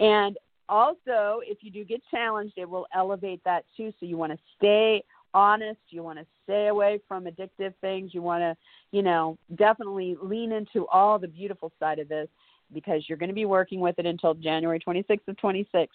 And 0.00 0.36
also, 0.68 1.40
if 1.44 1.58
you 1.62 1.70
do 1.70 1.84
get 1.84 2.02
challenged, 2.10 2.54
it 2.56 2.68
will 2.68 2.86
elevate 2.94 3.40
that 3.44 3.64
too. 3.76 3.92
So 3.98 4.06
you 4.06 4.16
want 4.16 4.32
to 4.32 4.38
stay 4.56 5.02
honest. 5.34 5.80
You 5.88 6.02
want 6.02 6.18
to 6.18 6.26
stay 6.44 6.68
away 6.68 7.00
from 7.08 7.24
addictive 7.24 7.74
things. 7.80 8.12
You 8.12 8.22
want 8.22 8.42
to, 8.42 8.56
you 8.90 9.02
know, 9.02 9.38
definitely 9.56 10.16
lean 10.22 10.52
into 10.52 10.86
all 10.88 11.18
the 11.18 11.28
beautiful 11.28 11.72
side 11.78 11.98
of 11.98 12.08
this 12.08 12.28
because 12.72 13.04
you're 13.08 13.18
going 13.18 13.28
to 13.28 13.34
be 13.34 13.44
working 13.44 13.80
with 13.80 13.98
it 13.98 14.06
until 14.06 14.34
January 14.34 14.80
26th 14.80 15.28
of 15.28 15.36
26. 15.36 15.94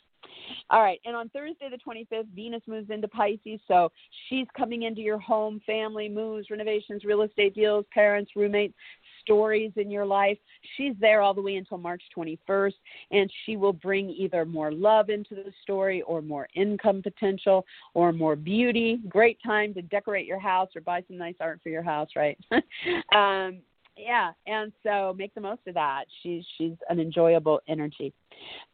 All 0.69 0.81
right, 0.81 0.99
and 1.05 1.15
on 1.15 1.29
Thursday 1.29 1.69
the 1.69 1.77
25th, 1.77 2.27
Venus 2.33 2.61
moves 2.67 2.89
into 2.89 3.07
Pisces, 3.07 3.59
so 3.67 3.91
she's 4.27 4.47
coming 4.57 4.83
into 4.83 5.01
your 5.01 5.19
home, 5.19 5.61
family, 5.65 6.09
moves, 6.09 6.49
renovations, 6.49 7.03
real 7.03 7.23
estate 7.23 7.53
deals, 7.53 7.85
parents, 7.93 8.31
roommates, 8.35 8.73
stories 9.21 9.71
in 9.75 9.91
your 9.91 10.05
life. 10.05 10.37
She's 10.77 10.93
there 10.99 11.21
all 11.21 11.33
the 11.33 11.41
way 11.41 11.55
until 11.55 11.77
March 11.77 12.01
21st, 12.15 12.73
and 13.11 13.31
she 13.45 13.57
will 13.57 13.73
bring 13.73 14.09
either 14.09 14.45
more 14.45 14.71
love 14.71 15.09
into 15.09 15.35
the 15.35 15.51
story 15.61 16.01
or 16.03 16.21
more 16.21 16.47
income 16.55 17.01
potential 17.01 17.65
or 17.93 18.11
more 18.11 18.35
beauty. 18.35 18.99
Great 19.07 19.37
time 19.45 19.73
to 19.73 19.81
decorate 19.81 20.25
your 20.25 20.39
house 20.39 20.69
or 20.75 20.81
buy 20.81 21.03
some 21.07 21.17
nice 21.17 21.35
art 21.39 21.59
for 21.61 21.69
your 21.69 21.83
house, 21.83 22.09
right? 22.15 22.37
um, 23.15 23.59
yeah, 23.97 24.31
and 24.47 24.71
so 24.81 25.13
make 25.17 25.33
the 25.35 25.41
most 25.41 25.61
of 25.67 25.73
that. 25.75 26.05
She's 26.21 26.43
she's 26.57 26.73
an 26.89 26.99
enjoyable 26.99 27.61
energy. 27.67 28.13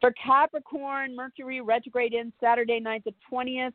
For 0.00 0.12
Capricorn, 0.12 1.14
Mercury 1.14 1.60
retrograde 1.60 2.14
in 2.14 2.32
Saturday 2.40 2.80
night 2.80 3.02
the 3.04 3.14
twentieth. 3.28 3.74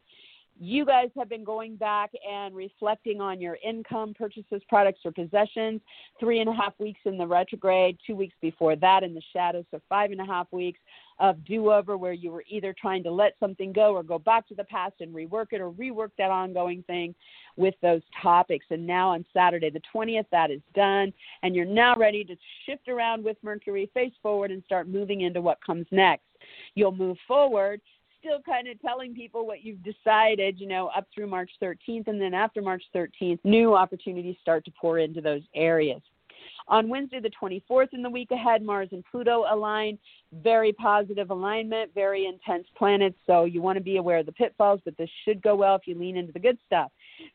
You 0.57 0.85
guys 0.85 1.09
have 1.17 1.27
been 1.27 1.43
going 1.43 1.75
back 1.75 2.11
and 2.29 2.55
reflecting 2.55 3.19
on 3.19 3.41
your 3.41 3.57
income, 3.65 4.13
purchases, 4.17 4.61
products, 4.69 5.01
or 5.03 5.11
possessions. 5.11 5.81
Three 6.17 6.39
and 6.39 6.49
a 6.49 6.53
half 6.53 6.73
weeks 6.79 7.01
in 7.03 7.17
the 7.17 7.27
retrograde, 7.27 7.97
two 8.07 8.15
weeks 8.15 8.35
before 8.41 8.77
that 8.77 9.03
in 9.03 9.13
the 9.13 9.21
shadow, 9.33 9.65
so 9.69 9.81
five 9.89 10.11
and 10.11 10.21
a 10.21 10.25
half 10.25 10.47
weeks 10.53 10.79
of 11.19 11.43
do 11.43 11.71
over 11.71 11.97
where 11.97 12.13
you 12.13 12.31
were 12.31 12.43
either 12.49 12.73
trying 12.79 13.03
to 13.03 13.11
let 13.11 13.33
something 13.37 13.73
go 13.73 13.93
or 13.93 14.01
go 14.01 14.17
back 14.17 14.47
to 14.47 14.55
the 14.55 14.63
past 14.63 14.95
and 15.01 15.13
rework 15.13 15.47
it 15.51 15.59
or 15.59 15.71
rework 15.71 16.11
that 16.17 16.31
ongoing 16.31 16.83
thing 16.83 17.13
with 17.57 17.75
those 17.81 18.01
topics. 18.21 18.65
And 18.69 18.87
now 18.87 19.09
on 19.09 19.25
Saturday, 19.33 19.69
the 19.69 19.81
20th, 19.93 20.25
that 20.31 20.51
is 20.51 20.61
done. 20.73 21.11
And 21.43 21.53
you're 21.53 21.65
now 21.65 21.95
ready 21.95 22.23
to 22.23 22.35
shift 22.65 22.87
around 22.87 23.25
with 23.25 23.37
Mercury, 23.43 23.89
face 23.93 24.13
forward, 24.21 24.51
and 24.51 24.63
start 24.63 24.87
moving 24.87 25.21
into 25.21 25.41
what 25.41 25.57
comes 25.65 25.85
next. 25.91 26.23
You'll 26.75 26.95
move 26.95 27.17
forward 27.27 27.81
still 28.25 28.41
kind 28.41 28.67
of 28.67 28.81
telling 28.81 29.13
people 29.13 29.45
what 29.45 29.63
you've 29.63 29.83
decided, 29.83 30.59
you 30.59 30.67
know, 30.67 30.87
up 30.95 31.07
through 31.13 31.27
March 31.27 31.51
13th. 31.61 32.07
And 32.07 32.19
then 32.19 32.33
after 32.33 32.61
March 32.61 32.83
13th, 32.95 33.39
new 33.43 33.75
opportunities 33.75 34.35
start 34.41 34.65
to 34.65 34.71
pour 34.79 34.99
into 34.99 35.21
those 35.21 35.41
areas. 35.53 36.01
On 36.67 36.89
Wednesday, 36.89 37.19
the 37.19 37.29
24th, 37.29 37.93
in 37.93 38.01
the 38.01 38.09
week 38.09 38.31
ahead, 38.31 38.63
Mars 38.63 38.89
and 38.91 39.03
Pluto 39.11 39.45
align. 39.51 39.99
Very 40.43 40.73
positive 40.73 41.29
alignment, 41.29 41.91
very 41.93 42.25
intense 42.25 42.65
planets. 42.75 43.15
So 43.27 43.45
you 43.45 43.61
want 43.61 43.77
to 43.77 43.83
be 43.83 43.97
aware 43.97 44.17
of 44.17 44.25
the 44.25 44.31
pitfalls, 44.31 44.81
but 44.83 44.97
this 44.97 45.09
should 45.23 45.41
go 45.43 45.55
well 45.55 45.75
if 45.75 45.83
you 45.85 45.97
lean 45.97 46.17
into 46.17 46.33
the 46.33 46.39
good 46.39 46.57
stuff. 46.65 46.91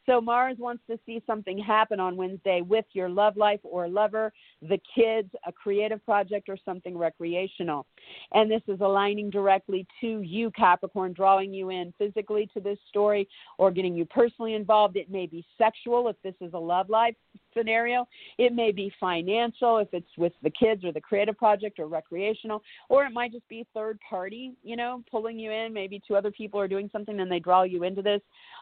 So 0.07 0.21
Mars 0.21 0.57
wants 0.59 0.83
to 0.91 0.99
see 1.07 1.23
something 1.27 1.59
happen 1.59 2.01
on 2.01 2.17
Wednesday 2.17 2.63
with 2.63 2.85
your 2.93 3.09
love 3.09 3.37
life 3.37 3.61
or 3.63 3.89
lover, 3.89 4.33
the 4.63 4.81
kids, 4.95 5.31
a 5.47 5.53
creative 5.53 6.05
project, 6.05 6.49
or 6.49 6.57
something 6.65 6.97
recreational. 6.97 7.87
And 8.33 8.51
this 8.51 8.63
is 8.69 8.81
aligning 8.81 9.31
directly 9.31 9.87
to 10.01 10.21
you, 10.21 10.51
Capricorn, 10.53 11.13
drawing 11.13 11.53
you 11.53 11.71
in 11.71 11.93
physically 11.99 12.49
to 12.55 12.61
this 12.61 12.79
story 12.89 13.29
or 13.59 13.71
getting 13.71 13.95
you 13.95 14.05
personally 14.05 14.55
involved. 14.55 14.97
It 14.97 15.11
may 15.11 15.27
be 15.27 15.45
sexual 15.59 16.09
if 16.09 16.17
this 16.23 16.35
is 16.41 16.53
a 16.55 16.59
love 16.59 16.89
life 16.89 17.15
scenario. 17.57 18.07
It 18.39 18.55
may 18.55 18.73
be 18.73 18.93
financial 19.01 19.79
if 19.79 19.89
it's 19.93 20.11
with 20.17 20.33
the 20.43 20.51
kids 20.51 20.85
or 20.85 20.93
the 20.93 21.01
creative 21.01 21.37
project 21.37 21.79
or 21.79 21.87
recreational, 21.87 22.63
or 22.89 23.05
it 23.05 23.13
might 23.13 23.33
just 23.33 23.49
be 23.49 23.67
third 23.75 23.99
party, 24.09 24.53
you 24.63 24.77
know, 24.77 25.03
pulling 25.11 25.39
you 25.39 25.51
in. 25.51 25.73
Maybe 25.73 26.01
two 26.07 26.17
other 26.17 26.31
people 26.31 26.61
are 26.61 26.69
doing 26.69 26.89
something 26.93 27.21
and 27.21 27.31
they 27.31 27.39
draw 27.39 27.63
you 27.63 27.85
into 27.85 28.03
this. 28.03 28.21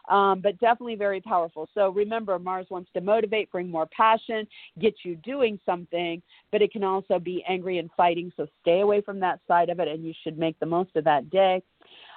Um, 0.09 0.41
but 0.41 0.59
definitely 0.59 0.95
very 0.95 1.21
powerful. 1.21 1.69
So 1.73 1.89
remember, 1.89 2.39
Mars 2.39 2.67
wants 2.69 2.89
to 2.93 3.01
motivate, 3.01 3.51
bring 3.51 3.69
more 3.69 3.87
passion, 3.95 4.47
get 4.79 4.95
you 5.03 5.15
doing 5.17 5.59
something, 5.65 6.21
but 6.51 6.61
it 6.61 6.71
can 6.71 6.83
also 6.83 7.19
be 7.19 7.43
angry 7.47 7.77
and 7.77 7.89
fighting. 7.95 8.31
So 8.37 8.47
stay 8.61 8.79
away 8.81 9.01
from 9.01 9.19
that 9.19 9.39
side 9.47 9.69
of 9.69 9.79
it, 9.79 9.87
and 9.87 10.03
you 10.03 10.13
should 10.23 10.37
make 10.37 10.59
the 10.59 10.65
most 10.65 10.95
of 10.95 11.03
that 11.03 11.29
day. 11.29 11.61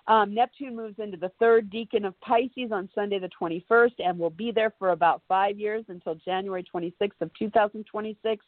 Um, 0.09 0.35
Neptune 0.35 0.74
moves 0.74 0.99
into 0.99 1.16
the 1.16 1.31
third 1.39 1.70
decan 1.70 2.05
of 2.05 2.20
Pisces 2.20 2.73
on 2.73 2.89
Sunday, 2.95 3.20
the 3.20 3.31
21st, 3.41 3.93
and 3.99 4.19
will 4.19 4.31
be 4.31 4.51
there 4.51 4.73
for 4.79 4.91
about 4.91 5.23
five 5.29 5.59
years 5.59 5.85
until 5.89 6.16
January 6.16 6.65
26th 6.74 7.20
of 7.20 7.31
2026. 7.39 8.45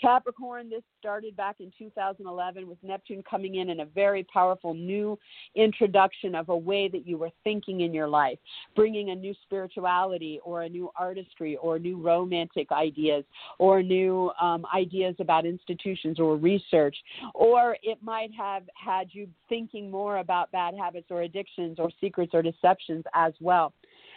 Capricorn, 0.00 0.70
this 0.70 0.82
started 0.98 1.36
back 1.36 1.56
in 1.60 1.70
2011 1.78 2.66
with 2.66 2.78
Neptune 2.82 3.22
coming 3.28 3.56
in 3.56 3.70
in 3.70 3.80
a 3.80 3.84
very 3.84 4.24
powerful 4.24 4.72
new 4.72 5.18
introduction 5.54 6.34
of 6.34 6.48
a 6.48 6.56
way 6.56 6.88
that 6.88 7.06
you 7.06 7.18
were 7.18 7.30
thinking 7.44 7.82
in 7.82 7.92
your 7.92 8.08
life, 8.08 8.38
bringing 8.74 9.10
a 9.10 9.14
new 9.14 9.34
spirituality 9.42 10.40
or 10.44 10.62
a 10.62 10.68
new 10.68 10.90
artistry 10.96 11.56
or 11.56 11.78
new 11.78 12.00
romantic 12.00 12.72
ideas 12.72 13.24
or 13.58 13.82
new 13.82 14.30
um, 14.40 14.64
ideas 14.74 15.14
about 15.18 15.44
institutions 15.44 16.18
or 16.18 16.36
research. 16.36 16.96
Or 17.34 17.76
it 17.82 17.98
might 18.02 18.30
have 18.34 18.62
had 18.74 19.08
you 19.12 19.28
thinking 19.48 19.90
more 19.90 20.18
about 20.18 20.50
bad 20.52 20.74
habits 20.74 21.08
or 21.10 21.22
addictions 21.22 21.78
or 21.78 21.90
secrets 22.00 22.32
or 22.34 22.42
deceptions 22.42 23.04
as 23.14 23.32
well. 23.40 23.72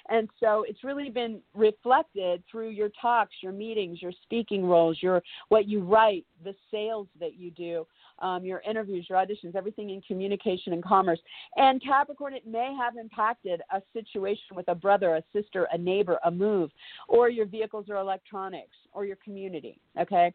And 0.09 0.30
so 0.39 0.65
it's 0.67 0.84
really 0.84 1.09
been 1.09 1.39
reflected 1.53 2.43
through 2.49 2.69
your 2.69 2.89
talks, 3.01 3.31
your 3.41 3.51
meetings, 3.51 4.01
your 4.01 4.11
speaking 4.23 4.65
roles, 4.65 4.97
your 5.01 5.21
what 5.49 5.67
you 5.67 5.81
write, 5.81 6.25
the 6.43 6.53
sales 6.69 7.07
that 7.19 7.35
you 7.35 7.51
do, 7.51 7.88
um, 8.19 8.43
your 8.45 8.61
interviews, 8.67 9.07
your 9.09 9.17
auditions, 9.17 9.55
everything 9.55 9.89
in 9.89 10.01
communication 10.01 10.73
and 10.73 10.84
commerce. 10.84 11.19
And 11.55 11.81
Capricorn, 11.81 12.34
it 12.34 12.45
may 12.45 12.75
have 12.77 12.97
impacted 12.97 13.61
a 13.71 13.81
situation 13.93 14.55
with 14.55 14.67
a 14.67 14.75
brother, 14.75 15.15
a 15.15 15.23
sister, 15.34 15.67
a 15.71 15.77
neighbor, 15.77 16.19
a 16.25 16.31
move, 16.31 16.69
or 17.07 17.30
your 17.30 17.45
vehicles 17.45 17.85
or 17.89 17.95
electronics, 17.97 18.75
or 18.91 19.05
your 19.05 19.17
community. 19.23 19.80
Okay, 19.99 20.34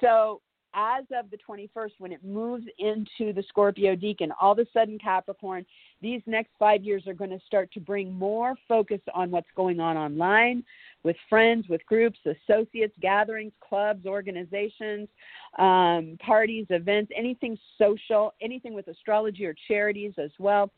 so 0.00 0.40
as 0.74 1.04
of 1.16 1.30
the 1.30 1.38
21st, 1.38 1.92
when 1.98 2.12
it 2.12 2.24
moves 2.24 2.64
into 2.78 3.32
the 3.32 3.42
Scorpio 3.48 3.96
Decan, 3.96 4.30
all 4.40 4.52
of 4.52 4.58
a 4.58 4.66
sudden, 4.72 4.98
Capricorn, 4.98 5.66
these 6.00 6.22
next 6.26 6.50
five 6.58 6.82
years 6.84 7.06
are 7.06 7.14
going 7.14 7.30
to 7.30 7.40
start 7.46 7.72
to 7.72 7.80
bring 7.80 8.12
more 8.12 8.54
focus 8.68 9.00
on 9.14 9.30
what's 9.30 9.48
going 9.56 9.80
on 9.80 9.96
online 9.96 10.64
with 11.02 11.16
friends, 11.28 11.66
with 11.68 11.84
groups, 11.86 12.18
associates, 12.24 12.94
gatherings, 13.00 13.52
clubs, 13.66 14.06
organizations, 14.06 15.08
um, 15.58 16.16
parties, 16.24 16.66
events, 16.70 17.10
anything 17.16 17.58
social, 17.78 18.34
anything 18.40 18.74
with 18.74 18.86
astrology 18.88 19.46
or 19.46 19.54
charities 19.66 20.12
as 20.18 20.30
well, 20.38 20.70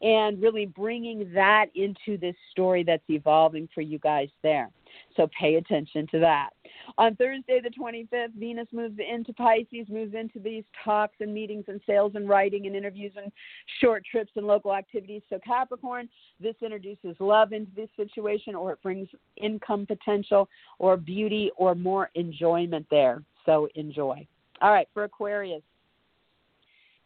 and 0.00 0.40
really 0.40 0.66
bringing 0.66 1.32
that 1.34 1.66
into 1.74 2.18
this 2.18 2.36
story 2.50 2.82
that's 2.82 3.02
evolving 3.10 3.68
for 3.74 3.80
you 3.80 3.98
guys 3.98 4.28
there. 4.42 4.70
So 5.16 5.28
pay 5.38 5.56
attention 5.56 6.06
to 6.12 6.20
that. 6.20 6.50
On 6.98 7.16
Thursday, 7.16 7.60
the 7.60 7.70
25th, 7.70 8.34
Venus 8.38 8.68
moves 8.72 8.98
into 8.98 9.32
Pisces, 9.32 9.86
moves 9.88 10.14
into 10.14 10.38
these 10.38 10.64
talks 10.84 11.16
and 11.20 11.32
meetings 11.32 11.64
and 11.68 11.80
sales 11.86 12.12
and 12.14 12.28
writing 12.28 12.66
and 12.66 12.76
interviews 12.76 13.12
and 13.16 13.32
short 13.80 14.04
trips 14.10 14.32
and 14.36 14.46
local 14.46 14.74
activities. 14.74 15.22
So, 15.30 15.38
Capricorn, 15.44 16.08
this 16.40 16.54
introduces 16.62 17.16
love 17.18 17.52
into 17.52 17.70
this 17.74 17.88
situation 17.96 18.54
or 18.54 18.72
it 18.72 18.82
brings 18.82 19.08
income 19.36 19.86
potential 19.86 20.48
or 20.78 20.96
beauty 20.96 21.50
or 21.56 21.74
more 21.74 22.10
enjoyment 22.14 22.86
there. 22.90 23.22
So, 23.46 23.68
enjoy. 23.74 24.26
All 24.60 24.72
right, 24.72 24.88
for 24.94 25.04
Aquarius. 25.04 25.62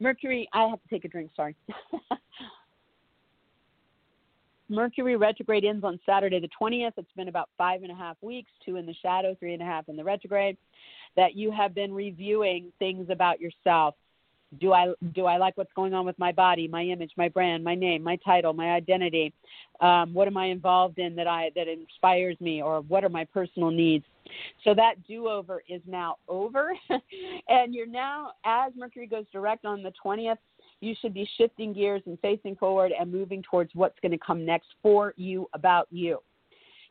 Mercury, 0.00 0.48
I 0.52 0.68
have 0.68 0.80
to 0.82 0.88
take 0.88 1.04
a 1.04 1.08
drink, 1.08 1.30
sorry. 1.34 1.56
Mercury 4.68 5.16
retrograde 5.16 5.64
ends 5.64 5.84
on 5.84 5.98
Saturday 6.04 6.40
the 6.40 6.48
20th. 6.60 6.92
It's 6.96 7.12
been 7.16 7.28
about 7.28 7.48
five 7.56 7.82
and 7.82 7.90
a 7.90 7.94
half 7.94 8.16
weeks, 8.20 8.50
two 8.64 8.76
in 8.76 8.86
the 8.86 8.94
shadow, 8.94 9.34
three 9.38 9.54
and 9.54 9.62
a 9.62 9.64
half 9.64 9.88
in 9.88 9.96
the 9.96 10.04
retrograde, 10.04 10.56
that 11.16 11.34
you 11.34 11.50
have 11.50 11.74
been 11.74 11.92
reviewing 11.92 12.72
things 12.78 13.08
about 13.10 13.40
yourself. 13.40 13.94
Do 14.60 14.72
I 14.72 14.94
do 15.14 15.26
I 15.26 15.36
like 15.36 15.58
what's 15.58 15.72
going 15.74 15.92
on 15.92 16.06
with 16.06 16.18
my 16.18 16.32
body, 16.32 16.68
my 16.68 16.82
image, 16.82 17.12
my 17.18 17.28
brand, 17.28 17.62
my 17.62 17.74
name, 17.74 18.02
my 18.02 18.16
title, 18.16 18.54
my 18.54 18.70
identity? 18.70 19.34
Um, 19.80 20.14
what 20.14 20.26
am 20.26 20.38
I 20.38 20.46
involved 20.46 20.98
in 20.98 21.14
that 21.16 21.26
I 21.26 21.50
that 21.54 21.68
inspires 21.68 22.40
me, 22.40 22.62
or 22.62 22.80
what 22.80 23.04
are 23.04 23.10
my 23.10 23.26
personal 23.26 23.70
needs? 23.70 24.06
So 24.64 24.74
that 24.74 25.06
do 25.06 25.28
over 25.28 25.62
is 25.68 25.82
now 25.86 26.16
over, 26.28 26.72
and 27.48 27.74
you're 27.74 27.86
now 27.86 28.32
as 28.44 28.72
Mercury 28.74 29.06
goes 29.06 29.26
direct 29.32 29.66
on 29.66 29.82
the 29.82 29.92
20th 30.02 30.38
you 30.80 30.94
should 31.00 31.14
be 31.14 31.28
shifting 31.36 31.72
gears 31.72 32.02
and 32.06 32.18
facing 32.20 32.56
forward 32.56 32.92
and 32.98 33.10
moving 33.10 33.42
towards 33.42 33.70
what's 33.74 33.98
going 34.00 34.12
to 34.12 34.18
come 34.18 34.44
next 34.44 34.68
for 34.82 35.14
you 35.16 35.48
about 35.52 35.88
you. 35.90 36.18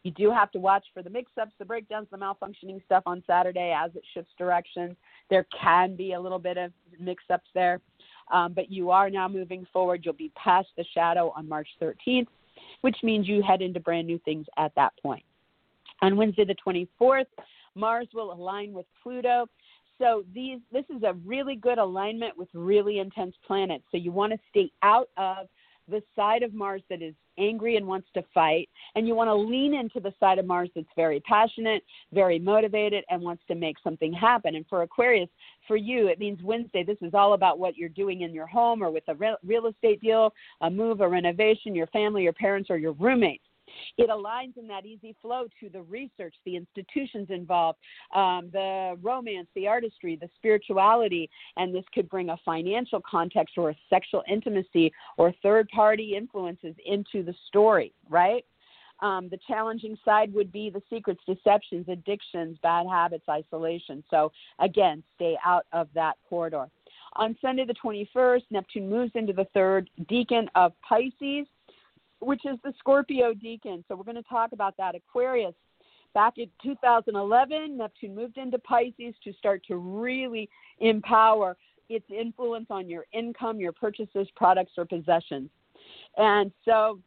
You 0.03 0.11
do 0.11 0.31
have 0.31 0.51
to 0.51 0.59
watch 0.59 0.85
for 0.93 1.03
the 1.03 1.09
mix 1.09 1.31
ups, 1.41 1.51
the 1.59 1.65
breakdowns, 1.65 2.07
the 2.11 2.17
malfunctioning 2.17 2.83
stuff 2.85 3.03
on 3.05 3.23
Saturday 3.27 3.75
as 3.77 3.91
it 3.95 4.03
shifts 4.13 4.31
direction. 4.37 4.95
There 5.29 5.45
can 5.59 5.95
be 5.95 6.13
a 6.13 6.19
little 6.19 6.39
bit 6.39 6.57
of 6.57 6.71
mix 6.99 7.23
ups 7.29 7.49
there, 7.53 7.81
um, 8.31 8.53
but 8.53 8.71
you 8.71 8.89
are 8.89 9.09
now 9.09 9.27
moving 9.27 9.67
forward. 9.73 10.01
You'll 10.05 10.13
be 10.13 10.31
past 10.41 10.69
the 10.77 10.85
shadow 10.93 11.33
on 11.35 11.49
March 11.49 11.67
13th, 11.81 12.27
which 12.81 12.97
means 13.03 13.27
you 13.27 13.41
head 13.41 13.61
into 13.61 13.79
brand 13.79 14.07
new 14.07 14.19
things 14.19 14.45
at 14.57 14.73
that 14.75 14.93
point. 15.01 15.23
On 16.01 16.15
Wednesday, 16.15 16.45
the 16.45 16.55
24th, 16.65 17.25
Mars 17.75 18.07
will 18.13 18.31
align 18.31 18.73
with 18.73 18.85
Pluto 19.01 19.47
so 19.99 20.23
these 20.33 20.59
this 20.71 20.85
is 20.95 21.03
a 21.03 21.13
really 21.25 21.55
good 21.55 21.77
alignment 21.77 22.37
with 22.37 22.49
really 22.53 22.99
intense 22.99 23.35
planets. 23.45 23.83
So 23.91 23.97
you 23.97 24.11
want 24.11 24.33
to 24.33 24.39
stay 24.49 24.71
out 24.83 25.09
of 25.17 25.47
the 25.89 26.03
side 26.15 26.43
of 26.43 26.53
Mars 26.53 26.81
that 26.89 27.01
is 27.01 27.13
angry 27.37 27.77
and 27.77 27.87
wants 27.87 28.09
to 28.13 28.23
fight, 28.33 28.67
and 28.95 29.07
you 29.07 29.15
want 29.15 29.29
to 29.29 29.35
lean 29.35 29.73
into 29.73 29.99
the 30.01 30.13
side 30.19 30.37
of 30.37 30.45
Mars 30.45 30.69
that's 30.75 30.87
very 30.97 31.21
passionate, 31.21 31.81
very 32.11 32.39
motivated, 32.39 33.05
and 33.09 33.21
wants 33.21 33.43
to 33.47 33.55
make 33.55 33.77
something 33.83 34.11
happen. 34.11 34.55
And 34.55 34.65
for 34.67 34.81
Aquarius, 34.81 35.29
for 35.65 35.77
you, 35.77 36.07
it 36.07 36.19
means 36.19 36.41
Wednesday. 36.43 36.83
This 36.83 36.97
is 37.01 37.13
all 37.13 37.33
about 37.33 37.57
what 37.57 37.77
you're 37.77 37.89
doing 37.89 38.21
in 38.21 38.33
your 38.33 38.47
home 38.47 38.83
or 38.83 38.91
with 38.91 39.03
a 39.07 39.15
real 39.43 39.67
estate 39.67 40.01
deal, 40.01 40.33
a 40.61 40.69
move, 40.69 40.99
a 40.99 41.07
renovation, 41.07 41.73
your 41.73 41.87
family, 41.87 42.23
your 42.23 42.33
parents, 42.33 42.69
or 42.69 42.77
your 42.77 42.93
roommates. 42.93 43.46
It 43.97 44.09
aligns 44.09 44.57
in 44.57 44.67
that 44.67 44.85
easy 44.85 45.15
flow 45.21 45.45
to 45.59 45.69
the 45.69 45.81
research, 45.83 46.35
the 46.45 46.55
institutions 46.55 47.27
involved, 47.29 47.79
um, 48.15 48.49
the 48.51 48.97
romance, 49.01 49.47
the 49.55 49.67
artistry, 49.67 50.15
the 50.15 50.29
spirituality, 50.35 51.29
and 51.57 51.73
this 51.73 51.85
could 51.93 52.09
bring 52.09 52.29
a 52.29 52.37
financial 52.45 53.01
context 53.09 53.57
or 53.57 53.71
a 53.71 53.77
sexual 53.89 54.23
intimacy 54.29 54.91
or 55.17 55.33
third 55.43 55.67
party 55.69 56.15
influences 56.15 56.75
into 56.85 57.23
the 57.23 57.35
story, 57.47 57.93
right? 58.09 58.45
Um, 58.99 59.29
the 59.29 59.37
challenging 59.47 59.97
side 60.03 60.33
would 60.33 60.51
be 60.51 60.69
the 60.69 60.81
secrets, 60.89 61.21
deceptions, 61.27 61.87
addictions, 61.87 62.57
bad 62.63 62.87
habits, 62.87 63.25
isolation. 63.29 64.03
So, 64.09 64.31
again, 64.59 65.03
stay 65.15 65.37
out 65.45 65.65
of 65.71 65.87
that 65.93 66.15
corridor. 66.27 66.67
On 67.13 67.35
Sunday, 67.41 67.65
the 67.65 67.75
21st, 67.75 68.43
Neptune 68.49 68.89
moves 68.89 69.11
into 69.15 69.33
the 69.33 69.45
third 69.53 69.89
decan 70.09 70.47
of 70.55 70.73
Pisces 70.87 71.47
which 72.19 72.45
is 72.45 72.57
the 72.63 72.73
Scorpio 72.79 73.33
Decan. 73.33 73.83
So 73.87 73.95
we're 73.95 74.03
going 74.03 74.15
to 74.15 74.23
talk 74.23 74.51
about 74.51 74.75
that. 74.77 74.95
Aquarius. 74.95 75.53
Back 76.13 76.37
in 76.37 76.49
2011, 76.63 77.77
Neptune 77.77 78.15
moved 78.15 78.37
into 78.37 78.57
Pisces 78.59 79.13
to 79.23 79.33
start 79.33 79.61
to 79.67 79.75
really 79.75 80.49
empower 80.79 81.57
its 81.89 82.05
influence 82.09 82.67
on 82.69 82.89
your 82.89 83.05
income, 83.13 83.59
your 83.59 83.71
purchases, 83.71 84.27
products, 84.35 84.71
or 84.77 84.85
possessions. 84.85 85.49
And 86.17 86.51
so 86.65 86.99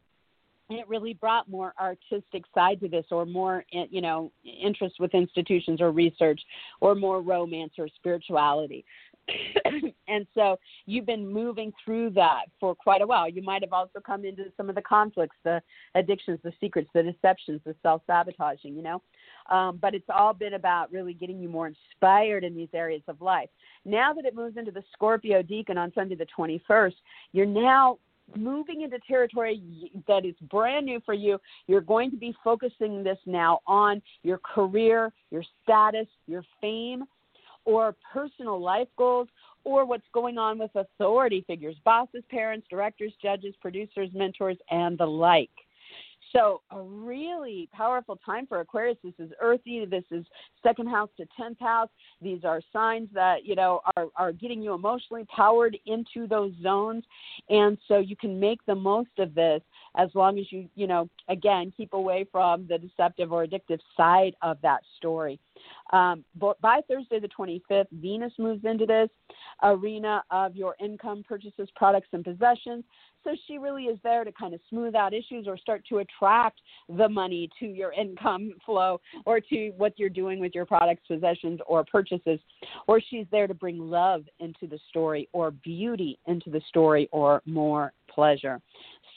it 0.70 0.88
really 0.88 1.14
brought 1.14 1.48
more 1.48 1.74
artistic 1.80 2.44
side 2.54 2.80
to 2.80 2.88
this 2.88 3.06
or 3.10 3.26
more 3.26 3.64
eh, 3.72 3.86
you 3.90 4.00
know 4.00 4.30
interest 4.44 4.96
with 5.00 5.14
institutions 5.14 5.80
or 5.80 5.90
research 5.90 6.40
or 6.80 6.94
more 6.94 7.20
romance 7.20 7.72
or 7.78 7.88
spirituality 7.96 8.84
and 10.08 10.26
so 10.34 10.58
you've 10.86 11.06
been 11.06 11.26
moving 11.26 11.72
through 11.84 12.10
that 12.10 12.44
for 12.58 12.74
quite 12.74 13.02
a 13.02 13.06
while. 13.06 13.28
You 13.28 13.42
might 13.42 13.62
have 13.62 13.72
also 13.72 14.00
come 14.04 14.24
into 14.24 14.44
some 14.56 14.68
of 14.68 14.74
the 14.74 14.82
conflicts, 14.82 15.36
the 15.44 15.62
addictions, 15.94 16.38
the 16.42 16.52
secrets, 16.60 16.88
the 16.94 17.02
deceptions, 17.02 17.60
the 17.64 17.74
self 17.82 18.02
sabotaging, 18.06 18.74
you 18.74 18.82
know. 18.82 19.02
Um, 19.50 19.78
but 19.80 19.94
it's 19.94 20.08
all 20.08 20.32
been 20.32 20.54
about 20.54 20.92
really 20.92 21.14
getting 21.14 21.40
you 21.40 21.48
more 21.48 21.68
inspired 21.68 22.44
in 22.44 22.54
these 22.54 22.68
areas 22.72 23.02
of 23.08 23.20
life. 23.20 23.48
Now 23.84 24.12
that 24.14 24.24
it 24.24 24.34
moves 24.34 24.56
into 24.56 24.70
the 24.70 24.84
Scorpio 24.92 25.42
Decan 25.42 25.76
on 25.76 25.92
Sunday 25.94 26.14
the 26.14 26.26
21st, 26.38 26.94
you're 27.32 27.46
now 27.46 27.98
moving 28.36 28.82
into 28.82 28.98
territory 29.08 29.60
that 30.06 30.24
is 30.24 30.34
brand 30.50 30.86
new 30.86 31.00
for 31.04 31.14
you. 31.14 31.38
You're 31.66 31.80
going 31.80 32.10
to 32.10 32.16
be 32.16 32.34
focusing 32.44 33.02
this 33.02 33.18
now 33.26 33.60
on 33.66 34.02
your 34.22 34.38
career, 34.38 35.12
your 35.30 35.42
status, 35.62 36.06
your 36.26 36.44
fame, 36.60 37.04
or 37.64 37.94
personal 38.12 38.60
life 38.60 38.88
goals 38.96 39.28
or 39.64 39.84
what's 39.84 40.06
going 40.12 40.38
on 40.38 40.58
with 40.58 40.70
authority 40.74 41.44
figures, 41.46 41.76
bosses, 41.84 42.22
parents, 42.30 42.66
directors, 42.70 43.12
judges, 43.22 43.54
producers, 43.60 44.08
mentors, 44.14 44.56
and 44.70 44.96
the 44.98 45.06
like. 45.06 45.50
So, 46.32 46.60
a 46.70 46.80
really 46.80 47.68
powerful 47.72 48.18
time 48.24 48.46
for 48.46 48.60
Aquarius. 48.60 48.96
This 49.02 49.14
is 49.18 49.32
earthy. 49.40 49.84
This 49.84 50.04
is 50.12 50.24
second 50.62 50.88
house 50.88 51.08
to 51.16 51.26
10th 51.38 51.58
house. 51.58 51.88
These 52.22 52.44
are 52.44 52.60
signs 52.72 53.08
that, 53.14 53.44
you 53.44 53.56
know, 53.56 53.80
are, 53.96 54.06
are 54.14 54.32
getting 54.32 54.62
you 54.62 54.74
emotionally 54.74 55.24
powered 55.34 55.76
into 55.86 56.28
those 56.28 56.52
zones. 56.62 57.02
And 57.48 57.76
so 57.88 57.98
you 57.98 58.14
can 58.14 58.38
make 58.38 58.64
the 58.66 58.74
most 58.74 59.10
of 59.18 59.34
this 59.34 59.60
as 59.96 60.08
long 60.14 60.38
as 60.38 60.46
you, 60.50 60.68
you 60.74 60.86
know, 60.86 61.08
again, 61.28 61.72
keep 61.76 61.92
away 61.92 62.26
from 62.30 62.66
the 62.68 62.78
deceptive 62.78 63.32
or 63.32 63.46
addictive 63.46 63.80
side 63.96 64.34
of 64.42 64.58
that 64.62 64.80
story. 64.96 65.38
Um, 65.92 66.24
but 66.38 66.60
by 66.60 66.80
Thursday, 66.88 67.18
the 67.20 67.28
25th, 67.28 67.86
Venus 67.92 68.32
moves 68.38 68.64
into 68.64 68.86
this 68.86 69.08
arena 69.62 70.22
of 70.30 70.56
your 70.56 70.76
income, 70.80 71.24
purchases, 71.26 71.68
products, 71.74 72.08
and 72.12 72.24
possessions. 72.24 72.84
So 73.24 73.36
she 73.46 73.58
really 73.58 73.84
is 73.84 73.98
there 74.02 74.24
to 74.24 74.32
kind 74.32 74.54
of 74.54 74.60
smooth 74.70 74.94
out 74.94 75.12
issues 75.12 75.46
or 75.46 75.58
start 75.58 75.84
to 75.90 75.98
attract 75.98 76.60
the 76.88 77.08
money 77.08 77.50
to 77.58 77.66
your 77.66 77.92
income 77.92 78.52
flow 78.66 79.00
or 79.26 79.40
to 79.40 79.70
what 79.76 79.98
you're 79.98 80.08
doing 80.08 80.40
with 80.40 80.54
your 80.54 80.64
products, 80.64 81.02
possessions, 81.06 81.60
or 81.66 81.84
purchases. 81.84 82.40
Or 82.86 83.00
she's 83.10 83.26
there 83.30 83.46
to 83.46 83.54
bring 83.54 83.78
love 83.78 84.24
into 84.38 84.66
the 84.66 84.78
story 84.88 85.28
or 85.32 85.50
beauty 85.50 86.18
into 86.26 86.50
the 86.50 86.62
story 86.68 87.08
or 87.12 87.42
more 87.44 87.92
pleasure. 88.08 88.60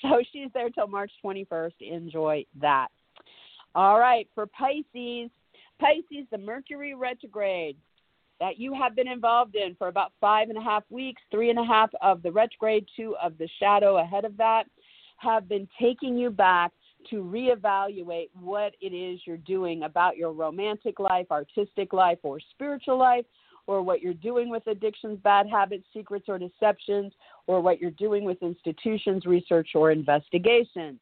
So 0.04 0.22
she's 0.32 0.50
there 0.54 0.70
till 0.70 0.88
March 0.88 1.12
21st. 1.26 1.74
Enjoy 1.82 2.46
that. 2.62 2.90
All 3.76 3.98
right, 3.98 4.28
for 4.36 4.46
Pisces, 4.46 5.32
Pisces, 5.80 6.28
the 6.32 6.38
Mercury 6.38 6.94
retrograde 6.94 7.76
that 8.40 8.60
you 8.60 8.74
have 8.74 8.96
been 8.96 9.08
involved 9.08 9.56
in 9.56 9.76
for 9.76 9.88
about 9.88 10.12
five 10.22 10.50
and 10.50 10.58
a 10.58 10.62
half 10.62 10.84
weeks, 10.92 11.22
three 11.32 11.50
and 11.50 11.58
a 11.58 11.66
half 11.66 11.90
of 12.02 12.22
the 12.22 12.32
retrograde, 12.32 12.86
two 12.96 13.16
of 13.22 13.38
the 13.38 13.50
shadow 13.60 13.98
ahead 13.98 14.26
of 14.26 14.38
that, 14.38 14.66
have 15.18 15.50
been 15.50 15.68
taking 15.82 16.18
you 16.18 16.30
back 16.30 16.72
to 17.10 17.24
reevaluate 17.24 18.30
what 18.40 18.74
it 18.82 18.94
is 18.94 19.22
you're 19.26 19.38
doing 19.38 19.84
about 19.84 20.18
your 20.18 20.34
romantic 20.34 21.00
life, 21.00 21.28
artistic 21.32 21.94
life, 21.94 22.20
or 22.24 22.40
spiritual 22.52 22.98
life, 22.98 23.26
or 23.66 23.82
what 23.82 24.02
you're 24.02 24.14
doing 24.14 24.50
with 24.50 24.66
addictions, 24.68 25.20
bad 25.24 25.48
habits, 25.48 25.86
secrets, 25.94 26.26
or 26.28 26.38
deceptions, 26.38 27.14
or 27.48 27.62
what 27.62 27.80
you're 27.80 27.92
doing 27.92 28.24
with 28.24 28.42
institutions, 28.42 29.26
research, 29.26 29.70
or 29.76 29.92
investigations. 29.92 31.00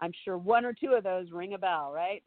I'm 0.00 0.12
sure 0.24 0.36
one 0.36 0.64
or 0.64 0.72
two 0.72 0.92
of 0.92 1.04
those 1.04 1.30
ring 1.30 1.54
a 1.54 1.58
bell, 1.58 1.92
right? 1.94 2.22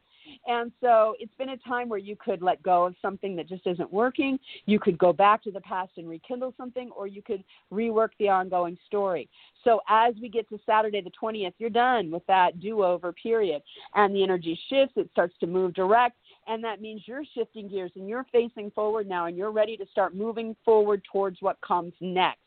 And 0.47 0.71
so 0.81 1.15
it's 1.19 1.33
been 1.35 1.49
a 1.49 1.57
time 1.57 1.89
where 1.89 1.99
you 1.99 2.15
could 2.15 2.41
let 2.41 2.61
go 2.61 2.85
of 2.85 2.95
something 3.01 3.35
that 3.35 3.47
just 3.47 3.65
isn't 3.65 3.91
working. 3.91 4.39
You 4.65 4.79
could 4.79 4.97
go 4.97 5.13
back 5.13 5.43
to 5.43 5.51
the 5.51 5.61
past 5.61 5.91
and 5.97 6.09
rekindle 6.09 6.53
something, 6.57 6.91
or 6.95 7.07
you 7.07 7.21
could 7.21 7.43
rework 7.71 8.09
the 8.19 8.29
ongoing 8.29 8.77
story. 8.85 9.29
So 9.63 9.81
as 9.87 10.13
we 10.21 10.29
get 10.29 10.47
to 10.49 10.59
Saturday 10.65 11.01
the 11.01 11.11
20th, 11.21 11.53
you're 11.57 11.69
done 11.69 12.11
with 12.11 12.25
that 12.27 12.59
do 12.59 12.83
over 12.83 13.13
period. 13.13 13.61
And 13.95 14.13
the 14.13 14.23
energy 14.23 14.59
shifts, 14.69 14.93
it 14.97 15.09
starts 15.11 15.35
to 15.39 15.47
move 15.47 15.73
direct. 15.73 16.17
And 16.47 16.63
that 16.63 16.81
means 16.81 17.03
you're 17.05 17.23
shifting 17.35 17.69
gears 17.69 17.91
and 17.95 18.07
you're 18.09 18.25
facing 18.31 18.71
forward 18.71 19.07
now 19.07 19.27
and 19.27 19.37
you're 19.37 19.51
ready 19.51 19.77
to 19.77 19.85
start 19.91 20.15
moving 20.15 20.55
forward 20.65 21.03
towards 21.11 21.37
what 21.41 21.59
comes 21.61 21.93
next. 22.01 22.39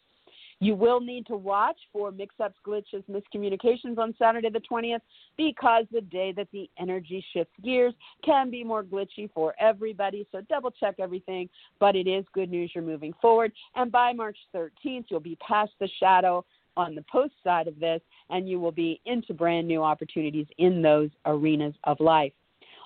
You 0.63 0.77
will 0.77 1.01
need 1.01 1.27
to 1.27 1.35
watch 1.35 1.77
for 1.93 2.13
mix 2.13 2.37
ups, 2.39 2.55
glitches, 2.65 3.03
miscommunications 3.11 3.99
on 3.99 4.15
Saturday 4.17 4.49
the 4.49 4.61
20th 4.61 5.01
because 5.37 5.87
the 5.91 6.03
day 6.03 6.31
that 6.37 6.47
the 6.53 6.71
energy 6.79 7.25
shifts 7.33 7.53
gears 7.65 7.93
can 8.25 8.49
be 8.49 8.63
more 8.63 8.85
glitchy 8.85 9.29
for 9.35 9.57
everybody. 9.59 10.25
So 10.31 10.41
double 10.43 10.71
check 10.71 10.95
everything, 11.01 11.49
but 11.81 11.97
it 11.97 12.07
is 12.07 12.25
good 12.33 12.49
news 12.49 12.71
you're 12.77 12.85
moving 12.85 13.13
forward. 13.21 13.51
And 13.75 13.91
by 13.91 14.13
March 14.13 14.37
13th, 14.55 15.07
you'll 15.09 15.19
be 15.19 15.37
past 15.47 15.73
the 15.81 15.89
shadow 15.99 16.45
on 16.77 16.95
the 16.95 17.05
post 17.11 17.35
side 17.43 17.67
of 17.67 17.81
this 17.81 18.01
and 18.31 18.49
you 18.49 18.61
will 18.61 18.71
be 18.71 19.01
into 19.05 19.35
brand 19.35 19.67
new 19.67 19.83
opportunities 19.83 20.47
in 20.59 20.81
those 20.81 21.11
arenas 21.27 21.75
of 21.83 21.99
life. 21.99 22.33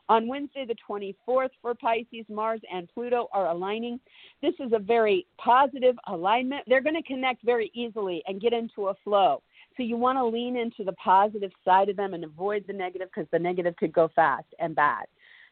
On 0.09 0.29
Wednesday, 0.29 0.65
the 0.65 0.77
24th, 0.89 1.51
for 1.61 1.75
Pisces, 1.75 2.25
Mars 2.29 2.61
and 2.73 2.89
Pluto 2.95 3.29
are 3.33 3.49
aligning. 3.49 3.99
This 4.41 4.55
is 4.61 4.73
a 4.73 4.79
very 4.79 5.27
positive 5.39 5.97
alignment. 6.07 6.65
They're 6.69 6.83
going 6.83 6.95
to 6.95 7.03
connect 7.03 7.45
very 7.45 7.73
easily 7.75 8.23
and 8.27 8.41
get 8.41 8.53
into 8.53 8.89
a 8.89 8.95
flow. 9.03 9.43
So 9.77 9.83
you 9.83 9.97
want 9.97 10.17
to 10.19 10.25
lean 10.25 10.57
into 10.57 10.85
the 10.85 10.93
positive 10.93 11.51
side 11.65 11.89
of 11.89 11.97
them 11.97 12.15
and 12.15 12.25
avoid 12.25 12.65
the 12.67 12.73
negative 12.73 13.09
because 13.13 13.29
the 13.33 13.39
negative 13.39 13.75
could 13.77 13.93
go 13.93 14.09
fast 14.15 14.47
and 14.61 14.75
bad. 14.75 15.07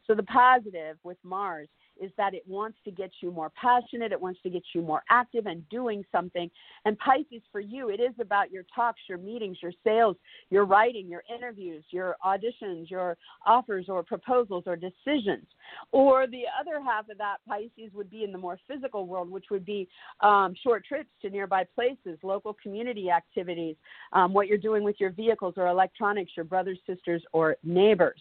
So 0.06 0.14
the 0.14 0.22
positive 0.22 0.98
with 1.02 1.18
Mars 1.24 1.68
is 2.00 2.10
that 2.16 2.34
it 2.34 2.42
wants 2.46 2.78
to 2.84 2.90
get 2.90 3.10
you 3.20 3.30
more 3.30 3.50
passionate, 3.60 4.12
it 4.12 4.20
wants 4.20 4.40
to 4.42 4.50
get 4.50 4.62
you 4.74 4.82
more 4.82 5.02
active 5.10 5.46
and 5.46 5.68
doing 5.68 6.04
something. 6.12 6.50
And 6.84 6.98
Pisces, 6.98 7.42
for 7.52 7.60
you, 7.60 7.90
it 7.90 8.00
is 8.00 8.14
about 8.20 8.50
your 8.50 8.64
talks, 8.74 9.00
your 9.08 9.18
meetings, 9.18 9.58
your 9.62 9.72
sales, 9.84 10.16
your 10.50 10.64
writing, 10.64 11.08
your 11.08 11.22
interviews, 11.34 11.84
your 11.90 12.16
auditions, 12.24 12.90
your 12.90 13.16
offers 13.46 13.86
or 13.88 14.02
proposals 14.02 14.64
or 14.66 14.76
decisions. 14.76 15.46
Or 15.92 16.26
the 16.26 16.44
other 16.60 16.82
half 16.82 17.08
of 17.08 17.18
that, 17.18 17.36
Pisces, 17.48 17.92
would 17.94 18.10
be 18.10 18.24
in 18.24 18.32
the 18.32 18.38
more 18.38 18.58
physical 18.68 19.06
world, 19.06 19.30
which 19.30 19.46
would 19.50 19.64
be 19.64 19.88
um, 20.20 20.54
short 20.62 20.84
trips 20.84 21.10
to 21.22 21.30
nearby 21.30 21.64
places, 21.74 22.18
local 22.22 22.56
community 22.62 23.10
activities, 23.10 23.76
um, 24.12 24.32
what 24.32 24.46
you're 24.46 24.58
doing 24.58 24.82
with 24.82 24.96
your 24.98 25.10
vehicles 25.10 25.54
or 25.56 25.68
electronics, 25.68 26.32
your 26.36 26.44
brothers, 26.44 26.78
sisters, 26.86 27.22
or 27.32 27.56
neighbors. 27.62 28.20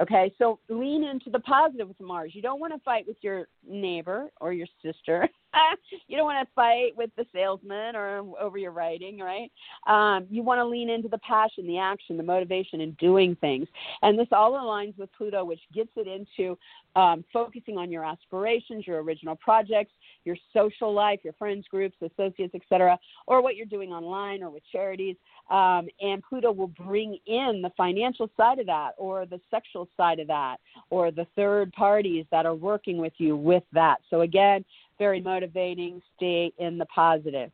Okay, 0.00 0.32
so 0.38 0.60
lean 0.68 1.02
into 1.02 1.28
the 1.28 1.40
positive 1.40 1.88
with 1.88 2.00
Mars. 2.00 2.32
You 2.34 2.42
don't 2.42 2.60
want 2.60 2.72
to 2.72 2.78
fight 2.80 3.04
with 3.06 3.16
your 3.20 3.48
neighbor 3.68 4.28
or 4.40 4.52
your 4.52 4.68
sister. 4.82 5.28
you 6.08 6.16
don't 6.16 6.26
want 6.26 6.46
to 6.46 6.54
fight 6.54 6.96
with 6.96 7.10
the 7.16 7.24
salesman 7.32 7.96
or 7.96 8.24
over 8.40 8.58
your 8.58 8.72
writing, 8.72 9.18
right? 9.18 9.50
Um, 9.86 10.26
you 10.30 10.42
want 10.42 10.58
to 10.58 10.64
lean 10.64 10.90
into 10.90 11.08
the 11.08 11.18
passion, 11.18 11.66
the 11.66 11.78
action, 11.78 12.16
the 12.16 12.22
motivation, 12.22 12.80
in 12.80 12.92
doing 12.92 13.36
things. 13.40 13.68
And 14.02 14.18
this 14.18 14.28
all 14.32 14.52
aligns 14.52 14.96
with 14.98 15.10
Pluto, 15.16 15.44
which 15.44 15.60
gets 15.74 15.90
it 15.96 16.06
into 16.06 16.58
um, 16.96 17.24
focusing 17.32 17.78
on 17.78 17.90
your 17.90 18.04
aspirations, 18.04 18.86
your 18.86 19.02
original 19.02 19.36
projects, 19.36 19.92
your 20.24 20.36
social 20.52 20.92
life, 20.92 21.20
your 21.22 21.32
friends 21.34 21.66
groups, 21.70 21.96
associates, 22.02 22.54
etc., 22.54 22.98
or 23.26 23.42
what 23.42 23.56
you're 23.56 23.66
doing 23.66 23.92
online 23.92 24.42
or 24.42 24.50
with 24.50 24.62
charities. 24.70 25.16
Um, 25.50 25.88
and 26.00 26.22
Pluto 26.28 26.52
will 26.52 26.68
bring 26.68 27.18
in 27.26 27.62
the 27.62 27.70
financial 27.76 28.30
side 28.36 28.58
of 28.58 28.66
that, 28.66 28.90
or 28.98 29.26
the 29.26 29.40
sexual 29.50 29.88
side 29.96 30.18
of 30.18 30.26
that, 30.26 30.56
or 30.90 31.10
the 31.10 31.26
third 31.36 31.72
parties 31.72 32.26
that 32.30 32.46
are 32.46 32.54
working 32.54 32.98
with 32.98 33.14
you 33.18 33.36
with 33.36 33.62
that. 33.72 33.98
So 34.10 34.22
again, 34.22 34.64
very 34.98 35.20
motivating. 35.20 36.02
Stay 36.16 36.52
in 36.58 36.78
the 36.78 36.86
positive. 36.86 37.50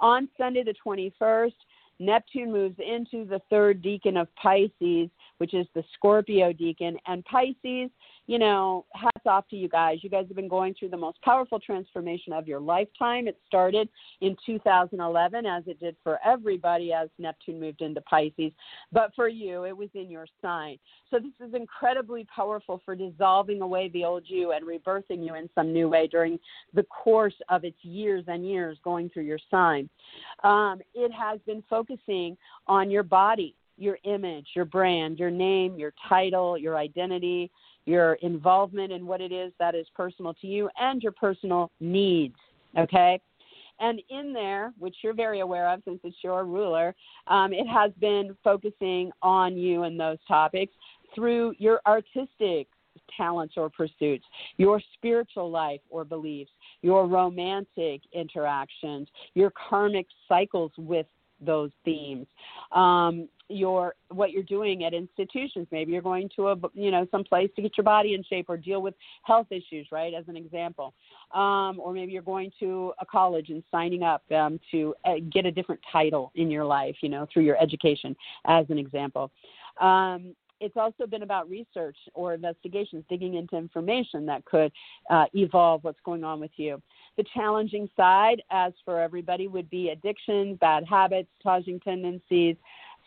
On 0.00 0.28
Sunday, 0.38 0.62
the 0.62 0.74
21st, 0.84 1.52
Neptune 1.98 2.50
moves 2.50 2.76
into 2.78 3.26
the 3.26 3.40
third 3.50 3.82
decan 3.82 4.20
of 4.20 4.28
Pisces, 4.36 5.10
which 5.40 5.54
is 5.54 5.66
the 5.74 5.82
Scorpio 5.96 6.52
decan, 6.52 6.96
And 7.06 7.24
Pisces 7.24 7.90
you 8.30 8.38
know, 8.38 8.86
hats 8.94 9.26
off 9.26 9.48
to 9.48 9.56
you 9.56 9.68
guys. 9.68 9.98
You 10.02 10.08
guys 10.08 10.26
have 10.28 10.36
been 10.36 10.46
going 10.46 10.72
through 10.78 10.90
the 10.90 10.96
most 10.96 11.20
powerful 11.22 11.58
transformation 11.58 12.32
of 12.32 12.46
your 12.46 12.60
lifetime. 12.60 13.26
It 13.26 13.36
started 13.44 13.88
in 14.20 14.36
2011, 14.46 15.46
as 15.46 15.64
it 15.66 15.80
did 15.80 15.96
for 16.04 16.20
everybody 16.24 16.92
as 16.92 17.08
Neptune 17.18 17.58
moved 17.58 17.82
into 17.82 18.00
Pisces. 18.02 18.52
But 18.92 19.10
for 19.16 19.26
you, 19.26 19.64
it 19.64 19.76
was 19.76 19.88
in 19.94 20.08
your 20.08 20.26
sign. 20.40 20.78
So 21.10 21.18
this 21.18 21.48
is 21.48 21.54
incredibly 21.54 22.24
powerful 22.32 22.80
for 22.84 22.94
dissolving 22.94 23.62
away 23.62 23.88
the 23.88 24.04
old 24.04 24.22
you 24.26 24.52
and 24.52 24.64
rebirthing 24.64 25.26
you 25.26 25.34
in 25.34 25.50
some 25.52 25.72
new 25.72 25.88
way 25.88 26.06
during 26.06 26.38
the 26.72 26.84
course 26.84 27.34
of 27.48 27.64
its 27.64 27.78
years 27.82 28.22
and 28.28 28.48
years 28.48 28.78
going 28.84 29.10
through 29.10 29.24
your 29.24 29.40
sign. 29.50 29.90
Um, 30.44 30.80
it 30.94 31.10
has 31.10 31.40
been 31.46 31.64
focusing 31.68 32.36
on 32.68 32.92
your 32.92 33.02
body 33.02 33.56
your 33.80 33.98
image, 34.04 34.46
your 34.54 34.64
brand, 34.64 35.18
your 35.18 35.30
name, 35.30 35.76
your 35.76 35.92
title, 36.08 36.58
your 36.58 36.76
identity, 36.76 37.50
your 37.86 38.14
involvement 38.14 38.92
in 38.92 39.06
what 39.06 39.20
it 39.20 39.32
is 39.32 39.52
that 39.58 39.74
is 39.74 39.86
personal 39.96 40.34
to 40.34 40.46
you, 40.46 40.68
and 40.78 41.02
your 41.02 41.12
personal 41.12 41.70
needs. 41.80 42.36
Okay? 42.78 43.20
And 43.80 44.02
in 44.10 44.32
there, 44.32 44.72
which 44.78 44.96
you're 45.02 45.14
very 45.14 45.40
aware 45.40 45.68
of 45.68 45.80
since 45.86 46.00
it's 46.04 46.16
your 46.22 46.44
ruler, 46.44 46.94
um, 47.26 47.52
it 47.52 47.66
has 47.66 47.90
been 47.98 48.36
focusing 48.44 49.10
on 49.22 49.56
you 49.56 49.84
and 49.84 49.98
those 49.98 50.18
topics 50.28 50.74
through 51.14 51.54
your 51.58 51.80
artistic 51.86 52.68
talents 53.16 53.54
or 53.56 53.70
pursuits, 53.70 54.24
your 54.56 54.80
spiritual 54.94 55.50
life 55.50 55.80
or 55.88 56.04
beliefs, 56.04 56.50
your 56.82 57.06
romantic 57.06 58.02
interactions, 58.12 59.08
your 59.34 59.50
karmic 59.68 60.06
cycles 60.28 60.72
with 60.76 61.06
those 61.40 61.70
themes. 61.84 62.26
Um, 62.72 63.28
your 63.50 63.96
what 64.08 64.30
you're 64.30 64.42
doing 64.42 64.84
at 64.84 64.94
institutions. 64.94 65.66
Maybe 65.72 65.92
you're 65.92 66.02
going 66.02 66.30
to 66.36 66.48
a 66.48 66.56
you 66.72 66.90
know 66.90 67.06
some 67.10 67.24
place 67.24 67.50
to 67.56 67.62
get 67.62 67.76
your 67.76 67.84
body 67.84 68.14
in 68.14 68.22
shape 68.22 68.46
or 68.48 68.56
deal 68.56 68.80
with 68.80 68.94
health 69.24 69.48
issues, 69.50 69.88
right? 69.90 70.14
As 70.14 70.24
an 70.28 70.36
example, 70.36 70.94
um, 71.34 71.80
or 71.80 71.92
maybe 71.92 72.12
you're 72.12 72.22
going 72.22 72.52
to 72.60 72.92
a 73.00 73.06
college 73.06 73.50
and 73.50 73.62
signing 73.70 74.02
up 74.02 74.22
um, 74.32 74.60
to 74.70 74.94
uh, 75.04 75.14
get 75.32 75.46
a 75.46 75.52
different 75.52 75.80
title 75.90 76.30
in 76.36 76.50
your 76.50 76.64
life, 76.64 76.96
you 77.02 77.08
know, 77.08 77.26
through 77.32 77.42
your 77.42 77.60
education, 77.60 78.16
as 78.46 78.66
an 78.70 78.78
example. 78.78 79.30
Um, 79.80 80.34
it's 80.60 80.76
also 80.76 81.06
been 81.06 81.22
about 81.22 81.48
research 81.48 81.96
or 82.14 82.34
investigations, 82.34 83.04
digging 83.08 83.34
into 83.34 83.56
information 83.56 84.26
that 84.26 84.44
could 84.44 84.70
uh, 85.08 85.24
evolve 85.34 85.82
what's 85.84 86.00
going 86.04 86.22
on 86.22 86.38
with 86.40 86.50
you. 86.56 86.80
The 87.16 87.24
challenging 87.34 87.88
side, 87.96 88.42
as 88.50 88.72
for 88.84 89.00
everybody, 89.00 89.48
would 89.48 89.68
be 89.70 89.88
addictions, 89.88 90.58
bad 90.60 90.84
habits, 90.88 91.28
causing 91.42 91.80
tendencies, 91.80 92.56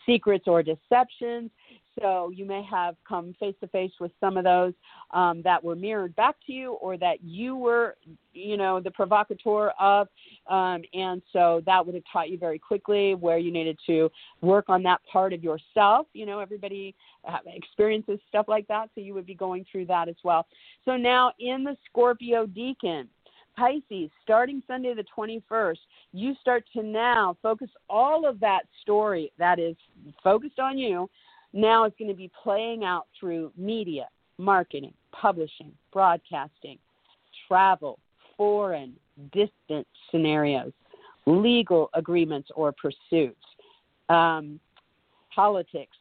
secrets 0.06 0.46
or 0.48 0.64
deceptions. 0.64 1.52
So 2.00 2.32
you 2.34 2.46
may 2.46 2.64
have 2.70 2.96
come 3.08 3.36
face 3.40 3.56
to 3.62 3.68
face 3.68 3.92
with 4.00 4.12
some 4.20 4.38
of 4.38 4.44
those 4.44 4.74
um, 5.12 5.42
that 5.44 5.64
were 5.64 5.76
mirrored 5.76 6.16
back 6.16 6.36
to 6.48 6.54
you, 6.54 6.74
or 6.74 6.98
that 6.98 7.24
you 7.24 7.56
were, 7.56 7.96
you 8.34 8.58
know, 8.58 8.80
the 8.80 8.92
provocateur 8.92 9.72
of, 9.80 10.08
um, 10.48 10.82
and 10.94 11.22
so 11.32 11.62
that 11.66 11.86
would 11.86 11.96
have 11.96 12.04
taught 12.12 12.30
you 12.30 12.38
very 12.38 12.58
quickly 12.58 13.16
where 13.16 13.38
you 13.38 13.52
needed 13.52 13.78
to 13.86 14.10
work 14.42 14.66
on 14.70 14.82
that 14.84 15.02
part 15.12 15.34
of 15.34 15.44
yourself. 15.44 16.08
You 16.14 16.26
know, 16.26 16.40
everybody 16.40 16.96
uh, 17.28 17.38
experiences 17.46 18.20
stuff 18.28 18.48
like 18.48 18.68
that, 18.68 18.90
so 18.96 19.02
you 19.02 19.14
would 19.14 19.28
be 19.28 19.36
going 19.36 19.66
through 19.72 19.86
that 19.86 20.10
as 20.10 20.16
well. 20.24 20.48
So 20.86 20.98
now 20.98 21.34
in 21.40 21.64
the 21.64 21.78
Scorpio 21.90 22.46
Decan. 22.46 23.08
Pisces, 23.56 24.10
starting 24.24 24.64
Sunday 24.66 24.94
the 24.96 25.06
21st, 25.16 25.78
you 26.12 26.34
start 26.42 26.64
to 26.74 26.82
now 26.82 27.38
focus 27.42 27.70
all 27.90 28.28
of 28.28 28.40
that 28.40 28.64
story 28.82 29.32
that 29.38 29.60
is 29.60 29.76
focused 30.24 30.60
on 30.60 30.78
you. 30.78 31.10
Now 31.54 31.84
it's 31.86 31.96
going 31.98 32.10
to 32.10 32.18
be 32.18 32.32
playing 32.42 32.84
out 32.84 33.08
through 33.20 33.52
media, 33.56 34.08
marketing, 34.38 34.94
publishing, 35.12 35.72
broadcasting, 35.92 36.80
travel, 37.48 38.00
foreign, 38.36 38.94
distant 39.32 39.86
scenarios, 40.10 40.72
legal 41.26 41.90
agreements 41.94 42.50
or 42.56 42.74
pursuits, 42.74 43.46
um, 44.10 44.60
politics, 45.34 45.96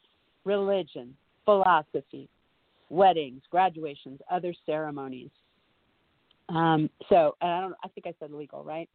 religion, 0.44 1.14
philosophy, 1.44 2.28
weddings, 2.88 3.42
graduations, 3.50 4.20
other 4.30 4.54
ceremonies, 4.64 5.30
um, 6.48 6.90
so, 7.08 7.36
I 7.40 7.60
don't. 7.60 7.74
I 7.82 7.88
think 7.88 8.06
I 8.06 8.14
said 8.20 8.30
legal, 8.30 8.62
right? 8.62 8.88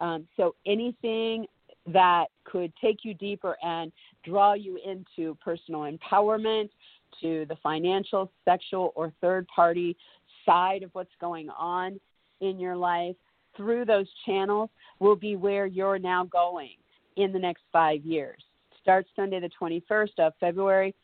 Um, 0.00 0.26
so 0.36 0.54
anything 0.66 1.46
that 1.86 2.26
could 2.44 2.72
take 2.80 3.04
you 3.04 3.14
deeper 3.14 3.56
and 3.62 3.92
draw 4.24 4.54
you 4.54 4.78
into 4.84 5.36
personal 5.36 5.82
empowerment, 5.82 6.70
to 7.20 7.46
the 7.48 7.56
financial, 7.62 8.30
sexual, 8.44 8.92
or 8.96 9.12
third 9.20 9.46
party 9.48 9.96
side 10.44 10.82
of 10.82 10.90
what's 10.94 11.14
going 11.20 11.48
on 11.50 11.98
in 12.40 12.58
your 12.58 12.76
life 12.76 13.16
through 13.56 13.84
those 13.84 14.06
channels 14.26 14.70
will 14.98 15.16
be 15.16 15.36
where 15.36 15.66
you're 15.66 15.98
now 15.98 16.24
going 16.24 16.74
in 17.16 17.32
the 17.32 17.38
next 17.38 17.62
five 17.72 18.04
years. 18.04 18.42
Starts 18.82 19.08
Sunday, 19.16 19.40
the 19.40 19.50
21st 19.60 20.18
of 20.18 20.32
February, 20.40 20.94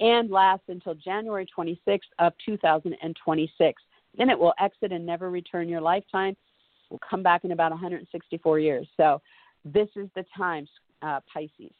and 0.00 0.30
lasts 0.30 0.64
until 0.68 0.94
January 0.94 1.46
26th 1.56 2.00
of 2.18 2.32
2026. 2.44 3.82
Then 4.16 4.30
it 4.30 4.38
will 4.38 4.54
exit 4.58 4.92
and 4.92 5.04
never 5.04 5.30
return 5.30 5.68
your 5.68 5.80
lifetime. 5.80 6.36
Will 6.90 7.00
come 7.08 7.22
back 7.22 7.44
in 7.44 7.52
about 7.52 7.70
164 7.70 8.58
years. 8.58 8.86
So 8.96 9.20
this 9.72 9.88
is 9.96 10.08
the 10.14 10.24
time, 10.36 10.66
uh, 11.02 11.20
Pisces. 11.32 11.72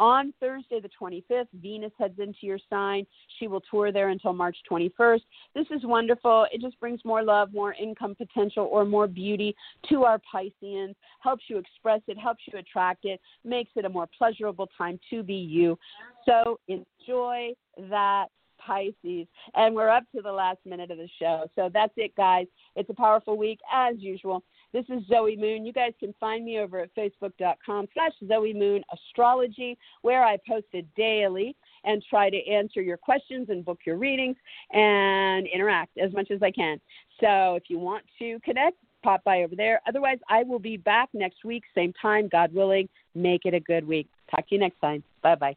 On 0.00 0.32
Thursday, 0.40 0.80
the 0.80 0.90
25th, 1.00 1.46
Venus 1.60 1.92
heads 1.98 2.18
into 2.18 2.40
your 2.42 2.58
sign. 2.68 3.06
She 3.38 3.46
will 3.46 3.60
tour 3.70 3.92
there 3.92 4.08
until 4.08 4.32
March 4.32 4.56
21st. 4.68 5.20
This 5.54 5.66
is 5.70 5.84
wonderful. 5.84 6.46
It 6.52 6.60
just 6.60 6.78
brings 6.80 7.04
more 7.04 7.22
love, 7.22 7.52
more 7.52 7.74
income 7.74 8.16
potential, 8.16 8.68
or 8.72 8.84
more 8.84 9.06
beauty 9.06 9.54
to 9.90 10.02
our 10.04 10.18
Pisceans, 10.18 10.96
helps 11.20 11.44
you 11.48 11.58
express 11.58 12.00
it, 12.08 12.18
helps 12.18 12.42
you 12.52 12.58
attract 12.58 13.04
it, 13.04 13.20
makes 13.44 13.70
it 13.76 13.84
a 13.84 13.88
more 13.88 14.08
pleasurable 14.18 14.68
time 14.76 14.98
to 15.10 15.22
be 15.22 15.34
you. 15.34 15.78
So 16.26 16.58
enjoy 16.66 17.52
that 17.88 18.26
Pisces. 18.66 19.26
And 19.54 19.74
we're 19.74 19.88
up 19.88 20.04
to 20.14 20.22
the 20.22 20.32
last 20.32 20.58
minute 20.64 20.90
of 20.90 20.98
the 20.98 21.08
show. 21.18 21.48
So 21.54 21.70
that's 21.72 21.92
it, 21.96 22.14
guys. 22.16 22.46
It's 22.76 22.90
a 22.90 22.94
powerful 22.94 23.36
week, 23.36 23.58
as 23.72 23.96
usual. 23.98 24.42
This 24.72 24.84
is 24.88 25.06
Zoe 25.06 25.36
Moon. 25.36 25.66
You 25.66 25.72
guys 25.72 25.92
can 26.00 26.14
find 26.18 26.44
me 26.44 26.58
over 26.58 26.80
at 26.80 26.94
facebook.com 26.94 27.88
slash 27.92 28.12
Zoe 28.26 28.54
Moon 28.54 28.82
Astrology, 28.92 29.76
where 30.00 30.24
I 30.24 30.38
post 30.48 30.66
it 30.72 30.86
daily 30.96 31.54
and 31.84 32.02
try 32.08 32.30
to 32.30 32.48
answer 32.48 32.80
your 32.80 32.96
questions 32.96 33.48
and 33.50 33.64
book 33.64 33.80
your 33.84 33.96
readings 33.96 34.36
and 34.72 35.46
interact 35.46 35.98
as 35.98 36.12
much 36.12 36.30
as 36.30 36.42
I 36.42 36.50
can. 36.50 36.80
So 37.20 37.56
if 37.56 37.64
you 37.68 37.78
want 37.78 38.04
to 38.18 38.38
connect, 38.44 38.76
pop 39.02 39.24
by 39.24 39.42
over 39.42 39.56
there. 39.56 39.80
Otherwise, 39.86 40.18
I 40.28 40.44
will 40.44 40.58
be 40.58 40.76
back 40.76 41.08
next 41.12 41.44
week, 41.44 41.64
same 41.74 41.92
time, 42.00 42.28
God 42.30 42.54
willing. 42.54 42.88
Make 43.14 43.44
it 43.44 43.54
a 43.54 43.60
good 43.60 43.86
week. 43.86 44.08
Talk 44.30 44.48
to 44.48 44.54
you 44.54 44.60
next 44.60 44.80
time. 44.80 45.02
Bye 45.22 45.34
bye. 45.34 45.56